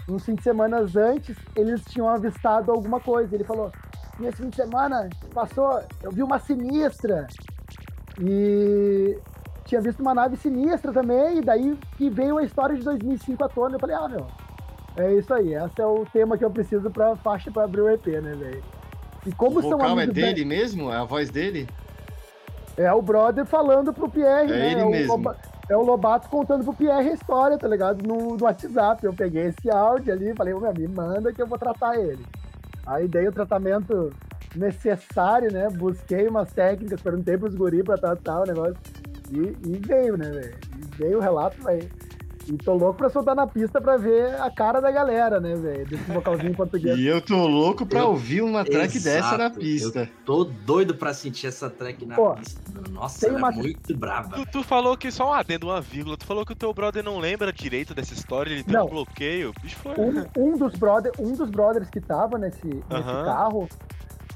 uns 0.08 0.24
fins 0.24 0.36
de 0.36 0.42
semana 0.42 0.78
antes, 0.96 1.36
eles 1.56 1.84
tinham 1.84 2.08
avistado 2.08 2.70
alguma 2.70 3.00
coisa. 3.00 3.34
Ele 3.34 3.44
falou: 3.44 3.70
nesse 4.18 4.38
fim 4.42 4.48
de 4.48 4.56
semana 4.56 5.08
passou, 5.32 5.80
eu 6.02 6.10
vi 6.10 6.22
uma 6.22 6.38
sinistra. 6.38 7.26
E 8.20 9.18
tinha 9.64 9.80
visto 9.80 10.00
uma 10.00 10.14
nave 10.14 10.36
sinistra 10.36 10.92
também, 10.92 11.38
e 11.38 11.40
daí 11.40 11.76
que 11.96 12.08
veio 12.10 12.38
a 12.38 12.44
história 12.44 12.76
de 12.76 12.84
2005 12.84 13.44
à 13.44 13.48
tona, 13.48 13.76
eu 13.76 13.80
falei, 13.80 13.96
ah, 13.96 14.08
meu, 14.08 14.26
é 14.96 15.14
isso 15.14 15.32
aí, 15.32 15.54
esse 15.54 15.80
é 15.80 15.86
o 15.86 16.04
tema 16.12 16.36
que 16.38 16.44
eu 16.44 16.50
preciso 16.50 16.90
pra 16.90 17.16
faixa 17.16 17.50
pra 17.50 17.64
abrir 17.64 17.80
o 17.80 17.88
EP, 17.90 18.06
né, 18.06 18.34
velho? 18.34 18.62
E 19.26 19.32
como 19.32 19.58
o 19.58 19.62
são 19.62 19.72
vocal 19.72 19.98
é 19.98 20.06
dele 20.06 20.44
mesmo? 20.44 20.92
É 20.92 20.96
a 20.96 21.04
voz 21.04 21.30
dele? 21.30 21.66
É 22.76 22.92
o 22.92 23.00
brother 23.00 23.46
falando 23.46 23.92
pro 23.92 24.08
Pierre, 24.08 24.52
É 24.52 24.56
né? 24.56 24.72
ele 24.72 24.82
o 24.82 24.90
mesmo. 24.90 25.34
É 25.68 25.76
o 25.76 25.82
Lobato 25.82 26.28
contando 26.28 26.62
pro 26.62 26.74
Pierre 26.74 27.10
a 27.10 27.14
história, 27.14 27.56
tá 27.56 27.66
ligado? 27.66 28.06
No, 28.06 28.36
no 28.36 28.44
WhatsApp. 28.44 29.04
Eu 29.04 29.14
peguei 29.14 29.46
esse 29.46 29.70
áudio 29.70 30.12
ali 30.12 30.34
falei, 30.34 30.52
meu 30.54 30.68
amigo, 30.68 30.94
manda 30.94 31.32
que 31.32 31.40
eu 31.40 31.46
vou 31.46 31.58
tratar 31.58 31.96
ele. 31.98 32.24
Aí 32.86 33.08
dei 33.08 33.26
o 33.26 33.32
tratamento 33.32 34.12
necessário, 34.54 35.50
né? 35.50 35.68
Busquei 35.70 36.28
umas 36.28 36.52
técnicas, 36.52 37.00
perguntei 37.00 37.38
pros 37.38 37.54
guri 37.54 37.82
pra 37.82 37.96
tratar 37.96 38.42
o 38.42 38.46
negócio. 38.46 38.76
E, 39.30 39.38
e 39.68 39.78
veio, 39.78 40.18
né, 40.18 40.30
velho? 40.30 40.54
Veio 40.98 41.18
o 41.18 41.20
relato, 41.20 41.62
velho. 41.62 41.90
E 42.46 42.56
tô 42.58 42.74
louco 42.74 42.98
pra 42.98 43.08
soltar 43.08 43.34
na 43.34 43.46
pista 43.46 43.80
pra 43.80 43.96
ver 43.96 44.38
a 44.40 44.50
cara 44.50 44.80
da 44.80 44.90
galera, 44.90 45.40
né, 45.40 45.54
velho? 45.54 45.86
Desse 45.86 46.02
vocalzinho 46.10 46.50
em 46.50 46.54
português. 46.54 46.98
E 46.98 47.06
eu 47.06 47.20
tô 47.20 47.46
louco 47.46 47.86
pra 47.86 48.00
Eu- 48.00 48.08
ouvir 48.08 48.42
uma 48.42 48.64
track 48.64 48.98
dessa 49.00 49.36
na 49.38 49.44
Exato, 49.46 49.58
pista. 49.60 50.10
Tô 50.26 50.44
doido 50.44 50.94
pra 50.94 51.14
sentir 51.14 51.46
essa 51.46 51.70
track 51.70 52.04
na 52.04 52.14
Pô, 52.16 52.34
pista. 52.34 52.60
Nossa, 52.90 53.26
ela 53.26 53.38
uma- 53.38 53.50
é 53.50 53.56
muito 53.56 53.96
brava. 53.96 54.36
Tu, 54.36 54.46
tu 54.46 54.62
falou 54.62 54.96
que 54.96 55.10
só 55.10 55.30
um 55.30 55.32
adendo, 55.32 55.68
uma 55.68 55.80
vírgula. 55.80 56.16
Tu 56.16 56.26
falou 56.26 56.44
que 56.44 56.52
o 56.52 56.56
teu 56.56 56.72
brother 56.74 57.02
não 57.02 57.18
lembra 57.18 57.52
direito 57.52 57.94
dessa 57.94 58.12
história, 58.12 58.50
ele 58.52 58.62
tem 58.64 58.74
Não. 58.74 58.86
um 58.86 58.90
bloqueio. 58.90 59.52
Bicho, 59.62 59.76
foi. 59.76 59.94
um, 59.98 60.24
um 60.36 60.56
dos 60.58 60.74
brother, 60.74 61.12
um 61.18 61.32
dos 61.32 61.48
brothers 61.50 61.88
que 61.88 62.00
tava 62.00 62.36
nesse, 62.38 62.66
nesse 62.66 62.84
carro, 63.24 63.68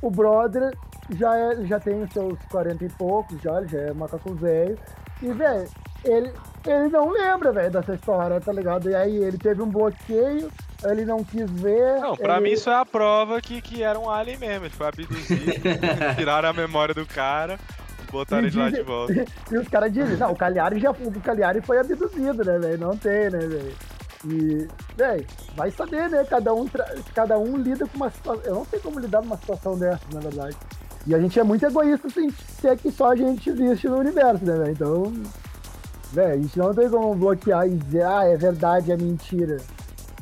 o 0.00 0.10
brother 0.10 0.72
já, 1.18 1.36
é, 1.36 1.64
já 1.66 1.78
tem 1.80 2.02
os 2.02 2.10
seus 2.12 2.38
40 2.50 2.84
e 2.84 2.88
poucos, 2.90 3.40
já, 3.42 3.58
ele 3.58 3.68
já 3.68 3.78
é 3.80 3.92
macaco 3.92 4.34
velho. 4.34 4.78
E, 5.22 5.32
velho, 5.32 5.68
ele, 6.04 6.32
ele 6.66 6.88
não 6.88 7.10
lembra, 7.10 7.52
velho, 7.52 7.70
dessa 7.70 7.94
história, 7.94 8.40
tá 8.40 8.52
ligado? 8.52 8.90
E 8.90 8.94
aí 8.94 9.16
ele 9.16 9.38
teve 9.38 9.62
um 9.62 9.68
bloqueio, 9.70 10.50
ele 10.84 11.04
não 11.04 11.22
quis 11.24 11.50
ver. 11.50 12.00
Não, 12.00 12.16
pra 12.16 12.34
ele- 12.36 12.44
mim 12.44 12.50
isso 12.52 12.68
é 12.70 12.74
a 12.74 12.84
prova 12.84 13.40
que, 13.40 13.60
que 13.62 13.82
era 13.82 13.98
um 13.98 14.10
alien 14.10 14.38
mesmo. 14.38 14.66
Ele 14.66 14.74
foi 14.74 14.86
abduzido, 14.88 15.52
tiraram 16.16 16.48
a 16.48 16.52
memória 16.52 16.94
do 16.94 17.06
cara 17.06 17.58
e 18.06 18.10
botaram 18.10 18.46
ele 18.46 18.56
lá 18.58 18.70
de 18.70 18.82
volta. 18.82 19.12
E 19.50 19.56
os 19.56 19.68
caras 19.68 19.92
dizem, 19.92 20.16
não, 20.16 20.32
o 20.32 20.36
Cagliari 20.36 20.78
já 20.80 20.90
o 20.90 21.20
Cagliari 21.20 21.60
foi 21.62 21.78
abduzido, 21.78 22.44
né, 22.44 22.58
velho? 22.58 22.78
Não 22.78 22.96
tem, 22.96 23.30
né, 23.30 23.38
velho? 23.38 23.74
E, 24.26 24.66
velho, 24.96 25.26
vai 25.54 25.70
saber, 25.70 26.08
né? 26.10 26.24
Cada 26.28 26.52
um, 26.52 26.66
tra- 26.66 26.92
cada 27.14 27.38
um 27.38 27.56
lida 27.56 27.86
com 27.86 27.96
uma 27.96 28.10
situação. 28.10 28.42
Eu 28.44 28.54
não 28.56 28.64
sei 28.64 28.80
como 28.80 28.98
lidar 28.98 29.22
numa 29.22 29.36
situação 29.36 29.78
dessa, 29.78 30.00
na 30.12 30.18
verdade. 30.20 30.56
E 31.06 31.14
a 31.14 31.18
gente 31.20 31.38
é 31.38 31.44
muito 31.44 31.64
egoísta 31.64 32.10
sem 32.10 32.28
ser 32.30 32.76
que 32.76 32.90
só 32.90 33.12
a 33.12 33.16
gente 33.16 33.48
existe 33.48 33.86
no 33.88 33.98
universo, 33.98 34.44
né, 34.44 34.56
velho? 34.56 34.70
Então, 34.72 35.12
velho, 36.12 36.32
a 36.32 36.36
gente 36.36 36.58
não 36.58 36.74
tem 36.74 36.88
como 36.90 37.14
bloquear 37.14 37.66
e 37.66 37.76
dizer, 37.76 38.02
ah, 38.04 38.24
é 38.24 38.36
verdade, 38.36 38.92
é 38.92 38.96
mentira. 38.96 39.56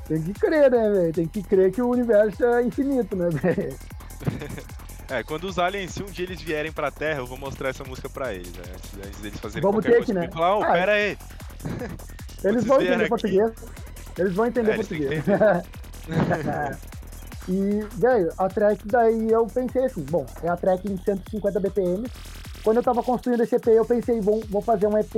Tem 0.08 0.22
que 0.22 0.32
crer, 0.34 0.70
né, 0.70 0.90
velho? 0.90 1.12
Tem 1.12 1.26
que 1.26 1.42
crer 1.42 1.72
que 1.72 1.82
o 1.82 1.88
universo 1.90 2.44
é 2.44 2.62
infinito, 2.62 3.16
né, 3.16 3.28
velho? 3.30 3.74
É, 5.08 5.22
quando 5.22 5.44
os 5.44 5.56
aliens, 5.56 5.92
se 5.92 6.02
um 6.02 6.06
dia 6.06 6.24
eles 6.24 6.40
vierem 6.40 6.72
pra 6.72 6.90
Terra, 6.90 7.20
eu 7.20 7.26
vou 7.28 7.38
mostrar 7.38 7.68
essa 7.68 7.84
música 7.84 8.08
pra 8.10 8.34
eles, 8.34 8.50
né? 8.54 8.64
Antes, 9.06 9.20
deles 9.20 9.38
fazerem 9.38 9.62
Vamos 9.62 9.84
qualquer 9.84 10.00
ter 10.00 10.04
coisa 10.04 10.12
que, 10.12 10.18
né? 10.18 10.28
falar, 10.32 10.58
oh, 10.58 10.62
Ah, 10.64 10.72
pera 10.72 10.92
aí. 10.94 11.16
Eles 12.42 12.64
vão 12.64 12.80
entender 12.80 12.94
aqui. 13.02 13.08
português. 13.08 13.52
Eles 14.18 14.34
vão 14.34 14.46
entender 14.46 14.70
É, 14.72 14.74
português. 14.74 15.22
e, 17.48 17.80
velho, 17.98 18.32
a 18.36 18.48
track 18.48 18.86
daí 18.88 19.30
eu 19.30 19.46
pensei 19.46 19.84
assim, 19.84 20.02
bom, 20.10 20.26
é 20.42 20.48
a 20.48 20.56
track 20.56 20.90
em 20.90 20.96
150 20.96 21.60
BPM. 21.60 22.04
Quando 22.64 22.78
eu 22.78 22.82
tava 22.82 23.00
construindo 23.02 23.42
esse 23.44 23.54
EP, 23.54 23.66
eu 23.68 23.84
pensei, 23.84 24.20
bom, 24.20 24.40
vou 24.50 24.60
fazer 24.60 24.88
um 24.88 24.98
EP 24.98 25.14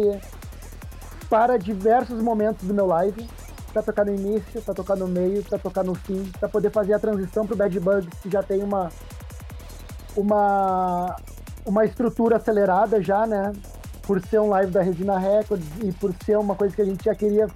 para 1.28 1.58
diversos 1.58 2.20
momentos 2.22 2.66
do 2.66 2.74
meu 2.74 2.86
live. 2.86 3.28
Pra 3.72 3.82
tocar 3.82 4.04
no 4.04 4.14
início, 4.14 4.62
pra 4.62 4.74
tocar 4.74 4.96
no 4.96 5.06
meio, 5.06 5.44
pra 5.44 5.58
tocar 5.58 5.84
no 5.84 5.94
fim, 5.94 6.24
pra 6.40 6.48
poder 6.48 6.70
fazer 6.70 6.94
a 6.94 6.98
transição 6.98 7.46
pro 7.46 7.54
Bad 7.54 7.78
Bugs, 7.78 8.08
que 8.20 8.30
já 8.30 8.42
tem 8.42 8.62
uma 8.62 8.90
uma 10.16 11.16
uma 11.66 11.84
estrutura 11.84 12.36
acelerada 12.36 13.02
já, 13.02 13.26
né? 13.26 13.52
Por 14.02 14.24
ser 14.26 14.40
um 14.40 14.48
live 14.48 14.72
da 14.72 14.80
Regina 14.80 15.18
Records 15.18 15.66
e 15.84 15.92
por 15.92 16.14
ser 16.24 16.38
uma 16.38 16.54
coisa 16.54 16.74
que 16.74 16.80
a 16.80 16.84
gente 16.84 17.04
já 17.04 17.14
queria 17.14 17.46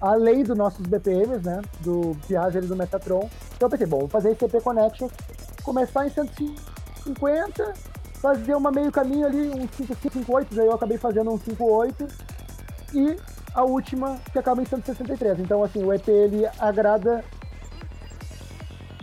além 0.00 0.44
dos 0.44 0.56
nossos 0.56 0.86
BPMs, 0.86 1.42
né? 1.42 1.62
Do 1.80 2.14
Piaget 2.26 2.64
e 2.64 2.68
do 2.68 2.76
Metatron. 2.76 3.28
Então 3.56 3.66
eu 3.66 3.70
pensei, 3.70 3.86
bom, 3.86 4.00
vou 4.00 4.08
fazer 4.08 4.32
esse 4.32 4.44
EP 4.44 4.62
Connection, 4.62 5.08
começar 5.62 6.06
em 6.06 6.10
150, 6.10 7.72
fazer 8.20 8.54
uma 8.54 8.70
meio 8.70 8.92
caminho 8.92 9.26
ali, 9.26 9.48
um 9.48 9.66
558, 9.66 10.60
aí 10.60 10.66
eu 10.66 10.74
acabei 10.74 10.98
fazendo 10.98 11.32
um 11.32 11.38
58 11.38 12.06
e 12.96 13.16
a 13.54 13.62
última 13.62 14.18
que 14.32 14.38
acaba 14.38 14.62
em 14.62 14.64
163. 14.64 15.40
Então, 15.40 15.62
assim, 15.62 15.84
o 15.84 15.92
EP 15.92 16.08
ele 16.08 16.46
agrada 16.58 17.22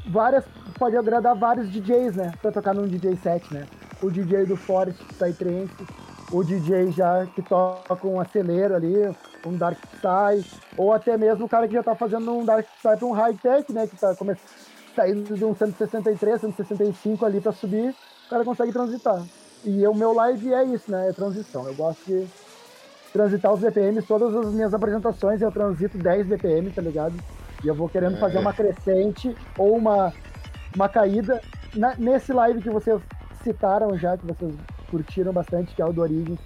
várias, 0.07 0.43
pode 0.77 0.97
agradar 0.97 1.35
vários 1.35 1.71
DJs, 1.71 2.15
né? 2.15 2.33
Pra 2.41 2.51
tocar 2.51 2.73
num 2.73 2.87
DJ 2.87 3.15
set, 3.17 3.53
né? 3.53 3.67
O 4.01 4.09
DJ 4.09 4.45
do 4.45 4.57
Forest 4.57 5.01
Psytrance, 5.05 5.87
o 6.31 6.43
DJ 6.43 6.91
já 6.91 7.25
que 7.27 7.41
toca 7.41 8.07
um 8.07 8.19
acelero 8.19 8.75
ali, 8.75 8.95
um 9.45 9.55
Dark 9.55 9.77
Psy, 9.77 10.59
ou 10.75 10.91
até 10.91 11.15
mesmo 11.15 11.45
o 11.45 11.49
cara 11.49 11.67
que 11.67 11.73
já 11.73 11.83
tá 11.83 11.95
fazendo 11.95 12.35
um 12.35 12.43
Dark 12.43 12.65
Psy 12.65 12.97
pra 12.97 13.05
um 13.05 13.11
high 13.11 13.35
tech, 13.35 13.71
né? 13.71 13.87
Que 13.87 13.95
tá 13.95 14.15
começando 14.15 14.49
saindo 14.95 15.35
de 15.35 15.43
um 15.43 15.55
163, 15.55 16.41
165 16.41 17.25
ali 17.25 17.41
pra 17.41 17.51
subir, 17.51 17.95
o 18.25 18.29
cara 18.29 18.43
consegue 18.43 18.71
transitar. 18.71 19.21
E 19.63 19.85
o 19.87 19.93
meu 19.93 20.13
live 20.13 20.53
é 20.53 20.63
isso, 20.65 20.91
né? 20.91 21.09
É 21.09 21.13
transição. 21.13 21.65
Eu 21.67 21.73
gosto 21.73 22.03
de 22.05 22.27
transitar 23.13 23.53
os 23.53 23.59
BPMs, 23.61 24.05
todas 24.07 24.35
as 24.35 24.51
minhas 24.53 24.73
apresentações 24.73 25.41
eu 25.41 25.51
transito 25.51 25.97
10 25.97 26.27
BPM, 26.27 26.69
tá 26.71 26.81
ligado? 26.81 27.13
E 27.63 27.67
eu 27.67 27.75
vou 27.75 27.87
querendo 27.87 28.17
fazer 28.19 28.39
uma 28.39 28.51
crescente 28.51 29.33
ou 29.57 29.77
uma, 29.77 30.11
uma 30.75 30.89
caída. 30.89 31.39
Na- 31.75 31.95
nesse 31.97 32.33
live 32.33 32.61
que 32.61 32.69
vocês 32.69 32.99
citaram 33.43 33.95
já, 33.97 34.17
que 34.17 34.25
vocês 34.25 34.53
curtiram 34.89 35.31
bastante, 35.31 35.73
que 35.73 35.81
é 35.81 35.85
o 35.85 35.93
do 35.93 36.01
Origins, 36.01 36.39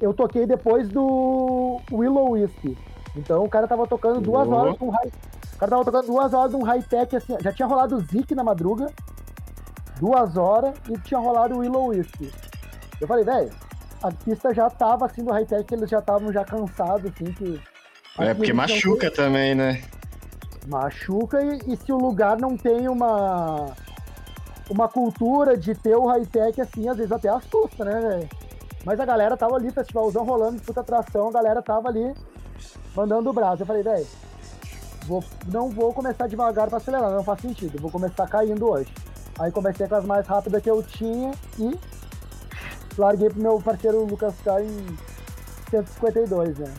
eu 0.00 0.14
toquei 0.14 0.46
depois 0.46 0.88
do 0.88 1.80
Willow 1.92 2.30
Wisp. 2.32 2.76
Então 3.16 3.44
o 3.44 3.48
cara 3.48 3.66
tava 3.66 3.86
tocando 3.86 4.20
duas 4.20 4.48
Oh. 4.48 4.52
horas 4.54 4.78
com 4.78 4.88
high. 4.90 5.10
O 5.54 5.58
cara 5.58 5.70
tava 5.70 5.84
tocando 5.84 6.06
duas 6.06 6.32
horas 6.32 6.50
de 6.52 6.56
um 6.56 6.62
high-tech 6.62 7.16
assim. 7.16 7.36
Já 7.40 7.52
tinha 7.52 7.66
rolado 7.66 7.96
o 7.96 8.00
Zik 8.00 8.32
na 8.34 8.44
madruga, 8.44 8.86
duas 10.00 10.36
horas, 10.36 10.74
e 10.88 10.96
tinha 11.00 11.18
rolado 11.18 11.54
o 11.56 11.58
Willow 11.58 11.88
Wisp. 11.88 12.30
Eu 13.00 13.06
falei, 13.08 13.24
velho, 13.24 13.50
a 14.02 14.10
pista 14.10 14.54
já 14.54 14.68
tava 14.70 15.06
assim 15.06 15.24
do 15.24 15.32
high-tech, 15.32 15.72
eles 15.74 15.90
já 15.90 15.98
estavam 15.98 16.32
já 16.32 16.44
cansados, 16.44 17.10
assim, 17.12 17.32
que. 17.32 17.60
É 18.18 18.34
porque 18.34 18.52
não 18.52 18.56
machuca 18.56 19.10
também, 19.10 19.54
né? 19.54 19.82
machuca 20.68 21.42
e, 21.42 21.72
e 21.72 21.76
se 21.76 21.90
o 21.90 21.96
lugar 21.96 22.38
não 22.38 22.56
tem 22.56 22.88
uma 22.88 23.74
uma 24.70 24.86
cultura 24.86 25.56
de 25.56 25.74
ter 25.74 25.96
o 25.96 26.06
high-tech 26.06 26.60
assim, 26.60 26.88
às 26.88 26.96
vezes 26.96 27.10
até 27.10 27.28
assusta, 27.30 27.84
né, 27.84 28.00
velho? 28.00 28.28
Mas 28.84 29.00
a 29.00 29.04
galera 29.06 29.34
tava 29.34 29.56
ali, 29.56 29.70
festivalzão 29.70 30.24
rolando, 30.24 30.60
puta 30.60 30.80
atração, 30.80 31.28
a 31.28 31.32
galera 31.32 31.62
tava 31.62 31.88
ali 31.88 32.14
mandando 32.94 33.30
o 33.30 33.32
braço. 33.32 33.62
Eu 33.62 33.66
falei, 33.66 33.82
velho, 33.82 34.06
não 35.46 35.70
vou 35.70 35.92
começar 35.94 36.26
devagar 36.26 36.68
pra 36.68 36.76
acelerar, 36.76 37.10
não 37.10 37.24
faz 37.24 37.40
sentido, 37.40 37.80
vou 37.80 37.90
começar 37.90 38.26
caindo 38.28 38.68
hoje. 38.68 38.92
Aí 39.38 39.50
comecei 39.50 39.88
com 39.88 39.94
as 39.94 40.04
mais 40.04 40.26
rápidas 40.26 40.62
que 40.62 40.70
eu 40.70 40.82
tinha 40.82 41.32
e 41.58 41.78
larguei 43.00 43.30
pro 43.30 43.40
meu 43.40 43.60
parceiro 43.60 44.04
Lucas 44.04 44.34
K 44.44 44.62
em 44.62 44.98
152, 45.70 46.58
né? 46.58 46.74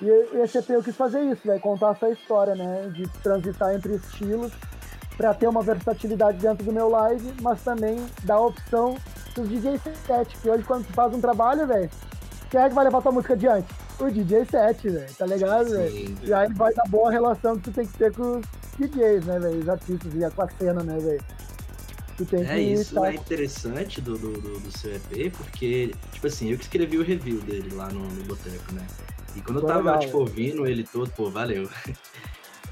E 0.00 0.08
esse 0.38 0.58
EP 0.58 0.70
eu 0.70 0.82
quis 0.82 0.96
fazer 0.96 1.20
isso, 1.22 1.42
velho, 1.46 1.60
contar 1.60 1.92
essa 1.92 2.08
história, 2.08 2.54
né? 2.54 2.90
De 2.92 3.08
transitar 3.22 3.74
entre 3.74 3.94
estilos 3.94 4.52
pra 5.16 5.32
ter 5.34 5.46
uma 5.46 5.62
versatilidade 5.62 6.38
dentro 6.38 6.64
do 6.64 6.72
meu 6.72 6.88
live, 6.88 7.32
mas 7.40 7.62
também 7.62 8.04
dar 8.24 8.34
a 8.34 8.46
opção 8.46 8.96
dos 9.34 9.48
DJ 9.48 9.80
set, 10.06 10.36
que 10.38 10.50
hoje 10.50 10.64
quando 10.64 10.86
tu 10.86 10.92
faz 10.92 11.14
um 11.14 11.20
trabalho, 11.20 11.66
velho, 11.66 11.90
quem 12.50 12.60
é 12.60 12.68
que 12.68 12.74
vai 12.74 12.84
levar 12.84 13.00
tua 13.00 13.12
música 13.12 13.34
adiante? 13.34 13.68
O 14.00 14.10
DJ 14.10 14.44
set, 14.46 14.88
velho, 14.88 15.14
tá 15.14 15.26
ligado, 15.26 15.70
velho? 15.70 16.18
E 16.22 16.34
aí 16.34 16.52
vai 16.52 16.74
dar 16.74 16.88
boa 16.88 17.10
relação 17.10 17.56
que 17.56 17.62
tu 17.62 17.72
tem 17.72 17.86
que 17.86 17.96
ter 17.96 18.12
com 18.12 18.38
os 18.38 18.46
DJs, 18.78 19.26
né, 19.26 19.38
velho? 19.38 19.60
Os 19.60 19.68
artistas 19.68 20.12
e 20.14 20.30
com 20.34 20.42
a 20.42 20.48
cena, 20.50 20.82
né, 20.82 20.98
velho? 20.98 21.22
Tu 22.24 22.26
tem 22.26 22.46
É, 22.46 22.60
isso 22.60 22.94
tá- 22.94 23.10
é 23.10 23.14
interessante 23.16 24.00
do, 24.00 24.16
do, 24.16 24.32
do, 24.40 24.60
do 24.60 24.78
seu 24.78 24.94
EP, 24.94 25.30
porque, 25.36 25.92
tipo 26.12 26.26
assim, 26.26 26.50
eu 26.50 26.56
que 26.58 26.64
escrevi 26.64 26.98
o 26.98 27.02
review 27.02 27.40
dele 27.40 27.74
lá 27.74 27.88
no, 27.88 28.00
no 28.08 28.22
Boteco, 28.24 28.72
né? 28.74 28.86
E 29.34 29.40
quando 29.40 29.56
eu 29.58 29.62
Pô, 29.62 29.66
tava, 29.68 29.80
legal, 29.80 29.98
tipo, 30.00 30.18
ouvindo 30.18 30.66
ele 30.66 30.84
todo, 30.84 31.10
pô, 31.10 31.30
valeu. 31.30 31.68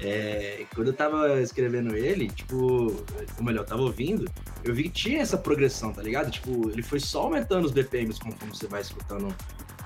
É, 0.03 0.65
quando 0.73 0.87
eu 0.87 0.93
tava 0.93 1.39
escrevendo 1.41 1.95
ele, 1.95 2.27
tipo, 2.27 2.55
ou 2.57 3.43
melhor, 3.43 3.61
eu 3.61 3.67
tava 3.67 3.83
ouvindo, 3.83 4.25
eu 4.63 4.73
vi 4.73 4.85
que 4.85 4.89
tinha 4.89 5.21
essa 5.21 5.37
progressão, 5.37 5.93
tá 5.93 6.01
ligado? 6.01 6.31
Tipo, 6.31 6.71
ele 6.71 6.81
foi 6.81 6.99
só 6.99 7.21
aumentando 7.25 7.65
os 7.65 7.71
BPMs 7.71 8.19
conforme 8.19 8.55
você 8.55 8.65
vai 8.65 8.81
escutando, 8.81 9.27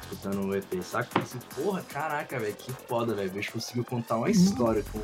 escutando 0.05 0.45
o 0.45 0.55
EP, 0.55 0.81
saca? 0.81 1.09
Eu 1.17 1.23
assim, 1.23 1.39
porra, 1.55 1.81
caraca, 1.81 2.39
velho, 2.39 2.55
que 2.55 2.71
foda, 2.71 3.13
velho. 3.13 3.29
O 3.29 3.33
bicho 3.33 3.51
conseguiu 3.51 3.83
contar 3.83 4.17
uma 4.17 4.29
história 4.29 4.83
com. 4.91 4.99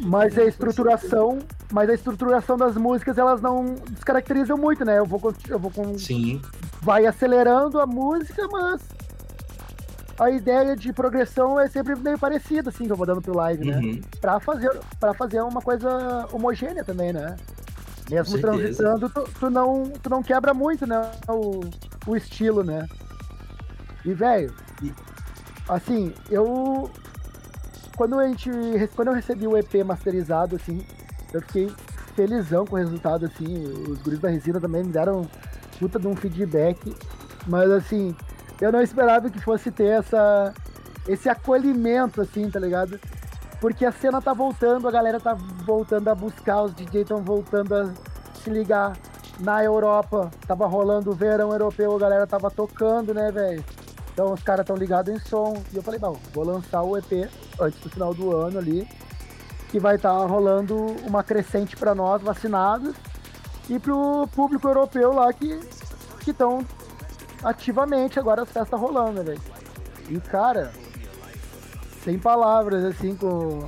Mas 0.00 0.38
a 0.38 0.44
estruturação, 0.44 1.38
mas 1.72 1.88
a 1.88 1.94
estruturação 1.94 2.56
das 2.56 2.76
músicas, 2.76 3.18
elas 3.18 3.40
não 3.40 3.74
descaracterizam 3.90 4.56
muito, 4.56 4.84
né? 4.84 4.98
Eu 4.98 5.06
vou, 5.06 5.34
eu 5.48 5.58
vou 5.58 5.70
com, 5.70 5.98
Sim, 5.98 6.40
vai 6.80 7.06
acelerando 7.06 7.80
a 7.80 7.86
música, 7.86 8.46
mas 8.48 8.82
a 10.18 10.30
ideia 10.30 10.76
de 10.76 10.92
progressão 10.92 11.58
é 11.58 11.68
sempre 11.68 11.96
meio 11.96 12.18
parecida, 12.18 12.70
assim, 12.70 12.84
que 12.84 12.92
eu 12.92 12.96
vou 12.96 13.06
dando 13.06 13.22
pro 13.22 13.36
live, 13.36 13.64
né? 13.64 13.78
Uhum. 13.78 14.00
Pra 14.20 14.38
fazer, 14.38 14.70
pra 15.00 15.14
fazer 15.14 15.40
uma 15.40 15.60
coisa 15.60 16.28
homogênea 16.32 16.84
também, 16.84 17.12
né? 17.12 17.36
Mesmo 18.10 18.38
transitando, 18.40 19.08
tu, 19.08 19.24
tu 19.38 19.50
não, 19.50 19.84
tu 20.02 20.10
não 20.10 20.22
quebra 20.22 20.52
muito, 20.52 20.86
né? 20.86 21.10
O, 21.28 21.60
o 22.06 22.16
estilo, 22.16 22.62
né? 22.62 22.86
E, 24.04 24.12
velho, 24.12 24.52
assim, 25.68 26.12
eu. 26.30 26.90
Quando, 27.96 28.18
a 28.18 28.26
gente, 28.26 28.50
quando 28.96 29.08
eu 29.08 29.14
recebi 29.14 29.46
o 29.46 29.56
EP 29.56 29.84
masterizado, 29.84 30.56
assim, 30.56 30.84
eu 31.32 31.40
fiquei 31.42 31.70
felizão 32.16 32.66
com 32.66 32.76
o 32.76 32.78
resultado, 32.78 33.26
assim. 33.26 33.64
Os 33.88 34.00
guris 34.02 34.18
da 34.18 34.28
resina 34.28 34.60
também 34.60 34.82
me 34.82 34.92
deram 34.92 35.28
puta 35.78 35.98
de 35.98 36.06
um 36.06 36.16
feedback. 36.16 36.94
Mas, 37.46 37.70
assim, 37.70 38.16
eu 38.60 38.72
não 38.72 38.80
esperava 38.80 39.30
que 39.30 39.40
fosse 39.40 39.70
ter 39.70 39.98
essa, 39.98 40.54
esse 41.06 41.28
acolhimento, 41.28 42.20
assim, 42.20 42.48
tá 42.50 42.58
ligado? 42.58 42.98
Porque 43.60 43.84
a 43.84 43.92
cena 43.92 44.20
tá 44.20 44.32
voltando, 44.32 44.88
a 44.88 44.90
galera 44.90 45.20
tá 45.20 45.34
voltando 45.34 46.08
a 46.08 46.14
buscar, 46.14 46.62
os 46.62 46.74
DJs 46.74 47.02
estão 47.02 47.22
voltando 47.22 47.74
a 47.74 47.92
se 48.34 48.50
ligar. 48.50 48.96
Na 49.40 49.64
Europa, 49.64 50.30
tava 50.46 50.66
rolando 50.66 51.10
o 51.10 51.14
verão 51.14 51.50
europeu, 51.50 51.96
a 51.96 51.98
galera 51.98 52.26
tava 52.26 52.50
tocando, 52.50 53.14
né, 53.14 53.32
velho? 53.32 53.64
Então 54.12 54.32
os 54.32 54.42
caras 54.42 54.64
estão 54.64 54.76
ligados 54.76 55.14
em 55.14 55.18
som. 55.18 55.54
E 55.72 55.76
eu 55.76 55.82
falei, 55.82 55.98
bom, 55.98 56.16
vou 56.32 56.44
lançar 56.44 56.82
o 56.82 56.96
EP 56.96 57.30
antes 57.60 57.80
do 57.80 57.90
final 57.90 58.12
do 58.12 58.36
ano 58.36 58.58
ali. 58.58 58.86
Que 59.70 59.78
vai 59.78 59.96
estar 59.96 60.16
rolando 60.26 60.76
uma 61.06 61.22
crescente 61.22 61.76
para 61.76 61.94
nós, 61.94 62.22
vacinados. 62.22 62.94
E 63.68 63.78
pro 63.78 64.28
público 64.34 64.68
europeu 64.68 65.12
lá 65.12 65.32
que 65.32 65.58
estão 66.26 66.64
ativamente 67.42 68.18
agora 68.18 68.42
as 68.42 68.50
festas 68.50 68.78
rolando, 68.78 69.12
né, 69.12 69.22
velho? 69.22 69.40
E 70.08 70.20
cara, 70.20 70.72
sem 72.04 72.18
palavras, 72.18 72.84
assim, 72.84 73.14
com, 73.14 73.66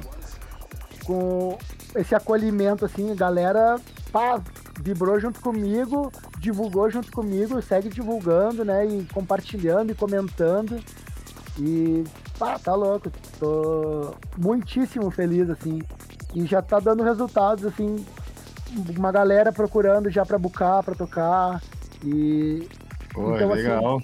com 1.06 1.58
esse 1.94 2.14
acolhimento, 2.14 2.84
assim, 2.84 3.14
galera 3.14 3.80
pá, 4.12 4.40
vibrou 4.80 5.18
junto 5.18 5.40
comigo, 5.40 6.12
divulgou 6.44 6.90
junto 6.90 7.10
comigo, 7.10 7.60
segue 7.62 7.88
divulgando, 7.88 8.64
né? 8.64 8.86
E 8.86 9.04
compartilhando 9.12 9.90
e 9.92 9.94
comentando. 9.94 10.78
E 11.58 12.04
pá, 12.38 12.58
tá 12.58 12.74
louco. 12.74 13.10
Tô 13.38 14.14
muitíssimo 14.36 15.10
feliz, 15.10 15.48
assim. 15.48 15.80
E 16.34 16.44
já 16.44 16.60
tá 16.60 16.78
dando 16.78 17.02
resultados, 17.02 17.64
assim. 17.64 18.04
Uma 18.96 19.10
galera 19.10 19.52
procurando 19.52 20.10
já 20.10 20.24
pra 20.26 20.38
bucar, 20.38 20.82
pra 20.82 20.94
tocar. 20.94 21.62
E 22.04 22.68
Pô, 23.14 23.34
Então, 23.36 23.52
assim, 23.52 23.62
legal. 23.62 24.00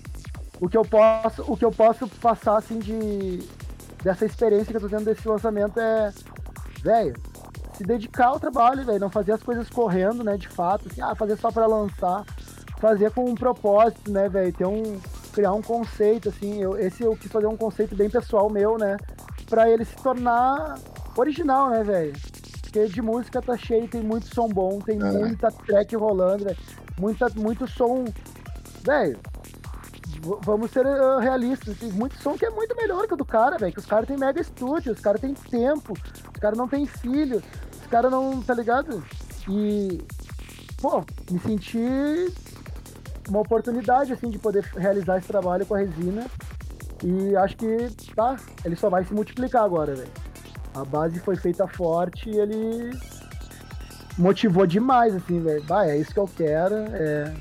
o 0.60 0.68
que 0.68 0.76
eu 0.76 0.84
posso, 0.84 1.42
o 1.46 1.56
que 1.56 1.64
eu 1.64 1.72
posso 1.72 2.08
passar 2.08 2.56
assim 2.56 2.78
de 2.78 3.40
dessa 4.02 4.24
experiência 4.24 4.66
que 4.66 4.76
eu 4.76 4.80
tô 4.80 4.88
tendo 4.88 5.04
desse 5.04 5.28
lançamento 5.28 5.78
é, 5.78 6.10
velho, 6.82 7.14
se 7.80 7.84
dedicar 7.84 8.26
ao 8.26 8.38
trabalho, 8.38 8.84
velho, 8.84 8.98
não 9.00 9.08
fazer 9.08 9.32
as 9.32 9.42
coisas 9.42 9.70
correndo, 9.70 10.22
né, 10.22 10.36
de 10.36 10.48
fato, 10.48 10.86
assim, 10.90 11.00
ah, 11.00 11.14
fazer 11.14 11.38
só 11.38 11.50
pra 11.50 11.64
lançar, 11.66 12.26
fazer 12.78 13.10
com 13.10 13.24
um 13.24 13.34
propósito, 13.34 14.12
né, 14.12 14.28
velho, 14.28 14.52
ter 14.52 14.66
um 14.66 15.00
criar 15.32 15.54
um 15.54 15.62
conceito 15.62 16.28
assim, 16.28 16.60
eu, 16.60 16.76
esse 16.76 17.02
eu 17.02 17.16
quis 17.16 17.32
fazer 17.32 17.46
um 17.46 17.56
conceito 17.56 17.96
bem 17.96 18.10
pessoal 18.10 18.50
meu, 18.50 18.76
né, 18.76 18.98
Pra 19.48 19.68
ele 19.68 19.84
se 19.84 19.96
tornar 19.96 20.78
original, 21.16 21.70
né, 21.70 21.82
velho? 21.82 22.12
Porque 22.62 22.86
de 22.86 23.02
música 23.02 23.42
tá 23.42 23.56
cheio, 23.56 23.88
tem 23.88 24.00
muito 24.00 24.32
som 24.32 24.46
bom, 24.48 24.78
tem 24.78 24.96
É. 24.96 25.12
muita 25.18 25.50
track 25.50 25.96
rolando, 25.96 26.44
velho. 26.44 26.56
Muita, 26.96 27.28
muito 27.30 27.66
som. 27.66 28.04
Velho, 28.84 29.18
vamos 30.42 30.70
ser 30.70 30.86
uh, 30.86 31.18
realistas. 31.18 31.76
Tem 31.78 31.90
muito 31.90 32.14
som 32.22 32.38
que 32.38 32.46
é 32.46 32.50
muito 32.50 32.76
melhor 32.76 33.08
que 33.08 33.14
o 33.14 33.16
do 33.16 33.24
cara, 33.24 33.58
velho. 33.58 33.72
Que 33.72 33.80
os 33.80 33.86
caras 33.86 34.06
têm 34.06 34.16
mega 34.16 34.40
estúdio, 34.40 34.92
os 34.92 35.00
caras 35.00 35.20
têm 35.20 35.34
tempo, 35.34 35.94
os 35.94 36.40
caras 36.40 36.56
não 36.56 36.68
têm 36.68 36.86
filho, 36.86 37.42
caras 37.90 38.10
não. 38.10 38.40
tá 38.42 38.54
ligado? 38.54 39.02
E. 39.48 40.00
Pô, 40.80 41.04
me 41.30 41.38
senti 41.40 42.32
uma 43.28 43.40
oportunidade, 43.40 44.12
assim, 44.12 44.30
de 44.30 44.38
poder 44.38 44.64
realizar 44.76 45.18
esse 45.18 45.28
trabalho 45.28 45.66
com 45.66 45.74
a 45.74 45.78
resina. 45.78 46.26
E 47.04 47.36
acho 47.36 47.56
que, 47.56 47.88
tá, 48.14 48.36
ele 48.64 48.76
só 48.76 48.88
vai 48.90 49.04
se 49.04 49.12
multiplicar 49.12 49.64
agora, 49.64 49.94
velho. 49.94 50.10
A 50.74 50.84
base 50.84 51.18
foi 51.20 51.36
feita 51.36 51.66
forte 51.66 52.30
e 52.30 52.38
ele 52.38 52.98
motivou 54.18 54.66
demais, 54.66 55.14
assim, 55.14 55.40
velho. 55.42 55.62
Bah, 55.64 55.86
é 55.86 55.96
isso 55.96 56.12
que 56.12 56.20
eu 56.20 56.28
quero, 56.28 56.74
é, 56.74 57.34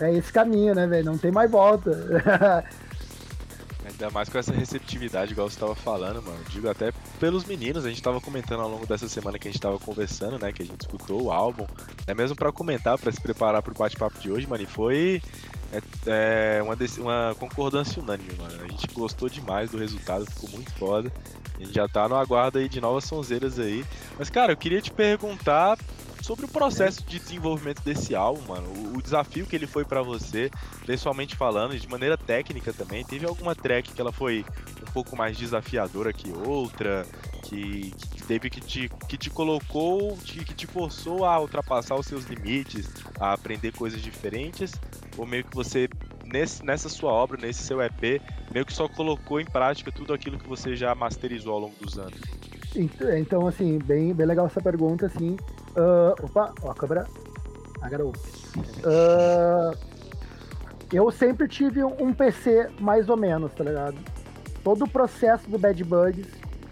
é 0.00 0.14
esse 0.14 0.32
caminho, 0.32 0.74
né, 0.74 0.86
velho? 0.86 1.06
Não 1.06 1.18
tem 1.18 1.30
mais 1.30 1.50
volta. 1.50 1.90
Ainda 4.00 4.10
mais 4.10 4.30
com 4.30 4.38
essa 4.38 4.54
receptividade, 4.54 5.32
igual 5.32 5.50
você 5.50 5.60
tava 5.60 5.74
falando, 5.74 6.22
mano. 6.22 6.42
Digo 6.48 6.70
até 6.70 6.90
pelos 7.18 7.44
meninos, 7.44 7.84
a 7.84 7.90
gente 7.90 8.00
tava 8.00 8.18
comentando 8.18 8.60
ao 8.60 8.68
longo 8.70 8.86
dessa 8.86 9.06
semana 9.06 9.38
que 9.38 9.46
a 9.46 9.50
gente 9.50 9.60
tava 9.60 9.78
conversando, 9.78 10.38
né? 10.38 10.50
Que 10.52 10.62
a 10.62 10.64
gente 10.64 10.80
escutou 10.80 11.24
o 11.24 11.30
álbum. 11.30 11.66
É 12.06 12.14
mesmo 12.14 12.34
pra 12.34 12.50
comentar, 12.50 12.96
pra 12.96 13.12
se 13.12 13.20
preparar 13.20 13.62
pro 13.62 13.74
bate-papo 13.74 14.18
de 14.18 14.32
hoje, 14.32 14.46
mano. 14.46 14.62
E 14.62 14.66
foi 14.66 15.20
é, 15.70 15.82
é, 16.06 16.62
uma, 16.62 16.74
uma 16.98 17.34
concordância 17.34 18.02
unânime, 18.02 18.32
mano. 18.38 18.64
A 18.64 18.68
gente 18.68 18.86
gostou 18.94 19.28
demais 19.28 19.70
do 19.70 19.76
resultado, 19.76 20.24
ficou 20.24 20.48
muito 20.48 20.72
foda. 20.72 21.12
A 21.56 21.62
gente 21.62 21.74
já 21.74 21.86
tá 21.86 22.08
no 22.08 22.16
aguardo 22.16 22.58
aí 22.58 22.70
de 22.70 22.80
novas 22.80 23.04
sonzeiras 23.04 23.58
aí. 23.58 23.84
Mas, 24.18 24.30
cara, 24.30 24.54
eu 24.54 24.56
queria 24.56 24.80
te 24.80 24.90
perguntar 24.90 25.76
sobre 26.30 26.44
o 26.44 26.48
processo 26.48 27.04
de 27.04 27.18
desenvolvimento 27.18 27.82
desse 27.82 28.14
álbum, 28.14 28.40
mano. 28.46 28.68
O, 28.68 28.98
o 28.98 29.02
desafio 29.02 29.44
que 29.46 29.56
ele 29.56 29.66
foi 29.66 29.84
pra 29.84 30.00
você, 30.00 30.48
pessoalmente 30.86 31.34
falando, 31.34 31.74
e 31.74 31.80
de 31.80 31.88
maneira 31.88 32.16
técnica 32.16 32.72
também. 32.72 33.04
Teve 33.04 33.26
alguma 33.26 33.52
track 33.52 33.92
que 33.92 34.00
ela 34.00 34.12
foi 34.12 34.44
um 34.80 34.92
pouco 34.92 35.16
mais 35.16 35.36
desafiadora 35.36 36.12
que 36.12 36.30
outra? 36.32 37.04
Que, 37.42 37.90
que 38.12 38.22
teve 38.22 38.48
que 38.48 38.60
te, 38.60 38.88
que 39.08 39.18
te 39.18 39.28
colocou, 39.28 40.16
que, 40.18 40.44
te 40.54 40.68
forçou 40.68 41.24
a 41.24 41.40
ultrapassar 41.40 41.96
os 41.96 42.06
seus 42.06 42.26
limites, 42.26 42.88
a 43.18 43.32
aprender 43.32 43.72
coisas 43.72 44.00
diferentes? 44.00 44.70
Ou 45.18 45.26
meio 45.26 45.42
que 45.42 45.52
você, 45.52 45.88
nesse, 46.24 46.64
nessa 46.64 46.88
sua 46.88 47.10
obra, 47.10 47.40
nesse 47.40 47.64
seu 47.64 47.82
EP, 47.82 48.22
meio 48.52 48.64
que 48.64 48.72
só 48.72 48.86
colocou 48.86 49.40
em 49.40 49.44
prática 49.44 49.90
tudo 49.90 50.14
aquilo 50.14 50.38
que 50.38 50.48
você 50.48 50.76
já 50.76 50.94
masterizou 50.94 51.54
ao 51.54 51.58
longo 51.58 51.74
dos 51.80 51.98
anos? 51.98 52.20
Ent- 52.76 53.00
Então, 53.18 53.48
assim, 53.48 53.78
bem, 53.78 54.14
bem 54.14 54.26
legal 54.28 54.46
essa 54.46 54.60
pergunta, 54.60 55.06
assim. 55.06 55.36
Ah, 55.76 56.14
opa, 56.22 56.52
ó, 56.62 56.70
a 56.70 56.74
câmera 56.74 57.06
agarrou. 57.80 58.12
Ah, 58.84 59.72
eu 60.92 61.10
sempre 61.10 61.46
tive 61.48 61.84
um 61.84 62.12
PC 62.12 62.70
mais 62.80 63.08
ou 63.08 63.16
menos, 63.16 63.52
tá 63.52 63.64
ligado? 63.64 63.96
Todo 64.64 64.84
o 64.84 64.90
processo 64.90 65.48
do 65.48 65.58
Bad 65.58 65.82
Bugs 65.84 66.26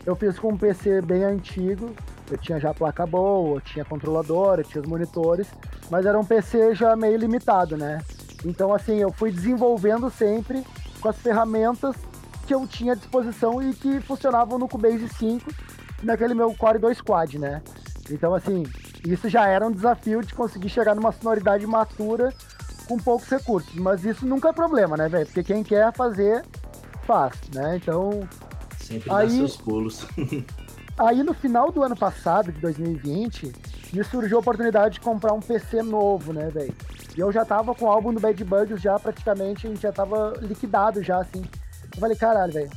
eu 0.04 0.16
fiz 0.16 0.38
com 0.38 0.48
um 0.48 0.56
PC 0.56 1.02
bem 1.02 1.22
antigo. 1.24 1.94
Eu 2.30 2.36
tinha 2.36 2.58
já 2.60 2.74
placa 2.74 3.06
boa, 3.06 3.56
eu 3.56 3.60
tinha 3.60 3.84
controlador, 3.84 4.58
eu 4.58 4.64
tinha 4.64 4.82
os 4.82 4.88
monitores, 4.88 5.48
mas 5.90 6.04
era 6.04 6.18
um 6.18 6.24
PC 6.24 6.74
já 6.74 6.94
meio 6.94 7.16
limitado, 7.16 7.76
né? 7.76 8.02
Então, 8.44 8.72
assim, 8.72 8.96
eu 8.96 9.10
fui 9.10 9.30
desenvolvendo 9.30 10.10
sempre 10.10 10.62
com 11.00 11.08
as 11.08 11.16
ferramentas 11.16 11.96
que 12.46 12.54
eu 12.54 12.66
tinha 12.66 12.92
à 12.92 12.96
disposição 12.96 13.62
e 13.62 13.74
que 13.74 14.00
funcionavam 14.00 14.58
no 14.58 14.68
Cubase 14.68 15.08
5 15.08 15.50
naquele 16.02 16.34
meu 16.34 16.54
Core 16.54 16.78
2 16.78 17.00
Quad, 17.00 17.34
né? 17.34 17.62
Então, 18.10 18.34
assim, 18.34 18.64
isso 19.06 19.28
já 19.28 19.46
era 19.46 19.66
um 19.66 19.70
desafio 19.72 20.22
de 20.22 20.34
conseguir 20.34 20.68
chegar 20.68 20.94
numa 20.94 21.12
sonoridade 21.12 21.66
matura 21.66 22.32
com 22.88 22.96
poucos 22.98 23.28
recursos. 23.28 23.74
Mas 23.74 24.04
isso 24.04 24.26
nunca 24.26 24.48
é 24.48 24.52
problema, 24.52 24.96
né, 24.96 25.08
velho? 25.08 25.26
Porque 25.26 25.42
quem 25.44 25.62
quer 25.62 25.92
fazer, 25.92 26.44
faz, 27.06 27.34
né? 27.54 27.76
Então, 27.76 28.20
Sempre 28.80 29.10
dá 29.10 29.18
Aí- 29.18 29.30
seus 29.30 29.56
pulos. 29.56 30.06
aí 30.96 31.22
no 31.22 31.34
final 31.34 31.70
do 31.70 31.82
ano 31.82 31.94
passado, 31.96 32.50
de 32.50 32.58
2020, 32.60 33.52
me 33.92 34.02
surgiu 34.02 34.38
a 34.38 34.40
oportunidade 34.40 34.94
de 34.94 35.00
comprar 35.00 35.34
um 35.34 35.40
PC 35.40 35.82
novo, 35.82 36.32
né, 36.32 36.48
velho? 36.48 36.74
E 37.16 37.20
eu 37.20 37.30
já 37.30 37.44
tava 37.44 37.74
com 37.74 37.84
o 37.84 37.88
álbum 37.90 38.14
do 38.14 38.20
Bad 38.20 38.42
Bugs 38.44 38.80
já 38.80 38.98
praticamente, 38.98 39.66
a 39.66 39.70
gente 39.70 39.82
já 39.82 39.92
tava 39.92 40.32
liquidado 40.40 41.02
já, 41.02 41.18
assim. 41.20 41.44
Eu 41.94 42.00
falei, 42.00 42.16
caralho, 42.16 42.52
velho. 42.52 42.70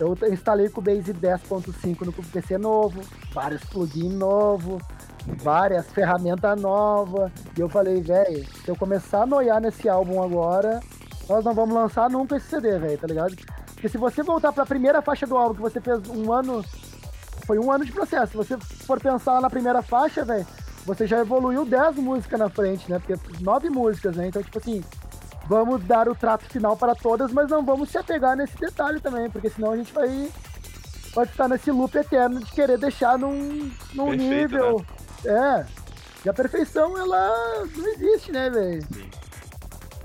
Eu 0.00 0.16
instalei 0.32 0.68
com 0.68 0.80
o 0.80 0.84
Base 0.84 1.12
10.5 1.12 2.06
no 2.06 2.12
PC 2.12 2.56
novo, 2.58 3.00
vários 3.32 3.62
plugins 3.64 4.12
novos, 4.12 4.82
várias 5.26 5.86
ferramentas 5.92 6.60
novas. 6.60 7.30
E 7.56 7.60
eu 7.60 7.68
falei, 7.68 8.00
velho, 8.00 8.44
se 8.62 8.68
eu 8.68 8.76
começar 8.76 9.22
a 9.22 9.26
noiar 9.26 9.60
nesse 9.60 9.88
álbum 9.88 10.22
agora, 10.22 10.80
nós 11.28 11.44
não 11.44 11.54
vamos 11.54 11.74
lançar 11.74 12.10
nunca 12.10 12.36
esse 12.36 12.46
CD, 12.46 12.78
velho, 12.78 12.98
tá 12.98 13.06
ligado? 13.06 13.34
Porque 13.72 13.88
se 13.88 13.98
você 13.98 14.22
voltar 14.22 14.52
pra 14.52 14.66
primeira 14.66 15.02
faixa 15.02 15.26
do 15.26 15.36
álbum, 15.36 15.54
que 15.54 15.60
você 15.60 15.80
fez 15.80 16.00
um 16.08 16.32
ano. 16.32 16.64
Foi 17.46 17.58
um 17.58 17.70
ano 17.70 17.84
de 17.84 17.92
processo. 17.92 18.32
Se 18.32 18.36
você 18.36 18.56
for 18.86 18.98
pensar 18.98 19.38
na 19.42 19.50
primeira 19.50 19.82
faixa, 19.82 20.24
velho, 20.24 20.46
você 20.86 21.06
já 21.06 21.20
evoluiu 21.20 21.66
10 21.66 21.96
músicas 21.96 22.40
na 22.40 22.48
frente, 22.48 22.90
né? 22.90 22.98
Porque 22.98 23.14
nove 23.42 23.68
músicas, 23.68 24.16
né? 24.16 24.28
Então, 24.28 24.42
tipo 24.42 24.58
assim, 24.58 24.82
vamos 25.46 25.84
dar 25.84 26.08
o 26.08 26.14
trato 26.14 26.44
final 26.46 26.76
para 26.76 26.94
todas, 26.94 27.32
mas 27.32 27.50
não 27.50 27.64
vamos 27.64 27.90
se 27.90 27.98
apegar 27.98 28.36
nesse 28.36 28.56
detalhe 28.56 29.00
também, 29.00 29.28
porque 29.30 29.50
senão 29.50 29.72
a 29.72 29.76
gente 29.76 29.92
vai, 29.92 30.30
vai 31.14 31.26
ficar 31.26 31.48
nesse 31.48 31.70
loop 31.70 31.94
eterno 31.96 32.40
de 32.40 32.50
querer 32.50 32.78
deixar 32.78 33.18
num, 33.18 33.70
num 33.94 34.10
Perfeito, 34.10 34.22
nível. 34.22 34.86
É. 35.24 35.66
E 36.24 36.28
a 36.28 36.32
perfeição, 36.32 36.96
ela 36.96 37.66
não 37.76 37.88
existe, 37.88 38.32
né, 38.32 38.48
velho? 38.48 38.86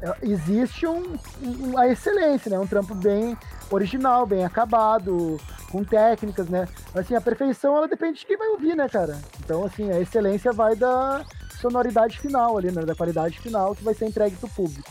É, 0.01 0.13
existe 0.23 0.85
um, 0.85 1.17
um, 1.41 1.77
a 1.77 1.87
excelência, 1.87 2.49
né? 2.49 2.59
Um 2.59 2.67
trampo 2.67 2.93
bem 2.93 3.37
original, 3.71 4.25
bem 4.25 4.43
acabado, 4.43 5.39
com 5.71 5.83
técnicas, 5.83 6.47
né? 6.49 6.67
Assim, 6.93 7.15
a 7.15 7.21
perfeição, 7.21 7.77
ela 7.77 7.87
depende 7.87 8.19
de 8.19 8.25
quem 8.25 8.37
vai 8.37 8.49
ouvir, 8.49 8.75
né, 8.75 8.87
cara? 8.89 9.17
Então, 9.43 9.63
assim, 9.65 9.91
a 9.91 9.99
excelência 9.99 10.51
vai 10.51 10.75
da 10.75 11.25
sonoridade 11.59 12.19
final 12.19 12.57
ali, 12.57 12.71
né? 12.71 12.81
Da 12.83 12.95
qualidade 12.95 13.39
final 13.39 13.75
que 13.75 13.83
vai 13.83 13.93
ser 13.93 14.05
entregue 14.05 14.35
pro 14.37 14.49
público. 14.49 14.89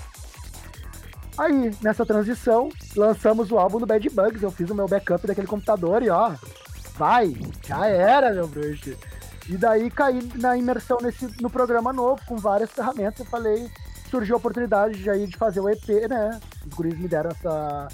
Aí, 1.37 1.73
nessa 1.83 2.05
transição, 2.05 2.69
lançamos 2.97 3.53
o 3.53 3.59
álbum 3.59 3.79
do 3.79 3.87
Bad 3.87 4.09
Bugs. 4.11 4.43
Eu 4.43 4.51
fiz 4.51 4.69
o 4.71 4.75
meu 4.75 4.89
backup 4.89 5.27
daquele 5.27 5.47
computador 5.47 6.03
e 6.03 6.11
ó, 6.11 6.33
vai, 6.97 7.35
já 7.65 7.87
era, 7.87 8.33
meu 8.33 8.49
bruxo. 8.49 8.97
E 9.49 9.57
daí 9.57 9.91
caí 9.91 10.21
na 10.35 10.57
imersão 10.57 10.99
nesse, 11.01 11.27
no 11.41 11.49
programa 11.49 11.93
novo, 11.93 12.21
com 12.27 12.37
várias 12.37 12.71
ferramentas. 12.71 13.21
Eu 13.21 13.27
falei, 13.27 13.71
surgiu 14.11 14.37
a 14.37 14.39
oportunidade 14.39 15.03
de, 15.03 15.09
aí, 15.09 15.27
de 15.27 15.37
fazer 15.37 15.61
o 15.61 15.69
EP, 15.69 15.89
né? 16.09 16.39
Os 16.67 16.75
guris 16.75 16.99
me 16.99 17.09
deram 17.09 17.31
essa, 17.31 17.89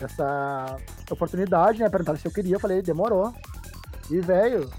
essa 0.00 0.76
oportunidade, 1.10 1.80
né? 1.80 1.90
Perguntaram 1.90 2.18
se 2.18 2.26
eu 2.26 2.32
queria, 2.32 2.56
eu 2.56 2.60
falei, 2.60 2.80
demorou. 2.80 3.34
E, 4.10 4.18
velho, 4.20 4.70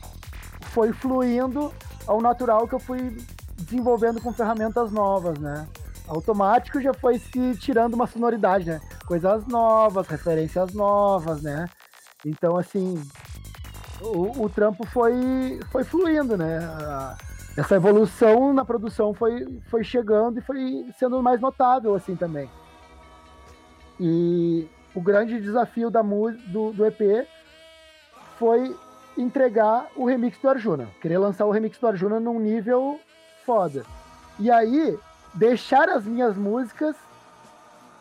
foi 0.72 0.92
fluindo 0.92 1.72
ao 2.08 2.20
natural 2.20 2.68
que 2.68 2.74
eu 2.74 2.80
fui 2.80 3.16
desenvolvendo 3.58 4.20
com 4.20 4.34
ferramentas 4.34 4.92
novas, 4.92 5.38
né? 5.38 5.68
Automático 6.08 6.82
já 6.82 6.92
foi 6.92 7.20
se 7.20 7.56
tirando 7.58 7.94
uma 7.94 8.08
sonoridade, 8.08 8.66
né? 8.66 8.82
Coisas 9.06 9.46
novas, 9.46 10.08
referências 10.08 10.74
novas, 10.74 11.44
né? 11.44 11.70
Então, 12.26 12.58
assim, 12.58 13.00
o, 14.02 14.44
o 14.44 14.50
trampo 14.50 14.86
foi, 14.88 15.60
foi 15.72 15.84
fluindo, 15.84 16.38
né? 16.38 16.60
Essa 17.58 17.76
evolução 17.76 18.54
na 18.54 18.64
produção 18.64 19.14
foi, 19.14 19.60
foi 19.70 19.84
chegando 19.84 20.40
e 20.40 20.42
foi 20.42 20.86
sendo 20.98 21.22
mais 21.22 21.42
notável, 21.42 21.94
assim, 21.96 22.16
também. 22.16 22.50
E 24.00 24.68
o 24.96 25.02
grande 25.02 25.40
desafio 25.40 25.90
da 25.90 26.02
do, 26.02 26.72
do 26.72 26.86
EP 26.86 27.28
foi 28.38 28.76
entregar 29.18 29.88
o 29.96 30.06
remix 30.06 30.40
do 30.40 30.50
Arjuna. 30.50 30.88
Querer 31.02 31.18
lançar 31.18 31.46
o 31.46 31.52
remix 31.52 31.78
do 31.78 31.88
Arjuna 31.88 32.20
num 32.20 32.40
nível 32.40 33.00
foda. 33.46 33.84
E 34.40 34.50
aí, 34.50 34.98
deixar 35.34 35.90
as 35.90 36.06
minhas 36.06 36.38
músicas 36.38 36.96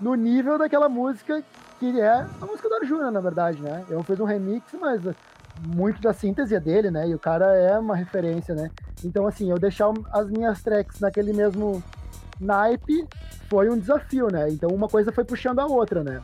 no 0.01 0.15
nível 0.15 0.57
daquela 0.57 0.89
música 0.89 1.43
que 1.81 2.01
é 2.01 2.27
a 2.41 2.47
música 2.47 2.69
do 2.69 2.75
Arjuna, 2.75 3.11
na 3.11 3.21
verdade, 3.21 3.61
né? 3.61 3.85
Eu 3.89 4.03
fiz 4.03 4.19
um 4.19 4.25
remix, 4.25 4.65
mas 4.81 5.01
muito 5.67 6.01
da 6.01 6.13
síntese 6.13 6.59
dele, 6.61 6.91
né? 6.91 7.09
E 7.09 7.15
o 7.15 7.19
cara 7.19 7.47
é 7.57 7.79
uma 7.79 7.97
referência, 7.97 8.55
né? 8.55 8.71
Então, 9.05 9.27
assim, 9.27 9.51
eu 9.51 9.59
deixar 9.59 9.93
as 10.13 10.29
minhas 10.29 10.63
tracks 10.63 11.01
naquele 11.01 11.33
mesmo 11.33 11.83
naipe 12.41 13.07
foi 13.49 13.71
um 13.71 13.79
desafio, 13.79 14.29
né? 14.29 14.49
Então, 14.51 14.71
uma 14.71 14.89
coisa 14.89 15.13
foi 15.13 15.25
puxando 15.25 15.59
a 15.59 15.67
outra, 15.67 16.03
né? 16.03 16.23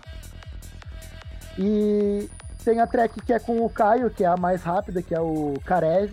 E 1.59 2.29
tem 2.65 2.81
a 2.81 2.87
track 2.87 3.21
que 3.21 3.33
é 3.33 3.39
com 3.39 3.65
o 3.65 3.71
Caio, 3.71 4.11
que 4.11 4.25
é 4.25 4.27
a 4.27 4.37
mais 4.37 4.63
rápida, 4.63 5.03
que 5.03 5.15
é 5.15 5.21
o 5.21 5.55
Karev, 5.65 6.13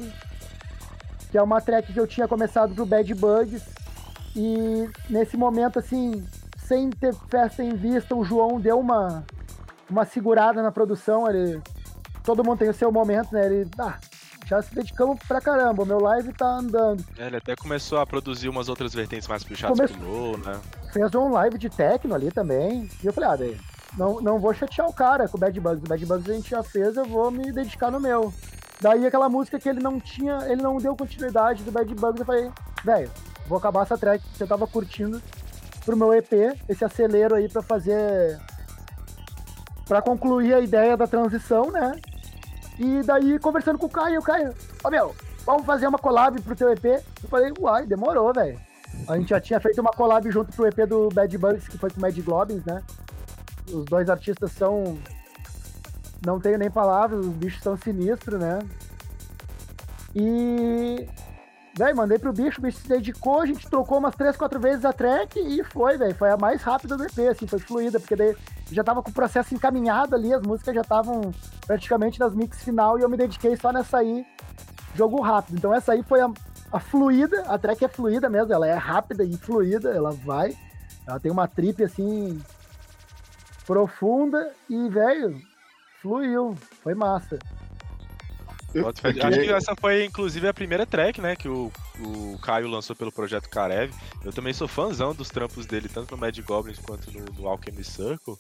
que 1.31 1.38
é 1.38 1.41
uma 1.41 1.61
track 1.61 1.91
que 1.93 1.99
eu 1.99 2.07
tinha 2.07 2.27
começado 2.27 2.76
pro 2.76 2.85
Bad 2.85 3.14
Bugs. 3.15 3.64
E 4.35 4.89
nesse 5.10 5.35
momento, 5.38 5.80
assim, 5.80 6.26
sem 6.57 6.89
ter 6.89 7.14
festa 7.30 7.64
em 7.64 7.76
vista, 7.76 8.15
o 8.15 8.23
João 8.23 8.60
deu 8.60 8.80
uma, 8.80 9.23
uma 9.89 10.06
segurada 10.06 10.61
na 10.61 10.72
produção. 10.72 11.30
Ele 11.30 11.61
todo 12.23 12.43
mundo 12.43 12.60
tem 12.60 12.69
o 12.69 12.73
seu 12.73 12.91
momento, 12.91 13.34
né? 13.34 13.45
Ele, 13.45 13.69
ah, 13.80 13.98
já 14.45 14.61
se 14.61 14.76
dedicamos 14.76 15.19
pra 15.27 15.39
caramba, 15.39 15.84
o 15.84 15.85
meu 15.85 15.99
live 15.99 16.34
tá 16.34 16.45
andando. 16.45 17.03
É, 17.18 17.27
ele 17.27 17.38
até 17.38 17.56
começou 17.56 17.99
a 17.99 18.06
produzir 18.06 18.49
umas 18.49 18.68
outras 18.68 18.93
vertentes 18.93 19.27
mais 19.27 19.43
puxadas 19.43 19.77
Come... 19.77 19.88
pro 19.88 20.11
low, 20.11 20.38
né? 20.38 20.60
Fez 20.91 21.15
um 21.15 21.31
live 21.31 21.57
de 21.57 21.69
techno 21.69 22.14
ali 22.14 22.31
também. 22.31 22.89
E 23.02 23.07
eu 23.07 23.14
falei, 23.14 23.30
ah, 23.30 23.35
daí, 23.35 23.57
não, 23.98 24.19
não 24.19 24.39
vou 24.39 24.53
chatear 24.53 24.88
o 24.88 24.93
cara 24.93 25.27
com 25.27 25.38
o 25.38 25.39
Bad 25.39 25.57
Bugs. 25.60 25.84
O 25.84 25.88
Bad 25.88 26.06
Bugs 26.06 26.30
a 26.30 26.34
gente 26.34 26.49
já 26.49 26.64
fez, 26.64 26.98
eu 26.98 27.06
vou 27.06 27.31
me 27.31 27.52
dedicar 27.52 27.91
no 27.91 27.99
meu. 27.99 28.34
Daí 28.81 29.06
aquela 29.06 29.30
música 29.30 29.60
que 29.60 29.69
ele 29.69 29.80
não 29.80 29.99
tinha, 29.99 30.39
ele 30.48 30.61
não 30.61 30.77
deu 30.77 30.95
continuidade 30.95 31.64
do 31.64 31.72
Bad 31.72 31.93
Bugs, 31.93 32.19
eu 32.19 32.26
falei, 32.26 32.52
velho, 32.84 33.11
vou 33.48 33.57
acabar 33.57 33.84
essa 33.84 33.98
track 33.98 34.23
que 34.23 34.38
você 34.38 34.48
tava 34.48 34.65
curtindo 34.65 35.22
pro 35.85 35.95
meu 35.95 36.14
EP, 36.14 36.57
esse 36.68 36.84
acelero 36.84 37.35
aí 37.35 37.48
para 37.48 37.61
fazer 37.61 38.39
para 39.88 40.02
concluir 40.02 40.53
a 40.53 40.60
ideia 40.60 40.95
da 40.95 41.06
transição, 41.06 41.69
né? 41.69 41.93
E 42.80 43.03
daí, 43.03 43.38
conversando 43.39 43.77
com 43.77 43.85
o 43.85 43.89
Caio, 43.89 44.19
o 44.19 44.23
Caio, 44.23 44.53
ó, 44.84 44.89
meu, 44.89 45.15
vamos 45.45 45.65
fazer 45.65 45.88
uma 45.88 45.99
collab 45.99 46.41
pro 46.41 46.56
teu 46.56 46.72
EP? 46.72 46.85
Eu 46.85 47.30
falei, 47.30 47.53
uai, 47.60 47.85
demorou, 47.85 48.34
velho. 48.34 48.60
A 49.07 49.18
gente 49.18 49.30
já 49.30 49.39
tinha 49.39 49.60
feito 49.60 49.80
uma 49.81 49.91
collab 49.91 50.30
junto 50.31 50.53
pro 50.53 50.68
EP 50.68 50.88
do 50.88 51.10
Bad 51.10 51.38
Bugs, 51.38 51.68
que 51.68 51.77
foi 51.77 51.89
com 51.89 51.98
o 51.98 52.02
Mad 52.02 52.18
Globins, 52.19 52.64
né? 52.65 52.81
Os 53.72 53.85
dois 53.85 54.10
artistas 54.10 54.52
são. 54.52 54.98
Não 56.26 56.39
tenho 56.39 56.57
nem 56.57 56.69
palavras, 56.69 57.26
os 57.26 57.34
bichos 57.34 57.64
são 57.64 57.77
sinistros, 57.77 58.39
né? 58.39 58.60
E. 60.15 61.07
Velho, 61.77 61.95
mandei 61.95 62.19
pro 62.19 62.34
bicho, 62.34 62.60
o 62.60 62.61
bicho 62.61 62.80
se 62.80 62.88
dedicou, 62.88 63.41
a 63.41 63.45
gente 63.45 63.69
trocou 63.69 63.98
umas 63.98 64.14
três, 64.14 64.35
quatro 64.35 64.60
vezes 64.60 64.84
a 64.84 64.91
track 64.91 65.39
e 65.39 65.64
foi, 65.64 65.98
velho. 65.98 66.14
Foi 66.15 66.30
a 66.30 66.38
mais 66.38 66.61
rápida 66.61 66.98
do 66.98 67.03
EP, 67.06 67.19
assim, 67.31 67.48
foi 67.48 67.60
fluida, 67.60 67.98
porque 67.98 68.15
daí 68.15 68.35
já 68.72 68.84
tava 68.84 69.03
com 69.03 69.10
o 69.10 69.14
processo 69.14 69.53
encaminhado 69.53 70.15
ali, 70.15 70.34
as 70.34 70.41
músicas 70.41 70.73
já 70.73 70.81
estavam 70.81 71.34
praticamente 71.65 72.19
nas 72.19 72.34
mix 72.34 72.64
final 72.64 72.98
e 72.98 73.02
eu 73.02 73.10
me 73.10 73.18
dediquei 73.18 73.56
só 73.56 73.72
nessa 73.72 73.98
aí, 73.98 74.26
jogo 74.95 75.22
rápido. 75.22 75.57
Então 75.57 75.73
essa 75.73 75.93
aí 75.93 76.03
foi 76.03 76.22
a, 76.22 76.31
a 76.72 76.80
fluida, 76.80 77.43
a 77.48 77.57
track 77.57 77.84
é 77.84 77.88
fluida 77.88 78.30
mesmo, 78.30 78.53
ela 78.53 78.68
é 78.68 78.73
rápida 78.73 79.23
e 79.23 79.38
fluida, 79.38 79.89
ela 79.89 80.11
vai. 80.11 80.56
Ela 81.07 81.19
tem 81.19 81.31
uma 81.31 81.48
trip 81.48 81.84
assim 81.84 82.41
profunda 83.65 84.53
e, 84.69 84.89
velho, 84.89 85.41
fluiu, 86.02 86.56
foi 86.84 86.93
massa. 86.93 87.39
Acho 88.73 89.39
que 89.41 89.52
essa 89.52 89.76
foi, 89.76 90.06
inclusive, 90.06 90.48
a 90.48 90.53
primeira 90.53 90.85
track, 90.85 91.19
né, 91.19 91.35
que 91.35 91.49
o, 91.49 91.72
o 91.99 92.39
Caio 92.39 92.68
lançou 92.68 92.95
pelo 92.95 93.11
projeto 93.11 93.49
Karev. 93.49 93.93
Eu 94.23 94.31
também 94.31 94.53
sou 94.53 94.68
fãzão 94.68 95.14
dos 95.14 95.30
trampos 95.30 95.65
dele, 95.65 95.89
tanto 95.89 96.11
no 96.11 96.18
Mad 96.18 96.38
Goblins 96.39 96.80
quanto 96.80 97.11
no, 97.11 97.26
no 97.38 97.48
Alchemy 97.48 97.84
Circle. 97.84 98.38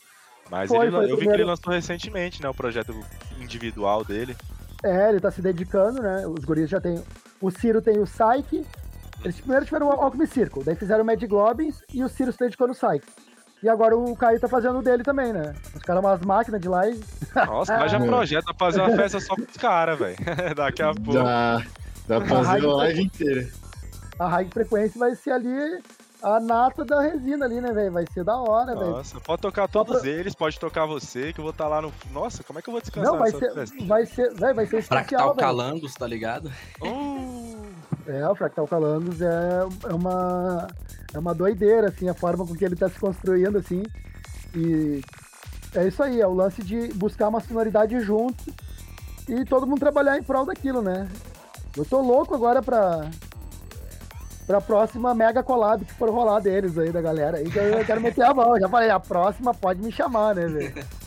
Mas 0.51 0.67
foi, 0.67 0.87
ele, 0.87 0.91
foi 0.91 1.09
eu 1.09 1.17
vi 1.17 1.25
que 1.25 1.33
ele 1.33 1.45
lançou 1.45 1.71
recentemente, 1.71 2.43
né, 2.43 2.49
o 2.49 2.53
projeto 2.53 2.93
individual 3.39 4.03
dele. 4.03 4.35
É, 4.83 5.09
ele 5.09 5.21
tá 5.21 5.31
se 5.31 5.41
dedicando, 5.41 6.01
né, 6.01 6.27
os 6.27 6.43
guris 6.43 6.69
já 6.69 6.81
tem... 6.81 7.01
O 7.39 7.49
Ciro 7.49 7.81
tem 7.81 7.97
o 7.97 8.03
Psyche, 8.03 8.63
eles 9.23 9.39
primeiro 9.39 9.65
tiveram 9.65 9.87
o 9.87 9.91
Alchemy 9.91 10.27
Circle, 10.27 10.63
daí 10.63 10.75
fizeram 10.75 11.03
o 11.03 11.05
Mad 11.05 11.23
Goblins 11.23 11.81
e 11.91 12.03
o 12.03 12.09
Ciro 12.09 12.31
se 12.33 12.37
dedicou 12.37 12.67
no 12.67 12.73
Psyche. 12.73 13.01
E 13.63 13.69
agora 13.69 13.95
o 13.95 14.15
Caio 14.15 14.39
tá 14.39 14.47
fazendo 14.47 14.79
o 14.79 14.81
dele 14.81 15.03
também, 15.03 15.31
né? 15.31 15.55
Os 15.75 15.83
caras 15.83 16.03
umas 16.03 16.19
máquinas 16.21 16.59
de 16.59 16.67
lá 16.67 16.87
e. 16.89 16.99
Nossa, 17.35 17.77
mas 17.77 17.91
já 17.91 17.99
projeta 18.01 18.53
fazer 18.57 18.81
uma 18.81 18.95
festa 18.95 19.19
só 19.19 19.35
com 19.35 19.43
os 19.43 19.57
caras, 19.57 19.99
velho. 19.99 20.15
Daqui 20.55 20.81
a 20.81 20.93
pouco. 20.93 21.13
Dá, 21.13 21.63
dá 22.07 22.21
pra 22.21 22.43
fazer 22.43 22.65
a 22.65 22.73
live 22.73 23.03
inteira. 23.03 23.47
A 24.17 24.27
high 24.27 24.49
frequência 24.51 24.99
vai 24.99 25.13
ser 25.13 25.31
ali 25.31 25.79
a 26.21 26.39
nata 26.39 26.85
da 26.85 27.01
resina 27.01 27.45
ali, 27.45 27.59
né, 27.59 27.71
velho? 27.71 27.91
Vai 27.91 28.05
ser 28.13 28.23
da 28.23 28.37
hora, 28.37 28.75
velho. 28.75 28.91
Nossa, 28.91 29.19
pode 29.19 29.41
tocar 29.41 29.67
todos 29.67 30.01
pra... 30.01 30.09
eles, 30.09 30.35
pode 30.35 30.59
tocar 30.59 30.85
você, 30.85 31.33
que 31.33 31.39
eu 31.39 31.43
vou 31.43 31.51
estar 31.51 31.65
tá 31.65 31.69
lá 31.69 31.81
no. 31.81 31.91
Nossa, 32.11 32.43
como 32.43 32.59
é 32.59 32.61
que 32.61 32.69
eu 32.69 32.71
vou 32.73 32.81
descansar 32.81 33.11
Não, 33.11 33.19
vai 33.19 33.31
ser, 33.31 33.53
festa? 33.53 33.85
vai 33.85 34.05
ser, 34.05 34.33
véio, 34.33 34.55
vai 34.55 34.65
ser 34.65 34.79
especial, 34.79 35.05
Fractal 35.07 35.35
Calangos, 35.35 35.93
tá 35.93 36.07
ligado? 36.07 36.51
Oh. 36.81 38.09
É, 38.09 38.27
o 38.27 38.33
Fractal 38.33 38.67
Calangos 38.67 39.21
é, 39.21 39.59
é 39.89 39.93
uma 39.93 40.67
é 41.13 41.19
uma 41.19 41.35
doideira, 41.35 41.89
assim, 41.89 42.09
a 42.09 42.13
forma 42.13 42.45
com 42.45 42.55
que 42.55 42.65
ele 42.65 42.75
tá 42.75 42.89
se 42.89 42.99
construindo, 42.99 43.57
assim. 43.57 43.83
E 44.55 45.01
é 45.75 45.87
isso 45.87 46.01
aí, 46.01 46.19
é 46.19 46.27
o 46.27 46.33
lance 46.33 46.63
de 46.63 46.87
buscar 46.93 47.27
uma 47.27 47.39
sonoridade 47.39 47.99
junto 47.99 48.53
e 49.27 49.45
todo 49.45 49.67
mundo 49.67 49.79
trabalhar 49.79 50.17
em 50.17 50.23
prol 50.23 50.45
daquilo, 50.45 50.81
né? 50.81 51.07
Eu 51.77 51.85
tô 51.85 52.01
louco 52.01 52.35
agora 52.35 52.61
pra, 52.61 53.09
pra 54.51 54.59
próxima 54.59 55.15
mega 55.15 55.41
collab 55.41 55.85
que 55.85 55.93
for 55.93 56.09
rolar 56.09 56.41
deles 56.41 56.77
aí, 56.77 56.91
da 56.91 57.01
galera. 57.01 57.37
Aí 57.37 57.49
que 57.49 57.57
eu 57.57 57.85
quero 57.85 58.01
meter 58.01 58.23
a 58.23 58.33
mão. 58.33 58.59
Já 58.59 58.67
falei, 58.67 58.89
a 58.89 58.99
próxima 58.99 59.53
pode 59.53 59.81
me 59.81 59.91
chamar, 59.91 60.35
né, 60.35 60.47
velho? 60.47 60.73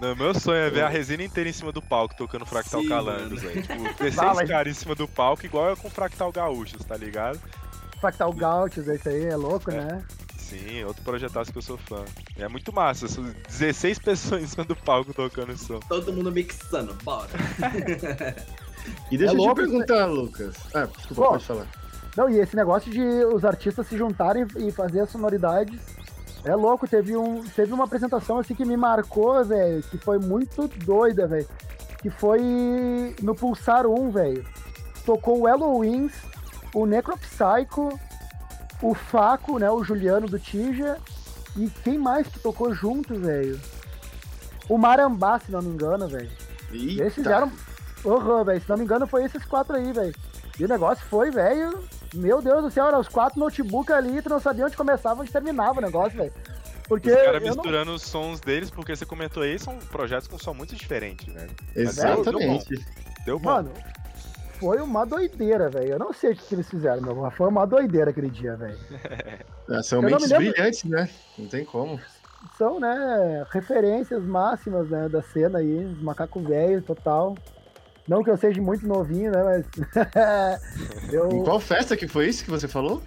Não, 0.00 0.14
meu 0.14 0.34
sonho 0.34 0.58
é 0.58 0.70
ver 0.70 0.82
a 0.82 0.88
resina 0.88 1.22
inteira 1.22 1.48
em 1.48 1.52
cima 1.52 1.72
do 1.72 1.80
palco, 1.80 2.14
tocando 2.16 2.44
Fractal 2.44 2.82
Sim, 2.82 2.88
Calangos, 2.88 3.40
velho. 3.40 3.62
Tipo, 3.62 3.94
ter 3.94 4.12
seis 4.12 4.34
mas... 4.34 4.48
caras 4.48 4.76
em 4.76 4.78
cima 4.78 4.94
do 4.94 5.08
palco, 5.08 5.46
igual 5.46 5.72
é 5.72 5.76
com 5.76 5.88
Fractal 5.88 6.30
Gaúchos, 6.30 6.84
tá 6.84 6.96
ligado? 6.96 7.40
Fractal 8.00 8.32
Gauchos, 8.32 8.86
esse 8.86 9.08
aí 9.08 9.26
é 9.26 9.36
louco, 9.36 9.70
é. 9.70 9.76
né? 9.76 10.04
Sim, 10.36 10.84
outro 10.84 11.02
projetaço 11.02 11.50
que 11.50 11.58
eu 11.58 11.62
sou 11.62 11.78
fã. 11.78 12.04
É 12.36 12.46
muito 12.48 12.72
massa, 12.72 13.06
16 13.48 13.98
pessoas 13.98 14.42
em 14.42 14.46
cima 14.46 14.64
do 14.64 14.76
palco 14.76 15.14
tocando 15.14 15.56
som. 15.56 15.80
Todo 15.80 16.12
mundo 16.12 16.30
mixando, 16.30 16.92
bora. 17.02 17.30
e 19.10 19.16
deixa 19.16 19.32
é 19.32 19.36
eu 19.36 19.38
louco, 19.38 19.54
te 19.54 19.68
perguntar, 19.68 20.06
né? 20.06 20.12
Lucas. 20.12 20.54
Ah, 20.74 20.86
desculpa, 20.86 21.22
Pô, 21.22 21.28
pode 21.30 21.44
falar. 21.44 21.83
Não, 22.16 22.28
e 22.28 22.38
esse 22.38 22.54
negócio 22.54 22.90
de 22.90 23.00
os 23.00 23.44
artistas 23.44 23.86
se 23.86 23.96
juntarem 23.96 24.46
e 24.56 24.70
fazer 24.70 25.00
as 25.00 25.10
sonoridades 25.10 25.80
é 26.44 26.54
louco. 26.54 26.86
Teve, 26.86 27.16
um, 27.16 27.42
teve 27.42 27.72
uma 27.72 27.84
apresentação 27.84 28.38
assim 28.38 28.54
que 28.54 28.64
me 28.64 28.76
marcou, 28.76 29.44
velho, 29.44 29.82
que 29.82 29.98
foi 29.98 30.18
muito 30.18 30.68
doida, 30.84 31.26
velho. 31.26 31.48
Que 32.00 32.10
foi 32.10 33.14
no 33.22 33.34
Pulsar 33.34 33.86
1, 33.86 34.10
velho. 34.10 34.44
Tocou 35.04 35.40
o 35.40 35.46
Halloween 35.46 36.10
o 36.74 36.84
Necropsycho, 36.84 37.98
o 38.82 38.94
Faco, 38.94 39.58
né, 39.58 39.70
o 39.70 39.82
Juliano 39.84 40.26
do 40.26 40.38
Tija, 40.38 40.98
E 41.56 41.70
quem 41.84 41.96
mais 41.96 42.26
que 42.26 42.40
tocou 42.40 42.74
junto, 42.74 43.14
velho? 43.14 43.60
O 44.68 44.76
Marambá, 44.76 45.38
se 45.38 45.52
não 45.52 45.62
me 45.62 45.68
engano, 45.68 46.08
velho. 46.08 46.30
Eles 46.72 47.14
fizeram. 47.14 47.52
Uhum, 48.04 48.42
velho. 48.42 48.60
Se 48.60 48.68
não 48.68 48.76
me 48.76 48.82
engano, 48.82 49.06
foi 49.06 49.24
esses 49.24 49.44
quatro 49.44 49.76
aí, 49.76 49.92
velho. 49.92 50.12
E 50.58 50.64
o 50.64 50.68
negócio 50.68 51.06
foi, 51.06 51.30
velho. 51.30 51.78
Meu 52.14 52.40
Deus 52.40 52.62
do 52.62 52.70
céu, 52.70 52.86
eram 52.86 53.00
os 53.00 53.08
quatro 53.08 53.38
notebooks 53.40 53.94
ali, 53.94 54.22
tu 54.22 54.28
não 54.28 54.38
sabia 54.40 54.64
onde 54.66 54.76
começava 54.76 55.20
onde 55.20 55.30
terminava 55.32 55.78
o 55.78 55.82
negócio, 55.82 56.16
velho. 56.16 56.32
Porque. 56.88 57.10
Os 57.10 57.16
caras 57.16 57.34
eu 57.34 57.40
não- 57.40 57.56
misturando 57.56 57.92
os 57.94 58.02
sons 58.02 58.40
deles, 58.40 58.70
porque 58.70 58.94
você 58.94 59.04
comentou 59.06 59.42
aí, 59.42 59.58
são 59.58 59.78
projetos 59.78 60.28
com 60.28 60.38
som 60.38 60.54
muito 60.54 60.74
diferente, 60.76 61.30
né? 61.30 61.46
Exatamente. 61.74 62.74
Deu 63.24 63.38
bom. 63.38 63.50
Mano, 63.50 63.70
foi 64.60 64.78
uma 64.80 65.04
doideira, 65.06 65.68
velho. 65.70 65.92
Eu 65.92 65.98
não 65.98 66.12
sei 66.12 66.32
o 66.32 66.36
que, 66.36 66.54
eles 66.54 66.68
fizeram, 66.68 67.00
meu. 67.02 67.14
mas 67.16 67.34
Foi 67.34 67.48
uma 67.48 67.66
doideira 67.66 68.10
aquele 68.10 68.30
dia, 68.30 68.54
velho. 68.56 68.78
Ah, 69.70 69.82
São 69.82 69.98
Eu 69.98 70.02
não 70.02 70.10
mentes 70.18 70.30
lembro- 70.30 70.52
brilhantes, 70.52 70.84
né? 70.84 71.08
Não 71.38 71.48
tem 71.48 71.64
como. 71.64 71.98
São, 72.58 72.78
né, 72.78 73.46
referências 73.50 74.22
máximas, 74.22 74.90
né, 74.90 75.08
da 75.08 75.22
cena 75.22 75.60
aí, 75.60 75.86
os 75.86 76.02
macaco 76.02 76.40
velho, 76.42 76.82
total. 76.82 77.34
Não 78.06 78.22
que 78.22 78.30
eu 78.30 78.36
seja 78.36 78.60
muito 78.60 78.86
novinho, 78.86 79.30
né, 79.30 79.42
mas. 79.42 79.66
Em 81.10 81.14
eu... 81.14 81.28
qual 81.42 81.58
festa 81.58 81.96
que 81.96 82.06
foi 82.06 82.28
isso 82.28 82.44
que 82.44 82.50
você 82.50 82.68
falou? 82.68 83.02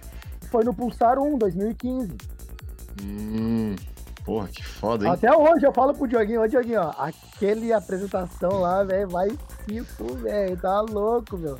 Foi 0.50 0.64
no 0.64 0.74
Pulsar 0.74 1.18
1, 1.18 1.38
2015. 1.38 2.16
Hum. 3.02 3.76
Porra, 4.24 4.48
que 4.48 4.64
foda, 4.64 5.06
hein? 5.06 5.12
Até 5.12 5.34
hoje 5.34 5.64
eu 5.64 5.72
falo 5.72 5.94
pro 5.94 6.06
Dioguinho, 6.06 6.42
ô 6.42 6.46
Dioguinho, 6.46 6.82
ó, 6.82 6.92
aquele 6.98 7.72
apresentação 7.72 8.60
lá, 8.60 8.84
velho, 8.84 9.08
vai 9.08 9.28
tipo, 9.66 10.14
velho, 10.16 10.56
tá 10.56 10.80
louco, 10.80 11.38
meu. 11.38 11.58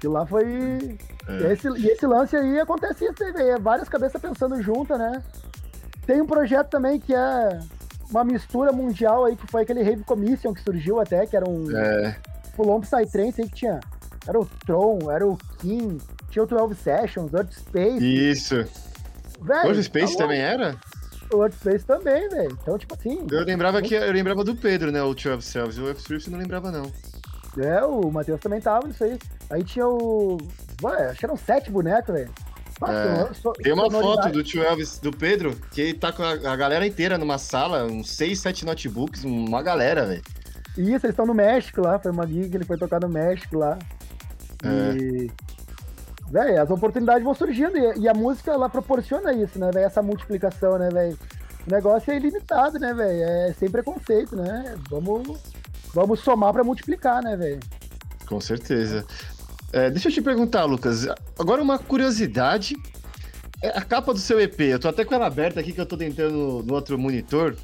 Que 0.00 0.08
lá 0.08 0.24
foi. 0.24 0.98
É. 1.28 1.32
E, 1.32 1.52
esse, 1.52 1.68
e 1.68 1.86
esse 1.88 2.06
lance 2.06 2.36
aí 2.36 2.60
acontece 2.60 3.04
isso 3.04 3.24
aí, 3.24 3.50
é 3.50 3.58
Várias 3.58 3.88
cabeças 3.88 4.20
pensando 4.20 4.62
junto, 4.62 4.96
né? 4.96 5.22
Tem 6.06 6.20
um 6.20 6.26
projeto 6.26 6.68
também 6.68 7.00
que 7.00 7.14
é 7.14 7.60
uma 8.10 8.24
mistura 8.24 8.72
mundial 8.72 9.24
aí, 9.24 9.36
que 9.36 9.46
foi 9.46 9.62
aquele 9.62 9.82
Rave 9.82 10.04
Commission 10.04 10.52
que 10.52 10.62
surgiu 10.62 11.00
até, 11.00 11.26
que 11.26 11.36
era 11.36 11.48
um 11.48 11.70
É, 11.76 12.16
Fulon 12.54 12.80
Psytrance 12.80 13.40
aí 13.42 13.48
que 13.48 13.54
tinha. 13.54 13.80
Era 14.26 14.40
o 14.40 14.46
Tron, 14.66 15.10
era 15.10 15.26
o 15.26 15.36
Kim, 15.58 15.98
tinha 16.30 16.42
o 16.42 16.46
12 16.46 16.74
Sessions, 16.76 17.32
Earth 17.34 17.52
Space. 17.52 18.30
isso. 18.30 18.64
Velho, 19.42 19.68
Hoje 19.70 19.82
Space 19.84 20.16
tá 20.16 20.22
também 20.24 20.40
era? 20.40 20.76
O 21.32 21.42
Earth 21.42 21.54
Space 21.54 21.84
também, 21.84 22.28
velho. 22.28 22.58
Então, 22.62 22.78
tipo 22.78 22.94
assim. 22.94 23.26
Eu 23.30 23.44
lembrava 23.44 23.82
que 23.82 23.94
eu 23.94 24.12
lembrava 24.12 24.42
do 24.44 24.54
Pedro, 24.56 24.90
né? 24.90 25.02
O 25.02 25.14
Twelve 25.14 25.42
Selves. 25.42 25.78
O 25.78 25.88
F-Swift 25.90 26.28
eu 26.28 26.32
não 26.32 26.38
lembrava, 26.38 26.70
não. 26.70 26.90
É, 27.58 27.84
o 27.84 28.10
Matheus 28.10 28.40
também 28.40 28.60
tava 28.60 28.86
nisso 28.88 29.04
aí. 29.04 29.18
Aí 29.50 29.62
tinha 29.62 29.86
o. 29.86 30.38
Ué, 30.82 31.10
acho 31.10 31.18
que 31.20 31.26
eram 31.26 31.36
sete 31.36 31.70
bonecos, 31.70 32.14
velho. 32.14 32.30
É. 32.82 33.34
so- 33.34 33.52
Tem 33.52 33.72
uma 33.72 33.88
foto 33.90 34.30
do 34.30 34.42
Twelve 34.42 34.84
do 35.00 35.10
Pedro 35.12 35.54
que 35.70 35.80
ele 35.80 35.94
tá 35.94 36.12
com 36.12 36.22
a, 36.22 36.32
a 36.32 36.56
galera 36.56 36.84
inteira 36.86 37.16
numa 37.16 37.38
sala, 37.38 37.84
uns 37.84 38.10
6, 38.10 38.40
7 38.40 38.64
notebooks, 38.66 39.22
uma 39.24 39.62
galera, 39.62 40.04
velho. 40.06 40.22
Isso, 40.76 41.06
eles 41.06 41.10
estão 41.10 41.26
no 41.26 41.34
México 41.34 41.80
lá. 41.80 41.98
Foi 41.98 42.10
uma 42.10 42.26
gig 42.26 42.50
que 42.50 42.56
ele 42.56 42.64
foi 42.64 42.76
tocar 42.76 43.00
no 43.00 43.08
México 43.08 43.58
lá. 43.58 43.78
E. 44.64 45.30
Véi, 46.30 46.56
as 46.56 46.70
oportunidades 46.70 47.22
vão 47.22 47.34
surgindo 47.34 47.76
e, 47.76 48.00
e 48.00 48.08
a 48.08 48.14
música 48.14 48.50
ela 48.50 48.68
proporciona 48.68 49.32
isso, 49.32 49.58
né, 49.58 49.70
velho? 49.70 49.86
Essa 49.86 50.02
multiplicação, 50.02 50.78
né, 50.78 50.88
velho? 50.90 51.18
O 51.66 51.70
negócio 51.70 52.12
é 52.12 52.16
ilimitado, 52.16 52.78
né, 52.78 52.92
velho? 52.92 53.22
É 53.22 53.52
sem 53.58 53.70
preconceito, 53.70 54.34
né? 54.34 54.74
Vamos, 54.90 55.38
vamos 55.92 56.20
somar 56.20 56.52
pra 56.52 56.64
multiplicar, 56.64 57.22
né, 57.22 57.36
velho? 57.36 57.60
Com 58.26 58.40
certeza. 58.40 59.04
É, 59.72 59.90
deixa 59.90 60.08
eu 60.08 60.12
te 60.12 60.22
perguntar, 60.22 60.64
Lucas. 60.64 61.06
Agora 61.38 61.62
uma 61.62 61.78
curiosidade. 61.78 62.74
É 63.62 63.68
a 63.68 63.82
capa 63.82 64.12
do 64.12 64.18
seu 64.18 64.38
EP, 64.40 64.60
eu 64.60 64.78
tô 64.78 64.88
até 64.88 65.04
com 65.04 65.14
ela 65.14 65.26
aberta 65.26 65.60
aqui 65.60 65.72
que 65.72 65.80
eu 65.80 65.86
tô 65.86 65.96
tentando 65.96 66.62
no 66.62 66.74
outro 66.74 66.98
monitor. 66.98 67.56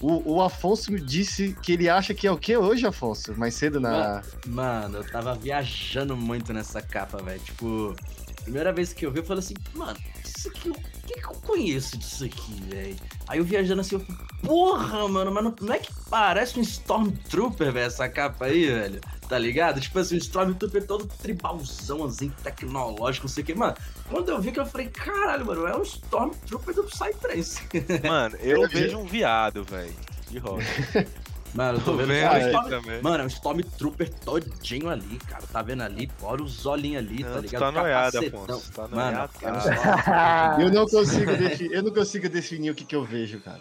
O, 0.00 0.34
o 0.34 0.42
Afonso 0.42 0.92
me 0.92 1.00
disse 1.00 1.56
que 1.62 1.72
ele 1.72 1.88
acha 1.88 2.12
que 2.12 2.26
é 2.26 2.30
o 2.30 2.36
que 2.36 2.56
hoje, 2.56 2.86
Afonso? 2.86 3.34
Mais 3.36 3.54
cedo 3.54 3.80
na. 3.80 4.22
Mano, 4.46 4.98
eu 4.98 5.10
tava 5.10 5.34
viajando 5.34 6.16
muito 6.16 6.52
nessa 6.52 6.82
capa, 6.82 7.22
velho. 7.22 7.40
Tipo, 7.40 7.96
primeira 8.42 8.72
vez 8.72 8.92
que 8.92 9.06
eu 9.06 9.10
vi, 9.10 9.20
eu 9.20 9.24
falei 9.24 9.42
assim, 9.42 9.54
mano, 9.74 9.98
isso 10.24 10.48
aqui, 10.48 10.70
o 10.70 10.76
que, 11.06 11.20
que 11.20 11.26
eu 11.26 11.34
conheço 11.40 11.96
disso 11.96 12.24
aqui, 12.24 12.60
velho? 12.68 12.96
Aí 13.28 13.38
eu 13.38 13.44
viajando 13.44 13.80
assim, 13.80 13.96
eu 13.96 14.00
falei, 14.00 14.22
porra, 14.42 15.08
mano, 15.08 15.32
mas 15.32 15.44
não, 15.44 15.54
não 15.60 15.74
é 15.74 15.78
que 15.78 15.92
parece 16.10 16.58
um 16.58 16.62
Stormtrooper, 16.62 17.72
velho, 17.72 17.86
essa 17.86 18.08
capa 18.08 18.46
aí, 18.46 18.66
velho? 18.66 19.00
Tá 19.28 19.38
ligado? 19.38 19.80
Tipo 19.80 19.98
assim, 19.98 20.16
um 20.16 20.18
Stormtrooper 20.18 20.86
todo 20.86 21.06
tribalzão, 21.06 22.04
assim, 22.04 22.30
tecnológico, 22.42 23.26
não 23.26 23.32
sei 23.32 23.42
o 23.42 23.46
que. 23.46 23.54
Mano, 23.54 23.74
quando 24.08 24.28
eu 24.28 24.40
vi 24.40 24.52
que 24.52 24.60
eu 24.60 24.66
falei, 24.66 24.88
caralho, 24.88 25.46
mano, 25.46 25.66
é 25.66 25.76
um 25.76 25.82
Stormtrooper 25.82 26.74
do 26.74 26.84
Psytrance. 26.84 27.62
Mano, 28.06 28.36
eu 28.36 28.66
vejo 28.70 28.98
um 28.98 29.06
viado, 29.06 29.64
velho. 29.64 29.94
De 30.30 30.38
rosa. 30.38 30.64
Mano, 31.56 31.78
eu 31.78 31.84
tô 31.84 31.92
Tô 31.92 31.96
vendo, 31.96 32.08
vendo 32.08 32.26
aqui 32.26 32.46
Storm- 32.46 32.68
também. 32.68 33.02
Mano, 33.02 33.22
é 33.22 33.24
um 33.24 33.28
Stormtrooper 33.28 34.10
todinho 34.24 34.88
ali, 34.90 35.18
cara. 35.28 35.42
Tá 35.50 35.62
vendo 35.62 35.82
ali? 35.82 36.10
Fora 36.18 36.42
os 36.42 36.66
olhinhos 36.66 37.02
ali, 37.02 37.22
Não, 37.24 37.32
tá 37.32 37.40
ligado? 37.40 37.60
tá 37.60 37.72
noiado. 37.72 38.18
Afonso. 38.18 38.72
Tá 38.72 38.82
Mano, 38.88 38.94
noiado, 38.94 39.32
é 39.42 39.52
um. 39.52 40.60
Eu 40.66 40.70
não 40.70 40.86
consigo, 40.86 41.32
defi- 41.36 41.70
eu 41.72 41.82
não 41.82 41.92
consigo 41.92 42.28
definir 42.28 42.70
o 42.70 42.74
que, 42.74 42.84
que 42.84 42.94
eu 42.94 43.04
vejo, 43.04 43.40
cara. 43.40 43.60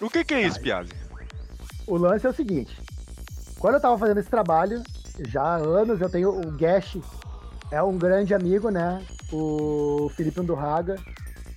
O 0.00 0.10
que 0.10 0.22
que 0.24 0.34
é 0.34 0.42
isso, 0.42 0.60
Piazzi? 0.60 0.92
O 1.86 1.96
lance 1.96 2.26
é 2.26 2.30
o 2.30 2.34
seguinte: 2.34 2.76
quando 3.58 3.74
eu 3.76 3.80
tava 3.80 3.96
fazendo 3.98 4.20
esse 4.20 4.28
trabalho, 4.30 4.82
já 5.28 5.42
há 5.42 5.56
anos, 5.56 6.00
eu 6.00 6.10
tenho 6.10 6.28
o 6.30 6.50
Gash, 6.52 6.98
é 7.70 7.82
um 7.82 7.96
grande 7.96 8.34
amigo, 8.34 8.68
né? 8.70 9.02
O 9.32 10.10
Felipe 10.14 10.40
Andurraga. 10.40 10.96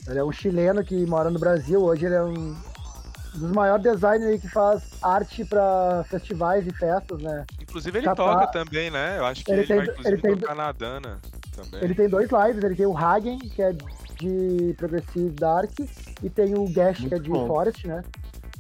Ele 0.07 0.19
é 0.19 0.23
um 0.23 0.31
chileno 0.31 0.83
que 0.83 1.05
mora 1.05 1.29
no 1.29 1.39
Brasil. 1.39 1.81
Hoje 1.81 2.05
ele 2.05 2.15
é 2.15 2.23
um 2.23 2.55
dos 3.33 3.51
maiores 3.51 3.83
designers 3.83 4.31
aí 4.31 4.39
que 4.39 4.47
faz 4.47 4.83
arte 5.01 5.43
para 5.45 6.03
festivais 6.09 6.65
e 6.67 6.71
festas, 6.73 7.21
né? 7.21 7.45
Inclusive 7.61 7.97
ele 7.97 8.05
Tá, 8.05 8.15
toca 8.15 8.47
também, 8.47 8.89
né? 8.91 9.17
Eu 9.17 9.25
acho 9.25 9.43
que 9.43 9.51
Ele 9.51 9.61
ele, 9.61 9.67
tem- 9.67 9.77
vai 9.77 9.85
inclusive 9.87 10.15
ele 10.15 10.21
tem- 10.21 10.37
tocar 10.37 10.55
na 10.55 10.71
Dana 10.71 11.19
também. 11.55 11.83
Ele 11.83 11.95
tem 11.95 12.07
dois 12.09 12.29
lives, 12.29 12.63
ele 12.63 12.75
tem 12.75 12.85
o 12.85 12.97
Hagen, 12.97 13.39
que 13.39 13.61
é 13.61 13.73
de 14.19 14.75
Progressive 14.77 15.29
Dark, 15.31 15.71
e 16.21 16.29
tem 16.29 16.53
o 16.55 16.65
Gash, 16.71 16.99
que 16.99 17.05
é 17.07 17.09
Muito 17.09 17.23
de 17.23 17.29
bom. 17.31 17.47
Forest, 17.47 17.87
né? 17.87 18.03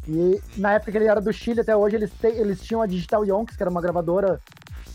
E 0.07 0.41
na 0.57 0.73
época 0.73 0.91
que 0.91 0.97
ele 0.97 1.07
era 1.07 1.21
do 1.21 1.31
Chile, 1.31 1.61
até 1.61 1.75
hoje, 1.77 1.95
eles, 1.95 2.11
te- 2.11 2.27
eles 2.27 2.61
tinham 2.61 2.81
a 2.81 2.85
Digital 2.87 3.23
Yonks, 3.23 3.55
que 3.55 3.63
era 3.63 3.69
uma 3.69 3.81
gravadora 3.81 4.41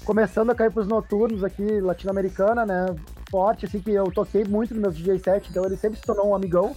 começando 0.04 0.50
a 0.50 0.54
cair 0.54 0.70
pros 0.72 0.86
noturnos 0.86 1.42
aqui, 1.44 1.80
latino-americana, 1.80 2.66
né? 2.66 2.86
Forte, 3.30 3.64
assim, 3.66 3.78
que 3.80 3.90
eu 3.92 4.10
toquei 4.10 4.42
muito 4.44 4.74
no 4.74 4.80
meu 4.80 4.90
DJ 4.90 5.18
set, 5.18 5.48
então 5.50 5.64
ele 5.64 5.76
sempre 5.76 5.98
se 5.98 6.04
tornou 6.04 6.28
um 6.28 6.34
amigão. 6.34 6.74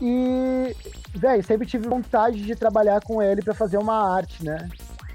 E, 0.00 0.74
velho, 1.18 1.44
sempre 1.44 1.66
tive 1.66 1.88
vontade 1.88 2.42
de 2.42 2.54
trabalhar 2.54 3.00
com 3.00 3.22
ele 3.22 3.42
pra 3.42 3.54
fazer 3.54 3.78
uma 3.78 4.14
arte, 4.14 4.44
né? 4.44 4.68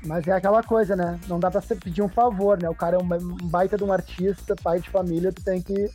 Mas 0.06 0.28
é 0.28 0.32
aquela 0.32 0.64
coisa, 0.64 0.96
né? 0.96 1.20
Não 1.28 1.40
dá 1.40 1.52
pra 1.52 1.62
pedir 1.62 2.02
um 2.02 2.10
favor, 2.10 2.62
né? 2.62 2.70
O 2.70 2.76
cara 2.76 2.98
é 2.98 3.00
um 3.00 3.08
baita 3.44 3.78
de 3.78 3.84
um 3.84 3.92
artista, 3.92 4.56
pai 4.56 4.80
de 4.80 4.90
família, 4.90 5.32
tu 5.34 5.44
tem 5.44 5.62
que 5.62 5.92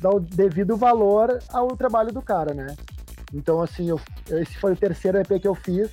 dar 0.00 0.10
o 0.10 0.20
devido 0.20 0.76
valor 0.76 1.38
ao 1.48 1.76
trabalho 1.76 2.12
do 2.12 2.20
cara, 2.20 2.52
né? 2.52 2.76
Então, 3.32 3.60
assim, 3.60 3.88
eu, 3.88 4.00
esse 4.30 4.56
foi 4.58 4.72
o 4.72 4.76
terceiro 4.76 5.18
EP 5.18 5.40
que 5.40 5.48
eu 5.48 5.54
fiz. 5.54 5.90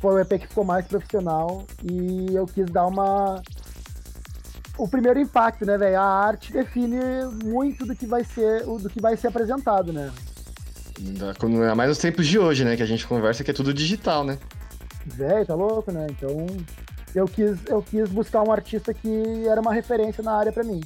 Foi 0.00 0.14
o 0.14 0.18
EP 0.18 0.40
que 0.40 0.48
ficou 0.48 0.64
mais 0.64 0.86
profissional 0.86 1.64
e 1.82 2.34
eu 2.34 2.46
quis 2.46 2.66
dar 2.70 2.86
uma. 2.86 3.42
O 4.76 4.88
primeiro 4.88 5.20
impacto, 5.20 5.64
né, 5.64 5.78
velho? 5.78 6.00
A 6.00 6.04
arte 6.04 6.52
define 6.52 6.98
muito 7.44 7.86
do 7.86 7.94
que 7.94 8.06
vai 8.06 8.24
ser, 8.24 8.64
do 8.64 8.90
que 8.90 9.00
vai 9.00 9.16
ser 9.16 9.28
apresentado, 9.28 9.92
né? 9.92 10.10
É 11.70 11.74
mais 11.74 11.88
nos 11.88 11.98
tempos 11.98 12.26
de 12.26 12.38
hoje, 12.38 12.64
né? 12.64 12.76
Que 12.76 12.82
a 12.82 12.86
gente 12.86 13.06
conversa 13.06 13.42
que 13.42 13.50
é 13.50 13.54
tudo 13.54 13.74
digital, 13.74 14.24
né? 14.24 14.38
Velho, 15.06 15.44
tá 15.44 15.54
louco, 15.54 15.92
né? 15.92 16.06
Então, 16.10 16.46
eu 17.14 17.26
quis, 17.26 17.58
eu 17.66 17.82
quis 17.82 18.08
buscar 18.08 18.42
um 18.42 18.50
artista 18.50 18.94
que 18.94 19.46
era 19.46 19.60
uma 19.60 19.72
referência 19.72 20.22
na 20.22 20.32
área 20.32 20.52
pra 20.52 20.64
mim. 20.64 20.80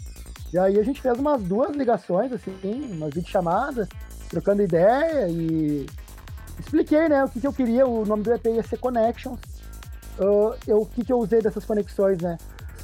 E 0.53 0.59
aí 0.59 0.79
a 0.79 0.83
gente 0.83 1.01
fez 1.01 1.19
umas 1.19 1.43
duas 1.43 1.77
ligações, 1.77 2.33
assim, 2.33 2.53
umas 2.93 3.13
videochamadas, 3.13 3.89
trocando 4.31 4.63
ideia 4.63 5.29
e 5.29 5.87
expliquei, 6.59 7.09
né, 7.09 7.25
o 7.25 7.29
que, 7.29 7.41
que 7.41 7.47
eu 7.47 7.53
queria. 7.53 7.87
O 7.87 8.05
nome 8.05 8.23
do 8.23 8.33
EP 8.33 8.47
ia 8.47 8.63
ser 8.63 8.79
Connections. 8.79 9.39
Ah, 10.19 10.57
eu, 10.67 10.83
o 10.83 10.87
que, 10.87 11.05
que 11.05 11.13
eu 11.13 11.19
usei 11.19 11.41
dessas 11.41 11.65
conexões, 11.65 12.19
né? 12.19 12.37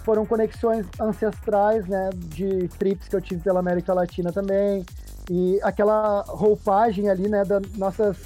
Foram 0.05 0.27
conexões 0.27 0.87
ancestrais, 1.01 1.87
né, 1.87 2.11
de 2.15 2.69
trips 2.79 3.09
que 3.09 3.17
eu 3.17 3.21
tive 3.21 3.41
pela 3.41 3.61
América 3.61 3.95
Latina 3.95 4.31
também. 4.31 4.85
E 5.31 5.59
aquela 5.63 6.23
roupagem 6.29 7.09
ali, 7.09 7.29
né, 7.29 7.45
das 7.45 7.63
nossas 7.77 8.17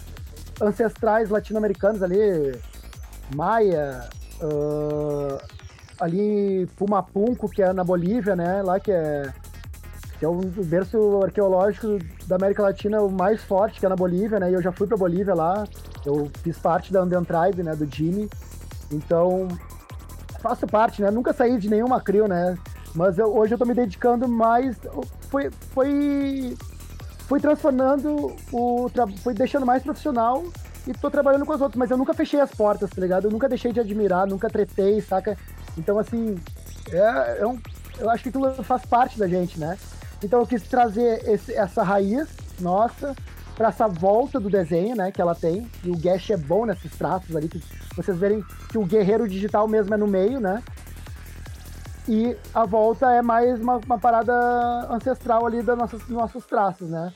ancestrais 0.60 1.30
latino-americanos 1.30 2.02
ali, 2.02 2.58
Maia, 3.34 4.08
ah, 4.42 5.38
ali 6.00 6.66
Pumapunco, 6.76 7.48
que 7.48 7.62
é 7.62 7.72
na 7.72 7.84
Bolívia, 7.84 8.34
né? 8.34 8.62
Lá 8.62 8.80
que 8.80 8.90
é, 8.90 9.32
que 10.18 10.24
é 10.24 10.28
o 10.28 10.40
berço 10.40 11.20
arqueológico 11.22 11.98
da 12.26 12.36
América 12.36 12.62
Latina 12.62 13.00
o 13.02 13.10
mais 13.10 13.42
forte, 13.42 13.78
que 13.80 13.86
é 13.86 13.88
na 13.88 13.96
Bolívia, 13.96 14.40
né? 14.40 14.50
E 14.50 14.54
eu 14.54 14.62
já 14.62 14.72
fui 14.72 14.86
pra 14.86 14.96
Bolívia 14.96 15.34
lá, 15.34 15.64
eu 16.04 16.30
fiz 16.42 16.58
parte 16.58 16.92
da 16.92 17.00
Andean 17.00 17.24
Tribe, 17.24 17.62
né? 17.62 17.74
Do 17.74 17.86
Jimmy. 17.86 18.28
Então, 18.90 19.48
faço 20.40 20.66
parte, 20.66 21.02
né? 21.02 21.10
Nunca 21.10 21.32
saí 21.32 21.58
de 21.58 21.68
nenhuma 21.68 22.00
crew, 22.00 22.26
né? 22.26 22.56
Mas 22.94 23.18
eu- 23.18 23.34
hoje 23.36 23.54
eu 23.54 23.58
tô 23.58 23.64
me 23.64 23.74
dedicando 23.74 24.26
mais. 24.26 24.76
Foi, 25.28 25.50
foi 25.72 26.56
fui 27.28 27.38
transformando 27.38 28.34
o. 28.50 28.90
Fui 29.22 29.34
deixando 29.34 29.66
mais 29.66 29.82
profissional 29.82 30.44
e 30.86 30.94
tô 30.94 31.10
trabalhando 31.10 31.44
com 31.44 31.52
as 31.52 31.60
outras, 31.60 31.78
mas 31.78 31.90
eu 31.90 31.98
nunca 31.98 32.14
fechei 32.14 32.40
as 32.40 32.50
portas, 32.50 32.88
tá 32.90 33.00
ligado? 33.00 33.26
Eu 33.26 33.30
nunca 33.30 33.48
deixei 33.48 33.72
de 33.72 33.78
admirar, 33.78 34.26
nunca 34.26 34.48
tretei, 34.48 35.00
saca? 35.02 35.36
Então, 35.76 35.98
assim, 35.98 36.36
é, 36.90 37.40
é 37.40 37.46
um, 37.46 37.58
eu 37.98 38.08
acho 38.08 38.22
que 38.22 38.30
aquilo 38.30 38.50
faz 38.64 38.84
parte 38.86 39.18
da 39.18 39.28
gente, 39.28 39.60
né? 39.60 39.76
Então 40.24 40.40
eu 40.40 40.46
quis 40.46 40.62
trazer 40.62 41.22
esse, 41.28 41.52
essa 41.54 41.82
raiz 41.82 42.28
nossa 42.58 43.14
para 43.56 43.68
essa 43.68 43.86
volta 43.86 44.38
do 44.38 44.48
desenho, 44.48 44.96
né, 44.96 45.10
que 45.10 45.20
ela 45.20 45.34
tem. 45.34 45.68
E 45.84 45.90
o 45.90 45.96
Gash 45.96 46.30
é 46.30 46.36
bom 46.36 46.64
nesses 46.64 46.92
traços 46.92 47.34
ali, 47.34 47.48
que 47.48 47.60
vocês 47.94 48.16
verem 48.16 48.42
que 48.70 48.78
o 48.78 48.84
guerreiro 48.84 49.28
digital 49.28 49.66
mesmo 49.66 49.92
é 49.92 49.96
no 49.96 50.06
meio, 50.06 50.40
né? 50.40 50.62
E 52.08 52.36
a 52.54 52.64
volta 52.64 53.10
é 53.12 53.20
mais 53.20 53.60
uma, 53.60 53.76
uma 53.76 53.98
parada 53.98 54.32
ancestral 54.90 55.46
ali 55.46 55.60
dos 55.62 55.76
nossos, 55.76 56.08
nossos 56.08 56.46
traços, 56.46 56.88
né? 56.88 57.12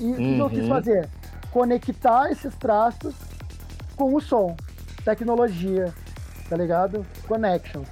E 0.00 0.10
o 0.12 0.16
que 0.34 0.38
eu 0.38 0.50
quis 0.50 0.62
Uhum. 0.62 0.68
fazer? 0.68 1.08
Conectar 1.52 2.30
esses 2.30 2.54
traços 2.56 3.14
com 3.94 4.14
o 4.14 4.20
som, 4.20 4.56
tecnologia, 5.04 5.92
tá 6.48 6.56
ligado? 6.56 7.04
Connections. 7.28 7.86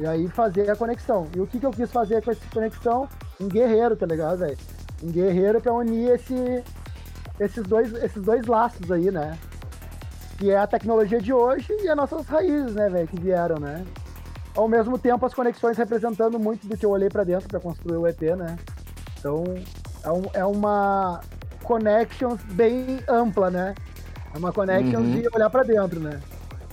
E 0.00 0.06
aí 0.06 0.28
fazer 0.28 0.68
a 0.70 0.76
conexão. 0.76 1.28
E 1.34 1.40
o 1.40 1.46
que, 1.46 1.58
que 1.60 1.66
eu 1.66 1.70
quis 1.70 1.90
fazer 1.92 2.22
com 2.22 2.30
essa 2.30 2.44
conexão? 2.52 3.08
Um 3.40 3.48
guerreiro, 3.48 3.96
tá 3.96 4.06
ligado, 4.06 4.38
velho? 4.38 4.58
Um 5.02 5.10
guerreiro 5.12 5.60
pra 5.60 5.72
unir 5.72 6.10
esse, 6.10 6.64
esses, 7.38 7.62
dois, 7.64 7.92
esses 8.02 8.22
dois 8.22 8.46
laços 8.46 8.90
aí, 8.90 9.10
né? 9.12 9.38
Que 10.38 10.50
é 10.50 10.58
a 10.58 10.66
tecnologia 10.66 11.20
de 11.20 11.32
hoje 11.32 11.72
e 11.82 11.88
as 11.88 11.96
nossas 11.96 12.26
raízes, 12.26 12.74
né, 12.74 12.88
velho, 12.88 13.08
que 13.08 13.20
vieram, 13.20 13.56
né? 13.60 13.84
Ao 14.58 14.66
mesmo 14.66 14.98
tempo, 14.98 15.24
as 15.24 15.32
conexões 15.32 15.76
representando 15.78 16.36
muito 16.36 16.66
do 16.66 16.76
que 16.76 16.84
eu 16.84 16.90
olhei 16.90 17.08
pra 17.08 17.22
dentro 17.22 17.46
pra 17.46 17.60
construir 17.60 17.96
o 17.96 18.08
EP, 18.08 18.34
né? 18.34 18.56
Então, 19.16 19.44
é, 20.02 20.10
um- 20.10 20.30
é 20.34 20.44
uma 20.44 21.20
connections 21.62 22.40
bem 22.54 22.98
ampla, 23.08 23.50
né? 23.52 23.72
É 24.34 24.36
uma 24.36 24.52
connection 24.52 24.98
Uhum. 24.98 25.10
de 25.12 25.28
olhar 25.32 25.48
pra 25.48 25.62
dentro, 25.62 26.00
né? 26.00 26.18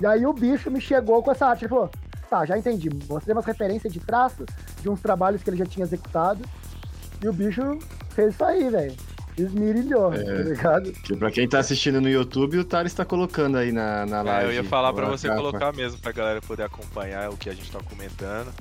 E 0.01 0.05
aí 0.07 0.25
o 0.25 0.33
bicho 0.33 0.71
me 0.71 0.81
chegou 0.81 1.21
com 1.21 1.29
essa 1.31 1.45
arte. 1.45 1.65
Ele 1.65 1.69
falou: 1.69 1.91
tá, 2.27 2.43
já 2.43 2.57
entendi. 2.57 2.89
Mostrei 3.07 3.33
umas 3.35 3.45
referências 3.45 3.93
de 3.93 3.99
traços 3.99 4.47
de 4.81 4.89
uns 4.89 4.99
trabalhos 4.99 5.43
que 5.43 5.49
ele 5.51 5.57
já 5.57 5.65
tinha 5.67 5.85
executado. 5.85 6.41
E 7.23 7.27
o 7.29 7.33
bicho 7.33 7.61
fez 8.09 8.33
isso 8.33 8.43
aí, 8.43 8.67
velho. 8.67 8.95
Esmirilhou, 9.37 10.13
É. 10.13 10.23
tá 10.23 10.31
ligado? 10.43 10.91
Que 10.93 11.15
pra 11.15 11.29
quem 11.31 11.47
tá 11.47 11.59
assistindo 11.59 11.99
no 11.99 12.09
YouTube, 12.09 12.57
o 12.59 12.63
Thales 12.63 12.93
tá 12.93 13.03
colocando 13.03 13.57
aí 13.57 13.71
na, 13.71 14.05
na 14.05 14.19
É, 14.19 14.23
live. 14.23 14.45
eu 14.49 14.53
ia 14.53 14.63
falar 14.63 14.93
pra 14.93 15.05
você 15.07 15.27
capa. 15.27 15.39
colocar 15.41 15.73
mesmo, 15.73 15.99
pra 15.99 16.11
galera 16.11 16.41
poder 16.41 16.63
acompanhar 16.63 17.29
o 17.29 17.37
que 17.37 17.49
a 17.49 17.53
gente 17.53 17.69
tá 17.71 17.79
comentando. 17.79 18.53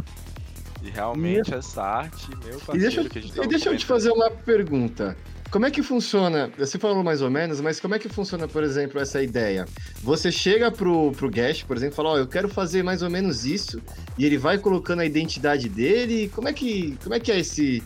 E 0.82 0.90
realmente 0.90 1.54
essa 1.54 1.82
arte, 1.82 2.28
meu 2.44 2.58
parceiro, 2.60 2.76
E 2.76 2.78
deixa, 2.80 3.00
eu- 3.00 3.08
que 3.08 3.18
a 3.18 3.22
gente 3.22 3.32
e 3.32 3.36
tava 3.36 3.48
deixa 3.48 3.70
eu 3.70 3.76
te 3.76 3.86
fazer 3.86 4.10
uma 4.10 4.30
pergunta. 4.30 5.16
Como 5.50 5.64
é 5.64 5.70
que 5.70 5.82
funciona? 5.84 6.50
Você 6.58 6.78
falou 6.80 7.04
mais 7.04 7.22
ou 7.22 7.30
menos, 7.30 7.60
mas 7.60 7.78
como 7.78 7.94
é 7.94 7.98
que 7.98 8.08
funciona, 8.08 8.48
por 8.48 8.64
exemplo, 8.64 9.00
essa 9.00 9.22
ideia? 9.22 9.66
Você 10.02 10.32
chega 10.32 10.70
pro, 10.72 11.12
pro 11.12 11.30
Gash, 11.30 11.62
por 11.62 11.76
exemplo, 11.76 11.94
e 11.94 11.96
fala, 11.96 12.08
ó, 12.10 12.18
eu 12.18 12.26
quero 12.26 12.48
fazer 12.48 12.82
mais 12.82 13.02
ou 13.02 13.08
menos 13.08 13.46
isso, 13.46 13.80
e 14.18 14.26
ele 14.26 14.36
vai 14.36 14.58
colocando 14.58 14.98
a 15.00 15.06
identidade 15.06 15.68
dele. 15.68 16.28
Como 16.34 16.48
é 16.48 16.52
que, 16.52 16.98
como 17.04 17.14
é, 17.14 17.20
que 17.20 17.30
é 17.30 17.38
esse, 17.38 17.80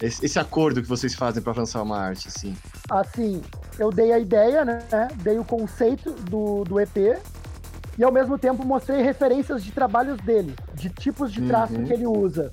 esse, 0.00 0.24
esse 0.24 0.38
acordo 0.38 0.82
que 0.82 0.88
vocês 0.88 1.14
fazem 1.14 1.42
pra 1.42 1.52
lançar 1.52 1.82
uma 1.82 1.98
arte, 1.98 2.28
assim? 2.28 2.56
Assim, 2.90 3.42
eu 3.78 3.90
dei 3.90 4.12
a 4.12 4.18
ideia, 4.18 4.64
né? 4.64 4.78
Dei 5.22 5.38
o 5.38 5.44
conceito 5.44 6.12
do, 6.12 6.64
do 6.64 6.78
EP. 6.80 7.18
E 7.98 8.04
ao 8.04 8.12
mesmo 8.12 8.36
tempo 8.38 8.64
mostrei 8.66 9.00
referências 9.02 9.64
de 9.64 9.72
trabalhos 9.72 10.18
dele, 10.20 10.54
de 10.74 10.90
tipos 10.90 11.32
de 11.32 11.40
traço 11.46 11.72
Uhum. 11.74 11.84
que 11.84 11.92
ele 11.94 12.06
usa. 12.06 12.50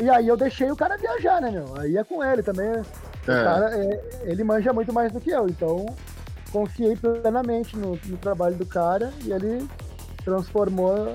E 0.00 0.08
aí 0.08 0.26
eu 0.26 0.36
deixei 0.38 0.70
o 0.70 0.76
cara 0.76 0.96
viajar, 0.96 1.40
né, 1.40 1.50
meu? 1.50 1.78
Aí 1.78 1.96
é 1.98 2.02
com 2.02 2.24
ele 2.24 2.42
também. 2.42 2.70
O 2.70 3.30
É. 3.30 3.44
cara, 3.44 3.76
é, 3.76 4.22
ele 4.24 4.42
manja 4.42 4.72
muito 4.72 4.92
mais 4.92 5.12
do 5.12 5.20
que 5.20 5.30
eu, 5.30 5.46
então 5.48 5.84
confiei 6.50 6.96
plenamente 6.96 7.76
no, 7.76 7.98
no 8.06 8.16
trabalho 8.16 8.54
do 8.56 8.64
cara 8.64 9.12
e 9.24 9.32
ele 9.32 9.68
transformou, 10.24 11.14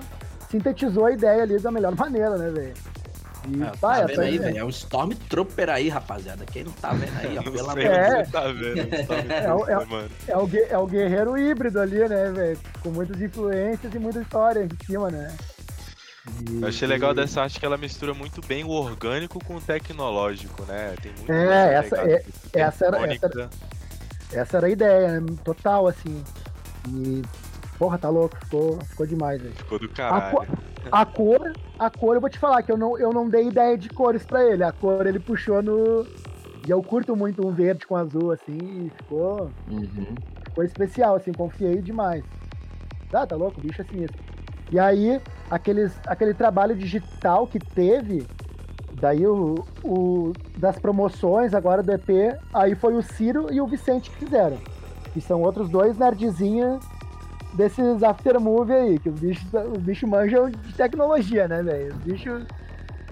sintetizou 0.51 1.05
a 1.05 1.11
ideia 1.11 1.41
ali 1.43 1.57
da 1.59 1.71
melhor 1.71 1.95
maneira, 1.97 2.38
né, 2.38 2.49
velho? 2.49 2.73
E, 3.47 3.63
Ah, 3.63 3.71
pá, 3.79 3.93
tá 3.95 3.97
essa 3.99 4.07
vendo 4.07 4.21
aí, 4.21 4.37
velho? 4.37 4.57
É 4.57 4.63
um 4.65 4.69
Stormtrooper 4.69 5.69
aí, 5.69 5.89
rapaziada. 5.89 6.45
Quem 6.45 6.63
não 6.65 6.71
tá 6.73 6.91
vendo 6.91 7.17
aí, 7.17 7.37
ó, 7.37 7.41
sei 7.43 7.59
amor 7.61 7.79
É. 7.79 8.23
tá 8.25 8.41
vendo. 8.51 9.07
Tá 9.07 9.15
É 9.33 9.53
o- 9.53 9.67
é 9.69 9.73
é 10.27 10.37
o, 10.37 10.49
é 10.71 10.77
o 10.77 10.85
guerreiro 10.87 11.37
híbrido 11.37 11.79
ali, 11.79 11.99
né, 12.07 12.31
velho? 12.31 12.59
Com 12.83 12.89
muitas 12.89 13.19
influências 13.21 13.93
e 13.93 13.99
muita 13.99 14.21
história 14.21 14.65
em 14.65 14.85
cima, 14.85 15.09
né? 15.09 15.35
E- 16.49 16.61
Eu 16.61 16.67
achei 16.67 16.87
legal 16.87 17.13
dessa 17.13 17.41
arte 17.41 17.59
que 17.59 17.65
ela 17.65 17.77
mistura 17.77 18.13
muito 18.13 18.41
bem 18.45 18.63
o 18.63 18.69
orgânico 18.69 19.43
com 19.43 19.55
o 19.55 19.61
tecnológico, 19.61 20.63
né? 20.65 20.93
Tem 21.01 21.11
muito 21.13 21.31
É, 21.31 21.73
essa 21.75 21.95
essa- 21.95 22.09
é- 22.11 22.23
essa 22.53 22.85
era- 22.85 22.97
eletrônica. 23.03 23.49
Essa 24.31 24.57
era 24.57 24.67
a 24.67 24.69
ideia, 24.69 25.19
né? 25.21 25.35
total, 25.43 25.87
assim. 25.87 26.23
E, 26.89 27.23
porra, 27.79 27.97
tá 27.97 28.09
louco, 28.09 28.37
ficou, 28.43 28.79
ficou 28.85 29.07
demais, 29.07 29.41
velho. 29.41 29.55
Ficou 29.55 29.79
do 29.79 29.85
A, 29.85 29.89
caralho. 29.89 30.37
co- 30.37 30.45
a 30.91 31.06
cor, 31.06 31.51
a 31.77 31.89
cor, 31.89 32.15
eu 32.15 32.22
vou 32.22 32.30
te 32.30 32.39
falar 32.39 32.64
que 32.64 32.72
eu 32.72 32.77
não, 32.77 32.97
eu 32.97 33.11
não 33.14 33.30
dei 33.30 33.47
ideia 33.47 33.77
de 33.77 33.89
cores 33.89 34.23
pra 34.26 34.43
ele. 34.45 34.64
A 34.64 34.72
cor 34.72 35.06
ele 35.06 35.19
puxou 35.19 35.61
no. 35.61 36.06
E 36.68 36.69
eu 36.72 36.81
curto 36.84 37.15
muito 37.15 37.45
um 37.45 37.51
verde 37.51 37.88
com 37.88 37.95
azul, 37.95 38.31
assim, 38.31 38.57
e 38.57 38.91
ficou, 38.97 39.49
Uhum. 39.68 40.06
ficou 40.45 40.64
especial, 40.64 41.15
assim, 41.15 41.31
confiei 41.31 41.81
demais. 41.81 42.23
Ah, 43.14 43.26
tá 43.26 43.35
louco, 43.35 43.60
o 43.60 43.64
bicho 43.64 43.81
é 43.81 43.85
sinistro. 43.85 44.22
E 44.72 44.77
aí, 44.77 45.19
aqueles, 45.49 45.97
aquele 46.06 46.34
trabalho 46.34 46.76
digital 46.76 47.47
que 47.47 47.57
teve, 47.60 48.27
daí 48.93 49.26
o, 49.26 49.65
o 49.84 50.31
das 50.57 50.77
promoções 50.77 51.53
agora 51.56 51.81
do 51.81 51.91
EP, 51.91 52.38
aí 52.53 52.76
foi 52.76 52.93
o 52.93 53.01
Ciro 53.01 53.51
e 53.51 53.60
o 53.61 53.65
Vicente 53.65 54.11
que 54.11 54.18
fizeram. 54.18 54.57
Que 55.14 55.22
são 55.22 55.41
outros 55.41 55.69
dois 55.69 55.97
nerdzinhos 55.97 56.85
desses 57.53 58.03
aftermovie 58.03 58.73
aí, 58.73 58.99
que 58.99 59.09
os 59.09 59.19
bichos, 59.19 59.45
os 59.53 59.77
bichos 59.84 60.09
manjam 60.09 60.49
de 60.49 60.73
tecnologia, 60.73 61.47
né, 61.47 61.61
velho? 61.63 61.93
Os 61.95 61.99
bichos 62.03 62.43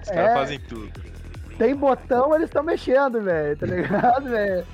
Os 0.02 0.08
caras 0.08 0.30
é. 0.30 0.34
fazem 0.34 0.60
tudo. 0.60 1.00
tem 1.58 1.74
botão, 1.74 2.34
eles 2.34 2.48
estão 2.48 2.62
mexendo, 2.62 3.20
velho, 3.22 3.56
tá 3.56 3.66
ligado, 3.66 4.24
velho? 4.30 4.64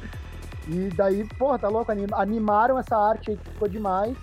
E 0.69 0.89
daí, 0.97 1.25
porra, 1.39 1.59
tá 1.59 1.69
louco, 1.69 1.91
anim- 1.93 2.07
animaram 2.13 2.79
essa 2.79 2.97
arte 2.97 3.31
aí 3.33 3.37
que 3.37 3.51
ficou 3.51 3.69
demais. 3.69 4.17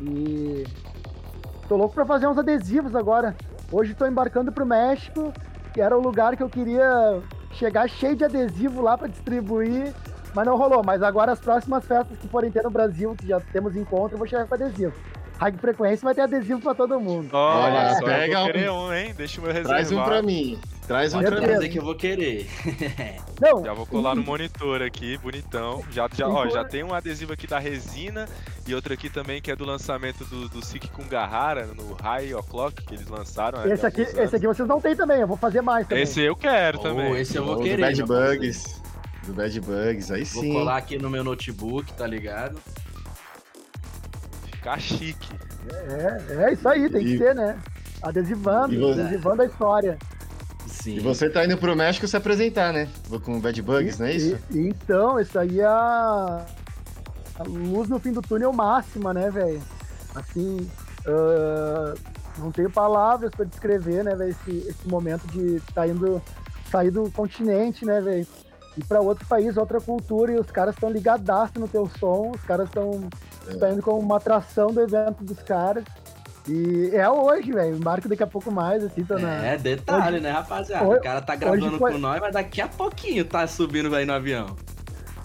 E 0.00 0.64
tô 1.68 1.76
louco 1.76 1.94
pra 1.94 2.06
fazer 2.06 2.26
uns 2.26 2.38
adesivos 2.38 2.94
agora. 2.94 3.36
Hoje 3.70 3.94
tô 3.94 4.06
embarcando 4.06 4.50
pro 4.52 4.64
México, 4.64 5.32
que 5.74 5.80
era 5.80 5.96
o 5.96 6.00
lugar 6.00 6.36
que 6.36 6.42
eu 6.42 6.48
queria 6.48 7.20
chegar 7.52 7.88
cheio 7.88 8.16
de 8.16 8.24
adesivo 8.24 8.80
lá 8.80 8.96
pra 8.96 9.08
distribuir, 9.08 9.92
mas 10.38 10.46
não 10.46 10.56
rolou. 10.56 10.82
Mas 10.84 11.02
agora 11.02 11.32
as 11.32 11.40
próximas 11.40 11.84
festas 11.84 12.16
que 12.18 12.28
forem 12.28 12.50
ter 12.50 12.62
no 12.62 12.70
Brasil, 12.70 13.14
que 13.18 13.26
já 13.26 13.40
temos 13.40 13.74
encontro, 13.76 14.14
eu 14.14 14.18
vou 14.18 14.26
chegar 14.26 14.46
com 14.46 14.54
adesivo. 14.54 14.92
High 15.38 15.52
frequência 15.52 16.04
vai 16.04 16.14
ter 16.16 16.22
adesivo 16.22 16.60
pra 16.60 16.74
todo 16.74 16.98
mundo. 16.98 17.28
Olha, 17.32 17.74
Olha, 17.78 17.94
só 17.94 18.04
pega 18.04 18.32
eu 18.34 18.38
um- 18.38 18.42
vou 18.42 18.52
querer 18.52 18.70
um, 18.72 18.92
hein? 18.92 19.14
Deixa 19.16 19.40
o 19.40 19.44
meu 19.44 19.52
reservado. 19.52 19.86
Traz 19.88 19.92
um 19.92 20.04
pra 20.04 20.20
mim. 20.22 20.58
Traz 20.88 21.14
um 21.14 21.20
pra 21.22 21.58
mim. 21.60 21.68
Que 21.68 21.78
eu 21.78 21.84
vou 21.84 21.94
querer. 21.94 22.48
Não, 23.40 23.62
Já 23.64 23.72
vou 23.72 23.86
colar 23.86 24.16
no 24.16 24.22
monitor 24.24 24.82
aqui, 24.82 25.16
bonitão. 25.18 25.80
Já, 25.92 26.08
já, 26.12 26.26
ó, 26.28 26.48
já 26.48 26.64
tem 26.64 26.82
um 26.82 26.92
adesivo 26.92 27.32
aqui 27.34 27.46
da 27.46 27.58
resina 27.60 28.26
e 28.66 28.74
outro 28.74 28.92
aqui 28.92 29.08
também 29.08 29.40
que 29.40 29.48
é 29.50 29.54
do 29.54 29.64
lançamento 29.64 30.24
do, 30.24 30.48
do 30.48 30.64
Sik 30.64 30.88
Kungahara 30.88 31.66
no 31.66 31.94
High 32.02 32.34
O'Clock 32.34 32.82
que 32.84 32.94
eles 32.96 33.06
lançaram. 33.06 33.60
né, 33.60 33.74
esse 33.74 33.86
aqui, 33.86 34.00
esse 34.02 34.34
aqui 34.34 34.46
vocês 34.46 34.66
não 34.68 34.80
tem 34.80 34.96
também, 34.96 35.20
eu 35.20 35.26
vou 35.28 35.36
fazer 35.36 35.60
mais 35.60 35.86
também. 35.86 36.02
Esse 36.02 36.20
eu 36.20 36.34
quero 36.34 36.78
Oh, 36.80 36.82
também. 36.82 37.16
esse 37.16 37.36
eu 37.36 37.42
Ou 37.42 37.48
vou 37.48 37.56
do 37.58 37.62
querer. 37.62 37.80
Bad. 37.82 38.02
Bugs. 38.02 38.82
Do 39.28 39.34
Bad 39.34 39.60
Bugs, 39.60 40.10
aí 40.10 40.24
Vou 40.24 40.42
sim. 40.42 40.52
colar 40.54 40.78
aqui 40.78 40.96
no 40.98 41.10
meu 41.10 41.22
notebook, 41.22 41.92
tá 41.92 42.06
ligado? 42.06 42.58
Ficar 44.46 44.80
chique. 44.80 45.28
É, 45.70 46.44
é 46.44 46.52
isso 46.54 46.66
aí, 46.66 46.88
tem 46.88 47.04
que 47.04 47.14
E- 47.14 47.18
ser, 47.18 47.34
né? 47.34 47.58
Adesivando, 48.02 48.72
E 48.72 48.78
você- 48.78 49.00
adesivando 49.02 49.42
a 49.42 49.44
história. 49.44 49.98
Sim. 50.66 50.96
E 50.96 51.00
você 51.00 51.28
tá 51.28 51.44
indo 51.44 51.58
pro 51.58 51.76
México 51.76 52.08
se 52.08 52.16
apresentar, 52.16 52.72
né? 52.72 52.88
Vou 53.06 53.20
com 53.20 53.36
o 53.36 53.40
Bad 53.40 53.60
Bugs, 53.60 53.98
não 53.98 54.06
é 54.06 54.12
isso? 54.14 54.38
E- 54.50 54.56
e- 54.56 54.68
então, 54.70 55.20
isso 55.20 55.38
aí 55.38 55.60
é 55.60 55.66
a, 55.66 56.46
a 57.38 57.42
luz 57.42 57.86
no 57.90 57.98
fim 58.00 58.12
do 58.12 58.22
túnel 58.22 58.50
máxima, 58.54 59.12
né, 59.12 59.30
velho? 59.30 59.60
Assim, 60.14 60.70
ah, 61.06 61.94
não 62.38 62.50
tenho 62.50 62.70
palavras 62.70 63.30
pra 63.30 63.44
descrever, 63.44 64.02
né, 64.04 64.14
velho, 64.14 64.30
esse, 64.30 64.68
esse 64.68 64.88
momento 64.88 65.26
de 65.26 65.60
tá 65.74 65.86
indo, 65.86 66.22
sair 66.70 66.90
do 66.90 67.10
continente, 67.10 67.84
né, 67.84 68.00
velho? 68.00 68.26
Ir 68.78 68.84
pra 68.84 69.00
outro 69.00 69.26
país, 69.26 69.56
outra 69.56 69.80
cultura, 69.80 70.32
e 70.32 70.38
os 70.38 70.50
caras 70.52 70.74
estão 70.74 70.88
ligadaço 70.90 71.54
no 71.58 71.66
teu 71.66 71.90
som, 71.98 72.30
os 72.34 72.40
caras 72.42 72.68
estão 72.68 73.08
É. 73.48 73.72
indo 73.72 73.82
como 73.82 73.98
uma 73.98 74.16
atração 74.18 74.68
do 74.72 74.80
evento 74.80 75.24
dos 75.24 75.42
caras. 75.42 75.82
E 76.48 76.90
é 76.94 77.08
hoje, 77.10 77.50
velho. 77.52 77.76
Embarco 77.76 78.08
daqui 78.08 78.22
a 78.22 78.26
pouco 78.26 78.50
mais, 78.52 78.82
assim, 78.84 79.04
tô 79.04 79.18
na. 79.18 79.44
É, 79.44 79.58
detalhe, 79.58 80.20
né, 80.20 80.30
rapaziada? 80.30 80.86
Hoje- 80.86 81.00
o 81.00 81.02
cara 81.02 81.20
tá 81.20 81.34
gravando 81.34 81.76
foi- 81.76 81.92
com 81.92 81.98
nós, 81.98 82.20
mas 82.20 82.32
daqui 82.32 82.60
a 82.60 82.68
pouquinho 82.68 83.24
tá 83.24 83.46
subindo 83.46 83.94
aí 83.94 84.06
no 84.06 84.12
avião. 84.12 84.54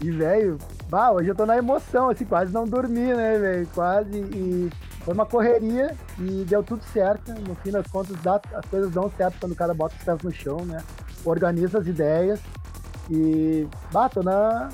E, 0.02 0.10
velho, 0.12 0.58
bah, 0.90 1.12
hoje 1.12 1.30
eu 1.30 1.36
tô 1.36 1.46
na 1.46 1.56
emoção, 1.58 2.10
assim, 2.10 2.26
quase 2.26 2.52
não 2.52 2.68
dormi, 2.68 3.14
né, 3.14 3.38
velho? 3.38 3.68
Quase. 3.74 4.18
E 4.18 4.70
foi 5.06 5.14
uma 5.14 5.26
correria 5.26 5.96
e 6.20 6.44
deu 6.44 6.62
tudo 6.64 6.84
certo. 6.92 7.32
No 7.48 7.56
fim 7.56 7.72
das 7.72 7.88
contas, 7.88 8.18
dá- 8.22 8.42
as 8.56 8.66
coisas 8.66 8.92
dão 8.92 9.10
certo 9.16 9.38
quando 9.40 9.52
o 9.54 9.56
cara 9.56 9.74
bota 9.74 9.96
os 9.98 10.04
pés 10.04 10.18
no 10.24 10.32
chão, 10.32 10.58
né? 10.66 10.84
Organiza 11.24 11.78
as 11.78 11.88
ideias. 11.88 12.40
E, 13.10 13.68
bah, 13.92 14.10
tô 14.10 14.22
na. 14.24 14.70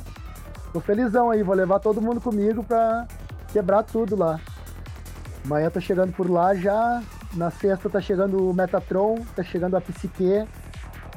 Tô 0.71 0.79
felizão 0.79 1.31
aí, 1.31 1.41
vou 1.41 1.55
levar 1.55 1.79
todo 1.79 2.01
mundo 2.01 2.21
comigo 2.21 2.63
pra 2.63 3.07
quebrar 3.51 3.83
tudo 3.83 4.15
lá. 4.15 4.39
Amanhã 5.43 5.69
tô 5.69 5.81
chegando 5.81 6.13
por 6.13 6.29
lá 6.29 6.53
já. 6.53 7.01
Na 7.33 7.49
sexta 7.49 7.89
tá 7.89 7.99
chegando 8.01 8.49
o 8.49 8.53
Metatron, 8.53 9.19
tá 9.35 9.43
chegando 9.43 9.75
a 9.77 9.81
Psique, 9.81 10.45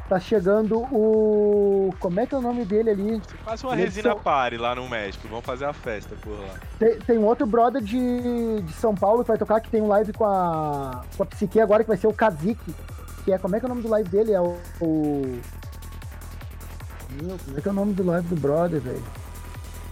tá 0.09 0.19
chegando 0.19 0.79
o. 0.79 1.93
Como 2.01 2.19
é 2.21 2.27
que 2.27 2.35
é 2.35 2.39
o 2.39 2.43
nome 2.43 2.65
dele 2.65 2.91
ali? 2.91 3.23
Faz 3.45 3.63
uma 3.63 3.73
Ele 3.75 3.83
resina 3.85 4.11
só- 4.11 4.17
party 4.17 4.57
lá 4.57 4.75
no 4.75 4.89
México. 4.89 5.27
Vamos 5.29 5.45
fazer 5.45 5.67
a 5.67 5.73
festa 5.73 6.15
por 6.23 6.31
lá. 6.33 6.55
Tem, 6.79 6.99
tem 7.01 7.19
um 7.19 7.25
outro 7.27 7.47
brother 7.47 7.83
de, 7.83 8.63
de 8.63 8.73
São 8.75 8.95
Paulo 8.95 9.23
que 9.23 9.29
vai 9.29 9.39
tocar, 9.39 9.61
que 9.61 9.71
tem 9.71 9.83
um 9.83 9.89
live 9.89 10.13
com 10.15 10.25
a, 10.25 11.03
com 11.17 11.23
a 11.23 11.27
Psique 11.27 11.61
agora, 11.61 11.83
que 11.83 11.89
vai 11.89 11.97
ser 11.99 12.07
o 12.07 12.13
Kazik. 12.15 12.75
Que 13.25 13.33
é, 13.33 13.39
como 13.39 13.55
é 13.55 13.61
que 13.61 13.67
é 13.67 13.69
o 13.69 13.71
nome 13.71 13.83
do 13.83 13.89
live 13.89 14.09
dele? 14.09 14.33
É 14.33 14.41
o. 14.41 14.57
o... 14.81 15.41
Meu, 17.21 17.37
como 17.45 17.59
é 17.59 17.61
que 17.61 17.69
é 17.69 17.71
o 17.71 17.75
nome 17.75 17.93
do 17.95 18.03
live 18.05 18.29
do 18.29 18.37
brother, 18.37 18.81
velho? 18.81 19.03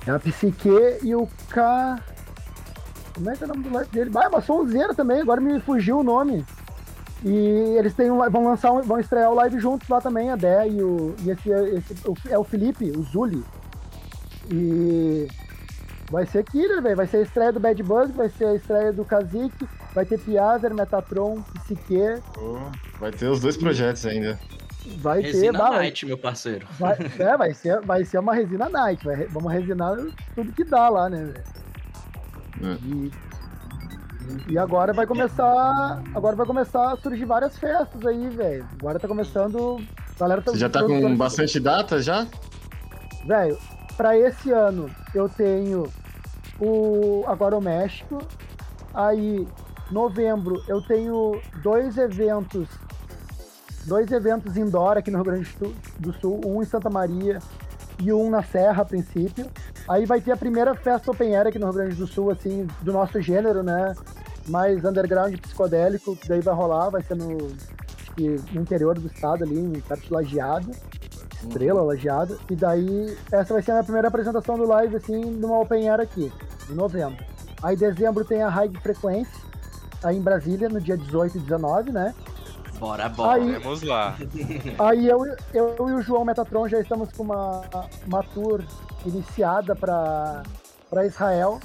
É 0.07 0.11
a 0.11 0.19
Psique 0.19 0.69
e 1.03 1.15
o 1.15 1.29
K. 1.51 1.99
Como 3.15 3.31
é 3.31 3.37
que 3.37 3.43
é 3.43 3.47
o 3.47 3.49
nome 3.49 3.65
do 3.65 3.75
live 3.75 3.91
dele? 3.91 4.11
Ah, 4.17 4.25
é 4.25 4.29
uma 4.29 4.41
sonzeira 4.41 4.95
também, 4.95 5.21
agora 5.21 5.41
me 5.41 5.61
fugiu 5.61 5.99
o 5.99 6.03
nome. 6.03 6.45
E 7.23 7.37
eles 7.79 7.93
têm 7.95 8.11
um, 8.11 8.19
vão 8.31 8.45
lançar 8.45 8.73
um, 8.73 8.81
vão 8.81 8.99
estrear 8.99 9.31
o 9.31 9.35
live 9.35 9.59
juntos 9.61 9.87
lá 9.89 10.01
também, 10.01 10.31
a 10.31 10.37
Dé 10.37 10.69
e 10.69 10.83
o. 10.83 11.15
E 11.23 11.31
esse, 11.31 11.51
esse 11.51 12.09
o- 12.09 12.15
é 12.31 12.39
o 12.39 12.45
Felipe, 12.45 12.91
o 12.97 13.03
Zuli. 13.03 13.45
E 14.51 15.29
vai 16.11 16.25
ser 16.27 16.45
killer, 16.45 16.81
velho. 16.83 16.97
Vai 16.97 17.07
ser 17.07 17.19
a 17.19 17.23
estreia 17.23 17.53
do 17.53 17.61
Bad 17.61 17.83
Bug, 17.83 18.13
vai 18.13 18.31
ser 18.31 18.47
a 18.47 18.55
estreia 18.55 18.93
do 18.93 19.05
Kazik, 19.05 19.69
vai 19.95 20.07
ter 20.07 20.19
Piazzer, 20.19 20.73
Metatron, 20.75 21.43
Psique, 21.65 21.99
Pô, 22.33 22.59
vai 22.99 23.11
ter 23.13 23.27
os 23.29 23.41
dois 23.41 23.57
projetos 23.57 24.07
ainda. 24.07 24.39
Vai 24.98 25.23
ter. 25.23 25.32
Resina 25.32 25.59
vai, 25.59 25.78
Night, 25.78 26.07
meu 26.07 26.19
parceiro. 26.19 26.66
vai, 26.78 26.97
é, 27.19 27.36
vai, 27.36 27.55
ser, 27.55 27.81
vai 27.81 28.05
ser 28.05 28.19
uma 28.19 28.35
resina 28.35 28.69
night. 28.69 29.05
vai 29.05 29.27
vamos 29.27 29.52
resinar 29.52 29.97
tudo 30.35 30.52
que 30.52 30.65
dá 30.65 30.89
lá, 30.89 31.09
né, 31.09 31.24
velho? 31.24 31.44
É. 32.62 32.78
E, 32.85 33.11
e 34.52 34.59
agora 34.59 34.93
vai 34.93 35.07
começar. 35.07 36.02
Agora 36.15 36.36
vai 36.36 36.47
começar 36.47 36.93
a 36.93 36.97
surgir 36.97 37.24
várias 37.24 37.59
festas 37.59 38.05
aí, 38.07 38.28
velho. 38.28 38.66
Agora 38.78 38.98
tá 38.98 39.09
começando. 39.09 39.81
a 40.16 40.19
Galera 40.19 40.43
tá 40.43 40.52
Você 40.52 40.59
já 40.59 40.69
tá 40.69 40.82
com 40.85 41.16
bastante 41.16 41.59
data 41.59 42.02
já? 42.02 42.27
Velho, 43.27 43.59
pra 43.97 44.16
esse 44.16 44.51
ano 44.51 44.90
eu 45.15 45.28
tenho 45.28 45.90
o 46.61 47.24
agora 47.27 47.57
o 47.57 47.61
México. 47.61 48.19
Aí, 48.93 49.47
novembro, 49.90 50.62
eu 50.69 50.82
tenho 50.82 51.40
dois 51.62 51.97
eventos. 51.97 52.69
Dois 53.91 54.09
eventos 54.12 54.57
indoor 54.57 54.97
aqui 54.97 55.11
no 55.11 55.17
Rio 55.21 55.25
Grande 55.25 55.49
do 55.99 56.12
Sul- 56.12 56.41
um 56.47 56.62
em 56.62 56.65
Santa 56.65 56.89
Maria 56.89 57.41
e 57.99 58.12
um 58.12 58.31
na 58.31 58.41
Serra, 58.41 58.83
a 58.83 58.85
princípio. 58.85 59.51
Aí 59.89 60.07
vai 60.07 60.21
ter 60.21 60.31
a 60.31 60.37
primeira 60.37 60.77
festa 60.77 61.11
open 61.11 61.35
air 61.35 61.49
aqui 61.49 61.59
no 61.59 61.67
Rio 61.67 61.75
Grande 61.75 61.97
do 61.97 62.07
Sul, 62.07 62.31
assim, 62.31 62.69
do 62.83 62.93
nosso 62.93 63.21
gênero, 63.21 63.65
né? 63.65 63.93
Mais 64.47 64.85
underground 64.85 65.37
psicodélico, 65.41 66.15
que 66.15 66.29
daí 66.29 66.41
vai 66.41 66.55
rolar, 66.55 66.91
vai 66.91 67.03
ser 67.03 67.17
no, 67.17 67.37
no 67.37 68.61
interior 68.61 68.97
do 68.97 69.09
estado 69.09 69.43
ali, 69.43 69.59
em 69.59 69.81
perto 69.81 70.15
Lajeado 70.15 70.71
estrela 71.43 71.83
lajeada. 71.83 72.39
E 72.49 72.55
daí, 72.55 73.17
essa 73.33 73.53
vai 73.55 73.61
ser 73.62 73.73
a 73.73 73.75
minha 73.75 73.85
primeira 73.85 74.07
apresentação 74.07 74.57
do 74.57 74.69
live, 74.69 74.95
assim, 74.95 75.21
numa 75.25 75.59
Open 75.59 75.89
Air 75.89 76.01
aqui, 76.03 76.33
em 76.71 76.75
novembro. 76.75 77.25
Aí, 77.61 77.75
em 77.75 77.79
dezembro, 77.79 78.25
tem 78.25 78.41
a 78.41 78.49
High 78.49 78.71
Frequência, 78.83 79.35
aí 80.05 80.17
em 80.17 80.23
Brasília, 80.23 80.69
no 80.69 80.81
dia 80.81 80.97
18 80.97 81.39
e 81.39 81.41
19, 81.41 81.91
né? 81.91 82.15
Bora, 82.81 83.09
bora. 83.11 83.40
Aí- 83.43 83.59
Vamos 83.59 83.82
lá. 83.82 84.16
Aí 84.78 85.07
eu, 85.07 85.20
eu 85.52 85.77
e 85.89 85.93
o 85.93 86.01
João 86.02 86.24
Metatron 86.24 86.66
já 86.66 86.81
estamos 86.81 87.12
com 87.12 87.23
uma, 87.24 87.61
uma 88.07 88.23
tour 88.23 88.62
iniciada 89.05 89.77
para 89.77 90.43
Israel, 91.05 91.61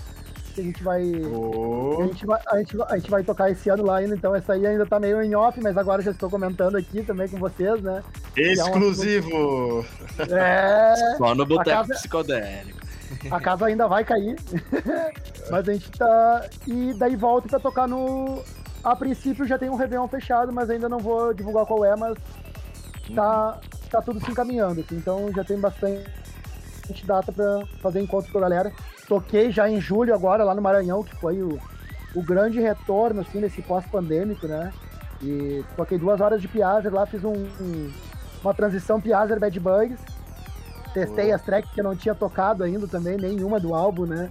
que 0.54 0.60
a 0.62 0.64
gente 0.66 0.84
vai. 0.84 1.02
A 1.02 1.28
Ô, 1.38 2.04
gente, 2.08 2.26
vai, 2.26 2.42
a, 2.48 2.58
gente, 2.58 2.76
vai- 2.78 2.88
a 2.92 2.98
gente 2.98 3.10
vai 3.10 3.24
tocar 3.24 3.50
esse 3.50 3.70
ano 3.70 3.84
lá 3.86 3.98
ainda, 3.98 4.14
então 4.14 4.36
essa 4.36 4.54
aí 4.54 4.68
ainda 4.68 4.86
tá 4.86 5.00
meio 5.00 5.22
em 5.22 5.34
off, 5.36 5.58
mas 5.62 5.78
agora 5.78 6.02
já 6.02 6.12
estou 6.12 6.30
comentando 6.30 6.76
aqui 6.76 7.02
também 7.02 7.28
com 7.30 7.38
vocês, 7.38 7.82
né? 7.82 8.04
exclusivo! 8.36 9.86
É. 10.20 11.16
Só 11.18 11.34
no 11.34 11.46
boteco 11.46 11.70
casa- 11.78 11.94
psicodélico. 11.94 12.80
A 13.32 13.40
casa 13.40 13.68
ainda 13.68 13.88
vai 13.88 14.04
cair. 14.04 14.36
mas 15.50 15.70
a 15.70 15.74
gente 15.74 15.90
tá. 15.92 16.46
E 16.68 16.94
daí 16.96 17.16
volta 17.16 17.48
pra 17.48 17.60
tocar 17.60 17.88
no. 17.88 18.44
A 18.86 18.96
princípio 18.96 19.48
já 19.48 19.58
tem 19.58 19.68
um 19.70 19.76
Réveillon 19.76 20.08
fechado, 20.08 20.54
mas 20.54 20.70
ainda 20.70 20.88
não 20.88 21.00
vou 21.00 21.34
divulgar 21.34 21.66
qual 21.66 21.84
é, 21.84 21.96
mas 21.96 22.16
tá, 23.16 23.58
tá 23.90 24.00
tudo 24.02 24.24
se 24.24 24.30
encaminhando. 24.32 24.80
assim, 24.82 24.96
então 24.98 25.32
já 25.34 25.44
tem 25.44 25.60
bastante 25.60 26.06
data 27.04 27.32
pra 27.32 27.64
fazer 27.82 28.00
encontro 28.00 28.32
com 28.32 28.38
a 28.38 28.42
galera. 28.42 28.72
Toquei 29.08 29.52
já 29.52 29.68
em 29.68 29.82
julho 29.82 30.14
agora 30.14 30.44
lá 30.44 30.54
no 30.54 30.62
Maranhão, 30.62 31.04
que 31.04 31.16
foi 31.16 31.42
o, 31.42 31.60
o 32.16 32.22
grande 32.22 32.60
retorno, 32.60 33.22
assim, 33.22 33.40
nesse 33.40 33.62
pós-pandêmico, 33.64 34.48
né? 34.48 34.72
E 35.22 35.64
toquei 35.76 35.98
duas 35.98 36.22
horas 36.22 36.40
de 36.40 36.48
Piazzer 36.48 36.94
lá, 36.94 37.08
fiz 37.08 37.24
um, 37.24 37.34
um- 37.34 37.92
uma 38.44 38.54
transição 38.54 39.02
Piazzer 39.02 39.40
Bad 39.40 39.60
Bugs. 39.60 40.00
Testei 40.94 41.32
as 41.32 41.42
tracks 41.42 41.72
que 41.72 41.80
eu 41.80 41.84
não 41.84 41.96
tinha 41.96 42.14
tocado 42.14 42.64
ainda 42.64 42.88
também, 42.88 43.18
nenhuma 43.18 43.60
do 43.60 43.74
álbum, 43.74 44.06
né? 44.06 44.30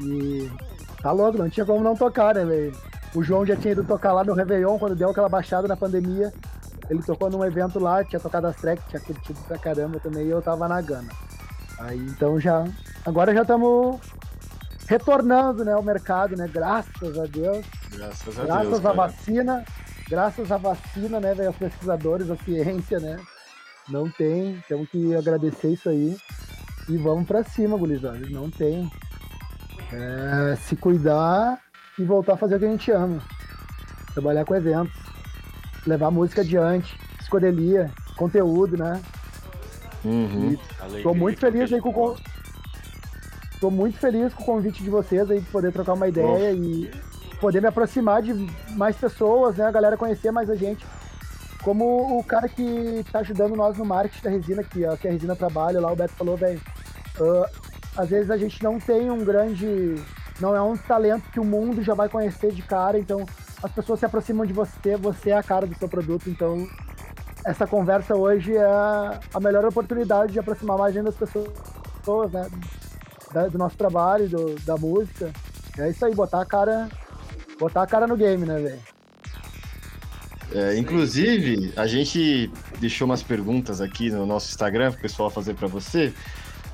E 0.00 0.50
tá 1.02 1.12
louco, 1.12 1.36
não 1.36 1.50
tinha 1.50 1.66
como 1.66 1.84
não 1.84 1.94
tocar, 1.94 2.34
né, 2.34 2.44
velho? 2.44 2.72
O 3.14 3.22
João 3.22 3.44
já 3.44 3.56
tinha 3.56 3.72
ido 3.72 3.84
tocar 3.84 4.12
lá 4.12 4.24
no 4.24 4.32
Réveillon, 4.32 4.78
quando 4.78 4.96
deu 4.96 5.10
aquela 5.10 5.28
baixada 5.28 5.68
na 5.68 5.76
pandemia. 5.76 6.32
Ele 6.88 7.02
tocou 7.02 7.30
num 7.30 7.44
evento 7.44 7.78
lá, 7.78 8.04
tinha 8.04 8.20
tocado 8.20 8.46
as 8.46 8.56
tracks, 8.56 8.84
tinha 8.88 9.00
curtido 9.00 9.38
pra 9.46 9.58
caramba 9.58 10.00
também, 10.00 10.26
e 10.26 10.30
eu 10.30 10.42
tava 10.42 10.66
na 10.66 10.80
gana. 10.80 11.08
Aí 11.78 11.98
então 11.98 12.40
já. 12.40 12.64
Agora 13.04 13.34
já 13.34 13.42
estamos 13.42 13.98
retornando, 14.86 15.64
né, 15.64 15.72
ao 15.72 15.82
mercado, 15.82 16.36
né? 16.36 16.48
Graças 16.52 17.18
a 17.18 17.26
Deus. 17.26 17.64
Graças 17.90 18.38
a 18.38 18.44
Graças 18.44 18.68
Deus. 18.68 18.78
à 18.80 18.82
cara. 18.82 18.94
vacina, 18.94 19.64
graças 20.08 20.52
à 20.52 20.56
vacina, 20.56 21.20
né, 21.20 21.34
velho, 21.34 21.48
aos 21.48 21.56
pesquisadores, 21.56 22.30
à 22.30 22.36
ciência, 22.36 22.98
né? 22.98 23.18
Não 23.88 24.08
tem, 24.10 24.62
temos 24.68 24.88
que 24.88 25.14
agradecer 25.14 25.68
isso 25.68 25.88
aí. 25.88 26.16
E 26.88 26.96
vamos 26.96 27.26
pra 27.26 27.44
cima, 27.44 27.76
gurizada. 27.76 28.18
Não 28.30 28.50
tem. 28.50 28.90
É, 29.92 30.56
se 30.56 30.74
cuidar 30.76 31.58
e 31.98 32.04
voltar 32.04 32.34
a 32.34 32.36
fazer 32.36 32.56
o 32.56 32.58
que 32.58 32.64
a 32.64 32.70
gente 32.70 32.90
ama. 32.90 33.18
Trabalhar 34.12 34.44
com 34.44 34.54
eventos. 34.54 34.92
Levar 35.86 36.06
a 36.06 36.10
música 36.10 36.40
adiante. 36.42 36.98
Psicodelia, 37.18 37.90
conteúdo, 38.16 38.76
né? 38.76 39.00
Uhum. 40.04 40.56
Alegria, 40.80 41.02
Tô 41.02 41.14
muito 41.14 41.38
é 41.46 41.50
feliz 41.50 41.72
aí 41.72 41.80
com 41.80 41.90
o 41.90 42.16
Tô 43.60 43.70
muito 43.70 43.96
feliz 43.98 44.34
com 44.34 44.42
o 44.42 44.46
convite 44.46 44.82
de 44.82 44.90
vocês 44.90 45.30
aí 45.30 45.38
de 45.40 45.46
poder 45.46 45.72
trocar 45.72 45.92
uma 45.92 46.08
ideia 46.08 46.52
e 46.52 46.90
poder 47.40 47.60
me 47.62 47.68
aproximar 47.68 48.20
de 48.20 48.32
mais 48.76 48.96
pessoas, 48.96 49.56
né? 49.56 49.64
A 49.66 49.70
galera 49.70 49.96
conhecer 49.96 50.32
mais 50.32 50.50
a 50.50 50.56
gente. 50.56 50.84
Como 51.62 52.18
o 52.18 52.24
cara 52.24 52.48
que 52.48 53.04
tá 53.12 53.20
ajudando 53.20 53.54
nós 53.54 53.78
no 53.78 53.84
marketing 53.84 54.24
da 54.24 54.30
resina, 54.30 54.64
que, 54.64 54.84
a- 54.84 54.96
que 54.96 55.06
a 55.06 55.12
resina 55.12 55.36
trabalha 55.36 55.80
lá, 55.80 55.92
o 55.92 55.96
Beto 55.96 56.12
falou, 56.14 56.36
velho. 56.36 56.60
ah, 57.20 57.50
às 57.98 58.08
vezes 58.08 58.30
a 58.32 58.36
gente 58.36 58.60
não 58.64 58.80
tem 58.80 59.10
um 59.12 59.24
grande. 59.24 59.94
Não 60.42 60.56
é 60.56 60.60
um 60.60 60.76
talento 60.76 61.30
que 61.30 61.38
o 61.38 61.44
mundo 61.44 61.82
já 61.84 61.94
vai 61.94 62.08
conhecer 62.08 62.50
de 62.52 62.62
cara, 62.62 62.98
então 62.98 63.24
as 63.62 63.70
pessoas 63.70 64.00
se 64.00 64.04
aproximam 64.06 64.44
de 64.44 64.52
você, 64.52 64.96
você 64.96 65.30
é 65.30 65.36
a 65.36 65.42
cara 65.42 65.68
do 65.68 65.74
seu 65.78 65.88
produto, 65.88 66.28
então 66.28 66.66
essa 67.46 67.64
conversa 67.64 68.16
hoje 68.16 68.56
é 68.56 68.64
a 68.64 69.38
melhor 69.40 69.64
oportunidade 69.64 70.32
de 70.32 70.40
aproximar 70.40 70.76
mais 70.76 70.96
ainda 70.96 71.10
as 71.10 71.14
pessoas, 71.16 72.32
né? 72.32 72.48
do 73.50 73.56
nosso 73.56 73.76
trabalho, 73.78 74.28
do- 74.28 74.56
da 74.64 74.76
música. 74.76 75.32
É 75.78 75.88
isso 75.88 76.04
aí, 76.04 76.14
botar 76.14 76.42
a 76.42 76.44
cara. 76.44 76.88
Botar 77.58 77.82
a 77.82 77.86
cara 77.86 78.06
no 78.06 78.14
game, 78.16 78.44
né, 78.44 78.58
velho? 78.60 78.78
É, 80.54 80.76
inclusive, 80.76 81.72
a 81.76 81.86
gente 81.86 82.50
deixou 82.78 83.06
umas 83.06 83.22
perguntas 83.22 83.80
aqui 83.80 84.10
no 84.10 84.26
nosso 84.26 84.50
Instagram 84.50 84.92
pro 84.92 85.00
pessoal 85.00 85.30
fazer 85.30 85.54
pra 85.54 85.66
você. 85.66 86.12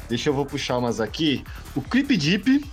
Deixa 0.08 0.30
eu 0.30 0.34
vou 0.34 0.44
puxar 0.46 0.78
umas 0.78 1.00
aqui. 1.00 1.44
O 1.76 1.80
Clip 1.82 2.16
Deep 2.16 2.64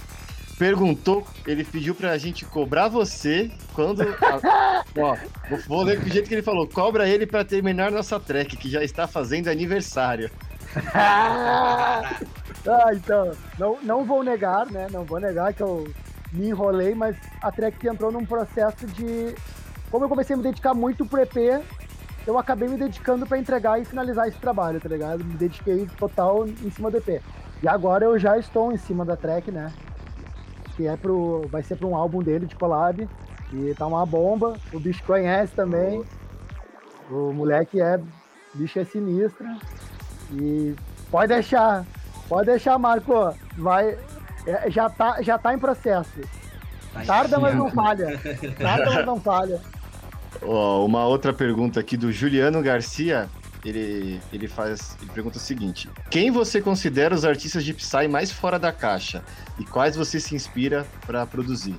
perguntou, 0.58 1.26
ele 1.46 1.64
pediu 1.64 1.94
pra 1.94 2.18
gente 2.18 2.46
cobrar 2.46 2.88
você 2.88 3.52
quando. 3.74 4.02
ó, 4.98 5.16
vou, 5.50 5.60
vou 5.68 5.84
ler 5.84 6.00
do 6.00 6.10
jeito 6.10 6.28
que 6.28 6.36
ele 6.36 6.42
falou: 6.42 6.68
cobra 6.68 7.08
ele 7.08 7.26
pra 7.26 7.44
terminar 7.44 7.92
nossa 7.92 8.20
track, 8.20 8.58
que 8.58 8.70
já 8.70 8.84
está 8.84 9.08
fazendo 9.08 9.50
aniversário. 9.50 10.30
ah, 10.94 12.04
então, 12.94 13.32
não, 13.58 13.78
não 13.82 14.06
vou 14.06 14.24
negar, 14.24 14.66
né? 14.68 14.88
Não 14.92 15.04
vou 15.04 15.20
negar 15.20 15.54
que 15.54 15.64
eu 15.64 15.88
me 16.32 16.50
enrolei, 16.50 16.94
mas 16.94 17.16
a 17.42 17.52
track 17.52 17.88
entrou 17.88 18.12
num 18.12 18.26
processo 18.26 18.86
de. 18.88 19.36
Como 19.90 20.06
eu 20.06 20.10
comecei 20.10 20.34
a 20.34 20.38
me 20.38 20.44
dedicar 20.44 20.74
muito 20.74 21.06
pro 21.06 21.22
EP, 21.22 21.64
eu 22.28 22.38
acabei 22.38 22.68
me 22.68 22.78
dedicando 22.78 23.26
pra 23.26 23.38
entregar 23.38 23.80
e 23.80 23.86
finalizar 23.86 24.28
esse 24.28 24.38
trabalho, 24.38 24.82
tá 24.82 24.90
ligado? 24.90 25.24
Me 25.24 25.36
dediquei 25.36 25.88
total 25.98 26.48
em 26.48 26.72
cima 26.72 26.90
do 26.90 26.98
EP. 26.98 27.22
E 27.64 27.68
agora 27.68 28.06
eu 28.06 28.20
já 28.20 28.38
estou 28.38 28.72
em 28.72 28.78
cima 28.78 29.06
da 29.06 29.16
track, 29.16 29.52
né? 29.52 29.72
Que 30.76 30.88
é 30.88 30.96
pro. 30.98 31.48
Vai 31.50 31.64
ser 31.64 31.76
pra 31.76 31.88
um 31.88 31.96
álbum 31.96 32.22
dele 32.22 32.46
de 32.46 32.56
collab. 32.56 33.08
E 33.54 33.74
tá 33.78 33.86
uma 33.88 34.06
bomba. 34.06 34.56
O 34.74 34.80
bicho 34.80 35.04
conhece 35.04 35.54
também. 35.54 36.04
O 37.10 37.32
moleque 37.32 37.80
é. 37.80 37.98
O 38.54 38.58
bicho 38.58 38.80
é 38.80 38.84
sinistro. 38.84 39.46
E 40.34 40.76
Pode 41.12 41.34
deixar. 41.34 41.86
Pode 42.28 42.48
deixar, 42.48 42.78
Marco. 42.78 43.34
Vai. 43.58 43.98
é, 44.46 44.70
Já 44.70 44.90
tá, 44.90 45.22
já 45.22 45.38
tá 45.38 45.54
em 45.54 45.60
processo. 45.60 46.10
Tá 46.94 47.04
Tarda, 47.06 47.40
mas 47.40 47.56
não 47.56 47.70
falha. 47.70 48.20
Tarda, 48.58 48.92
mas 48.92 49.06
não 49.06 49.20
falha. 49.22 49.62
Ó, 50.42 50.86
uma 50.86 51.06
outra 51.06 51.32
pergunta 51.32 51.80
aqui 51.80 51.96
do 51.96 52.12
Juliano 52.12 52.62
Garcia. 52.62 53.30
Ele, 53.66 54.22
ele 54.32 54.48
faz. 54.48 54.96
Ele 55.02 55.12
pergunta 55.12 55.38
o 55.38 55.42
seguinte: 55.42 55.90
Quem 56.10 56.30
você 56.30 56.62
considera 56.62 57.14
os 57.14 57.26
artistas 57.26 57.66
de 57.66 57.74
Psy 57.74 58.08
mais 58.08 58.32
fora 58.32 58.60
da 58.60 58.72
caixa? 58.72 59.24
E 59.60 59.66
quais 59.66 59.96
você 59.96 60.20
se 60.20 60.36
inspira 60.36 60.86
pra 61.06 61.26
produzir? 61.26 61.76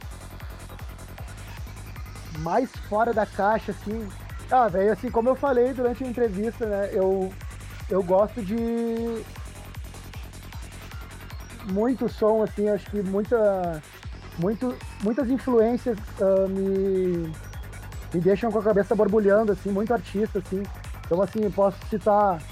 mais 2.39 2.71
fora 2.89 3.13
da 3.13 3.27
caixa, 3.27 3.73
assim. 3.73 4.09
Ah, 4.51 4.69
velho, 4.69 4.93
assim, 4.93 5.11
como 5.11 5.29
eu 5.29 5.35
falei 5.35 5.73
durante 5.73 6.05
a 6.05 6.07
entrevista, 6.07 6.67
né? 6.67 6.91
Eu, 6.93 7.33
eu 7.91 8.03
gosto 8.03 8.43
de 8.43 8.57
muito 11.73 12.09
som, 12.09 12.43
assim, 12.43 12.69
acho 12.69 12.89
que 12.91 13.03
muita, 13.03 13.83
muito, 14.39 14.77
muitas 15.03 15.29
influências 15.29 15.99
ah, 16.21 16.47
me, 16.49 17.33
me 18.15 18.21
deixam 18.21 18.53
com 18.53 18.59
a 18.61 18.63
cabeça 18.63 18.95
borbulhando, 18.95 19.53
assim, 19.53 19.71
muito 19.71 19.93
artista, 19.93 20.39
assim. 20.39 20.63
Então, 21.07 21.23
assim, 21.23 21.49
posso 21.51 21.79
citar, 21.89 22.43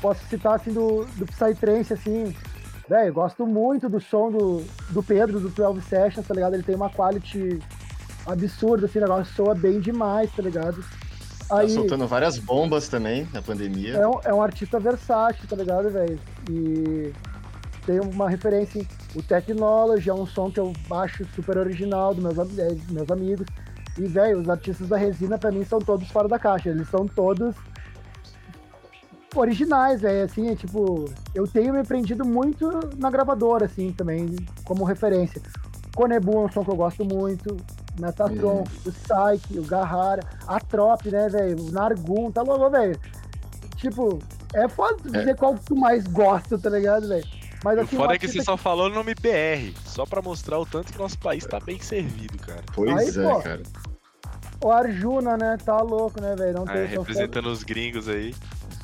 posso 0.00 0.24
citar, 0.26 0.56
assim, 0.56 0.72
do, 0.72 1.06
do 1.16 1.26
Psytrance, 1.26 1.94
assim, 1.94 2.34
velho, 2.88 3.12
gosto 3.12 3.46
muito 3.46 3.88
do 3.88 4.00
som 4.00 4.30
do, 4.30 4.62
do 4.90 5.02
Pedro, 5.02 5.40
do 5.40 5.48
12 5.48 5.80
Sessions, 5.82 6.26
tá 6.26 6.34
ligado? 6.34 6.54
Ele 6.54 6.62
tem 6.62 6.74
uma 6.74 6.90
quality 6.90 7.58
absurda, 8.26 8.86
assim, 8.86 8.98
o 8.98 9.02
negócio 9.02 9.34
soa 9.34 9.54
bem 9.54 9.80
demais, 9.80 10.30
tá 10.30 10.42
ligado? 10.42 10.84
Tá 11.48 11.58
Aí, 11.58 11.70
soltando 11.70 12.06
várias 12.06 12.38
bombas 12.38 12.88
também 12.88 13.26
na 13.32 13.40
pandemia. 13.40 13.94
é 13.94 14.06
um, 14.06 14.20
é 14.24 14.34
um 14.34 14.42
artista 14.42 14.78
versátil, 14.78 15.48
tá 15.48 15.56
ligado, 15.56 15.90
velho? 15.90 16.20
E 16.48 17.12
tem 17.86 17.98
uma 17.98 18.28
referência, 18.28 18.86
o 19.16 19.22
Technology 19.22 20.08
é 20.10 20.14
um 20.14 20.26
som 20.26 20.50
que 20.50 20.60
eu 20.60 20.72
acho 20.92 21.24
super 21.34 21.56
original 21.56 22.14
dos 22.14 22.22
meus, 22.22 22.58
é, 22.58 22.76
meus 22.90 23.10
amigos. 23.10 23.46
E, 23.98 24.06
velho, 24.06 24.40
os 24.40 24.48
artistas 24.48 24.88
da 24.88 24.96
resina 24.96 25.38
pra 25.38 25.50
mim 25.50 25.64
são 25.64 25.80
todos 25.80 26.08
fora 26.10 26.28
da 26.28 26.38
caixa, 26.38 26.68
eles 26.68 26.88
são 26.88 27.06
todos 27.08 27.56
originais, 29.36 30.00
velho, 30.00 30.24
assim, 30.24 30.48
é 30.50 30.56
tipo, 30.56 31.04
eu 31.34 31.46
tenho 31.46 31.72
me 31.72 31.80
aprendido 31.80 32.24
muito 32.24 32.68
na 32.98 33.10
gravadora, 33.10 33.66
assim, 33.66 33.92
também, 33.92 34.34
como 34.64 34.84
referência. 34.84 35.40
Konebu 35.94 36.32
é 36.32 36.38
um 36.46 36.52
som 36.52 36.64
que 36.64 36.70
eu 36.70 36.76
gosto 36.76 37.04
muito, 37.04 37.56
Metatron, 38.00 38.64
o 38.86 38.92
Psyche, 38.92 39.58
o 39.58 39.64
Garrara, 39.64 40.22
a 40.46 40.58
Trop, 40.60 41.04
né, 41.10 41.28
velho, 41.28 41.60
o 41.62 41.70
Nargun, 41.70 42.30
tá 42.30 42.42
louco, 42.42 42.70
velho. 42.70 42.98
Tipo, 43.76 44.18
é 44.54 44.68
foda 44.68 44.96
tu 45.02 45.10
dizer 45.10 45.36
qual 45.36 45.54
que 45.54 45.64
tu 45.64 45.76
mais 45.76 46.04
gosta, 46.06 46.58
tá 46.58 46.70
ligado, 46.70 47.08
velho? 47.08 47.26
Mas 47.62 47.76
E 47.76 47.80
o 47.80 47.84
assim, 47.84 47.96
foda 47.96 48.14
é 48.14 48.18
que 48.18 48.26
você 48.26 48.38
artista 48.38 48.52
só 48.52 48.56
falou 48.56 48.86
o 48.86 48.90
nome 48.94 49.14
BR, 49.14 49.74
só 49.84 50.06
pra 50.06 50.22
mostrar 50.22 50.58
o 50.58 50.64
tanto 50.66 50.92
que 50.92 50.98
nosso 50.98 51.18
país 51.18 51.44
tá 51.44 51.60
bem 51.60 51.78
servido, 51.78 52.38
cara. 52.38 52.62
Pois 52.74 53.18
Aí, 53.18 53.24
é, 53.26 53.28
pô. 53.34 53.40
cara. 53.40 53.62
O 54.62 54.70
Arjuna, 54.70 55.36
né, 55.38 55.56
tá 55.64 55.80
louco, 55.80 56.20
né, 56.20 56.34
velho? 56.36 56.52
Não 56.54 56.62
É, 56.64 56.86
fã- 56.86 56.98
representando 56.98 57.46
os 57.46 57.62
gringos 57.62 58.08
aí. 58.08 58.34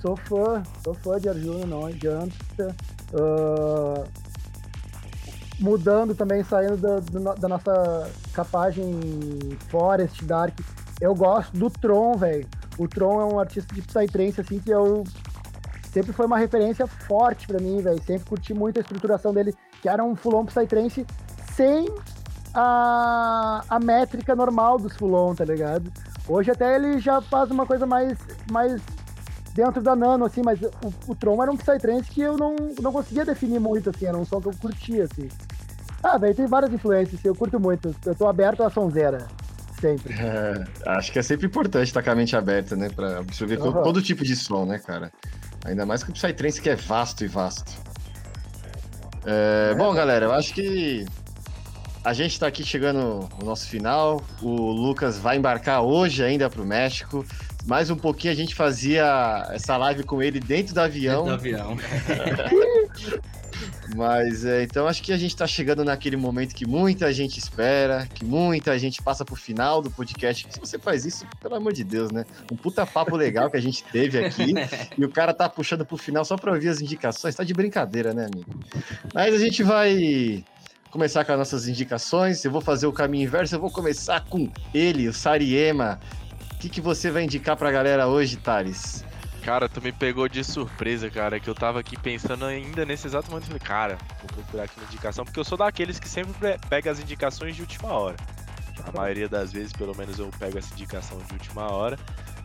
Sou 0.06 0.16
fã, 0.16 0.62
sou 0.84 0.94
fã 0.94 1.18
de 1.18 1.28
Arjuna, 1.28 1.66
não 1.66 1.86
adianta. 1.86 2.76
Ah, 3.12 4.04
mudando 5.58 6.14
também, 6.14 6.44
saindo 6.44 6.76
da, 6.76 7.34
da 7.34 7.48
nossa 7.48 8.08
capagem 8.32 9.00
Forest, 9.68 10.24
Dark. 10.24 10.56
Eu 11.00 11.12
gosto 11.12 11.52
do 11.58 11.68
Tron, 11.68 12.16
velho. 12.16 12.46
O 12.78 12.86
Tron 12.86 13.20
é 13.20 13.24
um 13.24 13.40
artista 13.40 13.74
de 13.74 13.82
Psytrance, 13.82 14.40
assim, 14.40 14.60
que 14.60 14.70
eu 14.70 15.02
sempre 15.90 16.12
foi 16.12 16.26
uma 16.26 16.38
referência 16.38 16.86
forte 16.86 17.48
pra 17.48 17.58
mim, 17.58 17.82
velho. 17.82 18.00
Sempre 18.04 18.28
curti 18.28 18.54
muito 18.54 18.78
a 18.78 18.82
estruturação 18.82 19.34
dele, 19.34 19.56
que 19.82 19.88
era 19.88 20.04
um 20.04 20.14
full-on 20.14 20.44
Psytrance 20.44 21.04
sem 21.56 21.88
a, 22.54 23.64
a 23.68 23.80
métrica 23.80 24.36
normal 24.36 24.78
dos 24.78 24.94
full-on, 24.94 25.34
tá 25.34 25.44
ligado? 25.44 25.90
Hoje 26.28 26.52
até 26.52 26.76
ele 26.76 27.00
já 27.00 27.20
faz 27.20 27.50
uma 27.50 27.66
coisa 27.66 27.86
mais, 27.86 28.16
mais 28.52 28.80
dentro 29.56 29.82
da 29.82 29.96
Nano, 29.96 30.26
assim, 30.26 30.42
mas 30.44 30.60
o, 30.60 30.70
o 31.08 31.14
Tron 31.14 31.42
era 31.42 31.50
um 31.50 31.56
Psytrance 31.56 32.10
que 32.10 32.20
eu 32.20 32.36
não, 32.36 32.54
não 32.80 32.92
conseguia 32.92 33.24
definir 33.24 33.58
muito, 33.58 33.88
assim, 33.90 34.06
era 34.06 34.16
um 34.16 34.24
som 34.24 34.40
que 34.40 34.48
eu 34.48 34.54
curtia, 34.60 35.04
assim. 35.10 35.28
Ah, 36.02 36.18
velho, 36.18 36.34
tem 36.34 36.46
várias 36.46 36.72
influências, 36.72 37.18
assim, 37.18 37.28
eu 37.28 37.34
curto 37.34 37.58
muito. 37.58 37.96
Eu 38.04 38.14
tô 38.14 38.28
aberto 38.28 38.62
à 38.62 38.70
sonzeira, 38.70 39.26
sempre. 39.80 40.14
É, 40.20 40.64
acho 40.90 41.10
que 41.10 41.18
é 41.18 41.22
sempre 41.22 41.46
importante 41.46 41.88
estar 41.88 42.02
com 42.02 42.10
a 42.10 42.14
mente 42.14 42.36
aberta, 42.36 42.76
né? 42.76 42.90
Pra 42.94 43.18
absorver 43.20 43.56
to- 43.56 43.68
Aham. 43.68 43.82
todo 43.82 44.02
tipo 44.02 44.22
de 44.22 44.36
som, 44.36 44.66
né, 44.66 44.78
cara? 44.78 45.10
Ainda 45.64 45.84
mais 45.86 46.04
que 46.04 46.10
o 46.10 46.12
Psytrance 46.12 46.60
que 46.60 46.68
é 46.70 46.76
vasto 46.76 47.24
e 47.24 47.26
vasto. 47.26 47.72
É, 49.24 49.74
bom, 49.74 49.92
galera, 49.94 50.26
eu 50.26 50.32
acho 50.32 50.54
que 50.54 51.04
a 52.04 52.12
gente 52.12 52.38
tá 52.38 52.46
aqui 52.46 52.62
chegando 52.62 53.28
no 53.38 53.44
nosso 53.44 53.66
final. 53.68 54.22
O 54.40 54.70
Lucas 54.70 55.18
vai 55.18 55.36
embarcar 55.38 55.82
hoje 55.82 56.22
ainda 56.22 56.48
pro 56.48 56.64
México. 56.64 57.24
Mais 57.66 57.90
um 57.90 57.96
pouquinho 57.96 58.32
a 58.32 58.36
gente 58.36 58.54
fazia 58.54 59.48
essa 59.50 59.76
live 59.76 60.04
com 60.04 60.22
ele 60.22 60.38
dentro 60.38 60.72
do 60.72 60.80
avião. 60.80 61.24
Do 61.24 61.32
avião. 61.32 61.76
Mas 63.96 64.44
é, 64.44 64.62
então 64.62 64.86
acho 64.86 65.02
que 65.02 65.12
a 65.12 65.16
gente 65.16 65.30
está 65.30 65.46
chegando 65.46 65.84
naquele 65.84 66.16
momento 66.16 66.54
que 66.54 66.66
muita 66.66 67.12
gente 67.12 67.38
espera, 67.38 68.06
que 68.14 68.24
muita 68.24 68.78
gente 68.78 69.02
passa 69.02 69.24
pro 69.24 69.34
final 69.34 69.82
do 69.82 69.90
podcast. 69.90 70.46
Se 70.50 70.60
você 70.60 70.78
faz 70.78 71.04
isso, 71.04 71.26
pelo 71.40 71.54
amor 71.54 71.72
de 71.72 71.82
Deus, 71.82 72.10
né? 72.12 72.24
Um 72.52 72.56
puta 72.56 72.86
papo 72.86 73.16
legal 73.16 73.50
que 73.50 73.56
a 73.56 73.60
gente 73.60 73.82
teve 73.84 74.24
aqui 74.24 74.54
e 74.96 75.04
o 75.04 75.10
cara 75.10 75.32
tá 75.32 75.48
puxando 75.48 75.84
pro 75.84 75.96
final 75.96 76.24
só 76.24 76.36
para 76.36 76.52
ouvir 76.52 76.68
as 76.68 76.80
indicações. 76.80 77.34
Tá 77.34 77.42
de 77.42 77.54
brincadeira, 77.54 78.12
né, 78.12 78.28
amigo? 78.32 78.60
Mas 79.14 79.34
a 79.34 79.38
gente 79.38 79.62
vai 79.62 80.44
começar 80.90 81.24
com 81.24 81.32
as 81.32 81.38
nossas 81.38 81.66
indicações. 81.68 82.44
Eu 82.44 82.50
vou 82.50 82.60
fazer 82.60 82.86
o 82.86 82.92
caminho 82.92 83.24
inverso. 83.24 83.54
Eu 83.54 83.60
vou 83.60 83.70
começar 83.70 84.24
com 84.24 84.50
ele, 84.74 85.08
o 85.08 85.12
Sariema. 85.12 85.98
O 86.56 86.58
que, 86.58 86.68
que 86.68 86.80
você 86.80 87.10
vai 87.10 87.22
indicar 87.24 87.56
pra 87.56 87.70
galera 87.70 88.06
hoje, 88.06 88.36
Thales? 88.36 89.04
Cara, 89.42 89.68
tu 89.68 89.80
me 89.80 89.92
pegou 89.92 90.28
de 90.28 90.42
surpresa, 90.42 91.08
cara, 91.08 91.38
que 91.38 91.48
eu 91.48 91.54
tava 91.54 91.78
aqui 91.78 91.96
pensando 91.96 92.44
ainda 92.44 92.84
nesse 92.84 93.06
exato 93.06 93.30
momento. 93.30 93.46
Falei, 93.46 93.60
cara, 93.60 93.98
vou 94.20 94.28
procurar 94.42 94.64
aqui 94.64 94.72
uma 94.80 94.86
indicação, 94.86 95.24
porque 95.24 95.38
eu 95.38 95.44
sou 95.44 95.56
daqueles 95.56 96.00
que 96.00 96.08
sempre 96.08 96.32
pe- 96.34 96.58
pega 96.68 96.90
as 96.90 96.98
indicações 96.98 97.54
de 97.54 97.62
última 97.62 97.92
hora. 97.92 98.16
A 98.84 98.90
maioria 98.96 99.28
das 99.28 99.52
vezes, 99.52 99.72
pelo 99.72 99.96
menos, 99.96 100.18
eu 100.18 100.28
pego 100.38 100.58
essa 100.58 100.72
indicação 100.74 101.18
de 101.18 101.32
última 101.34 101.70
hora. 101.70 101.96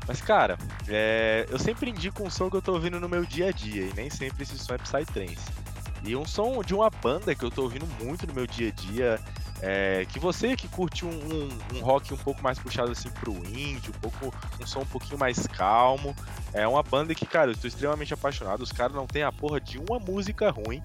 Mas, 0.08 0.22
cara, 0.22 0.58
é, 0.88 1.48
eu 1.50 1.58
sempre 1.58 1.90
indico 1.90 2.24
um 2.24 2.30
som 2.30 2.50
que 2.50 2.58
eu 2.58 2.62
tô 2.62 2.74
ouvindo 2.74 3.00
no 3.00 3.10
meu 3.10 3.26
dia 3.26 3.48
a 3.48 3.52
dia, 3.52 3.84
e 3.86 3.94
nem 3.96 4.10
sempre 4.10 4.44
esse 4.44 4.58
som 4.60 4.74
é 4.74 4.78
Psytrance. 4.78 5.50
E 6.04 6.16
um 6.16 6.26
som 6.26 6.62
de 6.64 6.74
uma 6.76 6.90
banda 6.90 7.34
que 7.34 7.44
eu 7.44 7.50
tô 7.52 7.64
ouvindo 7.64 7.88
muito 8.04 8.28
no 8.28 8.34
meu 8.34 8.46
dia 8.46 8.70
a 8.70 8.72
dia, 8.72 9.20
é, 9.62 10.06
que 10.06 10.20
você 10.20 10.56
que 10.56 10.68
curte 10.68 11.06
um, 11.06 11.10
um- 11.10 11.78
um 11.78 11.80
rock 11.82 12.14
um 12.14 12.18
pouco 12.18 12.42
mais 12.42 12.58
puxado 12.60 12.92
assim 12.92 13.10
pro 13.10 13.32
indie, 13.48 13.90
um, 13.90 14.00
pouco, 14.00 14.34
um 14.62 14.66
som 14.66 14.80
um 14.82 14.86
pouquinho 14.86 15.18
mais 15.20 15.46
calmo, 15.48 16.16
é 16.54 16.68
uma 16.68 16.82
banda 16.84 17.14
que, 17.14 17.26
cara, 17.26 17.50
eu 17.52 17.54
estou 17.54 17.68
extremamente 17.68 18.14
apaixonado. 18.14 18.62
Os 18.62 18.72
caras 18.72 18.96
não 18.96 19.06
têm 19.08 19.24
a 19.24 19.32
porra 19.32 19.60
de 19.62 19.78
uma 19.78 20.00
música 20.00 20.50
ruim. 20.50 20.82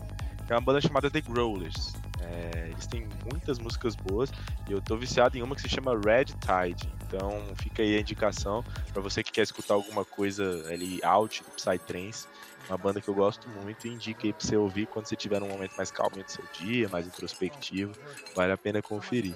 É 0.49 0.55
uma 0.55 0.61
banda 0.61 0.81
chamada 0.81 1.11
The 1.11 1.21
Growlers. 1.23 1.95
É, 2.21 2.69
eles 2.71 2.87
têm 2.87 3.09
muitas 3.31 3.59
músicas 3.59 3.95
boas 3.97 4.31
e 4.69 4.73
eu 4.73 4.81
tô 4.81 4.97
viciado 4.97 5.37
em 5.37 5.43
uma 5.43 5.55
que 5.57 5.63
se 5.63 5.69
chama 5.69 5.93
Red 5.93 6.27
Tide. 6.27 6.89
Então 7.07 7.43
fica 7.57 7.83
aí 7.83 7.97
a 7.97 8.01
indicação 8.01 8.65
pra 8.93 9.01
você 9.03 9.23
que 9.23 9.33
quer 9.33 9.43
escutar 9.43 9.75
alguma 9.75 10.05
coisa 10.05 10.67
ali 10.73 11.01
out 11.03 11.43
do 11.43 11.51
Psytrance. 11.51 12.27
Uma 12.69 12.77
banda 12.77 13.01
que 13.01 13.09
eu 13.09 13.15
gosto 13.15 13.49
muito 13.49 13.87
e 13.87 13.91
indica 13.91 14.27
aí 14.27 14.33
pra 14.33 14.45
você 14.45 14.57
ouvir 14.57 14.87
quando 14.87 15.07
você 15.07 15.15
tiver 15.15 15.41
num 15.41 15.49
momento 15.49 15.77
mais 15.77 15.91
calmo 15.91 16.17
do 16.17 16.31
seu 16.31 16.45
dia, 16.61 16.89
mais 16.89 17.07
introspectivo. 17.07 17.93
Vale 18.35 18.53
a 18.53 18.57
pena 18.57 18.83
conferir. 18.83 19.35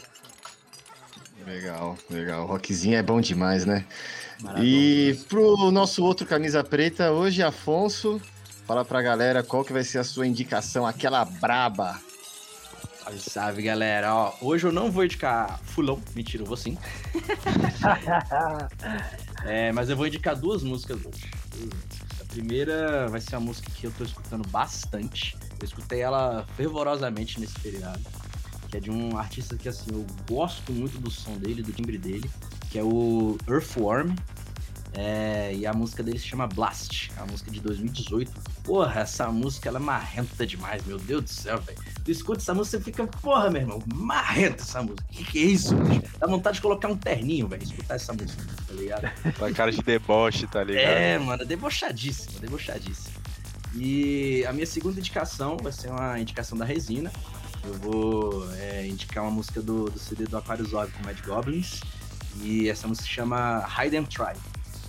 Legal, 1.47 1.97
legal. 2.11 2.47
Rockzinho 2.47 2.97
é 2.97 3.03
bom 3.03 3.21
demais, 3.21 3.65
né? 3.65 3.87
E 4.63 5.19
pro 5.29 5.71
nosso 5.71 6.05
outro 6.05 6.27
camisa 6.27 6.63
preta, 6.63 7.13
hoje, 7.13 7.43
Afonso, 7.43 8.21
fala 8.67 8.85
pra 8.85 9.01
galera 9.01 9.43
qual 9.43 9.65
que 9.65 9.73
vai 9.73 9.85
ser 9.85 9.99
a 9.99 10.05
sua 10.05 10.27
indicação, 10.27 10.87
aquela 10.87 11.25
braba. 11.25 11.99
Salve, 13.03 13.21
salve, 13.21 13.63
galera. 13.63 14.15
Ó, 14.15 14.35
hoje 14.41 14.67
eu 14.67 14.73
não 14.73 14.91
vou 14.91 15.05
indicar 15.05 15.59
fulão. 15.65 16.01
Mentira, 16.15 16.43
eu 16.43 16.47
vou 16.47 16.57
sim. 16.57 16.77
É, 19.47 19.73
mas 19.73 19.89
eu 19.89 19.97
vou 19.97 20.07
indicar 20.07 20.37
duas 20.37 20.63
músicas 20.63 20.99
hoje. 20.99 21.31
A 22.31 22.33
primeira 22.33 23.09
vai 23.09 23.21
ser 23.21 23.35
uma 23.35 23.47
música 23.47 23.69
que 23.73 23.89
eu 23.89 23.91
tô 23.91 24.05
escutando 24.05 24.47
bastante. 24.51 25.37
Eu 25.59 25.65
escutei 25.65 26.01
ela 26.01 26.47
fervorosamente 26.57 27.41
nesse 27.41 27.59
feriado. 27.59 28.01
Que 28.69 28.77
é 28.77 28.81
de 28.81 28.89
um 28.89 29.19
artista 29.19 29.57
que, 29.57 29.69
assim, 29.69 29.91
eu 29.91 30.07
gosto 30.29 30.73
muito 30.73 30.97
do 31.01 31.11
som 31.11 31.37
dele, 31.39 31.61
do 31.61 31.73
timbre 31.73 31.99
dele. 31.99 32.31
Que 32.71 32.79
é 32.79 32.85
o 32.85 33.37
Earthworm. 33.49 34.15
É, 34.93 35.53
e 35.57 35.67
a 35.67 35.73
música 35.73 36.05
dele 36.05 36.21
se 36.21 36.29
chama 36.29 36.47
Blast. 36.47 37.11
É 37.17 37.21
uma 37.21 37.33
música 37.33 37.51
de 37.51 37.59
2018. 37.59 38.31
Porra, 38.63 39.01
essa 39.01 39.27
música 39.33 39.69
ela 39.69 39.81
é 39.81 39.83
marrenta 39.83 40.47
demais, 40.47 40.85
meu 40.87 41.01
Deus 41.01 41.25
do 41.25 41.31
céu, 41.31 41.61
velho. 41.61 41.79
Tu 42.11 42.13
escuta 42.13 42.41
essa 42.41 42.53
música 42.53 42.79
e 42.79 42.81
fica, 42.81 43.07
porra, 43.07 43.49
meu 43.51 43.63
irmão, 43.63 43.81
marrenta 43.95 44.65
essa 44.65 44.83
música. 44.83 45.05
Que 45.13 45.23
que 45.23 45.39
é 45.39 45.43
isso, 45.43 45.77
bicho? 45.77 46.03
Dá 46.19 46.27
vontade 46.27 46.57
de 46.57 46.61
colocar 46.61 46.89
um 46.89 46.97
terninho, 46.97 47.47
velho, 47.47 47.63
escutar 47.63 47.95
essa 47.95 48.13
música, 48.13 48.45
tá 48.67 48.75
ligado? 48.75 49.05
Aquela 49.25 49.53
cara 49.53 49.71
de 49.71 49.81
deboche, 49.81 50.49
tá 50.49 50.65
ligado? 50.65 50.83
É, 50.83 51.17
mano, 51.21 51.47
debochadíssimo, 51.47 52.41
debochadíssimo. 52.41 53.15
E 53.77 54.45
a 54.45 54.53
minha 54.53 54.67
segunda 54.67 54.99
indicação 54.99 55.57
vai 55.63 55.71
ser 55.71 55.89
uma 55.89 56.19
indicação 56.19 56.59
da 56.59 56.65
Resina. 56.65 57.13
Eu 57.63 57.75
vou 57.75 58.53
é, 58.55 58.89
indicar 58.89 59.23
uma 59.23 59.31
música 59.31 59.63
do, 59.63 59.89
do 59.89 59.99
CD 60.01 60.25
do 60.25 60.37
Aquarius 60.37 60.75
Orb 60.75 60.91
com 60.91 61.05
Mad 61.05 61.17
Goblins. 61.25 61.81
E 62.43 62.69
essa 62.69 62.89
música 62.89 63.07
se 63.07 63.13
chama 63.13 63.65
Hide 63.79 63.97
and 63.97 64.07
Try. 64.07 64.35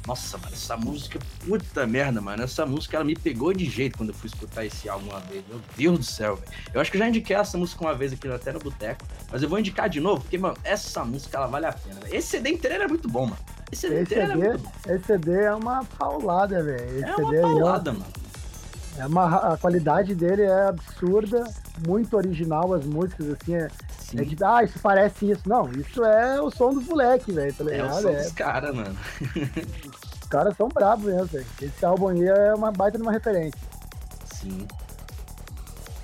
Nossa, 0.07 0.37
mano, 0.37 0.53
essa 0.53 0.75
música, 0.75 1.19
puta 1.45 1.85
merda, 1.85 2.19
mano. 2.19 2.43
Essa 2.43 2.65
música 2.65 2.97
ela 2.97 3.05
me 3.05 3.15
pegou 3.15 3.53
de 3.53 3.65
jeito 3.65 3.97
quando 3.97 4.09
eu 4.09 4.15
fui 4.15 4.27
escutar 4.27 4.65
esse 4.65 4.89
álbum 4.89 5.09
uma 5.09 5.19
vez. 5.19 5.43
Meu 5.47 5.61
Deus 5.77 5.99
do 5.99 6.03
céu, 6.05 6.35
velho. 6.37 6.51
Eu 6.73 6.81
acho 6.81 6.89
que 6.89 6.97
eu 6.97 6.99
já 6.99 7.07
indiquei 7.07 7.35
essa 7.35 7.57
música 7.57 7.83
uma 7.83 7.93
vez 7.93 8.11
aqui 8.11 8.27
até 8.27 8.51
no 8.51 8.59
Boteco. 8.59 9.05
Mas 9.31 9.43
eu 9.43 9.49
vou 9.49 9.59
indicar 9.59 9.87
de 9.89 9.99
novo, 9.99 10.21
porque, 10.21 10.37
mano, 10.37 10.57
essa 10.63 11.05
música 11.05 11.37
ela 11.37 11.47
vale 11.47 11.67
a 11.67 11.73
pena. 11.73 11.99
Véio. 12.01 12.15
Esse 12.15 12.27
CD 12.29 12.49
inteiro 12.49 12.83
é 12.83 12.87
muito 12.87 13.07
bom, 13.07 13.25
mano. 13.25 13.37
Esse 13.71 13.81
CD, 13.87 14.01
Esse 14.01 14.09
CD, 14.15 14.21
é 14.21 14.35
muito 14.35 14.57
bom. 14.63 14.71
esse 14.87 15.05
CD 15.05 15.43
é 15.43 15.53
uma 15.53 15.85
paulada, 15.85 16.63
velho. 16.63 17.05
É 17.05 17.15
uma 17.15 17.41
paulada, 17.41 17.93
mano. 17.93 18.05
É 18.97 19.05
uma, 19.05 19.53
a 19.53 19.57
qualidade 19.57 20.13
dele 20.13 20.43
é 20.43 20.67
absurda, 20.67 21.43
muito 21.87 22.15
original 22.17 22.73
as 22.73 22.85
músicas, 22.85 23.29
assim, 23.29 23.55
é, 23.55 23.67
é 24.17 24.23
de, 24.23 24.35
ah, 24.43 24.63
isso 24.63 24.77
parece 24.79 25.31
isso. 25.31 25.41
Não, 25.47 25.71
isso 25.71 26.03
é 26.03 26.41
o 26.41 26.51
som 26.51 26.73
dos 26.73 26.85
moleques, 26.85 27.33
velho, 27.33 27.53
tá 27.53 27.63
É 27.63 27.67
o 27.67 27.69
ligado? 27.71 28.01
som 28.01 28.09
É, 28.09 28.23
dos 28.23 28.31
caras, 28.33 28.75
mano. 28.75 28.95
os 30.21 30.27
caras 30.29 30.55
são 30.57 30.67
bravos 30.67 31.05
mesmo, 31.05 31.25
velho. 31.27 31.45
Esse 31.61 31.85
álbum 31.85 32.09
aí 32.09 32.23
é 32.27 32.53
uma 32.53 32.71
baita 32.71 32.97
de 32.97 33.03
uma 33.03 33.11
referência. 33.13 33.59
Sim. 34.35 34.67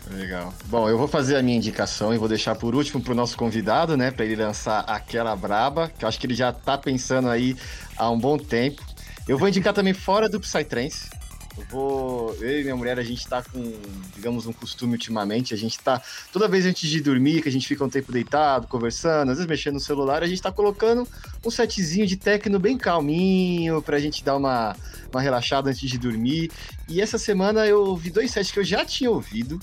Legal. 0.09 0.53
Bom, 0.68 0.88
eu 0.88 0.97
vou 0.97 1.07
fazer 1.07 1.35
a 1.35 1.43
minha 1.43 1.57
indicação 1.57 2.14
e 2.14 2.18
vou 2.18 2.30
deixar 2.30 2.55
por 2.55 2.73
último 2.73 3.01
pro 3.03 3.14
nosso 3.14 3.35
convidado, 3.38 3.97
né, 3.97 4.09
para 4.09 4.23
ele 4.23 4.38
lançar 4.41 4.80
aquela 4.88 5.35
braba, 5.35 5.89
que 5.89 6.05
eu 6.05 6.07
acho 6.09 6.18
que 6.18 6.26
ele 6.26 6.34
já 6.35 6.53
tá 6.53 6.77
pensando 6.77 7.27
aí 7.30 7.57
há 7.97 8.09
um 8.09 8.18
bom 8.18 8.38
tempo. 8.38 8.81
Eu 9.27 9.38
vou 9.38 9.49
indicar 9.49 9.73
também 9.73 9.93
fora 9.93 10.30
do 10.30 10.39
Psytrance. 10.39 11.09
Eu 11.57 11.65
vou, 11.69 12.35
eu 12.35 12.59
e 12.59 12.63
minha 12.63 12.75
mulher, 12.75 12.99
a 12.99 13.03
gente 13.03 13.27
tá 13.27 13.41
com, 13.41 13.73
digamos, 14.15 14.45
um 14.45 14.53
costume 14.53 14.93
ultimamente, 14.93 15.53
a 15.53 15.57
gente 15.57 15.79
tá 15.79 16.01
toda 16.31 16.47
vez 16.47 16.65
antes 16.65 16.89
de 16.89 17.01
dormir, 17.01 17.41
que 17.41 17.49
a 17.49 17.51
gente 17.51 17.67
fica 17.67 17.84
um 17.84 17.89
tempo 17.89 18.11
deitado, 18.11 18.67
conversando, 18.67 19.31
às 19.31 19.38
vezes 19.38 19.49
mexendo 19.49 19.75
no 19.75 19.79
celular, 19.79 20.21
a 20.21 20.27
gente 20.27 20.41
tá 20.41 20.51
colocando 20.51 21.07
um 21.43 21.49
setzinho 21.49 22.05
de 22.05 22.15
techno 22.15 22.59
bem 22.59 22.77
calminho 22.77 23.81
pra 23.81 23.99
gente 23.99 24.23
dar 24.23 24.38
uma 24.38 24.75
uma 25.11 25.21
relaxada 25.21 25.69
antes 25.69 25.89
de 25.89 25.97
dormir. 25.97 26.51
E 26.88 27.01
essa 27.01 27.17
semana 27.17 27.65
eu 27.65 27.79
ouvi 27.85 28.09
dois 28.09 28.31
sets 28.31 28.51
que 28.51 28.59
eu 28.59 28.63
já 28.63 28.85
tinha 28.85 29.09
ouvido, 29.09 29.59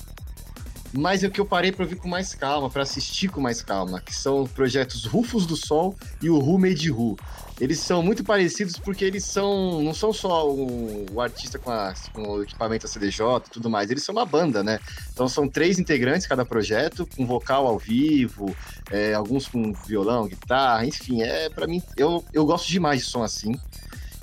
mas 0.96 1.24
é 1.24 1.26
o 1.26 1.30
que 1.30 1.40
eu 1.40 1.44
parei 1.44 1.72
para 1.72 1.84
ouvir 1.84 1.96
com 1.96 2.08
mais 2.08 2.34
calma, 2.34 2.70
para 2.70 2.82
assistir 2.82 3.28
com 3.28 3.40
mais 3.40 3.60
calma, 3.60 4.00
que 4.00 4.14
são 4.14 4.42
os 4.42 4.50
projetos 4.50 5.04
Rufus 5.04 5.44
do 5.44 5.56
Sol 5.56 5.96
e 6.22 6.30
o 6.30 6.38
Who 6.38 6.58
Made 6.58 6.90
Who. 6.90 7.16
Eles 7.60 7.80
são 7.80 8.02
muito 8.02 8.22
parecidos 8.22 8.78
porque 8.78 9.04
eles 9.04 9.24
são 9.24 9.82
não 9.82 9.92
são 9.92 10.12
só 10.12 10.48
o, 10.48 11.06
o 11.12 11.20
artista 11.20 11.58
com, 11.58 11.70
a, 11.70 11.92
com 12.12 12.22
o 12.22 12.42
equipamento 12.42 12.86
CDJ 12.86 13.20
e 13.46 13.50
tudo 13.50 13.68
mais, 13.68 13.90
eles 13.90 14.04
são 14.04 14.14
uma 14.14 14.24
banda, 14.24 14.62
né? 14.62 14.78
Então 15.12 15.28
são 15.28 15.48
três 15.48 15.78
integrantes 15.78 16.26
cada 16.26 16.44
projeto, 16.44 17.08
com 17.16 17.26
vocal 17.26 17.66
ao 17.66 17.78
vivo, 17.78 18.54
é, 18.90 19.14
alguns 19.14 19.48
com 19.48 19.72
violão, 19.72 20.28
guitarra, 20.28 20.86
enfim, 20.86 21.22
é 21.22 21.48
para 21.48 21.66
mim 21.66 21.82
eu, 21.96 22.24
eu 22.32 22.46
gosto 22.46 22.68
demais 22.68 23.00
de 23.00 23.06
som 23.06 23.22
assim. 23.22 23.52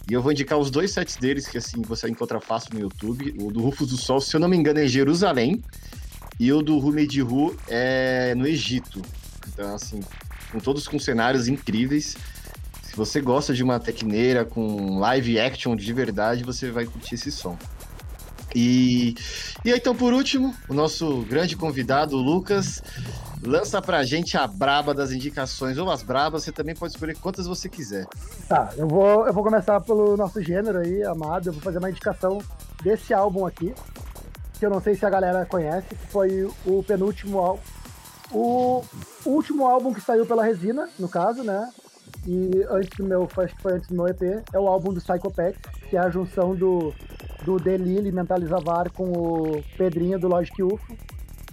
E 0.09 0.13
eu 0.13 0.21
vou 0.21 0.31
indicar 0.31 0.57
os 0.57 0.71
dois 0.71 0.91
sets 0.91 1.15
deles 1.15 1.47
que 1.47 1.57
assim 1.57 1.81
você 1.81 2.09
encontra 2.09 2.39
fácil 2.39 2.73
no 2.73 2.79
YouTube. 2.79 3.35
O 3.39 3.51
do 3.51 3.61
Rufus 3.61 3.89
do 3.89 3.97
Sol, 3.97 4.19
se 4.19 4.35
eu 4.35 4.39
não 4.39 4.49
me 4.49 4.57
engano, 4.57 4.79
é 4.79 4.87
Jerusalém. 4.87 5.63
E 6.41 6.51
o 6.51 6.63
do 6.63 6.79
Rumedi 6.79 7.21
Ru 7.21 7.55
é 7.67 8.33
no 8.33 8.47
Egito. 8.47 8.99
Então, 9.47 9.75
assim, 9.75 9.99
com 10.51 10.57
todos 10.57 10.87
com 10.87 10.97
cenários 10.97 11.47
incríveis. 11.47 12.17
Se 12.81 12.95
você 12.95 13.21
gosta 13.21 13.53
de 13.53 13.61
uma 13.61 13.79
tecneira 13.79 14.43
com 14.43 14.97
live 14.97 15.39
action 15.39 15.75
de 15.75 15.93
verdade, 15.93 16.43
você 16.43 16.71
vai 16.71 16.87
curtir 16.87 17.13
esse 17.13 17.31
som. 17.31 17.55
E, 18.55 19.13
e 19.63 19.69
então, 19.69 19.95
por 19.95 20.13
último, 20.13 20.51
o 20.67 20.73
nosso 20.73 21.21
grande 21.29 21.55
convidado, 21.55 22.17
o 22.17 22.19
Lucas, 22.19 22.81
lança 23.43 23.79
pra 23.79 24.03
gente 24.03 24.35
a 24.35 24.47
braba 24.47 24.95
das 24.95 25.11
indicações, 25.11 25.77
ou 25.77 25.91
as 25.91 26.01
brabas, 26.01 26.43
você 26.43 26.51
também 26.51 26.73
pode 26.73 26.93
escolher 26.93 27.15
quantas 27.17 27.45
você 27.45 27.69
quiser. 27.69 28.07
Tá, 28.49 28.73
eu 28.77 28.87
vou, 28.87 29.27
eu 29.27 29.33
vou 29.33 29.43
começar 29.43 29.79
pelo 29.81 30.17
nosso 30.17 30.41
gênero 30.41 30.79
aí, 30.79 31.03
amado. 31.03 31.49
Eu 31.49 31.53
vou 31.53 31.61
fazer 31.61 31.77
uma 31.77 31.91
indicação 31.91 32.39
desse 32.83 33.13
álbum 33.13 33.45
aqui, 33.45 33.75
que 34.61 34.65
eu 34.67 34.69
não 34.69 34.79
sei 34.79 34.93
se 34.93 35.03
a 35.03 35.09
galera 35.09 35.43
conhece, 35.43 35.87
que 35.87 36.05
foi 36.05 36.47
o 36.67 36.83
penúltimo 36.83 37.39
álbum. 37.39 37.63
O 38.31 38.83
último 39.25 39.65
álbum 39.65 39.91
que 39.91 39.99
saiu 39.99 40.23
pela 40.23 40.43
Resina, 40.43 40.87
no 40.99 41.09
caso, 41.09 41.43
né? 41.43 41.67
E 42.27 42.63
antes 42.69 42.95
do 42.95 43.03
meu, 43.03 43.27
acho 43.37 43.55
que 43.55 43.61
foi 43.63 43.73
antes 43.73 43.89
do 43.89 43.95
meu 43.95 44.07
EP, 44.07 44.21
é 44.53 44.59
o 44.59 44.67
álbum 44.67 44.93
do 44.93 45.01
Psychopath, 45.01 45.55
que 45.89 45.97
é 45.97 45.99
a 45.99 46.11
junção 46.11 46.53
do, 46.53 46.93
do 47.43 47.57
Delili 47.57 48.11
Mentalizavar 48.11 48.91
com 48.91 49.05
o 49.05 49.63
Pedrinho 49.75 50.19
do 50.19 50.27
Logic 50.27 50.61
UFO. 50.61 50.95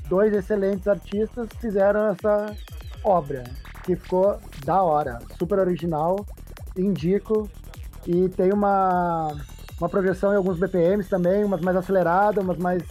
Dois 0.06 0.34
excelentes 0.34 0.86
artistas 0.86 1.48
fizeram 1.62 2.08
essa 2.08 2.54
obra, 3.02 3.44
que 3.84 3.96
ficou 3.96 4.38
da 4.66 4.82
hora, 4.82 5.18
super 5.38 5.58
original, 5.60 6.26
indico. 6.76 7.48
E 8.06 8.28
tem 8.28 8.52
uma, 8.52 9.34
uma 9.80 9.88
progressão 9.88 10.32
em 10.32 10.36
alguns 10.36 10.58
BPMs 10.58 11.08
também, 11.08 11.44
umas 11.44 11.60
mais 11.60 11.76
aceleradas, 11.76 12.42
umas 12.42 12.58
mais, 12.58 12.82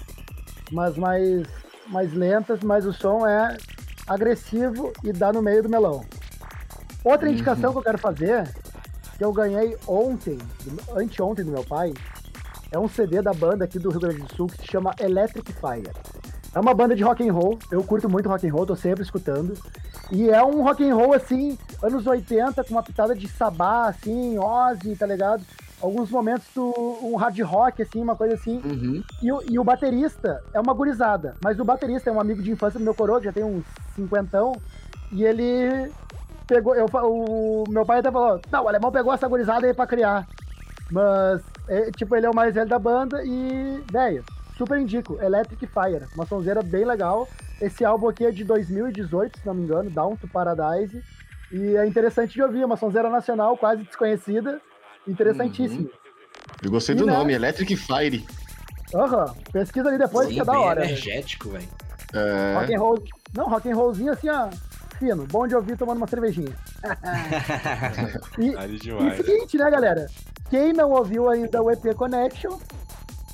umas 0.72 0.98
mais, 0.98 1.48
mais 1.88 2.14
lentas, 2.14 2.62
mas 2.64 2.86
o 2.86 2.94
som 2.94 3.28
é 3.28 3.58
agressivo 4.08 4.94
e 5.04 5.12
dá 5.12 5.34
no 5.34 5.42
meio 5.42 5.62
do 5.62 5.70
melão. 5.70 6.06
Outra 7.04 7.30
indicação 7.30 7.72
que 7.72 7.80
eu 7.80 7.84
quero 7.84 7.98
fazer, 7.98 8.50
que 9.18 9.24
eu 9.24 9.32
ganhei 9.34 9.78
ontem, 9.86 10.38
anteontem 10.96 11.44
do 11.44 11.52
meu 11.52 11.64
pai, 11.64 11.94
é 12.72 12.80
um 12.80 12.88
CD 12.88 13.22
da 13.22 13.34
banda 13.34 13.66
aqui 13.66 13.80
do 13.80 13.90
Rio 13.90 14.00
Grande 14.00 14.22
do 14.22 14.36
Sul 14.36 14.48
que 14.48 14.58
se 14.58 14.68
chama 14.72 14.94
Electric 15.00 15.54
Fire. 15.54 15.92
É 16.54 16.60
uma 16.60 16.74
banda 16.74 16.96
de 16.96 17.04
rock 17.04 17.28
and 17.28 17.34
roll, 17.34 17.60
eu 17.72 17.84
curto 17.84 18.10
muito 18.10 18.28
rock 18.28 18.48
and 18.48 18.52
roll, 18.52 18.66
tô 18.66 18.76
sempre 18.76 19.04
escutando. 19.04 19.54
E 20.12 20.30
é 20.30 20.44
um 20.44 20.64
rock 20.64 20.90
and 20.90 20.96
roll 20.96 21.14
assim, 21.14 21.58
anos 21.84 22.08
80, 22.08 22.64
com 22.64 22.72
uma 22.72 22.84
pitada 22.84 23.14
de 23.14 23.28
sabá, 23.28 23.90
assim, 23.90 24.38
Ozzy, 24.40 24.96
tá 24.96 25.06
ligado? 25.06 25.44
Alguns 25.82 26.10
momentos 26.10 26.48
do, 26.56 26.74
um 27.04 27.16
hard 27.16 27.40
rock, 27.42 27.82
assim, 27.84 28.02
uma 28.02 28.16
coisa 28.16 28.34
assim. 28.34 28.60
Uhum. 28.66 29.04
E, 29.22 29.32
o- 29.32 29.42
e 29.48 29.60
o 29.60 29.64
baterista 29.64 30.42
é 30.54 30.60
uma 30.60 30.74
gurizada, 30.74 31.36
mas 31.44 31.60
o 31.60 31.66
baterista 31.66 32.10
é 32.10 32.14
um 32.14 32.20
amigo 32.20 32.42
de 32.42 32.52
infância 32.52 32.80
do 32.80 32.84
meu 32.84 32.96
coroa, 32.96 33.20
que 33.20 33.26
já 33.26 33.34
tem 33.34 33.44
uns 33.44 33.64
cinquentão, 33.96 34.54
e 35.12 35.24
ele 35.24 35.92
pegou, 36.48 36.74
eu, 36.76 36.88
o 36.92 37.64
meu 37.70 37.86
pai 37.86 38.00
até 38.00 38.12
falou, 38.12 38.42
não, 38.52 38.64
o 38.64 38.68
alemão 38.68 38.92
pegou 38.92 39.14
essa 39.14 39.28
gurizada 39.28 39.68
aí 39.68 39.74
pra 39.74 39.86
criar. 39.86 40.28
Mas, 40.92 41.42
é, 41.68 41.92
tipo, 41.92 42.16
ele 42.16 42.26
é 42.26 42.30
o 42.30 42.36
mais 42.36 42.54
velho 42.56 42.68
da 42.70 42.80
banda 42.80 43.22
e, 43.24 43.84
velho, 43.92 44.24
super 44.58 44.80
indico, 44.80 45.22
Electric 45.22 45.68
Fire, 45.68 46.06
uma 46.16 46.26
sonzeira 46.26 46.64
bem 46.64 46.86
legal. 46.86 47.28
Esse 47.62 47.86
álbum 47.86 48.08
aqui 48.10 48.26
é 48.26 48.32
de 48.32 48.44
2018, 48.44 49.40
se 49.40 49.46
não 49.46 49.54
me 49.54 49.64
engano, 49.64 49.90
Down 49.92 50.16
to 50.16 50.28
Paradise, 50.28 51.04
e 51.52 51.76
é 51.78 51.86
interessante 51.86 52.34
de 52.34 52.42
ouvir, 52.42 52.66
uma 52.66 52.78
sonzeira 52.78 53.10
nacional 53.10 53.56
quase 53.58 53.84
desconhecida, 53.84 54.60
interessantíssimo. 55.08 55.90
Eu 56.64 56.72
gostei 56.72 56.96
E 56.96 56.98
do 56.98 57.06
né? 57.06 57.14
nome, 57.14 57.34
Electric 57.34 57.76
Fire. 57.76 58.26
Aham, 58.96 59.34
pesquisa 59.52 59.90
ali 59.90 59.98
depois, 59.98 60.28
que 60.28 60.36
Sim, 60.36 60.42
é 60.42 60.46
da 60.46 60.60
hora. 60.60 60.86
energético, 60.86 61.50
velho. 61.50 61.68
É, 62.14 62.54
Rock 62.58 62.74
and 62.76 62.80
roll. 62.80 63.04
Não, 63.36 63.46
rock 63.50 63.70
and 63.70 63.76
rollzinho 63.76 64.12
assim, 64.14 64.30
ó. 64.30 64.50
Fino, 64.98 65.28
bom 65.28 65.46
de 65.46 65.54
ouvir 65.56 65.78
tomando 65.78 65.98
uma 65.98 66.08
cervejinha. 66.08 66.56
E, 68.40 68.56
Ali 68.56 68.76
e 68.76 68.80
demais. 68.80 69.18
seguinte, 69.18 69.58
né, 69.58 69.70
galera? 69.70 70.08
Quem 70.50 70.74
não 70.74 70.92
ouviu 70.92 71.30
ainda 71.30 71.62
o 71.62 71.70
EP 71.70 71.94
Connection, 71.96 72.58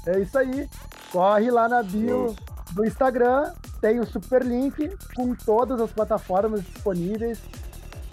é 0.08 0.20
isso 0.20 0.38
aí. 0.38 0.68
Corre 1.12 1.52
lá 1.52 1.70
na 1.70 1.84
bio 1.84 2.36
do 2.72 2.86
Instagram, 2.86 3.54
tem 3.80 4.00
o 4.00 4.06
super 4.06 4.44
link 4.44 4.90
com 5.16 5.36
todas 5.36 5.80
as 5.80 5.91
plataformas 5.91 6.64
disponíveis 6.64 7.40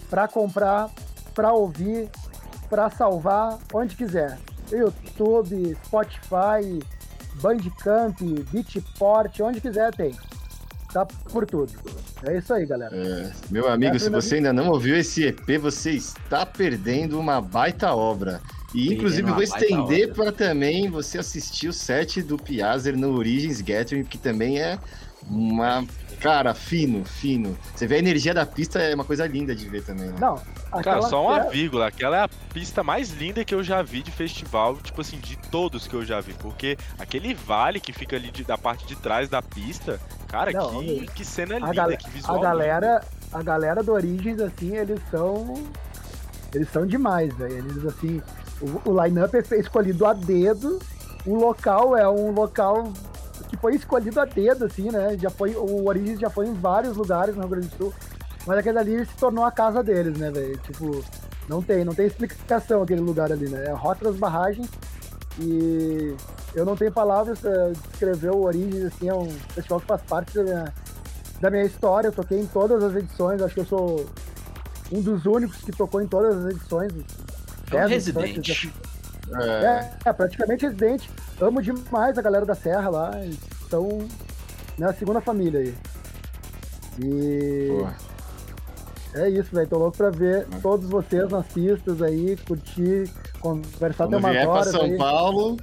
para 0.09 0.27
comprar, 0.27 0.89
para 1.33 1.51
ouvir, 1.51 2.09
para 2.71 2.89
salvar, 2.89 3.59
onde 3.73 3.97
quiser. 3.97 4.39
YouTube, 4.71 5.77
Spotify, 5.85 6.79
Bandcamp, 7.41 8.17
Beatport, 8.49 9.37
onde 9.41 9.59
quiser 9.59 9.93
tem. 9.93 10.15
Tá 10.93 11.05
por 11.05 11.45
tudo. 11.45 11.73
É 12.23 12.37
isso 12.37 12.53
aí, 12.53 12.65
galera. 12.65 12.95
é, 12.95 13.31
meu 13.49 13.67
amigo, 13.69 13.99
se 13.99 14.09
você 14.09 14.35
ainda 14.35 14.53
não 14.53 14.69
ouviu 14.69 14.95
esse 14.95 15.25
EP, 15.25 15.59
você 15.59 15.91
está 15.91 16.45
perdendo 16.45 17.19
uma 17.19 17.41
baita 17.41 17.93
obra. 17.93 18.41
E 18.73 18.93
inclusive 18.93 19.29
vou 19.29 19.43
estender 19.43 20.13
para 20.13 20.31
também 20.31 20.89
você 20.89 21.17
assistir 21.17 21.67
o 21.67 21.73
set 21.73 22.21
do 22.21 22.37
Piazzer 22.37 22.97
no 22.97 23.17
Origins 23.17 23.59
Gathering, 23.59 24.05
que 24.05 24.17
também 24.17 24.59
é 24.59 24.79
uma 25.29 25.85
cara 26.19 26.53
fino, 26.53 27.03
fino. 27.03 27.57
Você 27.75 27.87
vê 27.87 27.95
a 27.95 27.99
energia 27.99 28.33
da 28.33 28.45
pista 28.45 28.79
é 28.79 28.93
uma 28.93 29.03
coisa 29.03 29.25
linda 29.25 29.55
de 29.55 29.67
ver 29.67 29.83
também. 29.83 30.07
Né? 30.07 30.15
Não, 30.19 30.35
Cara, 30.35 30.79
aquela 30.79 31.01
só 31.09 31.25
uma 31.25 31.37
fera- 31.39 31.49
vírgula. 31.49 31.87
Aquela 31.87 32.17
é 32.17 32.23
a 32.23 32.29
pista 32.53 32.83
mais 32.83 33.09
linda 33.11 33.43
que 33.43 33.55
eu 33.55 33.63
já 33.63 33.81
vi 33.81 34.03
de 34.03 34.11
festival, 34.11 34.77
tipo 34.77 35.01
assim, 35.01 35.17
de 35.17 35.35
todos 35.49 35.87
que 35.87 35.95
eu 35.95 36.05
já 36.05 36.21
vi. 36.21 36.33
Porque 36.33 36.77
aquele 36.99 37.33
vale 37.33 37.79
que 37.79 37.91
fica 37.91 38.15
ali 38.15 38.29
de- 38.31 38.43
da 38.43 38.57
parte 38.57 38.85
de 38.85 38.95
trás 38.95 39.29
da 39.29 39.41
pista, 39.41 39.99
cara, 40.27 40.51
Não, 40.51 40.79
que, 40.79 41.07
que 41.07 41.25
cena 41.25 41.55
a, 41.55 41.59
linda, 41.59 41.73
gal- 41.73 41.87
que 41.97 42.05
a 42.07 42.09
visual. 42.09 42.39
galera, 42.39 43.03
a 43.33 43.41
galera 43.41 43.81
do 43.81 43.91
Origins, 43.93 44.39
assim, 44.39 44.75
eles 44.75 44.99
são. 45.09 45.53
Eles 46.53 46.69
são 46.71 46.85
demais, 46.85 47.33
velho. 47.35 47.57
Eles, 47.57 47.85
assim. 47.85 48.21
O, 48.61 48.91
o 48.91 49.03
line-up 49.03 49.35
é 49.35 49.57
escolhido 49.59 50.05
a 50.05 50.13
dedo 50.13 50.77
o 51.25 51.35
local 51.35 51.97
é 51.97 52.07
um 52.07 52.29
local 52.31 52.91
que 53.51 53.57
foi 53.57 53.75
escolhido 53.75 54.19
a 54.19 54.25
dedo, 54.25 54.63
assim, 54.63 54.89
né? 54.89 55.17
Já 55.19 55.29
foi, 55.29 55.53
o 55.55 55.85
Origins 55.85 56.19
já 56.19 56.29
foi 56.29 56.47
em 56.47 56.53
vários 56.53 56.95
lugares 56.95 57.35
no 57.35 57.41
Rio 57.41 57.49
Grande 57.49 57.67
do 57.67 57.75
Sul, 57.75 57.93
mas 58.47 58.57
aquele 58.57 58.79
ali 58.79 59.05
se 59.05 59.13
tornou 59.17 59.43
a 59.43 59.51
casa 59.51 59.83
deles, 59.83 60.17
né, 60.17 60.31
velho? 60.31 60.57
Tipo, 60.59 61.03
não 61.49 61.61
tem, 61.61 61.83
não 61.83 61.93
tem 61.93 62.07
explicação 62.07 62.81
aquele 62.81 63.01
lugar 63.01 63.29
ali, 63.29 63.49
né? 63.49 63.65
É 63.65 63.71
a 63.71 63.75
Rota 63.75 64.05
das 64.05 64.15
Barragens 64.15 64.69
e 65.37 66.15
eu 66.55 66.65
não 66.65 66.77
tenho 66.77 66.93
palavras 66.93 67.39
para 67.39 67.71
descrever 67.89 68.29
o 68.31 68.43
Origins, 68.43 68.85
assim, 68.85 69.09
é 69.09 69.13
um 69.13 69.29
festival 69.29 69.81
que 69.81 69.87
faz 69.87 70.01
parte 70.03 70.33
da 70.33 70.43
minha, 70.43 70.73
da 71.41 71.51
minha 71.51 71.63
história. 71.65 72.07
Eu 72.07 72.13
toquei 72.13 72.39
em 72.39 72.45
todas 72.45 72.81
as 72.81 72.95
edições, 72.95 73.41
acho 73.41 73.53
que 73.53 73.59
eu 73.59 73.65
sou 73.65 74.05
um 74.93 75.01
dos 75.01 75.25
únicos 75.25 75.57
que 75.57 75.73
tocou 75.73 76.01
em 76.01 76.07
todas 76.07 76.37
as 76.37 76.53
edições. 76.53 76.93
É 77.69 77.85
um 77.85 77.89
residente. 77.89 78.39
edições. 78.39 78.90
É, 79.39 79.91
é, 80.05 80.13
praticamente 80.13 80.65
residente. 80.65 81.09
Amo 81.39 81.61
demais 81.61 82.17
a 82.17 82.21
galera 82.21 82.45
da 82.45 82.55
Serra 82.55 82.89
lá. 82.89 83.11
Estão 83.25 84.07
na 84.77 84.93
segunda 84.93 85.21
família 85.21 85.59
aí. 85.61 85.75
E 86.99 87.67
Boa. 87.69 87.93
é 89.15 89.29
isso, 89.29 89.55
velho. 89.55 89.67
Tô 89.67 89.77
louco 89.77 89.97
pra 89.97 90.09
ver 90.09 90.45
todos 90.61 90.89
vocês 90.89 91.29
nas 91.29 91.45
pistas 91.47 92.01
aí, 92.01 92.35
curtir, 92.47 93.09
conversar 93.39 94.05
até 94.05 94.13
Quando 94.13 94.19
umas 94.19 94.31
vier 94.31 94.45
pra 94.47 94.63
São 94.65 94.81
aí. 94.81 94.97
Paulo, 94.97 95.57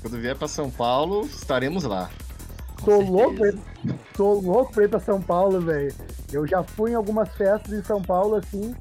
quando 0.00 0.18
vier 0.20 0.36
pra 0.36 0.48
São 0.48 0.70
Paulo, 0.70 1.26
estaremos 1.26 1.84
lá. 1.84 2.08
Tô 2.82 2.92
certeza. 2.92 3.10
louco, 3.12 3.34
pra 3.36 3.48
ir- 3.48 3.58
tô 4.16 4.32
louco 4.40 4.72
pra 4.72 4.84
ir 4.84 4.88
pra 4.88 5.00
São 5.00 5.20
Paulo, 5.20 5.60
velho. 5.60 5.94
Eu 6.32 6.46
já 6.46 6.62
fui 6.62 6.92
em 6.92 6.94
algumas 6.94 7.28
festas 7.34 7.72
em 7.74 7.82
São 7.82 8.00
Paulo, 8.00 8.36
assim, 8.36 8.74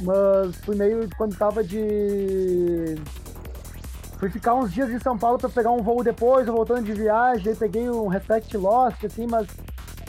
mas 0.00 0.56
fui 0.56 0.74
meio 0.74 1.08
quando 1.16 1.36
tava 1.36 1.62
de. 1.62 2.96
Fui 4.18 4.30
ficar 4.30 4.54
uns 4.54 4.72
dias 4.72 4.90
em 4.90 4.98
São 4.98 5.18
Paulo 5.18 5.38
pra 5.38 5.48
pegar 5.48 5.70
um 5.70 5.82
voo 5.82 6.02
depois, 6.02 6.46
voltando 6.46 6.82
de 6.84 6.92
viagem, 6.92 7.48
aí 7.50 7.56
peguei 7.56 7.88
um 7.90 8.06
Respect 8.06 8.56
Lost, 8.56 9.04
assim, 9.04 9.26
mas 9.26 9.46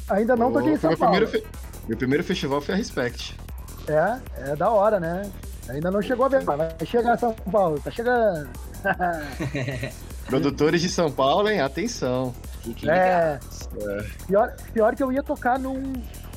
ainda 0.09 0.35
não 0.35 0.51
toquei 0.51 0.73
em 0.73 0.77
São 0.77 0.91
meu 0.91 0.97
Paulo. 0.97 1.15
primeiro, 1.15 1.31
fe- 1.45 1.47
meu 1.87 1.97
primeiro 1.97 2.23
festival 2.23 2.61
foi 2.61 2.73
a 2.75 2.77
Respect. 2.77 3.37
É, 3.87 4.51
é 4.51 4.55
da 4.55 4.69
hora, 4.69 4.99
né? 4.99 5.29
Ainda 5.69 5.89
não 5.91 6.01
chegou 6.01 6.25
a 6.25 6.29
ver, 6.29 6.43
mas 6.43 6.57
vai 6.57 6.75
chegar 6.85 7.15
em 7.15 7.19
São 7.19 7.33
Paulo, 7.33 7.79
tá 7.79 7.89
chegando. 7.91 8.47
Produtores 10.27 10.81
de 10.81 10.89
São 10.89 11.11
Paulo, 11.11 11.49
hein? 11.49 11.59
Atenção. 11.61 12.33
Fiquem 12.61 12.89
É. 12.89 13.33
ligados. 13.39 13.69
Pior, 14.27 14.53
pior 14.73 14.95
que 14.95 15.03
eu 15.03 15.11
ia 15.11 15.21
tocar 15.23 15.59
num 15.59 15.93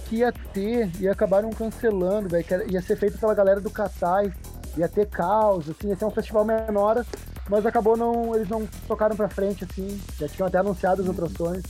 que 0.08 0.16
ia 0.16 0.32
ter 0.52 0.90
e 1.00 1.08
acabaram 1.08 1.50
cancelando, 1.50 2.28
velho. 2.28 2.44
Ia 2.70 2.80
ser 2.82 2.96
feito 2.96 3.18
pela 3.18 3.34
galera 3.34 3.60
do 3.60 3.70
Catai, 3.70 4.32
ia 4.76 4.88
ter 4.88 5.06
caos, 5.06 5.68
assim, 5.70 5.88
ia 5.88 5.96
ser 5.96 6.04
um 6.06 6.10
festival 6.10 6.44
menor, 6.44 7.04
mas 7.48 7.64
acabou 7.66 7.96
não. 7.96 8.34
Eles 8.34 8.48
não 8.48 8.66
tocaram 8.86 9.16
pra 9.16 9.28
frente, 9.28 9.64
assim. 9.64 10.00
Já 10.18 10.28
tinham 10.28 10.46
até 10.48 10.58
anunciado 10.58 11.02
as 11.02 11.08
atrações. 11.08 11.62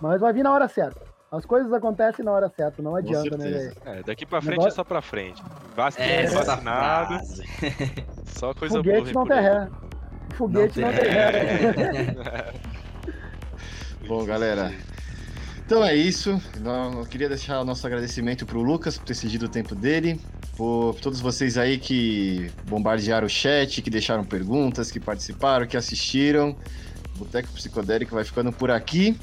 Mas 0.00 0.20
vai 0.20 0.32
vir 0.32 0.42
na 0.42 0.52
hora 0.52 0.68
certa. 0.68 1.00
As 1.32 1.44
coisas 1.44 1.72
acontecem 1.72 2.24
na 2.24 2.30
hora 2.30 2.48
certa, 2.48 2.80
não 2.80 2.94
adianta, 2.94 3.36
né? 3.36 3.72
É, 3.84 4.02
daqui 4.04 4.24
pra 4.24 4.40
frente 4.40 4.58
Negócio- 4.58 4.72
é 4.72 4.76
só 4.76 4.84
pra 4.84 5.02
frente. 5.02 5.42
Vac- 5.74 5.98
É, 5.98 6.26
vacinado, 6.26 7.18
só 8.26 8.54
coisa 8.54 8.80
boa. 8.80 8.84
Foguete 8.84 9.04
vem 9.04 9.14
não 9.14 9.26
tem 9.26 9.40
ré. 9.40 9.68
Foguete 10.36 10.80
não, 10.80 10.92
tem 10.92 11.10
ré. 11.10 12.52
Bom, 14.06 14.24
galera. 14.24 14.72
Então 15.66 15.82
é 15.84 15.94
isso. 15.96 16.40
Não- 16.60 17.00
Eu 17.00 17.06
queria 17.06 17.28
deixar 17.28 17.60
o 17.60 17.64
nosso 17.64 17.84
agradecimento 17.86 18.44
pro 18.46 18.60
Lucas 18.62 18.98
por 18.98 19.04
ter 19.06 19.14
cedido 19.14 19.46
o 19.46 19.48
tempo 19.48 19.74
dele, 19.74 20.20
por 20.56 20.94
todos 21.00 21.20
vocês 21.20 21.58
aí 21.58 21.78
que 21.78 22.50
bombardearam 22.66 23.26
o 23.26 23.30
chat, 23.30 23.82
que 23.82 23.90
deixaram 23.90 24.24
perguntas, 24.24 24.90
que 24.90 25.00
participaram, 25.00 25.66
que 25.66 25.76
assistiram. 25.76 26.56
O 27.14 27.18
Boteco 27.18 27.48
Psicodélico 27.52 28.14
vai 28.14 28.24
ficando 28.24 28.52
por 28.52 28.70
aqui. 28.70 29.16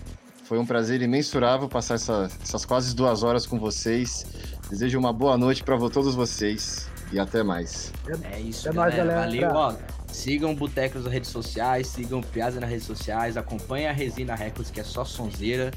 Foi 0.46 0.60
um 0.60 0.66
prazer 0.66 1.02
imensurável 1.02 1.70
passar 1.70 1.96
essa- 1.96 2.30
essas 2.42 2.66
quase 2.66 2.94
duas 2.96 3.24
horas 3.24 3.46
com 3.46 3.58
vocês. 3.58 4.26
Desejo 4.70 5.00
uma 5.00 5.14
boa 5.14 5.38
noite 5.38 5.64
para 5.64 5.78
todos 5.90 6.14
vocês 6.16 6.88
e 7.12 7.20
até 7.20 7.44
mais. 7.44 7.92
É 8.34 8.40
isso, 8.40 8.68
É 8.68 8.74
galera. 8.74 8.98
galera. 8.98 9.20
Valeu, 9.22 9.50
ó. 9.54 9.76
Sigam 10.12 10.52
o 10.52 10.56
Boteco 10.56 11.00
nas 11.00 11.08
redes 11.12 11.30
sociais, 11.30 11.88
sigam 11.88 12.20
o 12.20 12.26
Piazza 12.26 12.60
nas 12.60 12.70
redes 12.70 12.86
sociais, 12.86 13.38
acompanhem 13.38 13.88
a 13.88 13.94
Resina 13.94 14.36
Records, 14.36 14.70
que 14.70 14.82
é 14.82 14.84
só 14.84 15.06
sonzeira. 15.06 15.72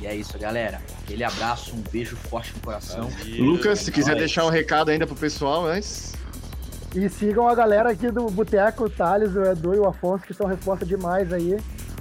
E 0.00 0.06
é 0.06 0.14
isso, 0.14 0.38
galera. 0.38 0.80
Aquele 1.02 1.22
abraço, 1.22 1.74
um 1.74 1.82
beijo 1.92 2.16
forte 2.16 2.54
no 2.54 2.60
coração. 2.60 3.08
Valeu. 3.08 3.44
Lucas, 3.44 3.80
se 3.80 3.92
quiser 3.92 4.16
deixar 4.16 4.46
um 4.46 4.50
recado 4.50 4.90
ainda 4.90 5.06
pro 5.06 5.14
pessoal 5.14 5.66
antes. 5.66 6.14
E 6.94 7.08
sigam 7.08 7.46
a 7.48 7.54
galera 7.54 7.90
aqui 7.90 8.10
do 8.10 8.26
Boteco, 8.30 8.84
o 8.84 8.90
Thales, 8.90 9.34
o 9.36 9.42
Edu 9.44 9.74
e 9.74 9.78
o 9.78 9.86
Afonso, 9.86 10.24
que 10.24 10.34
são 10.34 10.46
responsa 10.46 10.84
demais 10.84 11.32
aí. 11.32 11.58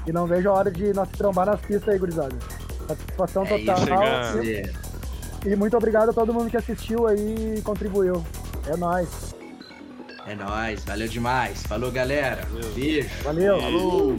E 0.08 0.12
não 0.12 0.26
vejo 0.26 0.50
a 0.50 0.54
hora 0.54 0.72
de 0.72 0.94
nós 0.94 1.10
trombar 1.10 1.46
nas 1.46 1.60
pistas 1.62 1.90
aí, 1.90 2.00
gurizada. 2.00 2.36
Satisfação 2.88 3.44
É 3.44 3.60
total. 3.60 4.44
É. 4.44 4.64
E 5.46 5.56
muito 5.56 5.78
obrigado 5.78 6.10
a 6.10 6.14
todo 6.14 6.34
mundo 6.34 6.50
que 6.50 6.58
assistiu 6.58 7.08
aí 7.08 7.56
e 7.58 7.62
contribuiu. 7.62 8.26
É 8.66 8.76
nóis. 8.76 9.36
É 10.26 10.36
nóis, 10.36 10.84
valeu 10.84 11.08
demais. 11.08 11.64
Falou, 11.64 11.92
galera. 11.92 12.46
Valeu. 12.52 12.74
Beijo. 12.74 13.10
Valeu. 13.24 13.60
Falou! 13.60 14.16